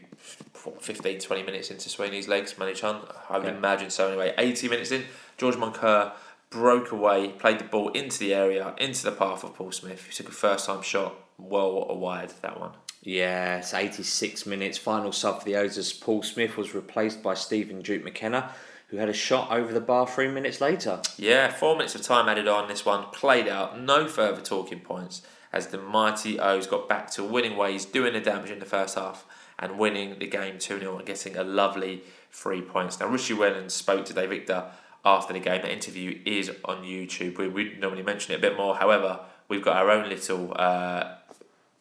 15, 0.80 1.19
20 1.19 1.43
minutes 1.43 1.71
into 1.71 1.89
Sweeney's 1.89 2.28
legs, 2.28 2.57
manage 2.57 2.82
Hunt. 2.82 3.03
I 3.30 3.38
would 3.38 3.47
Yeah. 3.47 3.55
imagine 3.57 3.89
so 3.89 4.07
anyway. 4.07 4.34
80 4.38 4.69
minutes 4.69 4.91
in, 4.91 5.05
George 5.38 5.55
Moncur 5.55 6.11
broke 6.49 6.91
away, 6.91 7.30
played 7.30 7.59
the 7.59 7.63
ball 7.65 7.89
into 7.89 8.19
the 8.19 8.34
area, 8.34 8.73
into 8.78 9.03
the 9.03 9.11
path 9.11 9.43
of 9.43 9.55
Paul 9.55 9.71
Smyth. 9.71 10.05
He 10.07 10.13
took 10.13 10.30
a 10.30 10.32
first 10.32 10.65
time 10.65 10.82
shot, 10.82 11.15
well 11.38 11.86
wide, 11.97 12.34
that 12.41 12.59
one. 12.59 12.71
Yeah, 13.01 13.57
it's 13.57 13.73
86 13.73 14.45
minutes. 14.45 14.78
Final 14.78 15.11
sub 15.11 15.39
for 15.39 15.45
the 15.45 15.55
O's 15.55 15.78
as 15.78 15.93
Paul 15.93 16.23
Smyth 16.23 16.57
was 16.57 16.73
replaced 16.73 17.21
by 17.23 17.36
Stephen 17.36 17.82
Duke 17.82 18.03
McKenna, 18.03 18.51
who 18.89 18.97
had 18.97 19.07
a 19.09 19.13
shot 19.13 19.51
over 19.51 19.71
the 19.73 19.80
bar 19.82 20.07
three 20.07 20.28
minutes 20.30 20.59
later. 20.59 21.01
Yeah, 21.17 21.51
four 21.51 21.75
minutes 21.75 21.95
of 21.95 22.01
time 22.01 22.28
added 22.28 22.47
on. 22.47 22.67
This 22.67 22.86
one 22.86 23.05
played 23.11 23.47
out, 23.47 23.80
no 23.80 24.07
further 24.07 24.41
talking 24.41 24.80
points 24.80 25.21
as 25.52 25.68
the 25.68 25.78
mighty 25.78 26.39
O's 26.39 26.68
got 26.68 26.89
back 26.89 27.10
to 27.12 27.24
winning 27.24 27.58
ways, 27.58 27.86
doing 27.86 28.14
the 28.14 28.22
damage 28.22 28.52
in 28.52 28.60
the 28.60 28.66
first 28.66 28.95
half 28.95 29.26
and 29.60 29.80
winning 29.80 30.20
the 30.20 30.28
game 30.28 30.60
2 30.60 30.80
0 30.80 30.98
and 30.98 31.06
getting 31.06 31.36
a 31.36 31.43
lovely 31.43 32.04
three 32.32 32.62
points. 32.62 33.00
Now, 33.00 33.08
Richie 33.08 33.34
Wellens 33.34 33.72
spoke 33.72 34.06
to 34.06 34.14
Dave 34.14 34.30
Victor 34.30 34.66
after 35.04 35.34
the 35.34 35.39
game. 35.39 35.62
That 35.62 35.72
interview 35.72 36.20
is 36.26 36.52
on 36.66 36.84
YouTube. 36.84 37.38
We 37.38 37.48
would 37.48 37.80
normally 37.80 38.04
mention 38.04 38.34
it 38.34 38.38
a 38.38 38.41
bit 38.41 38.58
more. 38.58 38.76
However, 38.76 39.22
we've 39.48 39.64
got 39.64 39.78
our 39.78 39.89
own 39.89 40.10
little 40.10 40.54
uh, 40.56 41.16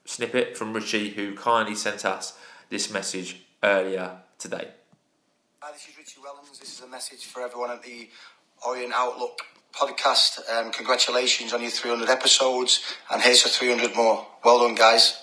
snippet 0.04 0.56
from 0.56 0.72
Richie 0.72 1.10
who 1.10 1.34
kindly 1.34 1.74
sent 1.74 2.04
us 2.04 2.38
this 2.70 2.90
message 2.92 3.42
earlier 3.62 4.18
today. 4.38 4.68
Hi, 5.60 5.72
this 5.72 5.88
is 5.88 5.98
Richie 5.98 6.20
Wellens. 6.20 6.58
This 6.58 6.72
is 6.72 6.80
a 6.80 6.88
message 6.88 7.24
for 7.26 7.42
everyone 7.42 7.70
at 7.70 7.82
the 7.82 8.08
Orient 8.64 8.92
Outlook 8.94 9.40
podcast. 9.76 10.40
Um, 10.50 10.72
congratulations 10.72 11.52
on 11.52 11.62
your 11.62 11.70
300 11.70 12.08
episodes, 12.08 12.82
and 13.10 13.22
here's 13.22 13.42
for 13.42 13.48
300 13.48 13.94
more. 13.94 14.26
Well 14.44 14.60
done, 14.60 14.74
guys. 14.74 15.22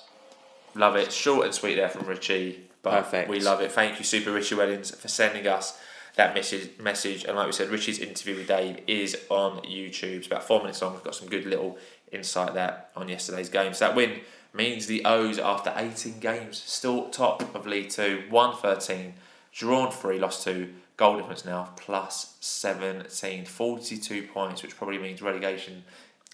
Love 0.75 0.95
it. 0.95 1.11
Short 1.11 1.45
and 1.45 1.53
sweet 1.53 1.75
there 1.75 1.89
from 1.89 2.07
Richie. 2.07 2.69
But 2.81 3.03
Perfect. 3.03 3.29
We 3.29 3.39
love 3.39 3.61
it. 3.61 3.71
Thank 3.71 3.97
you, 3.97 4.05
Super 4.05 4.31
Richie 4.31 4.55
Wellens, 4.55 4.95
for 4.95 5.07
sending 5.07 5.47
us 5.47 5.79
that 6.15 6.33
message. 6.33 6.77
Message 6.79 7.23
and 7.23 7.35
like 7.37 7.45
we 7.45 7.53
said, 7.53 7.69
Richie's 7.69 7.99
interview 7.99 8.35
with 8.35 8.47
Dave 8.47 8.81
is 8.87 9.17
on 9.29 9.59
YouTube. 9.59 10.17
It's 10.17 10.27
about 10.27 10.43
four 10.43 10.59
minutes 10.59 10.81
long. 10.81 10.93
We've 10.93 11.03
got 11.03 11.15
some 11.15 11.29
good 11.29 11.45
little 11.45 11.77
insight 12.11 12.53
there 12.53 12.85
on 12.95 13.07
yesterday's 13.07 13.49
game. 13.49 13.73
So 13.73 13.87
that 13.87 13.95
win 13.95 14.19
means 14.53 14.87
the 14.87 15.03
O's 15.05 15.39
after 15.39 15.73
18 15.75 16.19
games 16.19 16.61
still 16.63 17.09
top 17.09 17.55
of 17.55 17.65
League 17.65 17.89
Two, 17.89 18.23
113, 18.29 19.13
drawn 19.53 19.91
three, 19.91 20.19
lost 20.19 20.43
two. 20.43 20.73
Goal 20.95 21.17
difference 21.17 21.43
now 21.43 21.69
plus 21.75 22.37
17, 22.41 23.45
42 23.45 24.27
points, 24.27 24.61
which 24.61 24.75
probably 24.77 24.99
means 24.99 25.21
relegation 25.21 25.83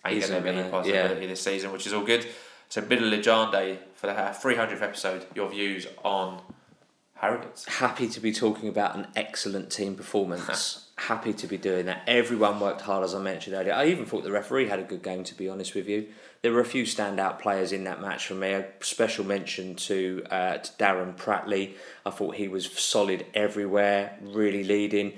ain't 0.05 0.28
going 0.28 0.43
to 0.43 0.51
be 0.51 0.60
a 0.60 0.70
possibility 0.70 1.28
this 1.28 1.41
season, 1.41 1.72
which 1.72 1.88
is 1.88 1.93
all 1.93 2.03
good. 2.03 2.26
So, 2.70 2.82
bit 2.82 3.01
of 3.01 3.05
legende 3.05 3.80
for 3.95 4.07
the 4.07 4.14
uh, 4.14 4.34
300th 4.34 4.82
episode. 4.82 5.26
Your 5.34 5.49
views 5.49 5.88
on 6.03 6.41
Harrogate? 7.16 7.66
Happy 7.68 8.07
to 8.07 8.20
be 8.20 8.32
talking 8.32 8.70
about 8.70 8.95
an 8.95 9.07
excellent 9.16 9.72
team 9.72 9.95
performance. 9.95 10.86
Happy 11.00 11.32
to 11.32 11.47
be 11.47 11.58
doing 11.58 11.86
that. 11.86 12.04
Everyone 12.08 12.60
worked 12.60 12.82
hard, 12.82 13.06
as 13.06 13.16
I 13.16 13.22
mentioned 13.22 13.56
earlier. 13.56 13.74
I 13.74 13.86
even 13.86 14.06
thought 14.06 14.26
the 14.26 14.34
referee 14.34 14.68
had 14.68 14.80
a 14.80 14.84
good 14.84 15.02
game, 15.02 15.24
to 15.24 15.34
be 15.34 15.47
honest 15.47 15.74
with 15.74 15.88
you. 15.88 16.08
There 16.41 16.52
were 16.52 16.60
a 16.60 16.66
few 16.66 16.84
standout 16.84 17.39
players 17.39 17.72
in 17.72 17.86
that 17.86 18.02
match 18.02 18.28
for 18.28 18.34
me. 18.34 18.52
A 18.52 18.66
special 18.82 19.26
mention 19.26 19.76
to, 19.76 20.24
uh, 20.30 20.58
to 20.58 20.72
Darren 20.74 21.16
Pratley. 21.16 21.76
I 22.06 22.10
thought 22.10 22.36
he 22.36 22.50
was 22.50 22.70
solid 22.70 23.26
everywhere, 23.34 24.18
really 24.22 24.66
leading. 24.66 25.14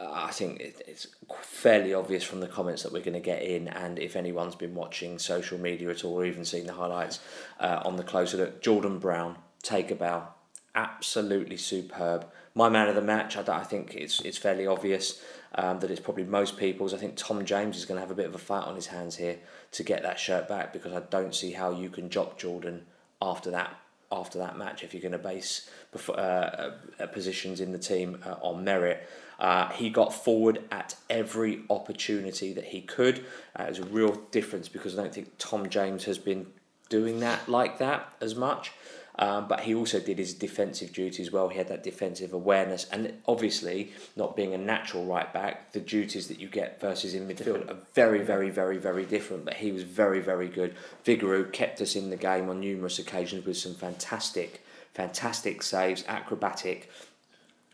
Uh, 0.00 0.10
I 0.10 0.30
think 0.30 0.60
it, 0.60 0.82
it's 0.88 1.08
fairly 1.42 1.92
obvious 1.92 2.24
from 2.24 2.40
the 2.40 2.48
comments 2.48 2.82
that 2.84 2.92
we're 2.92 3.02
going 3.02 3.12
to 3.12 3.20
get 3.20 3.42
in, 3.42 3.68
and 3.68 3.98
if 3.98 4.16
anyone's 4.16 4.54
been 4.54 4.74
watching 4.74 5.18
social 5.18 5.58
media 5.58 5.90
at 5.90 6.04
all 6.06 6.14
or 6.14 6.24
even 6.24 6.46
seen 6.46 6.66
the 6.66 6.72
highlights 6.72 7.20
uh, 7.60 7.82
on 7.84 7.96
the 7.96 8.02
closer 8.02 8.38
look, 8.38 8.62
Jordan 8.62 8.98
Brown, 8.98 9.36
take 9.62 9.90
a 9.90 9.94
bow, 9.94 10.28
absolutely 10.74 11.58
superb. 11.58 12.26
My 12.58 12.68
man 12.68 12.88
of 12.88 12.96
the 12.96 13.02
match, 13.02 13.36
I, 13.36 13.60
I 13.60 13.62
think 13.62 13.94
it's 13.94 14.18
it's 14.22 14.36
fairly 14.36 14.66
obvious 14.66 15.22
um, 15.54 15.78
that 15.78 15.92
it's 15.92 16.00
probably 16.00 16.24
most 16.24 16.56
people's. 16.56 16.92
I 16.92 16.96
think 16.96 17.14
Tom 17.14 17.44
James 17.44 17.76
is 17.76 17.84
going 17.84 17.98
to 17.98 18.00
have 18.00 18.10
a 18.10 18.16
bit 18.16 18.26
of 18.26 18.34
a 18.34 18.38
fight 18.38 18.64
on 18.64 18.74
his 18.74 18.88
hands 18.88 19.14
here 19.14 19.38
to 19.70 19.84
get 19.84 20.02
that 20.02 20.18
shirt 20.18 20.48
back 20.48 20.72
because 20.72 20.92
I 20.92 20.98
don't 21.08 21.32
see 21.32 21.52
how 21.52 21.70
you 21.70 21.88
can 21.88 22.10
jock 22.10 22.36
Jordan 22.36 22.86
after 23.22 23.52
that 23.52 23.78
after 24.10 24.38
that 24.38 24.58
match 24.58 24.82
if 24.82 24.92
you're 24.92 25.00
going 25.00 25.12
to 25.12 25.18
base 25.18 25.70
uh, 26.08 26.12
uh, 26.12 27.06
positions 27.12 27.60
in 27.60 27.70
the 27.70 27.78
team 27.78 28.18
uh, 28.26 28.34
on 28.42 28.64
merit. 28.64 29.08
Uh, 29.38 29.68
he 29.68 29.88
got 29.88 30.12
forward 30.12 30.60
at 30.72 30.96
every 31.08 31.60
opportunity 31.70 32.52
that 32.52 32.64
he 32.64 32.80
could. 32.80 33.24
Uh, 33.54 33.66
it 33.66 33.68
was 33.68 33.78
a 33.78 33.84
real 33.84 34.16
difference 34.32 34.68
because 34.68 34.98
I 34.98 35.02
don't 35.02 35.14
think 35.14 35.30
Tom 35.38 35.68
James 35.68 36.06
has 36.06 36.18
been 36.18 36.48
doing 36.88 37.20
that 37.20 37.48
like 37.48 37.78
that 37.78 38.12
as 38.20 38.34
much. 38.34 38.72
Um, 39.20 39.48
but 39.48 39.60
he 39.60 39.74
also 39.74 39.98
did 39.98 40.18
his 40.18 40.32
defensive 40.32 40.92
duties 40.92 41.26
as 41.26 41.32
well. 41.32 41.48
He 41.48 41.58
had 41.58 41.66
that 41.68 41.82
defensive 41.82 42.32
awareness, 42.32 42.86
and 42.92 43.14
obviously, 43.26 43.90
not 44.14 44.36
being 44.36 44.54
a 44.54 44.58
natural 44.58 45.04
right 45.04 45.32
back, 45.32 45.72
the 45.72 45.80
duties 45.80 46.28
that 46.28 46.38
you 46.38 46.46
get 46.46 46.80
versus 46.80 47.14
in 47.14 47.26
midfield 47.26 47.68
are 47.68 47.78
very, 47.94 48.22
very, 48.22 48.48
very, 48.48 48.78
very 48.78 49.04
different. 49.04 49.44
But 49.44 49.54
he 49.54 49.72
was 49.72 49.82
very, 49.82 50.20
very 50.20 50.48
good. 50.48 50.76
Vigouroux 51.04 51.52
kept 51.52 51.80
us 51.80 51.96
in 51.96 52.10
the 52.10 52.16
game 52.16 52.48
on 52.48 52.60
numerous 52.60 53.00
occasions 53.00 53.44
with 53.44 53.56
some 53.56 53.74
fantastic, 53.74 54.64
fantastic 54.94 55.64
saves, 55.64 56.04
acrobatic, 56.06 56.88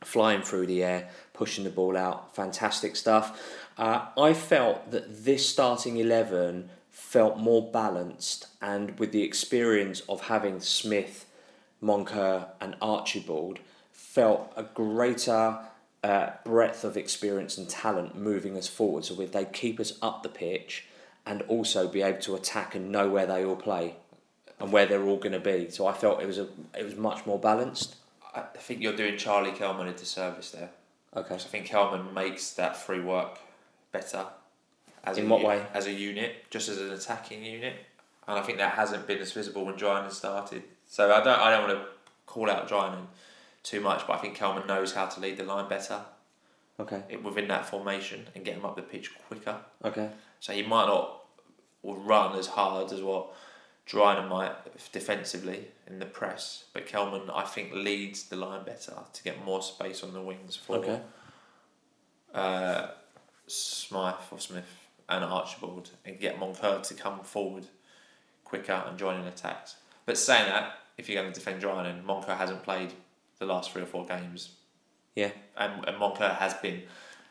flying 0.02 0.40
through 0.40 0.66
the 0.66 0.82
air, 0.82 1.10
pushing 1.34 1.64
the 1.64 1.70
ball 1.70 1.94
out, 1.94 2.34
fantastic 2.34 2.96
stuff. 2.96 3.60
Uh, 3.76 4.06
I 4.16 4.32
felt 4.32 4.92
that 4.92 5.24
this 5.26 5.46
starting 5.46 5.98
eleven 5.98 6.70
felt 6.90 7.36
more 7.36 7.70
balanced, 7.70 8.46
and 8.62 8.98
with 8.98 9.12
the 9.12 9.22
experience 9.22 10.00
of 10.08 10.22
having 10.22 10.58
Smyth 10.60 11.23
Moncur 11.84 12.48
and 12.60 12.76
Archibald 12.80 13.58
felt 13.92 14.52
a 14.56 14.62
greater 14.62 15.58
uh, 16.02 16.30
breadth 16.44 16.84
of 16.84 16.96
experience 16.96 17.58
and 17.58 17.68
talent 17.68 18.16
moving 18.16 18.56
us 18.56 18.68
forward. 18.68 19.04
So 19.04 19.14
they 19.14 19.44
keep 19.44 19.78
us 19.78 19.98
up 20.00 20.22
the 20.22 20.28
pitch 20.28 20.86
and 21.26 21.42
also 21.42 21.88
be 21.88 22.02
able 22.02 22.20
to 22.22 22.34
attack 22.34 22.74
and 22.74 22.90
know 22.90 23.08
where 23.08 23.26
they 23.26 23.44
all 23.44 23.56
play 23.56 23.96
and 24.58 24.72
where 24.72 24.86
they're 24.86 25.02
all 25.02 25.16
going 25.16 25.32
to 25.32 25.40
be. 25.40 25.70
So 25.70 25.86
I 25.86 25.92
felt 25.92 26.22
it 26.22 26.26
was 26.26 26.38
a 26.38 26.48
it 26.78 26.84
was 26.84 26.96
much 26.96 27.26
more 27.26 27.38
balanced. 27.38 27.96
I 28.34 28.42
think 28.58 28.80
you're 28.80 28.96
doing 28.96 29.16
Charlie 29.16 29.52
Kelman 29.52 29.86
a 29.86 29.92
disservice 29.92 30.50
there. 30.50 30.70
Okay. 31.16 31.38
So 31.38 31.46
I 31.46 31.48
think 31.48 31.66
Kelman 31.66 32.12
makes 32.12 32.52
that 32.54 32.76
free 32.76 33.00
work 33.00 33.38
better. 33.92 34.26
As 35.04 35.18
In 35.18 35.28
what 35.28 35.42
u- 35.42 35.46
way? 35.46 35.64
As 35.74 35.86
a 35.86 35.92
unit, 35.92 36.50
just 36.50 36.68
as 36.68 36.80
an 36.80 36.90
attacking 36.90 37.44
unit, 37.44 37.74
and 38.26 38.38
I 38.38 38.42
think 38.42 38.58
that 38.58 38.72
hasn't 38.74 39.06
been 39.06 39.18
as 39.18 39.32
visible 39.32 39.66
when 39.66 39.74
Drinan 39.74 40.10
started. 40.10 40.62
So 40.86 41.12
I 41.12 41.22
don't, 41.22 41.38
I 41.38 41.50
don't 41.50 41.68
want 41.68 41.78
to 41.80 41.86
call 42.26 42.50
out 42.50 42.68
Drinan 42.68 43.06
too 43.62 43.80
much, 43.80 44.06
but 44.06 44.14
I 44.14 44.18
think 44.18 44.34
Kelman 44.36 44.66
knows 44.66 44.92
how 44.94 45.06
to 45.06 45.20
lead 45.20 45.36
the 45.38 45.44
line 45.44 45.68
better 45.68 46.00
Okay. 46.78 47.16
within 47.22 47.48
that 47.48 47.66
formation 47.66 48.26
and 48.34 48.44
get 48.44 48.56
him 48.56 48.64
up 48.64 48.76
the 48.76 48.82
pitch 48.82 49.12
quicker. 49.28 49.56
Okay. 49.84 50.10
So 50.40 50.52
he 50.52 50.62
might 50.62 50.86
not 50.86 51.20
run 51.82 52.36
as 52.38 52.46
hard 52.48 52.92
as 52.92 53.00
what 53.02 53.32
Drinan 53.86 54.28
might 54.28 54.52
defensively 54.92 55.68
in 55.86 55.98
the 55.98 56.06
press, 56.06 56.64
but 56.72 56.86
Kelman 56.86 57.30
I 57.32 57.44
think 57.44 57.72
leads 57.74 58.24
the 58.24 58.36
line 58.36 58.64
better 58.64 58.94
to 59.12 59.22
get 59.22 59.44
more 59.44 59.62
space 59.62 60.02
on 60.02 60.12
the 60.14 60.20
wings 60.22 60.56
for 60.56 60.76
Okay. 60.76 61.00
uh, 62.34 62.88
Smythe 63.46 64.14
or 64.30 64.38
Smith 64.38 64.64
and 65.08 65.22
Archibald 65.24 65.90
and 66.04 66.18
get 66.18 66.38
Moncur 66.40 66.82
to 66.82 66.94
come 66.94 67.20
forward 67.20 67.66
quicker 68.44 68.82
and 68.88 68.98
join 68.98 69.20
in 69.20 69.26
attacks. 69.26 69.76
But 70.06 70.18
saying 70.18 70.46
that, 70.48 70.78
if 70.98 71.08
you're 71.08 71.20
going 71.20 71.32
to 71.32 71.38
defend 71.38 71.62
Drinan, 71.62 72.04
Moncur 72.04 72.36
hasn't 72.36 72.62
played 72.62 72.92
the 73.38 73.46
last 73.46 73.72
three 73.72 73.82
or 73.82 73.86
four 73.86 74.06
games, 74.06 74.50
Yeah. 75.14 75.30
and, 75.56 75.86
and 75.88 75.96
Moncur 75.98 76.36
has 76.36 76.54
been 76.54 76.82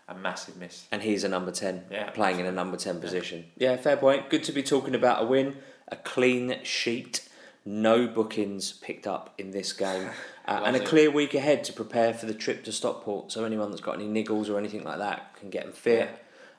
a 0.07 0.13
massive 0.15 0.57
miss. 0.57 0.85
And 0.91 1.01
he's 1.01 1.23
a 1.23 1.29
number 1.29 1.51
10, 1.51 1.85
Yeah. 1.89 2.09
playing 2.09 2.39
in 2.39 2.45
a 2.45 2.51
number 2.51 2.75
10 2.77 2.99
position. 2.99 3.45
Yeah, 3.57 3.77
fair 3.77 3.95
point. 3.97 4.29
Good 4.29 4.43
to 4.45 4.51
be 4.51 4.63
talking 4.63 4.95
about 4.95 5.23
a 5.23 5.25
win, 5.25 5.57
a 5.87 5.95
clean 5.95 6.59
sheet, 6.63 7.27
no 7.65 8.05
bookings 8.07 8.73
picked 8.73 9.07
up 9.07 9.33
in 9.37 9.51
this 9.51 9.71
game, 9.71 10.09
uh, 10.47 10.63
and 10.65 10.75
a 10.75 10.79
clear 10.81 11.09
week 11.09 11.33
ahead 11.33 11.63
to 11.65 11.73
prepare 11.73 12.13
for 12.13 12.25
the 12.25 12.33
trip 12.33 12.65
to 12.65 12.71
Stockport. 12.73 13.31
So, 13.31 13.45
anyone 13.45 13.69
that's 13.69 13.81
got 13.81 13.95
any 13.95 14.07
niggles 14.07 14.49
or 14.49 14.57
anything 14.57 14.83
like 14.83 14.97
that 14.99 15.35
can 15.39 15.49
get 15.49 15.63
them 15.63 15.73
fit. 15.73 16.09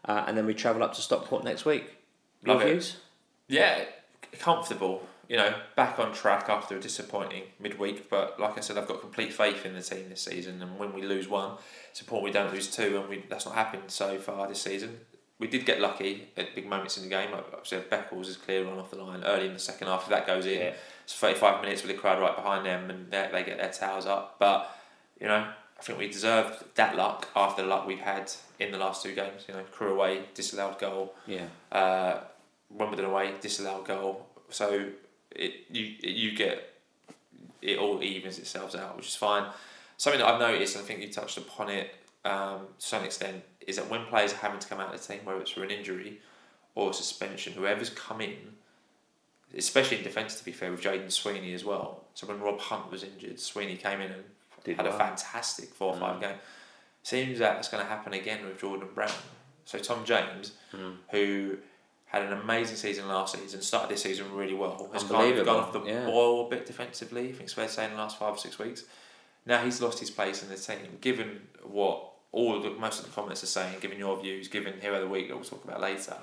Uh, 0.06 0.24
and 0.26 0.36
then 0.38 0.46
we 0.46 0.54
travel 0.54 0.82
up 0.82 0.94
to 0.94 1.02
Stockport 1.02 1.44
next 1.44 1.64
week. 1.66 1.84
Your 2.44 2.54
Love 2.56 2.66
it. 2.66 2.70
views? 2.70 2.96
Yeah, 3.48 3.84
comfortable. 4.38 5.02
You 5.28 5.36
know, 5.38 5.54
back 5.76 5.98
on 5.98 6.12
track 6.12 6.48
after 6.48 6.76
a 6.76 6.80
disappointing 6.80 7.44
midweek. 7.60 8.10
But 8.10 8.38
like 8.38 8.56
I 8.58 8.60
said, 8.60 8.76
I've 8.78 8.88
got 8.88 9.00
complete 9.00 9.32
faith 9.32 9.64
in 9.64 9.74
the 9.74 9.82
team 9.82 10.08
this 10.08 10.22
season. 10.22 10.60
And 10.62 10.78
when 10.78 10.92
we 10.92 11.02
lose 11.02 11.28
one, 11.28 11.52
it's 11.90 12.00
important 12.00 12.24
we 12.24 12.30
don't 12.32 12.52
lose 12.52 12.68
two. 12.74 12.98
And 13.00 13.08
we 13.08 13.24
that's 13.28 13.46
not 13.46 13.54
happened 13.54 13.84
so 13.88 14.18
far 14.18 14.46
this 14.48 14.62
season. 14.62 14.98
We 15.38 15.48
did 15.48 15.66
get 15.66 15.80
lucky 15.80 16.28
at 16.36 16.54
big 16.54 16.66
moments 16.66 16.96
in 16.96 17.02
the 17.04 17.08
game. 17.08 17.32
Like 17.32 17.44
I 17.52 17.56
said, 17.64 17.90
Beckles 17.90 18.28
is 18.28 18.36
clear 18.36 18.64
run 18.64 18.78
off 18.78 18.90
the 18.90 18.96
line 19.02 19.24
early 19.24 19.46
in 19.46 19.52
the 19.52 19.58
second 19.58 19.88
half. 19.88 20.04
If 20.04 20.10
that 20.10 20.26
goes 20.26 20.46
in, 20.46 20.60
Yeah. 20.60 20.72
it's 21.02 21.14
35 21.14 21.60
minutes 21.60 21.82
with 21.82 21.90
the 21.90 21.98
crowd 21.98 22.20
right 22.20 22.36
behind 22.36 22.64
them 22.64 22.88
and 22.88 23.10
they, 23.10 23.28
they 23.32 23.42
get 23.42 23.58
their 23.58 23.72
towers 23.72 24.06
up. 24.06 24.36
But, 24.38 24.70
you 25.20 25.26
know, 25.26 25.48
I 25.78 25.82
think 25.82 25.98
we 25.98 26.06
deserved 26.08 26.64
that 26.76 26.94
luck 26.96 27.28
after 27.34 27.62
the 27.62 27.68
luck 27.68 27.84
we've 27.86 27.98
had 27.98 28.30
in 28.60 28.70
the 28.70 28.78
last 28.78 29.02
two 29.02 29.12
games. 29.14 29.44
You 29.48 29.54
know, 29.54 29.64
Crewe 29.72 29.92
away, 29.94 30.22
disallowed 30.34 30.78
goal 30.78 31.14
Yeah. 31.26 31.46
uh, 31.72 32.20
Wimbledon 32.70 33.06
away, 33.06 33.34
disallowed 33.40 33.86
goal. 33.86 34.26
So 34.50 34.86
it 35.34 35.66
you 35.70 35.94
you 36.02 36.36
get 36.36 36.70
it 37.62 37.78
all 37.78 38.02
evens 38.02 38.38
itself 38.38 38.74
out, 38.74 38.96
which 38.96 39.08
is 39.08 39.16
fine. 39.16 39.50
Something 39.96 40.20
that 40.20 40.28
I've 40.28 40.40
noticed, 40.40 40.76
and 40.76 40.84
I 40.84 40.86
think 40.86 41.00
you 41.00 41.10
touched 41.10 41.38
upon 41.38 41.70
it 41.70 41.94
um, 42.24 42.66
to 42.78 42.86
some 42.86 43.04
extent, 43.04 43.42
is 43.66 43.76
that 43.76 43.88
when 43.88 44.04
players 44.06 44.32
are 44.32 44.36
having 44.36 44.58
to 44.58 44.68
come 44.68 44.80
out 44.80 44.94
of 44.94 45.00
the 45.00 45.12
team, 45.12 45.24
whether 45.24 45.40
it's 45.40 45.52
for 45.52 45.62
an 45.62 45.70
injury 45.70 46.20
or 46.74 46.90
a 46.90 46.92
suspension, 46.92 47.52
whoever's 47.52 47.90
come 47.90 48.20
in, 48.20 48.36
especially 49.56 49.98
in 49.98 50.02
defence, 50.02 50.34
to 50.36 50.44
be 50.44 50.52
fair, 50.52 50.70
with 50.70 50.82
Jayden 50.82 51.10
Sweeney 51.10 51.54
as 51.54 51.64
well. 51.64 52.04
So 52.14 52.26
when 52.26 52.40
Rob 52.40 52.60
Hunt 52.60 52.90
was 52.90 53.04
injured, 53.04 53.38
Sweeney 53.40 53.76
came 53.76 54.00
in 54.00 54.10
and 54.10 54.24
Did 54.64 54.76
had 54.76 54.86
a 54.86 54.92
fantastic 54.92 55.68
four 55.68 55.94
or 55.94 55.98
five 55.98 56.20
game. 56.20 56.36
Seems 57.02 57.38
that 57.38 57.54
that's 57.54 57.68
going 57.68 57.82
to 57.82 57.88
happen 57.88 58.14
again 58.14 58.44
with 58.44 58.60
Jordan 58.60 58.88
Brown. 58.94 59.10
So 59.64 59.78
Tom 59.78 60.04
James, 60.04 60.52
who 61.10 61.56
had 62.06 62.22
an 62.22 62.32
amazing 62.32 62.76
season 62.76 63.08
last 63.08 63.38
season, 63.38 63.60
started 63.60 63.90
this 63.90 64.02
season 64.02 64.32
really 64.32 64.54
well, 64.54 64.88
has 64.92 65.02
kind 65.04 65.36
of 65.36 65.44
gone 65.44 65.56
off 65.56 65.72
the 65.72 65.82
yeah. 65.82 66.06
boil 66.06 66.46
a 66.46 66.50
bit 66.50 66.66
defensively. 66.66 67.22
I 67.22 67.32
think 67.32 67.42
it's 67.42 67.54
fair 67.54 67.66
to 67.66 67.72
say 67.72 67.84
in 67.84 67.92
the 67.92 67.96
last 67.96 68.18
five 68.18 68.34
or 68.34 68.38
six 68.38 68.58
weeks. 68.58 68.84
Now 69.46 69.62
he's 69.64 69.80
lost 69.82 69.98
his 69.98 70.10
place 70.10 70.42
in 70.42 70.48
the 70.48 70.56
team. 70.56 70.98
Given 71.00 71.48
what 71.62 72.12
all 72.32 72.60
the 72.60 72.70
most 72.70 73.00
of 73.00 73.06
the 73.06 73.12
comments 73.12 73.42
are 73.42 73.48
saying, 73.48 73.80
given 73.80 73.98
your 73.98 74.20
views, 74.20 74.48
given 74.48 74.80
Hero 74.80 74.96
of 74.96 75.02
the 75.02 75.08
Week 75.08 75.28
that 75.28 75.34
we'll 75.34 75.44
talk 75.44 75.64
about 75.64 75.80
later, 75.80 76.16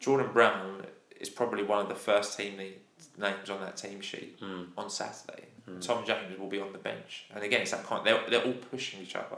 Jordan 0.00 0.30
Brown 0.32 0.84
is 1.20 1.30
probably 1.30 1.62
one 1.62 1.80
of 1.80 1.88
the 1.88 1.94
first 1.94 2.36
team 2.36 2.56
names 2.56 3.50
on 3.50 3.60
that 3.60 3.76
team 3.76 4.00
sheet 4.00 4.36
hmm. 4.40 4.64
on 4.76 4.90
Saturday. 4.90 5.44
Hmm. 5.64 5.80
Tom 5.80 6.04
James 6.04 6.38
will 6.38 6.48
be 6.48 6.60
on 6.60 6.72
the 6.72 6.78
bench, 6.78 7.26
and 7.34 7.42
again, 7.42 7.62
it's 7.62 7.70
that 7.70 7.84
kind. 7.84 8.06
They're, 8.06 8.20
they're 8.28 8.44
all 8.44 8.52
pushing 8.52 9.00
each 9.00 9.16
other 9.16 9.36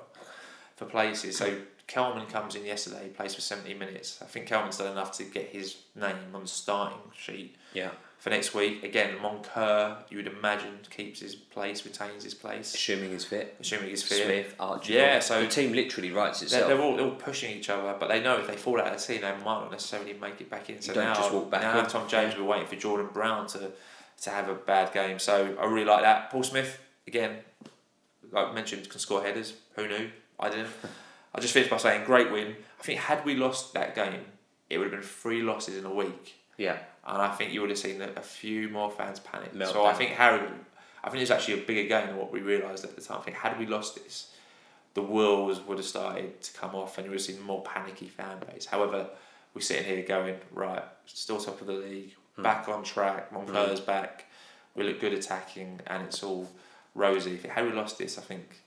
for 0.78 0.86
places. 0.86 1.36
So 1.36 1.58
Kelman 1.86 2.26
comes 2.26 2.54
in 2.54 2.64
yesterday, 2.64 3.04
he 3.04 3.08
plays 3.10 3.34
for 3.34 3.40
seventy 3.40 3.74
minutes. 3.74 4.20
I 4.22 4.26
think 4.26 4.46
Kelman's 4.46 4.78
done 4.78 4.92
enough 4.92 5.12
to 5.18 5.24
get 5.24 5.48
his 5.48 5.76
name 5.94 6.16
on 6.34 6.42
the 6.42 6.48
starting 6.48 6.98
sheet 7.16 7.56
Yeah. 7.72 7.90
for 8.18 8.28
next 8.30 8.54
week. 8.54 8.82
Again, 8.84 9.16
Moncur, 9.22 9.96
you 10.10 10.18
would 10.18 10.26
imagine, 10.26 10.78
keeps 10.90 11.20
his 11.20 11.34
place, 11.34 11.84
retains 11.86 12.24
his 12.24 12.34
place, 12.34 12.74
Assuming 12.74 13.10
he's 13.12 13.24
fit. 13.24 13.56
assuming 13.58 13.88
he's 13.88 14.02
fit. 14.02 14.24
Smyth, 14.26 14.54
Archibald. 14.60 14.88
Yeah, 14.90 15.18
so 15.20 15.40
the 15.40 15.48
team 15.48 15.72
literally 15.72 16.10
writes 16.10 16.40
they're, 16.40 16.46
itself. 16.46 16.68
they're 16.68 16.80
all 16.80 16.96
they're 16.96 17.06
all 17.06 17.12
pushing 17.12 17.56
each 17.56 17.70
other, 17.70 17.96
but 17.98 18.08
they 18.08 18.20
know 18.22 18.36
if 18.38 18.46
they 18.46 18.56
fall 18.56 18.78
out 18.80 18.88
of 18.94 19.00
the 19.00 19.04
team, 19.12 19.22
they 19.22 19.30
might 19.32 19.44
not 19.44 19.70
necessarily 19.72 20.12
make 20.12 20.40
it 20.42 20.50
back 20.50 20.68
in. 20.70 20.80
So 20.82 20.92
now, 20.92 21.14
just 21.14 21.32
walk 21.32 21.50
back 21.50 21.62
now 21.62 21.80
in. 21.80 21.86
Tom 21.86 22.06
James 22.08 22.34
will 22.36 22.42
be 22.44 22.48
waiting 22.48 22.66
for 22.66 22.76
Jordan 22.76 23.08
Brown 23.12 23.46
to 23.48 23.72
to 24.24 24.30
have 24.30 24.48
a 24.50 24.54
bad 24.54 24.92
game. 24.92 25.18
So 25.18 25.56
I 25.58 25.64
really 25.64 25.86
like 25.86 26.02
that. 26.02 26.30
Paul 26.30 26.42
Smyth 26.42 26.78
again, 27.06 27.38
like 28.30 28.52
mentioned, 28.54 28.88
can 28.90 29.00
score 29.00 29.22
headers. 29.22 29.54
Who 29.76 29.88
knew? 29.88 30.10
I 30.38 30.50
didn't. 30.50 30.68
I 31.34 31.40
just 31.40 31.52
finished 31.52 31.70
by 31.70 31.76
saying 31.76 32.04
great 32.04 32.30
win. 32.32 32.56
I 32.80 32.82
think 32.82 33.00
had 33.00 33.24
we 33.24 33.34
lost 33.34 33.74
that 33.74 33.94
game, 33.94 34.20
it 34.70 34.78
would 34.78 34.84
have 34.84 35.00
been 35.00 35.08
three 35.08 35.42
losses 35.42 35.76
in 35.76 35.84
a 35.84 35.92
week, 35.92 36.34
yeah. 36.56 36.78
and 37.06 37.20
I 37.20 37.28
think 37.34 37.52
you 37.52 37.60
would 37.60 37.70
have 37.70 37.78
seen 37.78 38.00
a, 38.00 38.20
few 38.22 38.68
more 38.68 38.90
fans 38.90 39.20
panic. 39.20 39.54
Meltdown. 39.54 39.72
So 39.72 39.84
I 39.84 39.92
think 39.94 40.12
Harry, 40.12 40.40
I 41.02 41.10
think 41.10 41.22
it's 41.22 41.30
actually 41.30 41.62
a 41.62 41.66
bigger 41.66 41.88
game 41.88 42.08
than 42.08 42.16
what 42.16 42.32
we 42.32 42.40
realised 42.40 42.84
at 42.84 42.94
the 42.94 43.02
time. 43.02 43.18
I 43.18 43.22
think 43.22 43.36
had 43.36 43.58
we 43.58 43.66
lost 43.66 43.96
this, 43.96 44.32
the 44.94 45.02
wheels 45.02 45.60
would 45.60 45.78
have 45.78 45.86
started 45.86 46.40
to 46.42 46.52
come 46.52 46.74
off 46.74 46.98
and 46.98 47.04
you 47.04 47.10
would 47.10 47.20
have 47.20 47.26
seen 47.26 47.40
more 47.42 47.62
panicky 47.62 48.08
fan 48.08 48.38
base. 48.50 48.66
However, 48.66 49.08
we're 49.54 49.60
sitting 49.60 49.84
here 49.84 50.02
going, 50.02 50.36
right, 50.52 50.84
still 51.06 51.38
top 51.38 51.60
of 51.60 51.66
the 51.66 51.74
league, 51.74 52.14
hmm. 52.36 52.42
back 52.42 52.68
on 52.68 52.82
track, 52.84 53.32
Moncur's 53.32 53.80
hmm. 53.80 53.86
back, 53.86 54.26
we 54.74 54.84
look 54.84 55.00
good 55.00 55.12
attacking, 55.12 55.80
and 55.86 56.04
it's 56.04 56.22
all 56.22 56.48
rosy. 56.94 57.34
If 57.34 57.44
had 57.44 57.64
we 57.64 57.72
lost 57.72 57.98
this, 57.98 58.18
I 58.18 58.22
think 58.22 58.62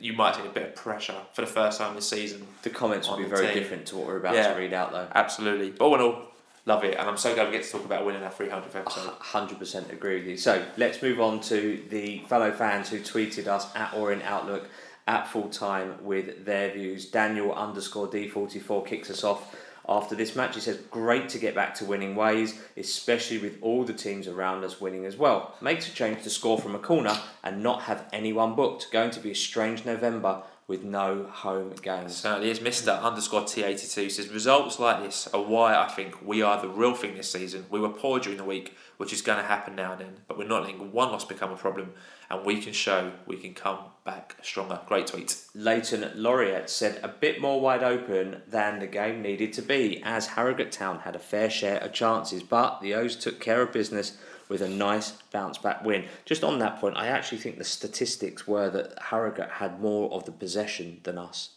you 0.00 0.12
might 0.12 0.34
see 0.36 0.46
a 0.46 0.50
bit 0.50 0.62
of 0.68 0.74
pressure 0.76 1.14
for 1.32 1.40
the 1.42 1.46
first 1.46 1.78
time 1.78 1.94
this 1.94 2.08
season. 2.08 2.46
The 2.62 2.70
comments 2.70 3.08
will 3.08 3.16
be 3.18 3.24
very 3.24 3.46
team. 3.46 3.54
different 3.54 3.86
to 3.86 3.96
what 3.96 4.06
we're 4.06 4.18
about 4.18 4.34
Yeah. 4.34 4.52
to 4.52 4.58
read 4.58 4.72
out, 4.72 4.92
though. 4.92 5.08
Absolutely. 5.14 5.70
But 5.70 5.84
all 5.84 5.94
in 5.94 6.00
all, 6.00 6.22
love 6.64 6.84
it, 6.84 6.96
and 6.98 7.08
I'm 7.08 7.16
so 7.16 7.34
glad 7.34 7.46
we 7.46 7.52
get 7.52 7.64
to 7.64 7.70
talk 7.72 7.84
about 7.84 8.04
winning 8.06 8.22
our 8.22 8.30
300th 8.30 8.74
episode. 8.76 9.10
Hundred 9.20 9.58
percent 9.58 9.90
agree 9.90 10.16
with 10.18 10.26
you. 10.26 10.36
So 10.36 10.64
let's 10.76 11.02
move 11.02 11.20
on 11.20 11.40
to 11.42 11.82
the 11.90 12.20
fellow 12.28 12.52
fans 12.52 12.88
who 12.90 12.98
tweeted 13.00 13.46
us 13.46 13.74
at 13.76 13.94
Orient 13.94 14.22
Outlook 14.24 14.68
at 15.08 15.28
full 15.28 15.48
time 15.48 16.04
with 16.04 16.44
their 16.44 16.70
views. 16.72 17.06
Daniel 17.06 17.54
underscore 17.54 18.08
D 18.08 18.28
forty 18.28 18.58
four 18.58 18.82
kicks 18.84 19.10
us 19.10 19.22
off 19.22 19.54
after 19.88 20.14
this 20.14 20.34
match. 20.36 20.54
He 20.54 20.60
says, 20.60 20.78
"Great 20.90 21.28
to 21.30 21.38
get 21.38 21.54
back 21.54 21.74
to 21.76 21.84
winning 21.84 22.16
ways, 22.16 22.58
especially 22.76 23.38
with 23.38 23.58
all 23.62 23.84
the 23.84 23.92
teams 23.92 24.28
around 24.28 24.64
us 24.64 24.80
winning 24.80 25.04
as 25.04 25.16
well. 25.16 25.54
Makes 25.60 25.88
a 25.88 25.92
change 25.92 26.22
to 26.22 26.30
score 26.30 26.58
from 26.58 26.74
a 26.74 26.78
corner 26.78 27.18
and 27.42 27.62
not 27.62 27.82
have 27.82 28.06
anyone 28.12 28.54
booked. 28.54 28.90
Going 28.90 29.10
to 29.10 29.20
be 29.20 29.30
a 29.30 29.34
strange 29.34 29.84
November 29.84 30.42
with 30.68 30.82
no 30.82 31.24
home 31.30 31.72
games. 31.80 32.16
Certainly 32.16 32.50
is. 32.50 32.58
Mr. 32.58 33.00
underscore 33.00 33.42
T82 33.42 34.10
says 34.10 34.28
results 34.28 34.80
like 34.80 35.02
this 35.02 35.28
are 35.28 35.42
why 35.42 35.76
I 35.76 35.86
think 35.86 36.26
we 36.26 36.42
are 36.42 36.60
the 36.60 36.68
real 36.68 36.94
thing 36.94 37.14
this 37.14 37.30
season. 37.30 37.66
We 37.70 37.78
were 37.78 37.88
poor 37.88 38.18
during 38.18 38.38
the 38.38 38.44
week, 38.44 38.76
which 38.96 39.12
is 39.12 39.22
going 39.22 39.38
to 39.38 39.44
happen 39.44 39.76
now 39.76 39.92
and 39.92 40.00
then, 40.00 40.16
but 40.26 40.36
we're 40.36 40.48
not 40.48 40.62
letting 40.62 40.90
one 40.90 41.12
loss 41.12 41.24
become 41.24 41.52
a 41.52 41.56
problem, 41.56 41.92
and 42.28 42.44
we 42.44 42.60
can 42.60 42.72
show 42.72 43.12
we 43.26 43.36
can 43.36 43.54
come 43.54 43.78
back 44.04 44.36
stronger. 44.42 44.80
Great 44.86 45.06
tweet. 45.06 45.40
Leighton 45.54 46.10
Laureate 46.16 46.68
said 46.68 46.98
a 47.02 47.08
bit 47.08 47.40
more 47.40 47.60
wide 47.60 47.84
open 47.84 48.42
than 48.48 48.80
the 48.80 48.86
game 48.88 49.22
needed 49.22 49.52
to 49.52 49.62
be, 49.62 50.02
as 50.04 50.28
Harrogate 50.28 50.72
Town 50.72 51.00
had 51.00 51.14
a 51.14 51.20
fair 51.20 51.48
share 51.48 51.78
of 51.78 51.92
chances, 51.92 52.42
but 52.42 52.80
the 52.80 52.94
O's 52.94 53.14
took 53.14 53.38
care 53.38 53.62
of 53.62 53.72
business 53.72 54.18
with 54.48 54.62
a 54.62 54.68
nice 54.68 55.12
bounce 55.32 55.58
back 55.58 55.84
win. 55.84 56.04
Just 56.24 56.44
on 56.44 56.58
that 56.60 56.78
point, 56.80 56.96
I 56.96 57.08
actually 57.08 57.38
think 57.38 57.58
the 57.58 57.64
statistics 57.64 58.46
were 58.46 58.70
that 58.70 58.98
Harrogate 59.10 59.50
had 59.50 59.80
more 59.80 60.10
of 60.12 60.24
the 60.24 60.32
possession 60.32 61.00
than 61.02 61.18
us. 61.18 61.50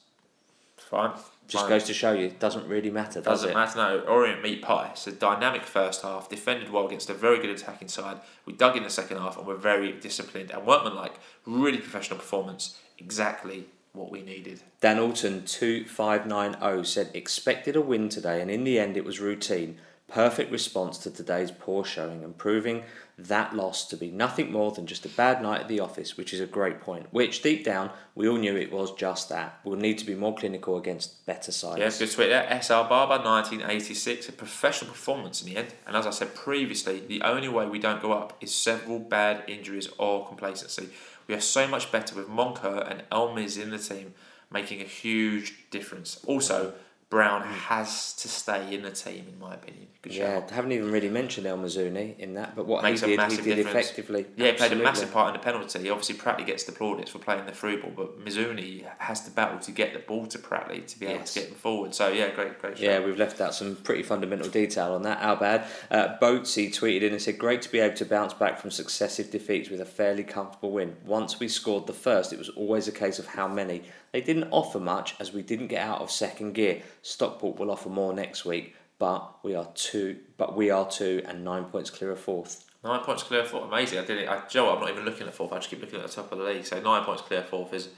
Fine. 0.77 1.11
Just 1.47 1.63
Fine. 1.63 1.69
goes 1.69 1.83
to 1.85 1.93
show 1.93 2.11
you, 2.13 2.27
it 2.27 2.39
doesn't 2.39 2.67
really 2.67 2.91
matter, 2.91 3.21
does 3.21 3.41
Doesn't 3.41 3.49
it? 3.51 3.53
matter. 3.55 3.77
No, 3.77 3.99
Orient 4.01 4.43
meat 4.43 4.61
pie. 4.61 4.89
It's 4.91 5.07
a 5.07 5.11
dynamic 5.11 5.63
first 5.63 6.03
half, 6.03 6.29
defended 6.29 6.69
well 6.71 6.85
against 6.85 7.09
a 7.09 7.13
very 7.13 7.39
good 7.39 7.49
attacking 7.49 7.87
side. 7.87 8.17
We 8.45 8.53
dug 8.53 8.77
in 8.77 8.83
the 8.83 8.89
second 8.89 9.17
half 9.17 9.35
and 9.37 9.47
we're 9.47 9.55
very 9.55 9.91
disciplined 9.93 10.51
and 10.51 10.65
workmanlike. 10.65 11.15
Really 11.45 11.79
professional 11.79 12.19
performance. 12.19 12.77
Exactly 12.99 13.65
what 13.93 14.11
we 14.11 14.21
needed. 14.21 14.61
Dan 14.79 14.99
Alton 14.99 15.43
2590 15.45 16.83
said 16.87 17.09
expected 17.15 17.75
a 17.75 17.81
win 17.81 18.09
today 18.09 18.41
and 18.41 18.51
in 18.51 18.63
the 18.63 18.77
end 18.79 18.95
it 18.95 19.03
was 19.03 19.19
routine. 19.19 19.79
Perfect 20.09 20.51
response 20.51 20.97
to 20.99 21.11
today's 21.11 21.51
poor 21.51 21.85
showing 21.85 22.23
and 22.23 22.35
proving 22.37 22.83
that 23.17 23.55
loss 23.55 23.85
to 23.89 23.97
be 23.97 24.09
nothing 24.09 24.51
more 24.51 24.71
than 24.71 24.87
just 24.87 25.05
a 25.05 25.09
bad 25.09 25.41
night 25.41 25.61
at 25.61 25.67
the 25.67 25.79
office, 25.79 26.17
which 26.17 26.33
is 26.33 26.39
a 26.39 26.45
great 26.45 26.81
point. 26.81 27.07
Which 27.11 27.41
deep 27.41 27.63
down 27.63 27.91
we 28.15 28.27
all 28.27 28.37
knew 28.37 28.55
it 28.55 28.71
was 28.71 28.93
just 28.93 29.29
that. 29.29 29.59
We'll 29.63 29.77
need 29.77 29.97
to 29.99 30.05
be 30.05 30.15
more 30.15 30.35
clinical 30.35 30.77
against 30.77 31.25
better 31.25 31.51
sides. 31.51 31.79
Yeah, 31.79 32.05
good 32.05 32.13
tweet 32.13 32.29
there. 32.29 32.47
SR 32.49 32.87
Barber, 32.89 33.23
1986. 33.23 34.29
A 34.29 34.31
professional 34.31 34.91
performance 34.91 35.43
in 35.43 35.49
the 35.49 35.57
end. 35.57 35.73
And 35.85 35.95
as 35.95 36.07
I 36.07 36.11
said 36.11 36.33
previously, 36.33 36.99
the 36.99 37.21
only 37.21 37.49
way 37.49 37.67
we 37.67 37.79
don't 37.79 38.01
go 38.01 38.13
up 38.13 38.35
is 38.41 38.53
several 38.53 38.99
bad 38.99 39.43
injuries 39.47 39.89
or 39.97 40.27
complacency. 40.27 40.89
We 41.27 41.35
are 41.35 41.41
so 41.41 41.67
much 41.67 41.91
better 41.91 42.15
with 42.15 42.27
Moncur 42.27 42.89
and 42.89 43.03
Elmiz 43.11 43.61
in 43.61 43.69
the 43.69 43.77
team, 43.77 44.15
making 44.51 44.81
a 44.81 44.85
huge 44.85 45.69
difference. 45.69 46.19
Also, 46.25 46.73
Brown 47.09 47.41
has 47.41 48.13
to 48.13 48.27
stay 48.27 48.71
in 48.71 48.83
the 48.83 48.91
team, 48.91 49.25
in 49.33 49.39
my 49.39 49.55
opinion. 49.55 49.87
Good 50.03 50.13
Yeah, 50.13 50.41
shout. 50.41 50.51
haven't 50.51 50.71
even 50.73 50.91
really 50.91 51.09
mentioned 51.09 51.47
El 51.47 51.57
Mizouni 51.57 52.17
in 52.19 52.35
that, 52.35 52.55
but 52.55 52.67
what 52.67 52.83
Makes 52.83 53.01
he 53.01 53.15
did, 53.17 53.31
he 53.31 53.37
did 53.37 53.55
difference. 53.55 53.87
effectively. 53.89 54.27
Yeah, 54.37 54.51
he 54.51 54.53
played 54.53 54.71
a 54.73 54.75
massive 54.75 55.11
part 55.11 55.33
in 55.33 55.33
the 55.33 55.43
penalty. 55.43 55.89
Obviously, 55.89 56.15
Pratley 56.15 56.45
gets 56.45 56.65
the 56.65 56.71
plaudits 56.71 57.09
for 57.09 57.17
playing 57.17 57.47
the 57.47 57.51
through 57.51 57.81
ball, 57.81 57.91
but 57.95 58.23
Mizouni 58.23 58.85
has 58.99 59.21
to 59.25 59.31
battle 59.31 59.57
to 59.59 59.71
get 59.71 59.93
the 59.93 59.99
ball 59.99 60.27
to 60.27 60.37
Pratley 60.37 60.85
to 60.85 60.99
be 60.99 61.07
able 61.07 61.23
to 61.25 61.39
get 61.39 61.49
him 61.49 61.55
forward. 61.55 61.95
So, 61.95 62.09
yeah, 62.09 62.29
great, 62.29 62.59
great 62.61 62.77
shout. 62.77 62.85
Yeah, 62.85 62.99
we've 63.03 63.17
left 63.17 63.41
out 63.41 63.55
some 63.55 63.75
pretty 63.77 64.03
fundamental 64.03 64.47
detail 64.47 64.93
on 64.93 65.01
that. 65.01 65.17
How 65.17 65.35
bad? 65.35 65.65
Uh, 65.89 66.15
Boatsy 66.21 66.69
tweeted 66.69 67.01
in 67.01 67.11
and 67.13 67.21
said, 67.21 67.39
"Great 67.39 67.63
to 67.63 67.71
be 67.71 67.79
able 67.79 67.97
to 67.97 68.05
bounce 68.05 68.35
back 68.35 68.59
from 68.59 68.69
successive 68.69 69.31
defeats 69.31 69.71
with 69.71 69.81
a 69.81 69.85
fairly 69.85 70.23
comfortable 70.23 70.71
win. 70.71 70.95
Once 71.03 71.39
we 71.39 71.47
scored 71.47 71.87
the 71.87 71.93
first, 71.93 72.31
it 72.31 72.37
was 72.37 72.49
always 72.49 72.87
a 72.87 72.91
case 72.91 73.17
of 73.17 73.25
how 73.25 73.47
many. 73.47 73.81
They 74.11 74.21
didn't 74.21 74.49
offer 74.51 74.79
much 74.79 75.15
as 75.19 75.33
we 75.33 75.41
didn't 75.41 75.67
get 75.67 75.85
out 75.85 76.01
of 76.01 76.09
second 76.09 76.53
gear. 76.53 76.81
Stockport 77.01 77.59
will 77.59 77.71
offer 77.71 77.89
more 77.89 78.13
next 78.13 78.45
week, 78.45 78.75
but 78.97 79.43
we 79.43 79.55
are 79.55 79.67
two. 79.75 80.17
But 80.37 80.55
we 80.55 80.69
are 80.69 80.89
two 80.89 81.21
and 81.25 81.43
nine 81.43 81.65
points 81.65 81.89
clear 81.89 82.11
of 82.11 82.19
fourth. 82.19 82.65
Nine 82.83 83.01
points 83.01 83.23
clear 83.23 83.41
of 83.41 83.47
fourth, 83.47 83.65
amazing. 83.65 83.99
I 83.99 84.05
did 84.05 84.19
it. 84.19 84.29
I, 84.29 84.47
Joe, 84.47 84.73
I'm 84.73 84.79
not 84.79 84.89
even 84.89 85.05
looking 85.05 85.27
at 85.27 85.35
fourth. 85.35 85.51
I 85.51 85.57
just 85.57 85.69
keep 85.69 85.81
looking 85.81 85.99
at 85.99 86.07
the 86.07 86.13
top 86.13 86.31
of 86.31 86.37
the 86.37 86.45
league. 86.45 86.65
So 86.65 86.79
nine 86.79 87.03
points 87.03 87.21
clear 87.21 87.43
fourth 87.43 87.73
is 87.73 87.89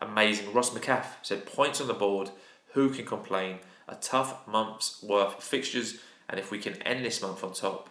amazing. 0.00 0.52
Ross 0.52 0.70
McCaff 0.70 1.06
said 1.22 1.46
points 1.46 1.80
on 1.80 1.88
the 1.88 1.94
board. 1.94 2.30
Who 2.72 2.90
can 2.90 3.04
complain? 3.04 3.58
A 3.88 3.96
tough 3.96 4.46
month's 4.46 5.02
worth 5.02 5.36
of 5.38 5.42
fixtures, 5.42 5.98
and 6.28 6.38
if 6.38 6.50
we 6.50 6.58
can 6.58 6.80
end 6.82 7.04
this 7.04 7.20
month 7.20 7.42
on 7.42 7.52
top 7.52 7.90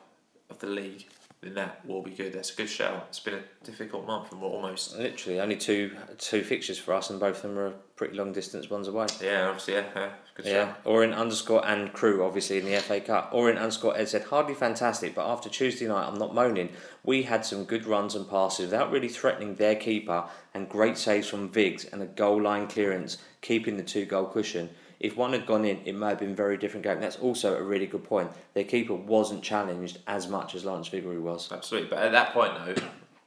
of 0.50 0.60
the 0.60 0.68
league, 0.68 1.06
then 1.42 1.54
that 1.54 1.86
will 1.86 2.02
be 2.02 2.12
good. 2.12 2.34
That's 2.34 2.52
a 2.52 2.56
good 2.56 2.70
shout. 2.70 3.06
It's 3.10 3.20
been 3.20 3.36
a 3.36 3.44
difficult 3.64 4.06
month, 4.06 4.32
and 4.32 4.42
we're 4.42 4.50
almost. 4.50 4.98
Literally, 4.98 5.40
only 5.40 5.56
two 5.56 5.96
two 6.18 6.44
fixtures 6.44 6.78
for 6.78 6.94
us, 6.94 7.10
and 7.10 7.20
both 7.20 7.38
of 7.38 7.42
them 7.44 7.58
are 7.58 7.74
pretty 7.96 8.18
long 8.18 8.34
distance 8.34 8.70
ones 8.70 8.88
away. 8.88 9.08
Yeah, 9.22 9.48
obviously, 9.48 9.76
yeah, 9.76 9.86
yeah 9.96 10.10
good 10.42 10.52
Yeah, 10.52 10.66
shout. 10.68 10.82
Orient 10.86 11.14
underscore 11.14 11.66
and 11.66 11.94
crew, 11.94 12.24
obviously 12.24 12.58
in 12.58 12.66
the 12.66 12.78
FA 12.80 13.00
Cup. 13.00 13.30
Orient 13.34 13.60
underscore 13.60 13.98
Ed 13.98 14.10
said, 14.10 14.24
hardly 14.24 14.54
fantastic, 14.54 15.16
but 15.16 15.28
after 15.28 15.50
Tuesday 15.50 15.88
night, 15.88 16.08
I'm 16.08 16.18
not 16.18 16.34
moaning. 16.34 16.70
We 17.04 17.24
had 17.24 17.46
some 17.46 17.66
good 17.66 17.86
runs 17.86 18.16
and 18.16 18.30
passes 18.30 18.66
without 18.66 18.92
really 18.92 19.10
threatening 19.10 19.56
their 19.56 19.76
keeper, 19.76 20.26
and 20.54 20.70
great 20.70 20.98
saves 20.98 21.28
from 21.28 21.50
Viggs 21.50 21.86
and 21.92 22.02
a 22.02 22.08
goal 22.08 22.42
line 22.42 22.68
clearance, 22.68 23.18
keeping 23.42 23.78
the 23.78 23.84
two 23.84 24.06
goal 24.06 24.26
cushion. 24.26 24.70
If 25.00 25.16
one 25.16 25.32
had 25.32 25.46
gone 25.46 25.64
in, 25.64 25.80
it 25.86 25.94
may 25.94 26.10
have 26.10 26.20
been 26.20 26.32
a 26.32 26.36
very 26.36 26.58
different 26.58 26.84
game. 26.84 27.00
That's 27.00 27.18
also 27.18 27.56
a 27.56 27.64
really 27.64 27.88
good 27.88 28.04
point. 28.04 28.32
Their 28.54 28.66
keeper 28.66 28.94
wasn't 28.94 29.44
challenged 29.44 30.00
as 30.08 30.28
much 30.28 30.56
as 30.56 30.66
Lawrence 30.66 30.90
Vigouroux 30.90 31.22
was. 31.22 31.50
Absolutely, 31.52 31.90
but 31.90 32.00
at 32.00 32.12
that 32.12 32.34
point 32.34 32.54
though, 32.56 32.76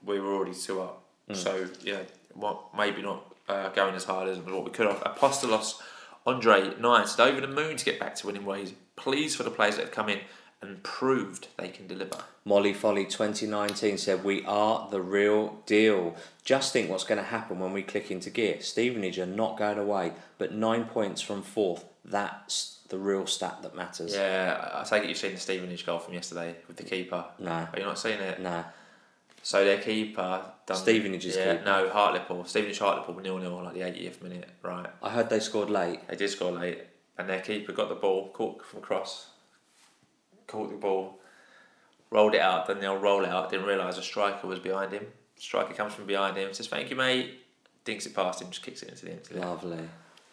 we 0.04 0.20
were 0.20 0.34
already 0.34 0.54
two 0.54 0.82
up. 0.82 1.02
Mm. 1.30 1.36
So 1.36 1.68
yeah, 1.82 2.00
what 2.34 2.74
maybe 2.76 3.00
not 3.02 3.34
uh, 3.48 3.70
going 3.70 3.94
as 3.94 4.04
hard 4.04 4.28
as 4.28 4.38
what 4.38 4.64
we 4.64 4.70
could 4.70 4.86
have. 4.86 5.00
Apostolos 5.00 5.80
Andre 6.26 6.74
said 7.06 7.28
over 7.28 7.40
the 7.40 7.48
moon 7.48 7.76
to 7.76 7.84
get 7.84 7.98
back 7.98 8.14
to 8.16 8.26
winning 8.26 8.44
ways. 8.44 8.74
Pleased 8.96 9.36
for 9.36 9.42
the 9.42 9.50
players 9.50 9.76
that 9.76 9.82
have 9.86 9.92
come 9.92 10.08
in 10.08 10.20
and 10.62 10.82
proved 10.82 11.48
they 11.58 11.68
can 11.68 11.86
deliver. 11.86 12.18
Molly 12.44 12.72
Folly 12.72 13.04
2019 13.04 13.98
said, 13.98 14.24
We 14.24 14.44
are 14.46 14.88
the 14.90 15.02
real 15.02 15.60
deal. 15.66 16.16
Just 16.44 16.72
think 16.72 16.88
what's 16.88 17.04
going 17.04 17.18
to 17.18 17.24
happen 17.24 17.58
when 17.58 17.72
we 17.72 17.82
click 17.82 18.10
into 18.10 18.30
gear. 18.30 18.60
Stevenage 18.60 19.18
are 19.18 19.26
not 19.26 19.58
going 19.58 19.78
away, 19.78 20.12
but 20.38 20.52
nine 20.52 20.84
points 20.84 21.20
from 21.20 21.42
fourth. 21.42 21.84
That's 22.04 22.78
the 22.88 22.98
real 22.98 23.26
stat 23.26 23.58
that 23.62 23.74
matters. 23.76 24.14
Yeah, 24.14 24.70
I 24.72 24.84
take 24.84 25.04
it 25.04 25.08
you've 25.08 25.18
seen 25.18 25.32
the 25.32 25.40
Stevenage 25.40 25.84
goal 25.84 25.98
from 25.98 26.14
yesterday 26.14 26.56
with 26.68 26.76
the 26.76 26.84
keeper. 26.84 27.24
No. 27.38 27.50
Are 27.50 27.78
you 27.78 27.84
not 27.84 27.98
seeing 27.98 28.20
it? 28.20 28.40
No. 28.40 28.64
So 29.42 29.64
their 29.64 29.80
keeper 29.80 30.44
done 30.66 30.76
Stevenage's 30.76 31.36
yeah, 31.36 31.56
keeper. 31.56 31.64
No, 31.64 31.88
Hartlepool. 31.90 32.44
Stevenage 32.44 32.78
Hartlepool 32.78 33.20
nil 33.20 33.38
nil 33.38 33.62
like 33.62 33.74
the 33.74 33.80
80th 33.80 34.22
minute. 34.22 34.48
Right. 34.62 34.86
I 35.02 35.10
heard 35.10 35.30
they 35.30 35.40
scored 35.40 35.70
late. 35.70 36.06
They 36.08 36.16
did 36.16 36.30
score 36.30 36.52
late, 36.52 36.82
and 37.18 37.28
their 37.28 37.40
keeper 37.40 37.72
got 37.72 37.88
the 37.88 37.96
ball, 37.96 38.30
caught 38.30 38.64
from 38.64 38.80
across, 38.80 39.30
caught 40.52 40.70
the 40.70 40.76
ball, 40.76 41.18
rolled 42.10 42.34
it 42.34 42.40
out. 42.40 42.66
Then 42.66 42.78
they'll 42.80 42.98
roll 42.98 43.26
out. 43.26 43.50
Didn't 43.50 43.66
realise 43.66 43.98
a 43.98 44.02
striker 44.02 44.46
was 44.46 44.58
behind 44.58 44.92
him. 44.92 45.06
Striker 45.36 45.74
comes 45.74 45.94
from 45.94 46.06
behind 46.06 46.36
him, 46.36 46.52
says 46.52 46.68
"Thank 46.68 46.90
you, 46.90 46.96
mate." 46.96 47.40
Dinks 47.84 48.06
it 48.06 48.14
past 48.14 48.40
him, 48.40 48.50
just 48.50 48.62
kicks 48.62 48.82
it 48.82 48.90
into 48.90 49.06
the 49.06 49.12
empty. 49.12 49.34
Lovely. 49.34 49.88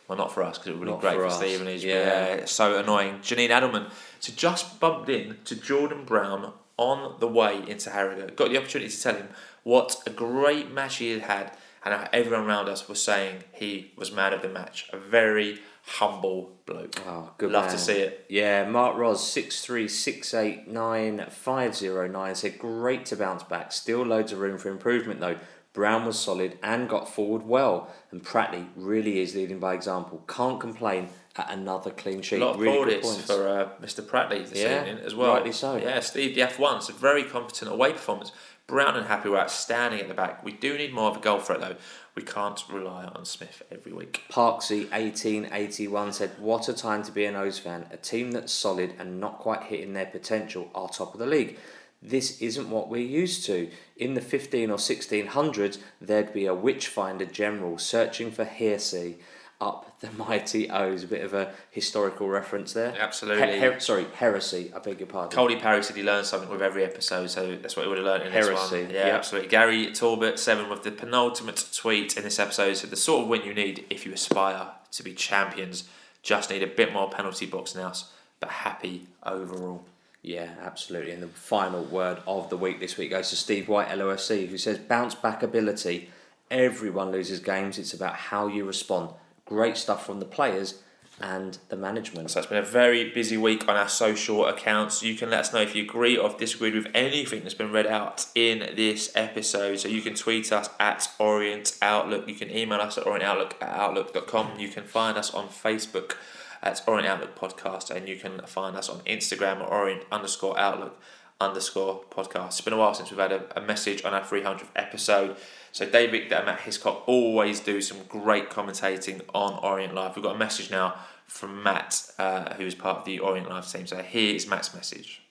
Well, 0.07 0.17
not 0.17 0.31
for 0.31 0.43
us 0.43 0.57
because 0.57 0.71
it 0.71 0.77
would 0.79 0.87
be 0.87 1.01
great 1.01 1.15
for 1.15 1.29
for. 1.29 1.31
Stevenage. 1.31 1.83
Yeah. 1.85 2.35
Yeah, 2.35 2.45
so 2.45 2.77
annoying. 2.77 3.19
Janine 3.19 3.49
Adelman, 3.49 3.89
so 4.19 4.33
just 4.35 4.79
bumped 4.79 5.09
in 5.09 5.37
to 5.45 5.55
Jordan 5.55 6.03
Brown 6.03 6.53
on 6.77 7.15
the 7.19 7.27
way 7.27 7.63
into 7.67 7.89
Harrogate. 7.89 8.35
Got 8.35 8.49
the 8.49 8.57
opportunity 8.57 8.91
to 8.91 9.01
tell 9.01 9.15
him 9.15 9.29
what 9.63 10.01
a 10.05 10.09
great 10.09 10.71
match 10.71 10.97
he 10.97 11.11
had 11.11 11.21
had, 11.23 11.57
and 11.83 11.93
how 11.93 12.07
everyone 12.13 12.45
around 12.45 12.69
us 12.69 12.87
was 12.87 13.01
saying 13.01 13.43
he 13.51 13.91
was 13.95 14.11
man 14.11 14.33
of 14.33 14.41
the 14.41 14.49
match. 14.49 14.87
A 14.91 14.97
very 14.97 15.59
humble 15.97 16.51
bloke. 16.65 17.01
Oh, 17.07 17.31
good 17.37 17.51
Love 17.51 17.65
man. 17.65 17.71
to 17.73 17.77
see 17.79 17.99
it. 17.99 18.25
Yeah, 18.29 18.67
Mark 18.69 18.97
Ros 18.97 19.25
six 19.27 19.63
three 19.65 19.87
six 19.87 20.33
eight 20.33 20.67
nine 20.67 21.25
five 21.29 21.75
zero 21.75 22.07
nine 22.07 22.35
said 22.35 22.59
great 22.59 23.05
to 23.07 23.15
bounce 23.15 23.43
back. 23.43 23.71
Still 23.71 24.03
loads 24.03 24.31
of 24.31 24.39
room 24.39 24.57
for 24.57 24.69
improvement 24.69 25.19
though. 25.19 25.37
Brown 25.71 26.05
was 26.05 26.19
solid 26.19 26.57
and 26.63 26.89
got 26.89 27.07
forward 27.07 27.43
well, 27.45 27.93
and 28.11 28.23
Pratley 28.23 28.67
really 28.75 29.19
is 29.19 29.35
leading 29.35 29.59
by 29.59 29.73
example. 29.75 30.23
Can't 30.27 30.59
complain 30.59 31.09
at 31.37 31.51
another 31.51 31.91
clean 31.91 32.21
sheet. 32.23 32.41
A 32.41 32.45
lot 32.45 32.55
of 32.55 32.59
really 32.61 32.99
points. 32.99 33.21
for 33.21 33.47
uh, 33.47 33.69
Mr. 33.81 34.01
Pratley 34.03 34.47
this 34.49 34.59
Yeah, 34.59 34.81
evening 34.81 35.03
as 35.05 35.13
well. 35.13 35.33
rightly 35.35 35.51
so. 35.51 35.75
Yeah, 35.77 35.99
Steve, 35.99 36.33
the 36.35 36.41
F1, 36.41 36.77
it's 36.77 36.89
a 36.89 36.93
very 36.93 37.23
competent 37.23 37.71
away 37.71 37.93
performance. 37.93 38.31
Brown 38.65 38.95
and 38.97 39.05
Happe 39.05 39.25
were 39.29 39.37
outstanding 39.39 39.99
at 40.01 40.07
the 40.07 40.13
back. 40.15 40.43
We 40.43 40.51
do 40.53 40.75
need 40.77 40.91
more 40.91 41.11
of 41.11 41.17
a 41.17 41.19
goal 41.19 41.39
threat 41.39 41.61
though. 41.61 41.75
We 42.19 42.25
can't 42.25 42.61
rely 42.69 43.05
on 43.05 43.23
Smyth 43.23 43.63
every 43.71 43.93
week. 43.93 44.23
Parksy 44.29 44.89
eighteen 44.91 45.47
eighty 45.53 45.87
one 45.87 46.11
said, 46.11 46.31
"What 46.37 46.67
a 46.67 46.73
time 46.73 47.01
to 47.03 47.13
be 47.13 47.23
an 47.23 47.37
O's 47.37 47.59
fan! 47.59 47.87
A 47.93 47.95
team 47.95 48.31
that's 48.31 48.51
solid 48.51 48.93
and 48.99 49.21
not 49.21 49.39
quite 49.39 49.63
hitting 49.63 49.93
their 49.93 50.05
potential 50.05 50.69
are 50.75 50.89
top 50.89 51.13
of 51.13 51.21
the 51.21 51.25
league. 51.25 51.57
This 52.03 52.41
isn't 52.41 52.69
what 52.69 52.89
we're 52.89 52.97
used 52.97 53.45
to. 53.45 53.69
In 53.95 54.15
the 54.15 54.21
fifteen 54.21 54.69
or 54.69 54.77
sixteen 54.77 55.27
hundreds, 55.27 55.79
there'd 56.01 56.33
be 56.33 56.45
a 56.45 56.53
witch 56.53 56.89
finder 56.89 57.23
general 57.23 57.77
searching 57.77 58.31
for 58.31 58.43
heresy." 58.43 59.19
Up 59.61 59.99
the 59.99 60.09
mighty 60.17 60.69
O's, 60.69 61.03
a 61.03 61.07
bit 61.07 61.21
of 61.21 61.33
a 61.33 61.51
historical 61.69 62.29
reference 62.29 62.73
there. 62.73 62.95
Absolutely. 62.97 63.51
He- 63.53 63.59
her- 63.59 63.79
sorry, 63.79 64.05
heresy. 64.15 64.71
I 64.73 64.79
beg 64.79 64.99
your 64.99 65.07
pardon. 65.07 65.37
Coldy 65.37 65.59
Parry 65.59 65.83
said 65.83 65.95
he 65.97 66.03
learned 66.03 66.25
something 66.25 66.49
with 66.49 66.61
every 66.61 66.83
episode, 66.85 67.29
so 67.29 67.57
that's 67.57 67.75
what 67.75 67.83
he 67.83 67.89
would 67.89 67.97
have 67.97 68.07
learned 68.07 68.23
in 68.23 68.31
this 68.33 68.45
Heresy, 68.47 68.83
one. 68.83 68.89
Yeah, 68.91 69.07
yeah. 69.07 69.15
absolutely. 69.15 69.49
Gary 69.49 69.91
Talbot, 69.91 70.39
seven, 70.39 70.69
with 70.69 70.83
the 70.83 70.91
penultimate 70.91 71.65
tweet 71.75 72.15
in 72.15 72.23
this 72.23 72.39
episode, 72.39 72.77
said 72.77 72.89
the 72.89 72.95
sort 72.95 73.23
of 73.23 73.27
win 73.27 73.43
you 73.43 73.53
need 73.53 73.85
if 73.89 74.05
you 74.05 74.13
aspire 74.13 74.67
to 74.91 75.03
be 75.03 75.13
champions. 75.13 75.89
Just 76.23 76.49
need 76.49 76.63
a 76.63 76.67
bit 76.67 76.93
more 76.93 77.09
penalty 77.09 77.45
box 77.45 77.75
now, 77.75 77.91
but 78.39 78.49
happy 78.49 79.07
overall. 79.23 79.83
Yeah, 80.21 80.49
absolutely. 80.61 81.11
And 81.11 81.23
the 81.23 81.27
final 81.27 81.83
word 81.83 82.19
of 82.27 82.49
the 82.49 82.57
week 82.57 82.79
this 82.79 82.97
week 82.97 83.11
goes 83.11 83.29
to 83.29 83.35
Steve 83.37 83.67
White, 83.69 83.87
LOFC, 83.89 84.47
who 84.47 84.57
says 84.57 84.77
bounce 84.77 85.15
back 85.15 85.43
ability 85.43 86.09
Everyone 86.51 87.11
loses 87.11 87.39
games. 87.39 87.77
It's 87.77 87.93
about 87.93 88.15
how 88.15 88.47
you 88.47 88.65
respond. 88.65 89.11
Great 89.49 89.77
stuff 89.77 90.05
from 90.05 90.19
the 90.19 90.25
players 90.25 90.81
and 91.19 91.57
the 91.69 91.75
management. 91.75 92.29
So 92.31 92.39
it's 92.39 92.47
been 92.47 92.59
a 92.59 92.61
very 92.61 93.09
busy 93.09 93.35
week 93.35 93.67
on 93.67 93.75
our 93.75 93.89
social 93.89 94.45
accounts. 94.45 95.01
You 95.03 95.15
can 95.15 95.31
let 95.31 95.39
us 95.39 95.53
know 95.53 95.59
if 95.59 95.75
you 95.75 95.83
agree 95.83 96.15
or 96.15 96.29
disagreed 96.29 96.75
with 96.75 96.87
anything 96.93 97.41
that's 97.41 97.55
been 97.55 97.71
read 97.71 97.87
out 97.87 98.27
in 98.35 98.59
this 98.75 99.11
episode. 99.15 99.79
So 99.79 99.87
you 99.87 100.01
can 100.01 100.13
tweet 100.13 100.51
us 100.51 100.69
at 100.79 101.09
Orient 101.17 101.77
Outlook. 101.81 102.27
You 102.27 102.35
can 102.35 102.49
email 102.51 102.79
us 102.79 102.97
at 102.97 103.05
orientoutlook 103.05 103.53
at 103.59 103.69
outlook.com. 103.69 104.59
You 104.59 104.69
can 104.69 104.83
find 104.83 105.17
us 105.17 105.33
on 105.33 105.47
Facebook 105.47 106.15
at 106.61 106.81
Orient 106.87 107.07
Outlook 107.07 107.37
Podcast. 107.37 107.89
And 107.89 108.07
you 108.07 108.15
can 108.15 108.39
find 108.45 108.75
us 108.77 108.87
on 108.87 108.99
Instagram 108.99 109.61
at 109.61 109.69
Orient 109.69 110.03
underscore 110.11 110.57
Outlook 110.59 111.01
underscore 111.41 112.01
podcast. 112.09 112.47
It's 112.47 112.61
been 112.61 112.73
a 112.73 112.77
while 112.77 112.93
since 112.93 113.11
we've 113.11 113.19
had 113.19 113.31
a, 113.31 113.57
a 113.57 113.61
message 113.61 114.03
on 114.03 114.13
our 114.13 114.21
300th 114.21 114.67
episode. 114.75 115.37
So 115.71 115.89
David 115.89 116.31
and 116.33 116.45
Matt 116.45 116.61
Hiscock 116.61 117.03
always 117.07 117.59
do 117.59 117.81
some 117.81 117.99
great 118.07 118.49
commentating 118.49 119.21
on 119.33 119.53
Orient 119.63 119.93
Live. 119.93 120.15
We've 120.15 120.23
got 120.23 120.35
a 120.35 120.39
message 120.39 120.69
now 120.69 120.95
from 121.27 121.63
Matt, 121.63 122.11
uh, 122.17 122.55
who 122.55 122.65
is 122.65 122.75
part 122.75 122.97
of 122.97 123.05
the 123.05 123.19
Orient 123.19 123.49
Live 123.49 123.71
team. 123.71 123.87
So 123.87 124.01
here 124.01 124.35
is 124.35 124.47
Matt's 124.47 124.73
message. 124.73 125.21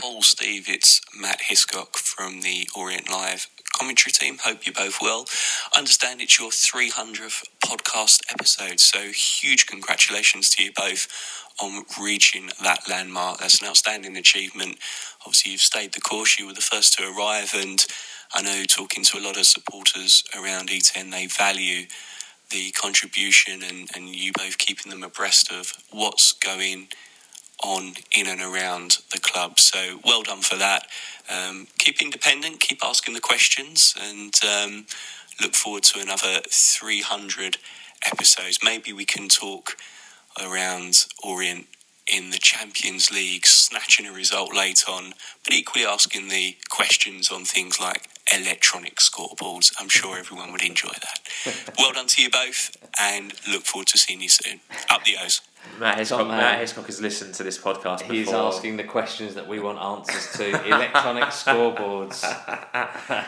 Paul, 0.00 0.22
Steve, 0.22 0.66
it's 0.68 1.00
Matt 1.18 1.40
Hiscock 1.48 1.96
from 1.96 2.42
the 2.42 2.68
Orient 2.76 3.10
Live 3.10 3.48
commentary 3.78 4.12
team. 4.12 4.38
Hope 4.42 4.66
you're 4.66 4.74
both 4.74 4.98
well. 5.00 5.26
Understand 5.76 6.20
it's 6.20 6.38
your 6.38 6.50
300th 6.50 7.44
podcast 7.64 8.22
episode, 8.30 8.80
so 8.80 9.10
huge 9.12 9.66
congratulations 9.66 10.50
to 10.50 10.64
you 10.64 10.72
both 10.72 11.06
on 11.62 11.84
reaching 12.00 12.50
that 12.62 12.88
landmark. 12.88 13.38
That's 13.38 13.60
an 13.60 13.68
outstanding 13.68 14.16
achievement. 14.16 14.78
Obviously, 15.24 15.52
you've 15.52 15.60
stayed 15.60 15.92
the 15.92 16.00
course. 16.00 16.38
You 16.38 16.46
were 16.46 16.54
the 16.54 16.60
first 16.60 16.94
to 16.98 17.04
arrive, 17.04 17.54
and 17.54 17.84
I 18.34 18.42
know 18.42 18.64
talking 18.64 19.04
to 19.04 19.18
a 19.18 19.24
lot 19.24 19.38
of 19.38 19.46
supporters 19.46 20.24
around 20.36 20.70
E10, 20.70 21.10
they 21.12 21.26
value 21.26 21.86
the 22.50 22.70
contribution 22.72 23.62
and, 23.62 23.88
and 23.94 24.08
you 24.08 24.32
both 24.32 24.58
keeping 24.58 24.90
them 24.90 25.02
abreast 25.02 25.52
of 25.52 25.72
what's 25.90 26.32
going 26.32 26.88
on 27.62 27.94
in 28.12 28.26
and 28.26 28.40
around 28.40 28.98
the 29.12 29.18
club. 29.18 29.58
So 29.58 30.00
well 30.04 30.22
done 30.22 30.42
for 30.42 30.56
that. 30.56 30.86
Um, 31.30 31.66
keep 31.78 32.00
independent, 32.00 32.60
keep 32.60 32.84
asking 32.84 33.14
the 33.14 33.20
questions, 33.20 33.94
and 34.00 34.34
um, 34.44 34.86
look 35.40 35.54
forward 35.54 35.82
to 35.84 36.00
another 36.00 36.40
300 36.48 37.58
episodes. 38.06 38.60
Maybe 38.62 38.92
we 38.92 39.04
can 39.04 39.28
talk 39.28 39.76
around 40.40 41.06
Orient 41.22 41.66
in 42.10 42.30
the 42.30 42.38
Champions 42.38 43.10
League, 43.10 43.46
snatching 43.46 44.06
a 44.06 44.12
result 44.12 44.54
late 44.54 44.84
on, 44.88 45.12
but 45.44 45.52
equally 45.52 45.84
asking 45.84 46.28
the 46.28 46.56
questions 46.70 47.30
on 47.30 47.44
things 47.44 47.78
like 47.78 48.08
electronic 48.34 48.96
scoreboards. 48.96 49.72
I'm 49.78 49.88
sure 49.88 50.18
everyone 50.18 50.52
would 50.52 50.62
enjoy 50.62 50.88
that. 50.88 51.74
well 51.78 51.92
done 51.92 52.06
to 52.06 52.22
you 52.22 52.30
both, 52.30 52.76
and 52.98 53.34
look 53.46 53.64
forward 53.64 53.88
to 53.88 53.98
seeing 53.98 54.20
you 54.22 54.28
soon. 54.28 54.60
Up 54.88 55.04
the 55.04 55.16
O's. 55.22 55.42
Matt 55.78 55.98
Hiscock, 55.98 56.26
Matt 56.26 56.60
Hiscock 56.60 56.86
has 56.86 57.00
listened 57.00 57.34
to 57.34 57.44
this 57.44 57.58
podcast 57.58 58.02
He's 58.02 58.32
asking 58.32 58.76
the 58.76 58.84
questions 58.84 59.34
that 59.34 59.46
we 59.46 59.60
want 59.60 59.78
answers 59.78 60.32
to. 60.38 60.66
Electronic 60.66 61.24
scoreboards. 61.24 62.20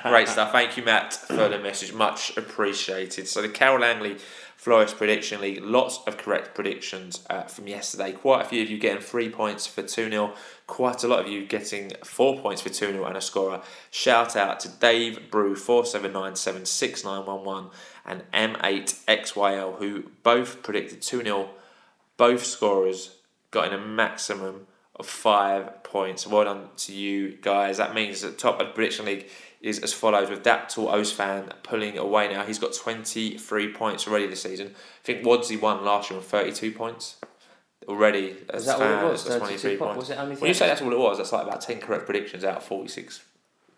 Great 0.02 0.28
stuff. 0.28 0.52
Thank 0.52 0.76
you, 0.76 0.84
Matt, 0.84 1.14
for 1.14 1.48
the 1.48 1.58
message. 1.58 1.92
Much 1.92 2.36
appreciated. 2.36 3.28
So 3.28 3.42
the 3.42 3.48
Carole 3.48 3.80
Langley 3.80 4.16
Florists 4.60 4.96
Prediction 4.96 5.40
League, 5.40 5.64
lots 5.64 5.98
of 6.06 6.16
correct 6.18 6.54
predictions 6.54 7.24
uh, 7.30 7.44
from 7.44 7.66
yesterday. 7.66 8.12
Quite 8.12 8.42
a 8.42 8.44
few 8.44 8.62
of 8.62 8.68
you 8.68 8.78
getting 8.78 9.00
three 9.00 9.30
points 9.30 9.66
for 9.66 9.80
2 9.80 10.10
0. 10.10 10.34
Quite 10.66 11.02
a 11.02 11.08
lot 11.08 11.20
of 11.20 11.28
you 11.28 11.46
getting 11.46 11.92
four 12.04 12.38
points 12.38 12.60
for 12.60 12.68
2 12.68 12.92
0 12.92 13.06
and 13.06 13.16
a 13.16 13.22
scorer. 13.22 13.62
Shout 13.90 14.36
out 14.36 14.60
to 14.60 14.68
Dave 14.68 15.30
Brew 15.30 15.56
47976911 15.56 17.70
and 18.04 18.30
M8XYL, 18.32 19.78
who 19.78 20.10
both 20.22 20.62
predicted 20.62 21.00
2 21.00 21.22
0. 21.22 21.48
Both 22.20 22.44
scorers 22.44 23.16
got 23.50 23.72
in 23.72 23.72
a 23.72 23.82
maximum 23.82 24.66
of 24.94 25.06
five 25.06 25.82
points. 25.82 26.26
Well 26.26 26.44
done 26.44 26.68
to 26.76 26.92
you 26.92 27.38
guys. 27.40 27.78
That 27.78 27.94
means 27.94 28.20
that 28.20 28.38
top 28.38 28.60
of 28.60 28.66
the 28.66 28.72
prediction 28.74 29.06
league 29.06 29.26
is 29.62 29.78
as 29.78 29.94
follows 29.94 30.28
with 30.28 30.42
Daptul 30.42 30.88
Ozfan 30.88 31.50
pulling 31.62 31.96
away 31.96 32.28
now. 32.28 32.44
He's 32.44 32.58
got 32.58 32.74
23 32.74 33.72
points 33.72 34.06
already 34.06 34.26
this 34.26 34.42
season. 34.42 34.66
I 34.76 35.02
think 35.02 35.24
Wadsley 35.24 35.58
won 35.58 35.82
last 35.82 36.10
year 36.10 36.18
with 36.18 36.28
32 36.28 36.72
points 36.72 37.16
already. 37.88 38.36
As 38.50 38.66
that 38.66 38.76
all 38.78 39.08
it 39.08 39.10
was? 39.12 39.24
that's 39.24 39.40
32 39.40 39.76
23 39.76 39.76
points? 39.78 39.96
Was 39.96 40.10
it 40.10 40.18
only 40.18 40.36
when 40.36 40.48
you 40.48 40.54
say 40.54 40.66
that's 40.66 40.82
all 40.82 40.92
it 40.92 40.98
was, 40.98 41.16
that's 41.16 41.32
like 41.32 41.46
about 41.46 41.62
10 41.62 41.80
correct 41.80 42.04
predictions 42.04 42.44
out 42.44 42.58
of 42.58 42.64
46. 42.64 43.22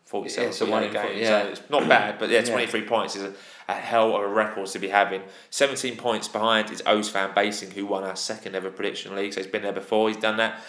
47 0.06 0.44
Yeah, 0.48 0.52
so 0.52 0.66
one 0.66 0.82
in 0.82 0.92
games. 0.92 1.20
yeah. 1.20 1.42
So 1.42 1.48
it's 1.48 1.70
not 1.70 1.88
bad, 1.88 2.18
but 2.18 2.28
yeah, 2.28 2.40
Yeah. 2.40 2.50
23 2.50 2.82
points 2.82 3.14
is 3.14 3.22
a, 3.22 3.32
a 3.72 3.80
hell 3.80 4.14
of 4.16 4.22
a 4.22 4.28
record 4.28 4.66
to 4.68 4.78
be 4.78 4.88
having. 4.88 5.22
17 5.50 5.96
points 5.96 6.28
behind 6.28 6.70
is 6.70 6.82
O's 6.86 7.08
fan 7.08 7.30
Basing, 7.34 7.72
who 7.72 7.86
won 7.86 8.04
our 8.04 8.16
second 8.16 8.54
ever 8.54 8.70
prediction 8.70 9.14
league. 9.16 9.32
So 9.32 9.40
he's 9.40 9.50
been 9.50 9.62
there 9.62 9.72
before, 9.72 10.08
he's 10.08 10.18
done 10.18 10.36
that. 10.36 10.60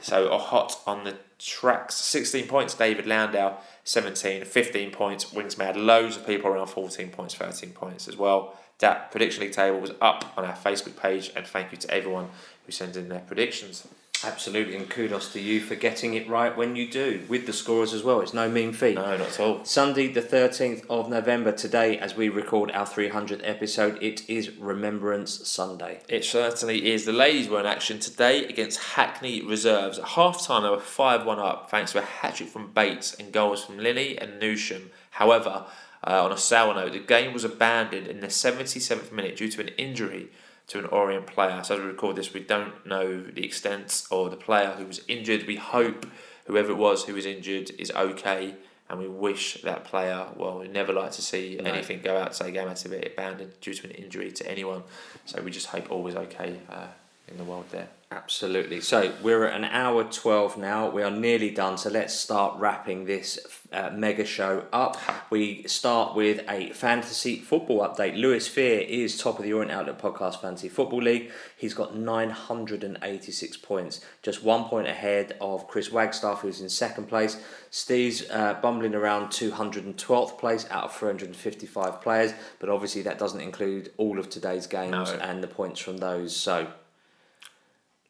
So 0.00 0.28
a 0.28 0.38
hot 0.38 0.80
on 0.86 1.04
the 1.04 1.16
tracks. 1.38 1.94
16 1.96 2.46
points, 2.46 2.74
David 2.74 3.06
Landau. 3.06 3.58
17, 3.84 4.44
15 4.44 4.90
points, 4.90 5.32
Wings 5.32 5.56
Mad. 5.56 5.76
Loads 5.76 6.16
of 6.16 6.26
people 6.26 6.50
around 6.50 6.68
14 6.68 7.08
points, 7.10 7.34
13 7.34 7.70
points 7.70 8.06
as 8.08 8.16
well. 8.16 8.56
That 8.78 9.10
prediction 9.10 9.42
league 9.42 9.52
table 9.52 9.80
was 9.80 9.92
up 10.00 10.32
on 10.36 10.44
our 10.44 10.54
Facebook 10.54 10.96
page, 10.96 11.32
and 11.34 11.46
thank 11.46 11.72
you 11.72 11.78
to 11.78 11.90
everyone 11.90 12.28
who 12.64 12.72
sent 12.72 12.96
in 12.96 13.08
their 13.08 13.20
predictions. 13.20 13.88
Absolutely, 14.24 14.74
and 14.74 14.90
kudos 14.90 15.32
to 15.32 15.40
you 15.40 15.60
for 15.60 15.76
getting 15.76 16.14
it 16.14 16.28
right 16.28 16.56
when 16.56 16.74
you 16.74 16.88
do, 16.88 17.24
with 17.28 17.46
the 17.46 17.52
scorers 17.52 17.92
as 17.92 18.02
well. 18.02 18.20
It's 18.20 18.34
no 18.34 18.48
mean 18.48 18.72
feat. 18.72 18.96
No, 18.96 19.16
not 19.16 19.20
at 19.20 19.40
all. 19.40 19.64
Sunday, 19.64 20.08
the 20.08 20.22
13th 20.22 20.84
of 20.90 21.08
November, 21.08 21.52
today, 21.52 21.98
as 21.98 22.16
we 22.16 22.28
record 22.28 22.72
our 22.72 22.84
300th 22.84 23.42
episode, 23.44 24.02
it 24.02 24.28
is 24.28 24.50
Remembrance 24.56 25.46
Sunday. 25.48 26.00
It 26.08 26.24
certainly 26.24 26.90
is. 26.90 27.04
The 27.04 27.12
ladies 27.12 27.48
were 27.48 27.60
in 27.60 27.66
action 27.66 28.00
today 28.00 28.44
against 28.46 28.80
Hackney 28.80 29.40
Reserves. 29.42 29.98
At 29.98 30.04
half 30.08 30.44
time, 30.44 30.64
they 30.64 30.70
were 30.70 30.80
5 30.80 31.24
1 31.24 31.38
up 31.38 31.70
thanks 31.70 31.92
to 31.92 31.98
a 31.98 32.02
hat 32.02 32.36
trick 32.36 32.48
from 32.48 32.72
Bates 32.72 33.14
and 33.14 33.32
goals 33.32 33.64
from 33.64 33.78
Lilly 33.78 34.18
and 34.18 34.42
Newsham. 34.42 34.90
However, 35.10 35.66
uh, 36.04 36.24
on 36.24 36.32
a 36.32 36.36
sour 36.36 36.74
note, 36.74 36.92
the 36.92 36.98
game 36.98 37.32
was 37.32 37.44
abandoned 37.44 38.08
in 38.08 38.20
the 38.20 38.26
77th 38.28 39.12
minute 39.12 39.36
due 39.36 39.48
to 39.48 39.60
an 39.60 39.68
injury 39.78 40.28
to 40.68 40.78
an 40.78 40.84
Orient 40.86 41.26
player. 41.26 41.62
So, 41.64 41.74
as 41.74 41.80
we 41.80 41.86
record 41.86 42.16
this, 42.16 42.32
we 42.32 42.40
don't 42.40 42.86
know 42.86 43.22
the 43.22 43.44
extent 43.44 44.04
or 44.10 44.28
the 44.30 44.36
player 44.36 44.72
who 44.78 44.86
was 44.86 45.00
injured. 45.08 45.46
We 45.46 45.56
hope 45.56 46.06
whoever 46.46 46.70
it 46.70 46.76
was 46.76 47.04
who 47.04 47.14
was 47.14 47.26
injured 47.26 47.70
is 47.78 47.90
okay. 47.90 48.54
And 48.90 48.98
we 48.98 49.06
wish 49.06 49.60
that 49.62 49.84
player, 49.84 50.28
well, 50.34 50.60
we 50.60 50.68
never 50.68 50.94
like 50.94 51.12
to 51.12 51.22
see 51.22 51.58
No. 51.62 51.70
anything 51.70 52.00
go 52.00 52.16
out, 52.16 52.34
say, 52.34 52.50
game 52.50 52.72
to 52.74 52.88
be 52.88 52.96
abandoned 52.96 53.52
due 53.60 53.74
to 53.74 53.84
an 53.86 53.90
injury 53.90 54.32
to 54.32 54.50
anyone. 54.50 54.82
So 55.26 55.42
we 55.42 55.50
just 55.50 55.66
hope 55.66 55.90
all 55.90 56.06
is 56.06 56.14
okay 56.16 56.58
uh, 56.70 56.86
in 57.28 57.36
the 57.36 57.44
world 57.44 57.66
there. 57.70 57.88
Absolutely. 58.10 58.80
So 58.80 59.12
we're 59.22 59.44
at 59.44 59.54
an 59.54 59.64
hour 59.66 60.02
12 60.02 60.56
now. 60.56 60.88
We 60.88 61.02
are 61.02 61.10
nearly 61.10 61.50
done. 61.50 61.76
So 61.76 61.90
let's 61.90 62.14
start 62.14 62.58
wrapping 62.58 63.04
this 63.04 63.38
uh, 63.70 63.90
mega 63.92 64.24
show 64.24 64.64
up. 64.72 64.96
We 65.28 65.64
start 65.64 66.16
with 66.16 66.42
a 66.48 66.70
fantasy 66.70 67.36
football 67.36 67.80
update. 67.86 68.18
Lewis 68.18 68.48
Fear 68.48 68.80
is 68.80 69.18
top 69.18 69.38
of 69.38 69.44
the 69.44 69.52
Orient 69.52 69.72
Outlook 69.72 70.00
Podcast 70.00 70.40
Fantasy 70.40 70.70
Football 70.70 71.02
League. 71.02 71.30
He's 71.54 71.74
got 71.74 71.96
986 71.96 73.58
points, 73.58 74.00
just 74.22 74.42
one 74.42 74.64
point 74.64 74.88
ahead 74.88 75.36
of 75.42 75.68
Chris 75.68 75.92
Wagstaff, 75.92 76.40
who's 76.40 76.62
in 76.62 76.70
second 76.70 77.08
place. 77.08 77.38
Steve's 77.70 78.28
uh, 78.30 78.54
bumbling 78.62 78.94
around 78.94 79.28
212th 79.28 80.38
place 80.38 80.66
out 80.70 80.84
of 80.84 80.96
355 80.96 82.00
players, 82.00 82.32
but 82.58 82.70
obviously 82.70 83.02
that 83.02 83.18
doesn't 83.18 83.42
include 83.42 83.92
all 83.98 84.18
of 84.18 84.30
today's 84.30 84.66
games 84.66 84.92
No. 85.12 85.18
and 85.20 85.42
the 85.42 85.46
points 85.48 85.78
from 85.80 85.98
those. 85.98 86.34
So 86.34 86.68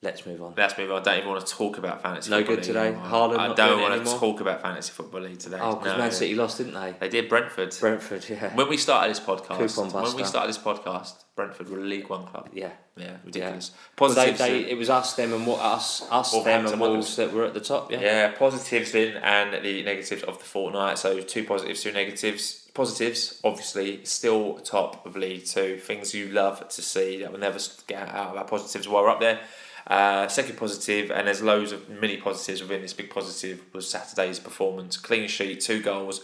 let's 0.03 0.27
move 0.27 0.43
on. 0.43 0.55
Let's 0.57 0.77
move 0.79 0.91
on. 0.91 1.01
I 1.01 1.05
don't 1.05 1.19
even 1.19 1.31
want 1.31 1.47
to 1.47 1.53
talk 1.53 1.79
about 1.79 2.03
fantasy 2.03 2.31
No 2.31 2.39
football 2.39 2.57
good 2.57 2.65
today? 2.65 2.87
anymore. 2.89 3.07
Haaland 3.07 3.39
I 3.39 3.55
don't 3.55 3.81
want 3.81 4.07
to 4.07 4.19
talk 4.19 4.41
about 4.41 4.63
fantasy 4.63 4.93
football 4.93 5.23
league 5.23 5.39
today. 5.39 5.59
Oh, 5.61 5.77
because 5.77 5.93
No. 5.93 5.99
Man 5.99 6.13
City 6.13 6.35
lost, 6.35 6.59
didn't 6.59 6.75
they? 6.75 6.95
They 6.99 7.09
did 7.09 7.29
Brentford. 7.29 7.75
Brentford, 7.81 8.29
yeah. 8.29 8.55
When 8.55 8.69
we 8.69 8.77
started 8.77 9.11
this 9.11 9.21
podcast, 9.21 9.93
when 9.93 10.17
we 10.17 10.25
started 10.25 10.49
this 10.49 10.59
podcast, 10.59 11.25
Brentford 11.35 11.69
were 11.69 11.79
a 11.79 11.83
League 11.83 12.09
One 12.09 12.27
club. 12.27 12.49
Yeah. 12.53 12.71
Yeah, 12.97 13.17
ridiculous. 13.25 13.71
Well, 13.97 14.11
they, 14.11 14.33
they, 14.33 14.61
it 14.71 14.77
was 14.77 14.91
us, 14.91 15.15
them, 15.15 15.33
and 15.33 15.47
what 15.47 15.61
us, 15.61 16.03
us, 16.11 16.33
them, 16.43 16.67
and. 16.67 16.81
Wolves 16.81 17.15
that 17.15 17.33
were 17.33 17.45
at 17.45 17.55
the 17.55 17.61
top. 17.61 17.93
Yeah. 17.93 18.01
Yeah, 18.01 18.33
positives 18.33 18.93
in 18.97 19.17
and 19.19 19.65
the 19.65 19.83
negatives 19.85 20.25
of 20.25 20.39
the 20.39 20.45
fortnight. 20.45 20.99
So 20.99 21.21
two 21.21 21.45
positives, 21.45 21.83
two 21.83 21.93
negatives. 21.93 22.65
Positives, 22.75 23.41
obviously, 23.45 24.05
still 24.05 24.55
top 24.59 25.05
of 25.07 25.17
League 25.17 25.45
Two. 25.45 25.79
Things 25.79 26.13
you 26.15 26.29
love 26.29 26.69
to 26.69 26.83
see 26.83 27.21
that 27.21 27.31
will 27.31 27.39
never 27.39 27.59
get 27.87 28.09
out 28.09 28.31
of 28.31 28.37
our 28.37 28.45
positives 28.45 28.89
while 28.89 29.03
we're 29.05 29.11
up 29.11 29.21
there. 29.21 29.41
Uh, 29.89 30.29
second 30.29 30.57
positive, 30.59 31.11
and 31.11 31.27
there's 31.27 31.41
loads 31.43 31.73
of 31.73 31.89
mini 31.89 32.19
positives 32.19 32.61
within 32.61 32.83
this 32.83 32.93
big 32.93 33.09
positive, 33.11 33.65
was 33.73 33.89
Saturday's 33.89 34.39
performance. 34.39 34.99
Clean 34.99 35.27
sheet, 35.27 35.61
two 35.63 35.81
goals, 35.83 36.21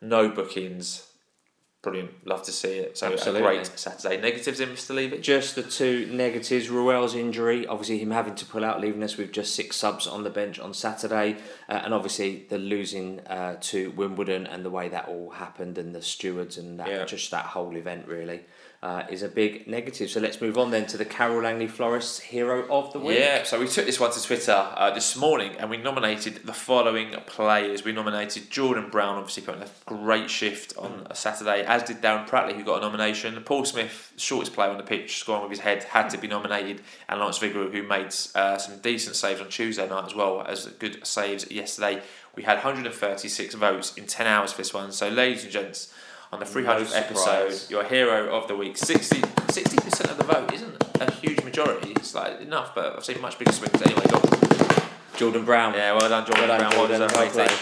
no 0.00 0.28
bookings. 0.28 1.04
brilliant. 1.82 2.26
Love 2.26 2.42
to 2.42 2.52
see 2.52 2.78
it. 2.78 2.98
So 2.98 3.12
Absolutely. 3.12 3.40
a 3.40 3.44
great 3.54 3.66
Saturday. 3.78 4.20
Negatives 4.20 4.58
in 4.60 4.68
Mr. 4.70 4.94
Levy? 4.94 5.18
Just 5.18 5.54
the 5.54 5.62
two 5.62 6.06
negatives. 6.12 6.68
Ruel's 6.68 7.14
injury, 7.14 7.66
obviously 7.66 7.98
him 7.98 8.10
having 8.10 8.34
to 8.34 8.44
pull 8.44 8.64
out, 8.64 8.80
leaving 8.80 9.02
us 9.02 9.16
with 9.16 9.32
just 9.32 9.54
six 9.54 9.76
subs 9.76 10.06
on 10.06 10.22
the 10.24 10.30
bench 10.30 10.58
on 10.58 10.74
Saturday, 10.74 11.36
uh, 11.68 11.80
and 11.84 11.94
obviously 11.94 12.46
the 12.50 12.58
losing 12.58 13.20
uh, 13.20 13.56
to 13.60 13.90
Wimbledon 13.92 14.46
and 14.46 14.64
the 14.64 14.70
way 14.70 14.88
that 14.88 15.08
all 15.08 15.30
happened, 15.30 15.78
and 15.78 15.94
the 15.94 16.02
stewards 16.02 16.58
and 16.58 16.78
that, 16.80 16.88
Yeah. 16.88 17.04
just 17.04 17.30
that 17.30 17.46
whole 17.46 17.76
event 17.76 18.06
really. 18.08 18.40
Uh, 18.80 19.02
is 19.10 19.24
a 19.24 19.28
big 19.28 19.66
negative. 19.66 20.08
So 20.08 20.20
let's 20.20 20.40
move 20.40 20.56
on 20.56 20.70
then 20.70 20.86
to 20.86 20.96
the 20.96 21.04
Carole 21.04 21.42
Langley 21.42 21.66
Florists 21.66 22.20
Hero 22.20 22.64
of 22.70 22.92
the 22.92 23.00
Week. 23.00 23.18
Yeah, 23.18 23.42
so 23.42 23.58
we 23.58 23.66
took 23.66 23.86
this 23.86 23.98
one 23.98 24.12
to 24.12 24.22
Twitter 24.22 24.52
uh, 24.52 24.92
this 24.92 25.16
morning 25.16 25.56
and 25.58 25.68
we 25.68 25.78
nominated 25.78 26.42
the 26.44 26.52
following 26.52 27.10
players. 27.26 27.82
We 27.82 27.90
nominated 27.90 28.50
Jordan 28.50 28.88
Brown, 28.88 29.16
obviously 29.16 29.42
putting 29.42 29.62
a 29.62 29.68
great 29.84 30.30
shift 30.30 30.74
on 30.78 31.08
a 31.10 31.16
Saturday, 31.16 31.64
as 31.64 31.82
did 31.82 32.00
Darren 32.00 32.28
Pratley, 32.28 32.54
who 32.54 32.62
got 32.62 32.78
a 32.78 32.80
nomination. 32.82 33.42
Paul 33.42 33.64
Smyth, 33.64 34.12
shortest 34.16 34.52
player 34.52 34.70
on 34.70 34.76
the 34.76 34.84
pitch, 34.84 35.18
scoring 35.18 35.42
with 35.42 35.50
his 35.50 35.58
head, 35.58 35.82
had 35.82 36.08
to 36.10 36.16
be 36.16 36.28
nominated. 36.28 36.80
And 37.08 37.18
Lawrence 37.18 37.40
Vigouroux, 37.40 37.72
who 37.72 37.82
made 37.82 38.14
uh, 38.36 38.58
some 38.58 38.78
decent 38.78 39.16
saves 39.16 39.40
on 39.40 39.48
Tuesday 39.48 39.88
night 39.88 40.04
as 40.06 40.14
well 40.14 40.42
as 40.42 40.66
good 40.78 41.04
saves 41.04 41.50
yesterday. 41.50 42.00
We 42.36 42.44
had 42.44 42.58
136 42.58 43.56
votes 43.56 43.96
in 43.96 44.06
10 44.06 44.28
hours 44.28 44.52
for 44.52 44.58
this 44.58 44.72
one. 44.72 44.92
So, 44.92 45.08
ladies 45.08 45.42
and 45.42 45.50
gents, 45.50 45.92
on 46.32 46.40
the 46.40 46.46
300th 46.46 46.90
No 46.90 46.96
episode, 46.96 47.70
your 47.70 47.84
hero 47.84 48.34
of 48.34 48.48
the 48.48 48.56
week, 48.56 48.76
60 48.76 49.20
percent 49.20 50.10
of 50.10 50.18
the 50.18 50.24
vote 50.24 50.52
isn't 50.52 50.84
a 51.00 51.10
huge 51.10 51.42
majority. 51.42 51.92
It's 51.92 52.14
like 52.14 52.40
enough, 52.40 52.74
but 52.74 52.96
I've 52.96 53.04
seen 53.04 53.20
much 53.20 53.38
bigger 53.38 53.52
swings. 53.52 53.80
Anyway, 53.82 54.02
go. 54.10 54.20
Jordan 55.16 55.44
Brown. 55.44 55.74
Yeah, 55.74 55.94
well 55.94 56.08
done, 56.08 56.26
Jordan 56.26 56.48
Well 56.48 56.58
done, 56.58 56.58
Brown. 56.58 56.70
Well 56.70 56.86
Jordan. 56.88 57.08
deserved, 57.08 57.36
Well 57.36 57.46
matey. 57.46 57.54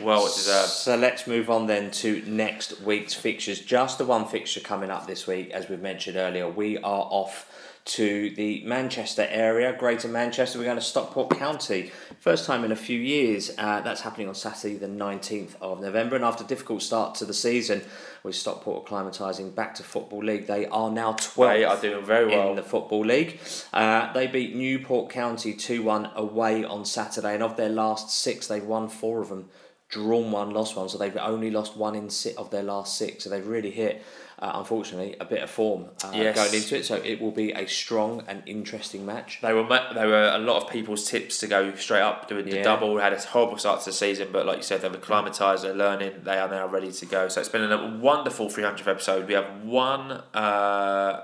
Well 0.00 0.24
deserved. 0.26 0.68
So 0.68 0.96
let's 0.96 1.26
move 1.26 1.50
on 1.50 1.66
then 1.66 1.90
to 1.92 2.22
next 2.26 2.80
week's 2.82 3.14
fixtures. 3.14 3.60
Just 3.60 3.98
the 3.98 4.04
one 4.04 4.26
fixture 4.26 4.60
coming 4.60 4.90
up 4.90 5.06
this 5.06 5.26
week, 5.26 5.50
as 5.50 5.68
we've 5.68 5.80
mentioned 5.80 6.16
earlier. 6.16 6.48
We 6.48 6.78
are 6.78 6.82
off 7.10 7.50
to 7.84 8.30
the 8.30 8.62
Manchester 8.64 9.26
area, 9.30 9.74
Greater 9.78 10.08
Manchester. 10.08 10.58
We're 10.58 10.64
going 10.64 10.78
to 10.78 10.82
Stockport 10.82 11.36
County. 11.36 11.92
First 12.18 12.46
time 12.46 12.64
in 12.64 12.72
a 12.72 12.76
few 12.76 12.98
years. 12.98 13.50
Uh, 13.58 13.80
that's 13.82 14.00
happening 14.00 14.26
on 14.28 14.34
Saturday, 14.34 14.76
the 14.76 14.86
19th 14.86 15.50
of 15.60 15.80
November. 15.80 16.16
And 16.16 16.24
after 16.24 16.44
a 16.44 16.46
difficult 16.46 16.80
start 16.82 17.14
to 17.16 17.26
the 17.26 17.34
season, 17.34 17.82
with 18.22 18.34
Stockport 18.36 18.86
acclimatising 18.86 19.54
back 19.54 19.74
to 19.74 19.82
Football 19.82 20.24
League, 20.24 20.46
they 20.46 20.66
are 20.66 20.90
now 20.90 21.12
12th 21.12 21.52
They 21.52 21.64
are 21.64 21.80
doing 21.80 22.04
very 22.04 22.26
well. 22.28 22.50
in 22.50 22.56
the 22.56 22.62
Football 22.62 23.04
League. 23.04 23.38
Uh, 23.72 24.10
they 24.14 24.28
beat 24.28 24.56
Newport 24.56 25.10
County 25.10 25.52
2 25.52 25.82
1 25.82 26.10
away 26.14 26.64
on 26.64 26.86
Saturday, 26.86 27.34
and 27.34 27.42
of 27.42 27.56
their 27.58 27.68
last 27.68 28.10
six, 28.10 28.46
they've 28.46 28.64
won 28.64 28.88
four 28.88 29.20
of 29.20 29.28
them, 29.28 29.50
drawn 29.90 30.30
one, 30.32 30.52
lost 30.52 30.74
one, 30.74 30.88
so 30.88 30.96
they've 30.96 31.16
only 31.18 31.50
lost 31.50 31.76
one 31.76 31.94
in 31.94 32.08
six 32.08 32.34
of 32.38 32.50
their 32.50 32.62
last 32.62 32.96
six. 32.96 33.24
So 33.24 33.30
they've 33.30 33.46
really 33.46 33.70
hit, 33.70 34.02
uh, 34.40 34.52
unfortunately, 34.56 35.16
a 35.20 35.24
bit 35.24 35.42
of 35.42 35.50
form 35.50 35.84
uh, 36.02 36.10
Yes. 36.14 36.34
going 36.34 36.54
into 36.54 36.76
it. 36.76 36.84
So 36.84 36.96
it 36.96 37.20
will 37.20 37.30
be 37.30 37.52
a 37.52 37.66
strong 37.66 38.24
and 38.26 38.42
interesting 38.46 39.06
match. 39.06 39.38
They 39.42 39.52
were 39.52 39.62
they 39.94 40.06
were 40.06 40.30
a 40.34 40.38
lot 40.38 40.62
of 40.62 40.70
people's 40.70 41.08
tips 41.08 41.38
to 41.38 41.46
go 41.46 41.74
straight 41.76 42.02
up 42.02 42.28
doing 42.28 42.44
the 42.46 42.56
Yeah. 42.56 42.62
double. 42.62 42.98
Had 42.98 43.12
a 43.12 43.20
horrible 43.20 43.58
start 43.58 43.80
to 43.80 43.86
the 43.86 43.92
season, 43.92 44.28
but 44.32 44.44
like 44.46 44.56
you 44.58 44.62
said, 44.62 44.80
they've 44.82 44.92
acclimatised, 44.94 45.62
they're 45.64 45.72
learning, 45.74 46.22
they 46.24 46.38
are 46.38 46.48
now 46.48 46.66
ready 46.66 46.90
to 46.90 47.06
go. 47.06 47.28
So 47.28 47.40
it's 47.40 47.48
been 47.48 47.70
a 47.70 47.98
wonderful 48.00 48.48
300th 48.50 48.88
episode. 48.88 49.28
We 49.28 49.34
have 49.34 49.62
one 49.64 50.10
uh, 50.34 51.22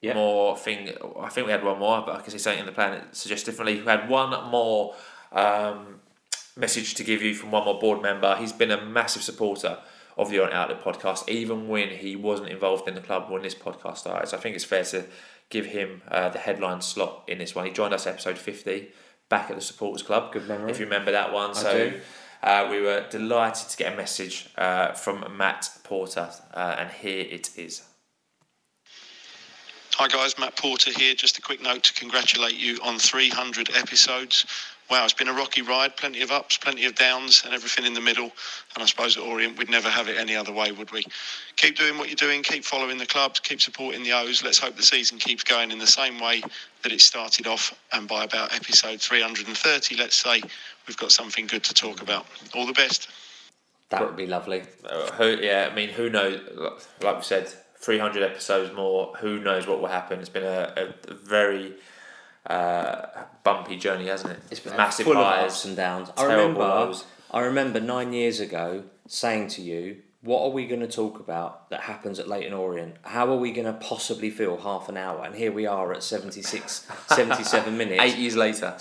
Yeah. 0.00 0.14
more 0.14 0.56
thing. 0.56 0.90
I 1.20 1.28
think 1.28 1.46
we 1.46 1.52
had 1.52 1.64
one 1.64 1.78
more, 1.78 2.02
but 2.04 2.16
I 2.16 2.20
can 2.20 2.30
see 2.30 2.38
something 2.38 2.60
in 2.60 2.66
the 2.66 2.72
plan 2.72 2.92
that 2.92 3.16
suggests 3.16 3.44
differently. 3.44 3.80
We 3.80 3.86
had 3.86 4.08
one 4.08 4.50
more 4.50 4.94
um, 5.32 6.00
message 6.56 6.94
to 6.94 7.04
give 7.04 7.22
you 7.22 7.34
from 7.34 7.50
one 7.50 7.64
more 7.64 7.78
board 7.80 8.00
member. 8.02 8.36
He's 8.36 8.52
been 8.52 8.70
a 8.70 8.84
massive 8.84 9.22
supporter 9.22 9.78
of 10.16 10.30
the 10.30 10.42
On 10.42 10.52
Outlet 10.52 10.82
podcast, 10.82 11.28
even 11.28 11.68
when 11.68 11.88
he 11.88 12.16
wasn't 12.16 12.50
involved 12.50 12.88
in 12.88 12.94
the 12.94 13.00
club 13.00 13.30
when 13.30 13.42
this 13.42 13.54
podcast 13.54 13.98
started. 13.98 14.28
So 14.28 14.36
I 14.36 14.40
think 14.40 14.54
it's 14.56 14.64
fair 14.64 14.84
to 14.84 15.04
give 15.50 15.66
him 15.66 16.02
uh, 16.08 16.28
the 16.28 16.38
headline 16.38 16.80
slot 16.80 17.24
in 17.26 17.38
this 17.38 17.54
one. 17.54 17.66
He 17.66 17.72
joined 17.72 17.94
us 17.94 18.06
episode 18.06 18.38
50 18.38 18.88
back 19.28 19.50
at 19.50 19.56
the 19.56 19.62
Supporters 19.62 20.02
Club. 20.02 20.32
Good 20.32 20.48
memory. 20.48 20.70
If 20.70 20.78
you 20.78 20.86
remember 20.86 21.12
that 21.12 21.32
one. 21.32 21.50
I 21.50 21.54
so 21.54 21.90
do. 21.90 22.00
uh, 22.42 22.68
we 22.70 22.80
were 22.80 23.06
delighted 23.10 23.68
to 23.68 23.76
get 23.76 23.92
a 23.92 23.96
message 23.96 24.48
uh, 24.56 24.92
from 24.92 25.36
Matt 25.36 25.68
Porter, 25.82 26.30
uh, 26.52 26.76
and 26.78 26.90
here 26.90 27.26
it 27.28 27.50
is. 27.56 27.82
Hi 29.96 30.08
guys, 30.08 30.36
Matt 30.38 30.56
Porter 30.56 30.90
here. 30.90 31.14
Just 31.14 31.38
a 31.38 31.40
quick 31.40 31.62
note 31.62 31.84
to 31.84 31.94
congratulate 31.94 32.54
you 32.54 32.78
on 32.82 32.98
300 32.98 33.70
episodes. 33.76 34.44
Wow, 34.90 35.04
it's 35.04 35.14
been 35.14 35.28
a 35.28 35.32
rocky 35.32 35.62
ride, 35.62 35.96
plenty 35.96 36.20
of 36.20 36.30
ups, 36.30 36.58
plenty 36.58 36.84
of 36.84 36.94
downs, 36.94 37.42
and 37.44 37.54
everything 37.54 37.86
in 37.86 37.94
the 37.94 38.00
middle. 38.00 38.30
And 38.74 38.82
I 38.82 38.84
suppose 38.84 39.16
at 39.16 39.22
Orient 39.22 39.56
we'd 39.56 39.70
never 39.70 39.88
have 39.88 40.08
it 40.08 40.18
any 40.18 40.36
other 40.36 40.52
way, 40.52 40.72
would 40.72 40.92
we? 40.92 41.06
Keep 41.56 41.76
doing 41.76 41.96
what 41.96 42.08
you're 42.08 42.16
doing, 42.16 42.42
keep 42.42 42.64
following 42.64 42.98
the 42.98 43.06
clubs, 43.06 43.40
keep 43.40 43.62
supporting 43.62 44.02
the 44.02 44.12
O's. 44.12 44.44
Let's 44.44 44.58
hope 44.58 44.76
the 44.76 44.82
season 44.82 45.18
keeps 45.18 45.42
going 45.42 45.70
in 45.70 45.78
the 45.78 45.86
same 45.86 46.20
way 46.20 46.42
that 46.82 46.92
it 46.92 47.00
started 47.00 47.46
off. 47.46 47.74
And 47.92 48.06
by 48.06 48.24
about 48.24 48.54
episode 48.54 49.00
330, 49.00 49.96
let's 49.96 50.16
say, 50.16 50.42
we've 50.86 50.98
got 50.98 51.12
something 51.12 51.46
good 51.46 51.64
to 51.64 51.72
talk 51.72 52.02
about. 52.02 52.26
All 52.54 52.66
the 52.66 52.74
best. 52.74 53.08
That 53.88 54.02
would 54.02 54.16
be 54.16 54.26
lovely. 54.26 54.64
Uh, 54.84 55.10
who, 55.12 55.38
yeah, 55.40 55.68
I 55.70 55.74
mean, 55.74 55.88
who 55.88 56.10
knows? 56.10 56.40
Like 57.00 57.16
we 57.16 57.22
said, 57.22 57.48
300 57.78 58.22
episodes 58.22 58.74
more. 58.74 59.14
Who 59.20 59.40
knows 59.40 59.66
what 59.66 59.80
will 59.80 59.88
happen? 59.88 60.20
It's 60.20 60.28
been 60.28 60.44
a, 60.44 60.92
a 61.08 61.14
very 61.14 61.74
uh, 62.46 63.06
bumpy 63.42 63.76
journey, 63.76 64.06
hasn't 64.06 64.32
it? 64.32 64.40
It's 64.50 64.60
been 64.60 64.76
massive 64.76 65.06
full 65.06 65.14
highs, 65.14 65.38
of 65.38 65.44
ups 65.46 65.64
and 65.64 65.76
downs. 65.76 66.10
I 66.16 66.24
remember, 66.24 66.60
lows. 66.60 67.04
I 67.30 67.40
remember 67.40 67.80
nine 67.80 68.12
years 68.12 68.40
ago 68.40 68.84
saying 69.08 69.48
to 69.48 69.62
you, 69.62 70.02
"What 70.22 70.42
are 70.42 70.50
we 70.50 70.66
going 70.66 70.80
to 70.80 70.88
talk 70.88 71.20
about 71.20 71.70
that 71.70 71.80
happens 71.80 72.18
at 72.18 72.28
Leyton 72.28 72.52
Orient? 72.52 72.96
How 73.02 73.30
are 73.32 73.36
we 73.36 73.52
going 73.52 73.66
to 73.66 73.72
possibly 73.72 74.30
fill 74.30 74.58
half 74.58 74.88
an 74.88 74.96
hour?" 74.96 75.24
And 75.24 75.34
here 75.34 75.52
we 75.52 75.66
are 75.66 75.92
at 75.92 76.02
76, 76.02 76.86
77 77.08 77.76
minutes. 77.76 78.02
Eight 78.02 78.18
years 78.18 78.36
later. 78.36 78.76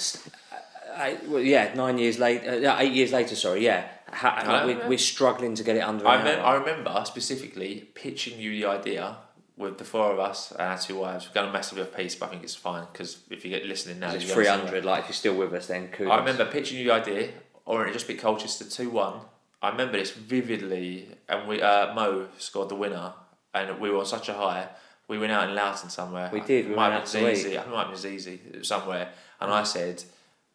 Eight, 0.98 1.27
well, 1.27 1.41
yeah, 1.41 1.73
nine 1.73 1.98
years 1.98 2.19
later. 2.19 2.69
Uh, 2.69 2.80
eight 2.80 2.94
years 2.94 3.11
later. 3.11 3.35
Sorry, 3.35 3.64
yeah. 3.64 3.88
Ha- 4.11 4.64
we, 4.68 4.76
know. 4.76 4.88
we're 4.88 4.98
struggling 4.99 5.56
to 5.56 5.64
get 5.64 5.76
it 5.76 5.80
under 5.80 6.07
I, 6.07 6.18
hour. 6.18 6.41
I 6.41 6.56
remember 6.56 7.02
specifically 7.06 7.90
pitching 7.95 8.40
you 8.40 8.52
the 8.52 8.65
idea 8.65 9.18
with 9.58 9.78
the 9.78 9.84
four 9.86 10.12
of 10.12 10.20
us 10.20 10.52
and 10.52 10.62
our 10.62 10.78
two 10.78 10.98
wives. 10.98 11.28
We're 11.28 11.34
going 11.36 11.48
to 11.48 11.54
massively 11.54 11.84
off 11.84 11.96
piece, 11.96 12.16
but 12.16 12.28
I 12.28 12.30
think 12.30 12.44
it's 12.44 12.56
fine 12.56 12.86
because 12.92 13.20
if 13.30 13.44
you 13.46 13.52
get 13.52 13.66
listening 13.66 14.00
now, 14.00 14.12
it's 14.14 14.32
three 14.32 14.48
hundred. 14.48 14.84
Like 14.86 15.02
if 15.02 15.10
you're 15.10 15.14
still 15.14 15.36
with 15.36 15.54
us, 15.54 15.68
then 15.68 15.90
kudos. 15.90 16.12
I 16.12 16.18
remember 16.18 16.46
pitching 16.46 16.80
you 16.80 16.86
the 16.86 16.94
idea, 16.94 17.30
or 17.66 17.86
it 17.88 17.94
just 17.94 18.08
beat 18.08 18.20
Colchester 18.20 18.66
two 18.66 18.90
one. 18.90 19.20
I 19.62 19.70
remember 19.70 19.98
this 19.98 20.12
vividly, 20.12 21.08
and 21.30 21.48
we 21.48 21.62
uh, 21.62 21.94
Mo 21.94 22.28
scored 22.38 22.70
the 22.70 22.76
winner, 22.76 23.14
and 23.54 23.80
we 23.80 23.90
were 23.90 24.00
on 24.00 24.06
such 24.06 24.30
a 24.30 24.34
high. 24.34 24.68
We 25.08 25.18
went 25.20 25.32
out 25.32 25.50
in 25.50 25.56
Loughton 25.56 25.90
somewhere. 25.90 26.30
We 26.34 26.40
did, 26.42 26.66
we 26.68 26.74
It 26.74 26.76
might 26.76 26.90
went 26.90 27.08
have 27.08 27.08
out 27.08 27.14
been 27.14 27.24
to 27.24 27.30
Zeezy. 27.32 27.38
I 27.38 27.62
think 27.62 27.68
it 27.68 27.70
might 27.70 27.88
have 27.88 28.52
been 28.52 28.64
somewhere, 28.64 29.10
and 29.40 29.52
I 29.52 29.64
said. 29.64 30.04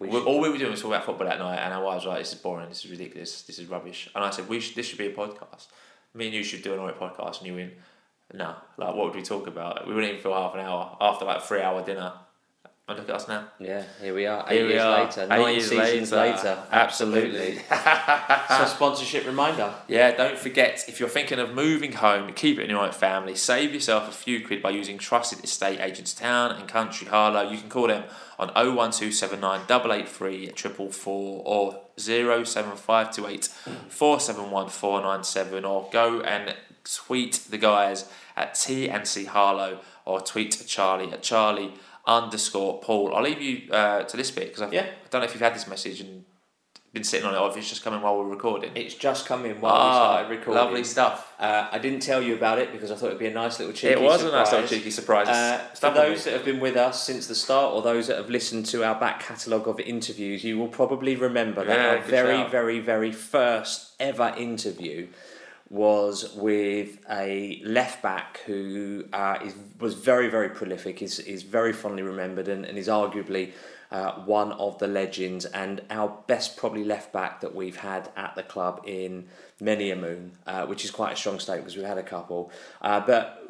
We 0.01 0.09
should- 0.13 0.27
all 0.27 0.41
we 0.41 0.49
were 0.49 0.57
doing 0.59 0.71
was 0.71 0.81
talking 0.81 0.95
about 0.95 1.07
football 1.07 1.27
that 1.27 1.41
night, 1.41 1.59
and 1.59 1.75
our 1.75 1.83
wives 1.83 2.05
were 2.05 2.11
like, 2.13 2.21
"This 2.21 2.33
is 2.33 2.39
boring. 2.39 2.69
This 2.69 2.85
is 2.85 2.91
ridiculous. 2.91 3.43
This 3.43 3.59
is 3.59 3.67
rubbish." 3.67 4.09
And 4.15 4.25
I 4.25 4.31
said, 4.31 4.49
"We 4.49 4.61
should. 4.61 4.77
This 4.77 4.87
should 4.87 4.99
be 4.99 5.07
a 5.07 5.13
podcast. 5.13 5.67
Me 6.15 6.27
and 6.27 6.35
you 6.35 6.45
should 6.45 6.63
do 6.63 6.73
an 6.73 6.79
alright 6.79 6.99
podcast." 6.99 7.39
And 7.39 7.49
you 7.49 7.55
went, 7.57 7.73
"No. 8.33 8.55
Like, 8.77 8.95
what 8.95 9.07
would 9.07 9.15
we 9.15 9.23
talk 9.23 9.47
about? 9.47 9.87
We 9.87 9.95
wouldn't 9.95 10.11
even 10.13 10.23
fill 10.23 10.35
half 10.35 10.55
an 10.55 10.61
hour 10.61 10.97
after 11.01 11.25
like 11.25 11.43
three 11.43 11.63
hour 11.63 11.85
dinner." 11.85 12.13
And 12.89 12.99
look 12.99 13.11
at 13.11 13.17
us 13.17 13.29
now. 13.29 13.45
Yeah, 13.59 13.85
here 14.01 14.15
we 14.15 14.25
are. 14.25 14.47
Eight 14.49 14.61
Here 14.61 14.69
years 14.69 14.83
are, 14.83 15.05
later, 15.05 15.23
eight 15.25 15.29
nine 15.29 15.55
years 15.57 15.69
seasons 15.69 16.11
later. 16.13 16.37
later. 16.37 16.59
Absolutely. 16.73 17.59
so 18.49 18.65
sponsorship 18.65 19.27
reminder. 19.27 19.75
Yeah, 19.89 20.17
don't 20.17 20.39
forget 20.39 20.87
if 20.89 20.99
you're 20.99 21.11
thinking 21.11 21.39
of 21.39 21.53
moving 21.53 21.93
home, 21.93 22.33
keep 22.33 22.59
it 22.59 22.63
in 22.63 22.71
your 22.71 22.81
own 22.81 22.93
family. 22.93 23.35
Save 23.35 23.75
yourself 23.75 24.09
a 24.09 24.13
few 24.13 24.47
quid 24.47 24.63
by 24.63 24.71
using 24.71 24.97
trusted 24.97 25.45
estate 25.45 25.81
agents 25.81 26.15
Town 26.15 26.53
and 26.53 26.67
Country 26.67 27.09
Harlow. 27.09 27.51
You 27.51 27.59
can 27.59 27.69
call 27.69 27.89
them 27.89 28.05
on 28.39 28.49
01279 28.55 29.61
883 29.65 30.47
444 30.57 31.43
or 31.45 31.81
07528 31.99 33.45
471 33.91 34.69
497 34.71 35.65
or 35.67 35.91
go 35.93 36.23
and 36.23 36.55
tweet 36.97 37.35
the 37.51 37.59
guys 37.59 38.11
at 38.37 38.55
TNC 38.55 39.27
Harlow 39.27 39.81
or 40.05 40.21
tweet 40.21 40.65
Charlie 40.67 41.13
at 41.13 41.23
Charlie 41.23 41.75
underscore 42.07 42.81
Paul. 42.81 43.15
I'll 43.15 43.23
leave 43.23 43.43
you 43.43 43.71
uh, 43.73 44.03
to 44.05 44.17
this 44.17 44.31
bit 44.31 44.55
because 44.55 44.73
Yeah. 44.73 44.83
I 44.83 45.09
don't 45.11 45.21
know 45.21 45.27
if 45.27 45.35
you've 45.35 45.43
had 45.43 45.55
this 45.55 45.67
message 45.67 46.01
and 46.01 46.25
been 46.95 47.05
sitting 47.05 47.27
on 47.27 47.35
it 47.35 47.39
or 47.39 47.51
if 47.51 47.57
it's 47.59 47.69
just 47.69 47.85
coming 47.85 48.01
while 48.01 48.17
we're 48.17 48.25
recording. 48.25 48.71
It's 48.75 48.95
just 48.95 49.27
coming 49.27 49.61
while 49.61 49.75
Ah, 49.75 49.89
we 49.89 49.95
started 50.25 50.31
recording. 50.39 50.55
lovely 50.65 50.85
stuff. 50.85 51.35
Uh, 51.39 51.69
I 51.71 51.77
didn't 51.79 52.01
tell 52.01 52.23
you 52.23 52.35
about 52.35 52.59
it 52.59 52.73
because 52.73 52.91
I 52.91 52.95
thought 52.95 53.09
it'd 53.09 53.19
be 53.19 53.27
a 53.27 53.35
nice 53.35 53.59
little 53.59 53.75
cheeky 53.75 53.93
It 53.93 54.01
was 54.01 54.23
a 54.23 54.25
surprise. 54.25 54.45
nice 54.47 54.53
little 54.63 54.69
cheeky 54.69 54.91
surprise. 54.91 55.29
Uh, 55.29 55.59
for 55.75 55.91
those 55.91 56.25
that 56.25 56.33
have 56.33 56.47
been 56.47 56.61
with 56.61 56.77
us 56.77 57.05
since 57.05 57.27
the 57.27 57.35
start 57.35 57.75
or 57.75 57.83
those 57.83 58.07
that 58.07 58.17
have 58.17 58.31
listened 58.31 58.65
to 58.67 58.85
our 58.85 58.99
back 58.99 59.21
catalogue 59.21 59.69
of 59.69 59.79
interviews, 59.81 60.43
you 60.43 60.57
will 60.57 60.69
probably 60.69 61.15
remember 61.15 61.63
that 61.63 61.79
Yeah, 61.79 61.97
our 61.97 62.01
very, 62.01 62.49
very, 62.49 62.81
very 62.81 63.13
first 63.13 63.93
ever 64.01 64.33
interview 64.39 65.09
was 65.71 66.35
with 66.35 66.99
a 67.11 67.61
left 67.65 68.03
back 68.03 68.39
who 68.47 69.05
uh, 69.13 69.39
is, 69.45 69.55
was 69.79 69.95
very, 69.95 70.29
very 70.29 70.49
prolific, 70.49 71.03
is, 71.03 71.19
is 71.21 71.43
very 71.43 71.73
fondly 71.73 72.03
remembered, 72.03 72.49
and, 72.49 72.65
and 72.65 72.79
is 72.79 72.89
arguably 72.89 73.53
uh, 73.91 74.13
one 74.25 74.53
of 74.53 74.79
the 74.79 74.87
legends 74.87 75.45
and 75.47 75.81
our 75.91 76.15
best 76.27 76.57
probably 76.57 76.85
left 76.85 77.13
back 77.13 77.41
that 77.41 77.55
we've 77.55 77.77
had 77.77 78.11
at 78.17 78.35
the 78.35 78.43
club 78.43 78.83
in 78.85 79.27
many 79.61 79.91
a 79.91 79.97
moon, 79.97 80.33
uh, 80.47 80.67
which 80.67 80.85
is 80.85 80.91
quite 80.91 81.13
a 81.13 81.17
strong 81.17 81.39
statement 81.39 81.65
because 81.65 81.77
we've 81.77 81.87
had 81.87 81.99
a 81.99 82.03
couple. 82.03 82.51
Uh, 82.83 83.01
but 83.01 83.43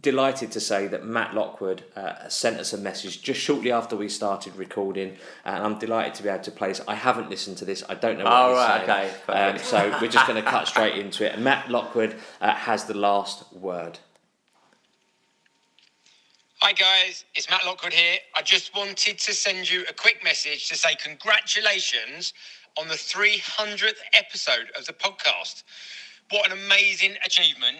delighted 0.00 0.52
to 0.52 0.60
say 0.60 0.86
that 0.88 1.04
Matt 1.04 1.34
Lockwood 1.34 1.84
uh, 1.96 2.28
sent 2.28 2.58
us 2.58 2.72
a 2.72 2.78
message 2.78 3.22
just 3.22 3.40
shortly 3.40 3.72
after 3.72 3.96
we 3.96 4.08
started 4.08 4.54
recording, 4.56 5.16
and 5.44 5.64
I'm 5.64 5.78
delighted 5.78 6.14
to 6.14 6.22
be 6.22 6.28
able 6.28 6.44
to 6.44 6.50
play 6.50 6.68
this. 6.68 6.80
I 6.86 6.94
haven't 6.94 7.30
listened 7.30 7.56
to 7.58 7.64
this. 7.64 7.82
I 7.88 7.94
don't 7.94 8.18
know 8.18 8.24
what 8.24 8.32
Oh, 8.32 8.48
he's 8.50 8.56
right, 8.58 8.86
saying. 8.86 9.14
okay, 9.28 9.50
Um, 9.50 9.58
so 9.58 9.98
we're 10.00 10.08
just 10.10 10.26
going 10.26 10.42
to 10.42 10.48
cut 10.48 10.68
straight 10.68 10.96
into 10.98 11.26
it. 11.26 11.34
And 11.34 11.44
Matt 11.44 11.70
Lockwood 11.70 12.16
uh, 12.40 12.54
has 12.54 12.84
the 12.84 12.94
last 12.94 13.52
word. 13.52 13.98
Hi 16.60 16.72
guys, 16.72 17.24
it's 17.34 17.50
Matt 17.50 17.64
Lockwood 17.66 17.92
here. 17.92 18.18
I 18.36 18.42
just 18.42 18.76
wanted 18.76 19.18
to 19.18 19.34
send 19.34 19.68
you 19.68 19.84
a 19.88 19.92
quick 19.92 20.22
message 20.22 20.68
to 20.68 20.76
say 20.76 20.94
congratulations 20.94 22.34
on 22.78 22.86
the 22.86 22.94
300th 22.94 23.98
episode 24.14 24.70
of 24.78 24.86
the 24.86 24.92
podcast. 24.92 25.64
What 26.30 26.46
an 26.50 26.56
amazing 26.56 27.16
achievement 27.26 27.78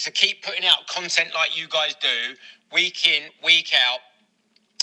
to 0.00 0.10
keep 0.10 0.42
putting 0.42 0.64
out 0.66 0.86
content 0.86 1.30
like 1.34 1.56
you 1.56 1.68
guys 1.68 1.94
do, 2.00 2.34
week 2.72 3.06
in, 3.06 3.24
week 3.44 3.72
out, 3.74 4.00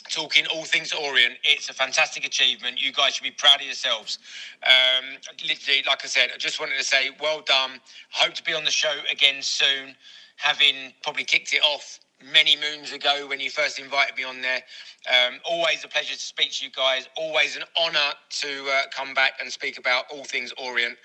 talking 0.10 0.46
all 0.48 0.64
things 0.64 0.94
Orient. 0.94 1.36
It's 1.44 1.70
a 1.70 1.74
fantastic 1.74 2.26
achievement. 2.26 2.82
You 2.82 2.92
guys 2.92 3.16
should 3.16 3.24
be 3.24 3.32
proud 3.32 3.60
of 3.60 3.66
yourselves. 3.66 4.20
Um, 4.66 5.18
literally, 5.48 5.84
like 5.86 6.04
I 6.04 6.08
said, 6.08 6.30
I 6.34 6.38
just 6.38 6.60
wanted 6.60 6.78
to 6.78 6.84
say 6.84 7.10
well 7.20 7.42
done. 7.46 7.80
Hope 8.12 8.34
to 8.36 8.44
be 8.44 8.54
on 8.54 8.64
the 8.64 8.72
show 8.72 8.94
again 9.12 9.42
soon, 9.42 9.96
having 10.38 10.94
probably 11.04 11.24
kicked 11.24 11.54
it 11.54 11.62
off 11.64 12.00
many 12.32 12.56
moons 12.58 12.94
ago 12.94 13.28
when 13.28 13.40
you 13.40 13.50
first 13.50 13.80
invited 13.80 14.16
me 14.18 14.24
on 14.24 14.42
there. 14.42 14.62
Um, 15.08 15.40
always 15.46 15.84
a 15.84 15.88
pleasure 15.88 16.16
to 16.16 16.20
speak 16.20 16.52
to 16.54 16.66
you 16.66 16.72
guys. 16.72 17.08
Always 17.16 17.56
an 17.56 17.64
honour 17.80 18.14
to 18.42 18.70
uh, 18.72 18.82
come 18.92 19.14
back 19.14 19.34
and 19.40 19.52
speak 19.52 19.78
about 19.78 20.06
all 20.12 20.24
things 20.24 20.54
Orient. 20.58 20.98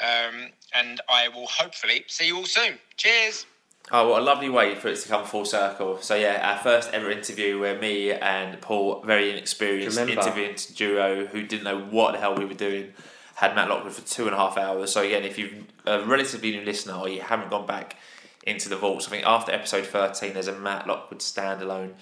Um, 0.00 0.50
and 0.74 1.00
I 1.08 1.28
will 1.28 1.46
hopefully 1.46 2.04
see 2.06 2.28
you 2.28 2.36
all 2.36 2.46
soon. 2.46 2.78
Cheers. 2.96 3.46
Oh, 3.90 4.10
what 4.10 4.20
a 4.20 4.24
lovely 4.24 4.50
way 4.50 4.74
for 4.74 4.88
it 4.88 4.96
to 4.96 5.08
come 5.08 5.24
full 5.24 5.44
circle. 5.44 5.98
So 6.00 6.14
yeah, 6.14 6.52
our 6.52 6.58
first 6.58 6.92
ever 6.92 7.10
interview 7.10 7.58
where 7.58 7.78
me 7.78 8.12
and 8.12 8.60
Paul, 8.60 9.02
very 9.02 9.30
inexperienced 9.30 9.98
Remember. 9.98 10.20
interviewing 10.20 10.56
duo 10.74 11.26
who 11.26 11.42
didn't 11.42 11.64
know 11.64 11.80
what 11.80 12.12
the 12.12 12.18
hell 12.18 12.34
we 12.34 12.44
were 12.44 12.54
doing, 12.54 12.92
had 13.36 13.54
Matt 13.54 13.68
Lockwood 13.68 13.92
for 13.92 14.06
two 14.06 14.26
and 14.26 14.34
a 14.34 14.38
half 14.38 14.58
hours. 14.58 14.92
So 14.92 15.02
again, 15.02 15.24
if 15.24 15.38
you're 15.38 15.50
a 15.86 16.04
relatively 16.04 16.50
new 16.50 16.64
listener 16.64 16.94
or 16.94 17.08
you 17.08 17.20
haven't 17.22 17.50
gone 17.50 17.66
back 17.66 17.96
into 18.42 18.68
the 18.68 18.76
vaults, 18.76 19.06
I 19.06 19.10
think 19.10 19.26
after 19.26 19.52
episode 19.52 19.86
13 19.86 20.34
there's 20.34 20.48
a 20.48 20.58
Matt 20.58 20.86
Lockwood 20.86 21.20
standalone 21.20 21.94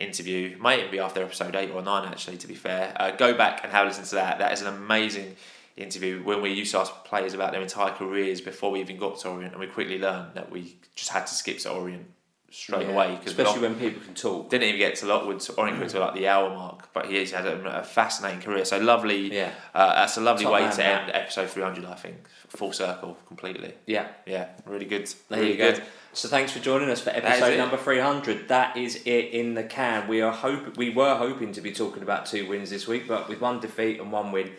interview. 0.00 0.56
Might 0.58 0.78
even 0.78 0.90
be 0.90 0.98
after 0.98 1.22
episode 1.22 1.54
8 1.54 1.70
or 1.72 1.82
9 1.82 2.08
actually, 2.08 2.38
to 2.38 2.46
be 2.46 2.54
fair. 2.54 2.94
Uh, 2.98 3.10
go 3.10 3.34
back 3.34 3.60
and 3.62 3.72
have 3.72 3.84
a 3.84 3.88
listen 3.88 4.04
to 4.04 4.14
that. 4.14 4.38
That 4.38 4.52
is 4.52 4.62
an 4.62 4.68
amazing 4.68 5.36
interview 5.76 6.22
when 6.22 6.40
we 6.42 6.50
used 6.52 6.72
to 6.72 6.78
ask 6.78 6.92
players 7.04 7.34
about 7.34 7.52
their 7.52 7.62
entire 7.62 7.92
careers 7.92 8.40
before 8.40 8.70
we 8.70 8.80
even 8.80 8.96
got 8.96 9.18
to 9.20 9.28
Orient, 9.28 9.52
and 9.52 9.60
we 9.60 9.66
quickly 9.66 9.98
learned 9.98 10.34
that 10.34 10.50
we 10.50 10.76
just 10.94 11.10
had 11.10 11.26
to 11.26 11.34
skip 11.34 11.58
to 11.60 11.70
Orient 11.70 12.06
straight 12.50 12.86
Yeah, 12.86 12.92
away. 12.92 13.18
especially 13.26 13.62
when 13.62 13.74
people 13.74 14.00
can 14.00 14.14
talk. 14.14 14.48
Didn't 14.50 14.68
even 14.68 14.78
get 14.78 14.94
to 14.96 15.06
Lockwood, 15.06 15.44
Orient 15.58 15.90
to 15.90 15.98
like 15.98 16.14
the 16.14 16.28
hour 16.28 16.50
mark, 16.50 16.92
but 16.92 17.06
he 17.06 17.16
has 17.16 17.32
had 17.32 17.46
a, 17.46 17.80
a 17.80 17.82
fascinating 17.82 18.40
career. 18.40 18.64
So 18.64 18.78
lovely. 18.78 19.34
Yeah. 19.34 19.50
Uh, 19.74 19.94
that's 19.94 20.16
a 20.16 20.20
lovely 20.20 20.44
Top 20.44 20.52
way 20.54 20.70
to 20.70 20.84
end 20.84 21.10
episode 21.12 21.50
300, 21.50 21.84
I 21.84 21.94
think. 21.94 22.16
Full 22.48 22.72
circle, 22.72 23.16
completely. 23.26 23.74
Yeah. 23.86 24.06
Yeah, 24.26 24.50
really 24.66 24.84
good. 24.84 25.12
There 25.28 25.40
really 25.40 25.52
you 25.52 25.58
go. 25.58 25.72
good. 25.72 25.82
So 26.12 26.28
thanks 26.28 26.52
for 26.52 26.60
joining 26.60 26.90
us 26.90 27.00
for 27.00 27.10
episode 27.10 27.58
number 27.58 27.76
three 27.76 27.98
hundred. 27.98 28.46
That 28.46 28.76
is 28.76 29.02
it 29.04 29.08
in 29.32 29.54
the 29.54 29.64
can. 29.64 30.06
We 30.06 30.20
are 30.20 30.30
hope 30.30 30.76
we 30.76 30.90
were 30.90 31.16
hoping 31.16 31.50
to 31.54 31.60
be 31.60 31.72
talking 31.72 32.04
about 32.04 32.26
two 32.26 32.46
wins 32.48 32.70
this 32.70 32.86
week, 32.86 33.08
but 33.08 33.28
with 33.28 33.40
one 33.40 33.58
defeat 33.58 33.98
and 33.98 34.12
one 34.12 34.30
win 34.30 34.52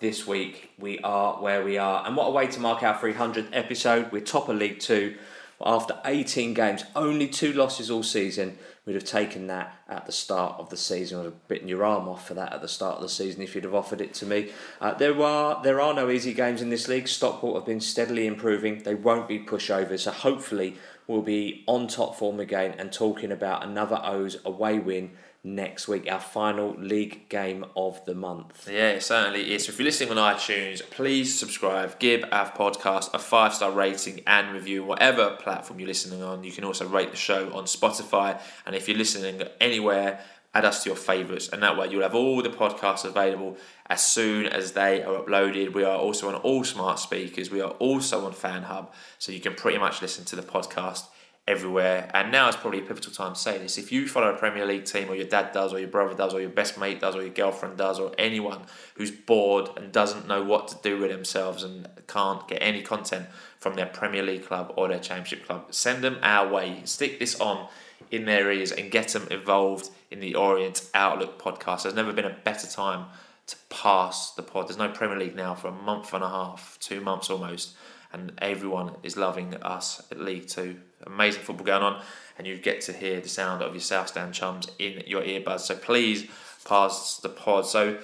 this 0.00 0.26
week, 0.26 0.70
we 0.78 0.98
are 1.00 1.42
where 1.42 1.64
we 1.64 1.78
are. 1.78 2.06
And 2.06 2.16
what 2.16 2.26
a 2.26 2.30
way 2.30 2.46
to 2.46 2.60
mark 2.60 2.82
our 2.82 2.98
three 2.98 3.14
hundredth 3.14 3.50
episode. 3.52 4.12
We're 4.12 4.22
top 4.22 4.48
of 4.48 4.56
League 4.56 4.80
Two 4.80 5.16
after 5.60 5.98
eighteen 6.04 6.54
games, 6.54 6.84
only 6.94 7.28
two 7.28 7.52
losses 7.52 7.90
all 7.90 8.02
season. 8.02 8.58
We'd 8.86 8.94
have 8.94 9.04
taken 9.04 9.48
that 9.48 9.76
at 9.86 10.06
the 10.06 10.12
start 10.12 10.58
of 10.58 10.70
the 10.70 10.76
season. 10.78 11.18
I'd 11.18 11.24
have 11.26 11.48
bitten 11.48 11.68
your 11.68 11.84
arm 11.84 12.08
off 12.08 12.26
for 12.26 12.32
that 12.34 12.54
at 12.54 12.62
the 12.62 12.68
start 12.68 12.96
of 12.96 13.02
the 13.02 13.08
season 13.10 13.42
if 13.42 13.54
you'd 13.54 13.64
have 13.64 13.74
offered 13.74 14.00
it 14.00 14.14
to 14.14 14.26
me. 14.26 14.50
Uh, 14.80 14.94
there 14.94 15.20
are 15.22 15.62
there 15.62 15.80
are 15.80 15.92
no 15.92 16.08
easy 16.08 16.32
games 16.32 16.62
in 16.62 16.70
this 16.70 16.88
league. 16.88 17.06
Stockport 17.06 17.56
have 17.56 17.66
been 17.66 17.80
steadily 17.80 18.26
improving. 18.26 18.82
They 18.84 18.94
won't 18.94 19.28
be 19.28 19.40
pushovers. 19.40 20.00
So 20.00 20.12
hopefully 20.12 20.76
we'll 21.06 21.22
be 21.22 21.64
on 21.66 21.86
top 21.86 22.16
form 22.16 22.40
again 22.40 22.74
and 22.78 22.90
talking 22.90 23.30
about 23.30 23.64
another 23.64 24.00
O's 24.02 24.38
away 24.44 24.78
win 24.78 25.10
next 25.44 25.88
week, 25.88 26.10
our 26.10 26.20
final 26.20 26.74
league 26.78 27.28
game 27.28 27.64
of 27.76 28.04
the 28.04 28.14
month. 28.14 28.68
Yeah, 28.70 28.90
it 28.90 29.02
certainly 29.02 29.54
is. 29.54 29.68
If 29.68 29.78
you're 29.78 29.84
listening 29.84 30.16
on 30.16 30.34
iTunes, 30.34 30.82
please 30.90 31.38
subscribe, 31.38 31.98
give 31.98 32.24
our 32.32 32.50
podcast 32.50 33.14
a 33.14 33.18
five 33.18 33.54
star 33.54 33.70
rating 33.70 34.22
and 34.26 34.52
review, 34.52 34.84
whatever 34.84 35.36
platform 35.36 35.78
you're 35.80 35.88
listening 35.88 36.22
on. 36.22 36.44
You 36.44 36.52
can 36.52 36.64
also 36.64 36.86
rate 36.86 37.10
the 37.10 37.16
show 37.16 37.52
on 37.52 37.64
Spotify. 37.64 38.40
And 38.66 38.74
if 38.74 38.88
you're 38.88 38.98
listening 38.98 39.42
anywhere, 39.60 40.20
add 40.54 40.64
us 40.64 40.82
to 40.82 40.90
your 40.90 40.96
favourites. 40.96 41.48
And 41.48 41.62
that 41.62 41.76
way 41.76 41.88
you'll 41.88 42.02
have 42.02 42.14
all 42.14 42.42
the 42.42 42.50
podcasts 42.50 43.04
available 43.04 43.56
as 43.86 44.04
soon 44.04 44.46
as 44.46 44.72
they 44.72 45.02
are 45.02 45.22
uploaded. 45.22 45.72
We 45.72 45.84
are 45.84 45.96
also 45.96 46.28
on 46.28 46.34
all 46.36 46.64
smart 46.64 46.98
speakers. 46.98 47.50
We 47.50 47.60
are 47.60 47.70
also 47.72 48.26
on 48.26 48.32
Fan 48.32 48.64
Hub. 48.64 48.92
So 49.18 49.32
you 49.32 49.40
can 49.40 49.54
pretty 49.54 49.78
much 49.78 50.02
listen 50.02 50.24
to 50.26 50.36
the 50.36 50.42
podcast 50.42 51.04
everywhere. 51.48 52.10
And 52.12 52.30
now 52.30 52.48
is 52.48 52.56
probably 52.56 52.80
a 52.80 52.82
pivotal 52.82 53.10
time 53.10 53.32
to 53.32 53.38
say 53.40 53.56
this. 53.56 53.78
If 53.78 53.90
you 53.90 54.06
follow 54.06 54.32
a 54.32 54.36
Premier 54.36 54.66
League 54.66 54.84
team, 54.84 55.08
or 55.08 55.14
your 55.14 55.26
dad 55.26 55.52
does, 55.52 55.72
or 55.72 55.80
your 55.80 55.88
brother 55.88 56.14
does, 56.14 56.34
or 56.34 56.40
your 56.40 56.50
best 56.50 56.78
mate 56.78 57.00
does, 57.00 57.16
or 57.16 57.22
your 57.22 57.32
girlfriend 57.32 57.78
does, 57.78 57.98
or 57.98 58.12
anyone 58.18 58.60
who's 58.94 59.10
bored 59.10 59.70
and 59.76 59.90
doesn't 59.90 60.28
know 60.28 60.44
what 60.44 60.68
to 60.68 60.76
do 60.82 61.00
with 61.00 61.10
themselves 61.10 61.62
and 61.64 61.88
can't 62.06 62.46
get 62.46 62.58
any 62.62 62.82
content 62.82 63.26
from 63.58 63.74
their 63.74 63.86
Premier 63.86 64.22
League 64.22 64.44
club 64.44 64.72
or 64.76 64.88
their 64.88 64.98
Championship 64.98 65.46
club, 65.46 65.66
send 65.70 66.04
them 66.04 66.18
our 66.22 66.46
way. 66.52 66.82
Stick 66.84 67.18
this 67.18 67.40
on 67.40 67.66
in 68.10 68.26
their 68.26 68.52
ears 68.52 68.70
and 68.70 68.90
get 68.90 69.08
them 69.08 69.26
involved 69.30 69.90
in 70.10 70.20
the 70.20 70.34
Orient 70.34 70.88
Outlook 70.94 71.42
podcast. 71.42 71.82
There's 71.82 71.94
never 71.94 72.12
been 72.12 72.26
a 72.26 72.36
better 72.44 72.66
time 72.66 73.06
to 73.46 73.56
pass 73.70 74.32
the 74.32 74.42
pod. 74.42 74.68
There's 74.68 74.76
no 74.76 74.90
Premier 74.90 75.18
League 75.18 75.34
now 75.34 75.54
for 75.54 75.68
a 75.68 75.72
month 75.72 76.12
and 76.12 76.22
a 76.22 76.28
half, 76.28 76.76
two 76.78 77.00
months 77.00 77.30
almost, 77.30 77.74
and 78.12 78.32
everyone 78.38 78.96
is 79.02 79.16
loving 79.16 79.54
us 79.54 80.06
at 80.10 80.20
League 80.20 80.46
Two. 80.46 80.76
Amazing 81.06 81.42
football 81.42 81.66
going 81.66 81.82
on, 81.82 82.02
and 82.36 82.46
you 82.46 82.56
get 82.58 82.80
to 82.82 82.92
hear 82.92 83.20
the 83.20 83.28
sound 83.28 83.62
of 83.62 83.72
your 83.72 83.80
South 83.80 84.08
Stand 84.08 84.34
chums 84.34 84.68
in 84.78 85.02
your 85.06 85.22
earbuds. 85.22 85.60
So 85.60 85.74
please 85.76 86.28
pass 86.64 87.18
the 87.18 87.28
pod. 87.28 87.66
So 87.66 87.98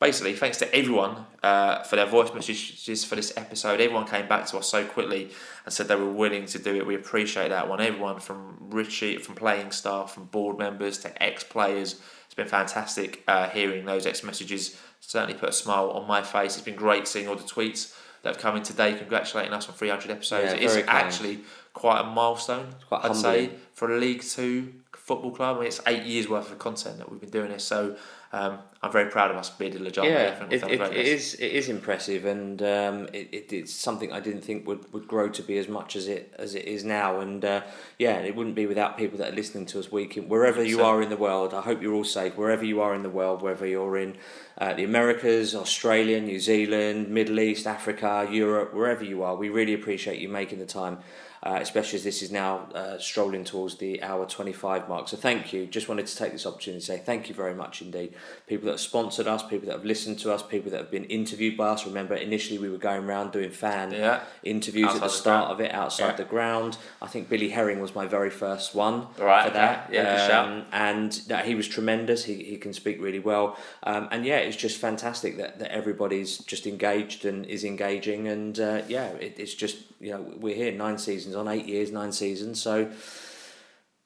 basically, 0.00 0.34
thanks 0.34 0.58
to 0.58 0.74
everyone 0.74 1.24
uh, 1.42 1.82
for 1.82 1.96
their 1.96 2.06
voice 2.06 2.32
messages 2.34 3.04
for 3.04 3.16
this 3.16 3.32
episode. 3.36 3.80
Everyone 3.80 4.06
came 4.06 4.28
back 4.28 4.46
to 4.46 4.58
us 4.58 4.68
so 4.68 4.84
quickly 4.84 5.30
and 5.64 5.72
said 5.72 5.88
they 5.88 5.96
were 5.96 6.10
willing 6.10 6.46
to 6.46 6.58
do 6.58 6.74
it. 6.76 6.86
We 6.86 6.94
appreciate 6.94 7.48
that 7.48 7.68
one. 7.68 7.80
Everyone 7.80 8.20
from 8.20 8.56
Richie, 8.60 9.18
from 9.18 9.34
playing 9.34 9.70
staff, 9.70 10.12
from 10.12 10.26
board 10.26 10.58
members 10.58 10.98
to 10.98 11.22
ex 11.22 11.44
players. 11.44 12.00
It's 12.26 12.34
been 12.34 12.48
fantastic 12.48 13.22
uh, 13.28 13.48
hearing 13.48 13.84
those 13.84 14.06
ex 14.06 14.22
messages. 14.22 14.78
Certainly 15.00 15.34
put 15.34 15.50
a 15.50 15.52
smile 15.52 15.90
on 15.90 16.06
my 16.06 16.22
face. 16.22 16.56
It's 16.56 16.64
been 16.64 16.76
great 16.76 17.06
seeing 17.06 17.28
all 17.28 17.36
the 17.36 17.42
tweets 17.42 17.94
that 18.22 18.34
have 18.34 18.42
come 18.42 18.56
in 18.56 18.62
today 18.62 18.94
congratulating 18.94 19.52
us 19.52 19.68
on 19.68 19.74
300 19.74 20.10
episodes. 20.10 20.52
Yeah, 20.52 20.58
it 20.58 20.62
is 20.62 20.74
kind. 20.74 20.88
actually 20.88 21.40
quite 21.74 22.00
a 22.00 22.04
milestone, 22.04 22.74
quite 22.88 23.04
I'd 23.04 23.16
say, 23.16 23.50
for 23.74 23.94
a 23.94 23.98
League 23.98 24.22
Two 24.22 24.72
football 24.92 25.32
club. 25.32 25.56
I 25.56 25.60
mean, 25.60 25.68
it's 25.68 25.82
eight 25.86 26.04
years 26.04 26.28
worth 26.28 26.50
of 26.50 26.58
content 26.58 26.96
that 26.98 27.10
we've 27.10 27.20
been 27.20 27.28
doing 27.28 27.50
this. 27.50 27.64
So 27.64 27.96
um, 28.32 28.58
I'm 28.82 28.90
very 28.90 29.10
proud 29.10 29.30
of 29.30 29.36
us, 29.36 29.50
being 29.50 29.74
Lajama. 29.74 30.04
I 30.04 30.08
Yeah, 30.08 30.44
it, 30.50 30.62
a 30.62 30.72
it, 30.72 30.80
it 30.96 31.06
is 31.06 31.34
it 31.34 31.52
is 31.52 31.68
impressive, 31.68 32.24
and 32.24 32.62
um, 32.62 33.08
it, 33.12 33.28
it, 33.32 33.52
it's 33.52 33.72
something 33.72 34.12
I 34.12 34.20
didn't 34.20 34.40
think 34.40 34.66
would, 34.66 34.90
would 34.94 35.06
grow 35.06 35.28
to 35.28 35.42
be 35.42 35.58
as 35.58 35.68
much 35.68 35.94
as 35.94 36.08
it 36.08 36.34
as 36.38 36.54
it 36.54 36.64
is 36.64 36.84
now. 36.84 37.20
And 37.20 37.44
uh, 37.44 37.60
yeah, 37.98 38.16
it 38.18 38.34
wouldn't 38.34 38.56
be 38.56 38.66
without 38.66 38.96
people 38.96 39.18
that 39.18 39.32
are 39.32 39.36
listening 39.36 39.66
to 39.66 39.78
us 39.78 39.92
week 39.92 40.16
in 40.16 40.28
wherever 40.28 40.64
you 40.64 40.78
So- 40.78 40.86
are 40.86 41.02
in 41.02 41.10
the 41.10 41.16
world. 41.16 41.52
I 41.52 41.60
hope 41.60 41.82
you're 41.82 41.94
all 41.94 42.04
safe 42.04 42.36
wherever 42.36 42.64
you 42.64 42.80
are 42.80 42.94
in 42.94 43.02
the 43.02 43.10
world, 43.10 43.42
whether 43.42 43.66
you're 43.66 43.98
in 43.98 44.16
uh, 44.58 44.72
the 44.74 44.84
Americas, 44.84 45.54
Australia, 45.54 46.20
New 46.20 46.40
Zealand, 46.40 47.08
Middle 47.08 47.40
East, 47.40 47.66
Africa, 47.66 48.26
Europe, 48.30 48.72
wherever 48.72 49.04
you 49.04 49.22
are. 49.22 49.36
We 49.36 49.48
really 49.48 49.74
appreciate 49.74 50.18
you 50.18 50.28
making 50.28 50.60
the 50.60 50.66
time. 50.66 50.98
Uh, 51.44 51.58
especially 51.60 51.98
as 51.98 52.04
this 52.04 52.22
is 52.22 52.32
now 52.32 52.66
uh, 52.74 52.98
strolling 52.98 53.44
towards 53.44 53.76
the 53.76 54.02
hour 54.02 54.24
25 54.24 54.88
mark. 54.88 55.08
So, 55.08 55.18
thank 55.18 55.52
you. 55.52 55.66
Just 55.66 55.90
wanted 55.90 56.06
to 56.06 56.16
take 56.16 56.32
this 56.32 56.46
opportunity 56.46 56.80
to 56.80 56.86
say 56.86 56.96
thank 56.96 57.28
you 57.28 57.34
very 57.34 57.54
much 57.54 57.82
indeed. 57.82 58.14
People 58.46 58.64
that 58.64 58.72
have 58.72 58.80
sponsored 58.80 59.26
us, 59.26 59.42
people 59.42 59.66
that 59.66 59.72
have 59.76 59.84
listened 59.84 60.18
to 60.20 60.32
us, 60.32 60.42
people 60.42 60.70
that 60.70 60.78
have 60.80 60.90
been 60.90 61.04
interviewed 61.04 61.54
by 61.58 61.68
us. 61.68 61.84
Remember, 61.84 62.14
initially 62.14 62.58
we 62.58 62.70
were 62.70 62.78
going 62.78 63.04
around 63.04 63.32
doing 63.32 63.50
fan 63.50 63.92
Yeah. 63.92 64.20
interviews 64.42 64.86
Outside 64.86 64.96
at 64.96 65.00
the 65.02 65.06
the 65.08 65.12
start 65.12 65.46
ground. 65.48 65.60
of 65.60 65.66
it 65.66 65.74
outside 65.74 66.06
Yeah. 66.12 66.16
the 66.16 66.24
ground. 66.24 66.78
I 67.02 67.08
think 67.08 67.28
Billy 67.28 67.50
Herring 67.50 67.78
was 67.78 67.94
my 67.94 68.06
very 68.06 68.30
first 68.30 68.74
one 68.74 69.08
Right, 69.18 69.42
for 69.42 69.48
okay. 69.50 69.58
that. 69.58 69.90
Yeah, 69.92 70.16
good 70.16 70.26
shout. 70.26 70.48
Um, 70.48 70.64
and 70.72 71.28
no, 71.28 71.36
he 71.36 71.54
was 71.54 71.68
tremendous. 71.68 72.24
He, 72.24 72.42
he 72.42 72.56
can 72.56 72.72
speak 72.72 73.02
really 73.02 73.18
well. 73.18 73.58
Um, 73.82 74.08
and 74.10 74.24
yeah, 74.24 74.38
it's 74.38 74.56
just 74.56 74.78
fantastic 74.78 75.36
that, 75.36 75.58
that 75.58 75.70
everybody's 75.70 76.38
just 76.38 76.66
engaged 76.66 77.26
and 77.26 77.44
is 77.44 77.64
engaging. 77.64 78.28
And 78.28 78.58
uh, 78.58 78.80
yeah, 78.88 79.08
it, 79.26 79.34
it's 79.38 79.52
just, 79.52 79.76
you 80.04 80.10
know, 80.10 80.34
we're 80.36 80.54
here 80.54 80.70
nine 80.70 80.98
seasons 80.98 81.34
on, 81.34 81.48
eight 81.48 81.64
years, 81.66 81.90
nine 81.90 82.12
seasons. 82.12 82.60
So 82.60 82.90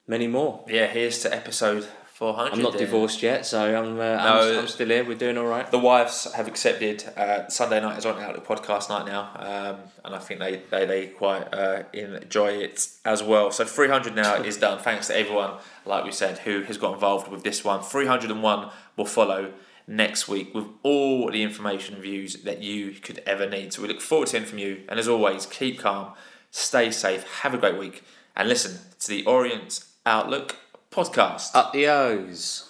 many 0.07 0.27
more. 0.27 0.63
Yeah, 0.67 0.87
here's 0.87 1.19
to 1.23 1.35
episode 1.35 1.85
400. 2.13 2.53
I'm 2.53 2.61
not 2.61 2.73
yeah. 2.73 2.79
divorced 2.79 3.21
yet, 3.21 3.45
so 3.45 3.61
I'm, 3.61 3.99
uh, 3.99 4.15
No. 4.15 4.53
I'm, 4.53 4.59
I'm 4.59 4.67
still 4.67 4.87
here. 4.87 5.03
We're 5.03 5.17
doing 5.17 5.37
all 5.37 5.45
right. 5.45 5.69
The 5.69 5.79
wives 5.79 6.31
have 6.33 6.47
accepted. 6.47 7.03
Uh, 7.17 7.49
Sunday 7.49 7.81
night 7.81 7.97
is 7.97 8.05
on 8.05 8.17
Outlook 8.21 8.47
podcast 8.47 8.89
night 8.89 9.07
now, 9.07 9.29
um, 9.35 9.79
and 10.05 10.15
I 10.15 10.19
think 10.19 10.39
they 10.39 10.61
they, 10.69 10.85
they 10.85 11.07
quite 11.07 11.53
uh, 11.53 11.83
enjoy 11.91 12.51
it 12.53 12.87
as 13.03 13.21
well. 13.21 13.51
So 13.51 13.65
300 13.65 14.15
now 14.15 14.35
is 14.35 14.55
done. 14.55 14.79
Thanks 14.79 15.07
to 15.07 15.17
everyone, 15.17 15.55
like 15.85 16.05
we 16.05 16.11
said, 16.13 16.39
who 16.39 16.61
has 16.63 16.77
got 16.77 16.93
involved 16.93 17.29
with 17.29 17.43
this 17.43 17.65
one. 17.65 17.81
301 17.81 18.69
will 18.95 19.05
follow 19.05 19.53
next 19.89 20.27
week 20.27 20.53
with 20.53 20.67
all 20.83 21.31
the 21.31 21.41
information 21.41 21.95
and 21.95 22.03
views 22.03 22.43
that 22.43 22.61
you 22.61 22.91
could 22.91 23.21
ever 23.25 23.49
need. 23.49 23.73
So 23.73 23.81
we 23.81 23.87
look 23.87 24.01
forward 24.01 24.27
to 24.27 24.33
hearing 24.33 24.47
from 24.47 24.59
you. 24.59 24.83
And 24.87 24.99
as 24.99 25.07
always, 25.07 25.45
keep 25.47 25.79
calm, 25.79 26.13
stay 26.51 26.91
safe, 26.91 27.23
have 27.41 27.53
a 27.53 27.57
great 27.57 27.77
week, 27.77 28.03
and 28.35 28.47
listen 28.47 28.79
to 28.99 29.07
the 29.07 29.25
Orient 29.25 29.83
Outlook 30.05 30.57
podcast. 30.91 31.55
Up 31.55 31.73
the 31.73 31.87
O's. 31.87 32.68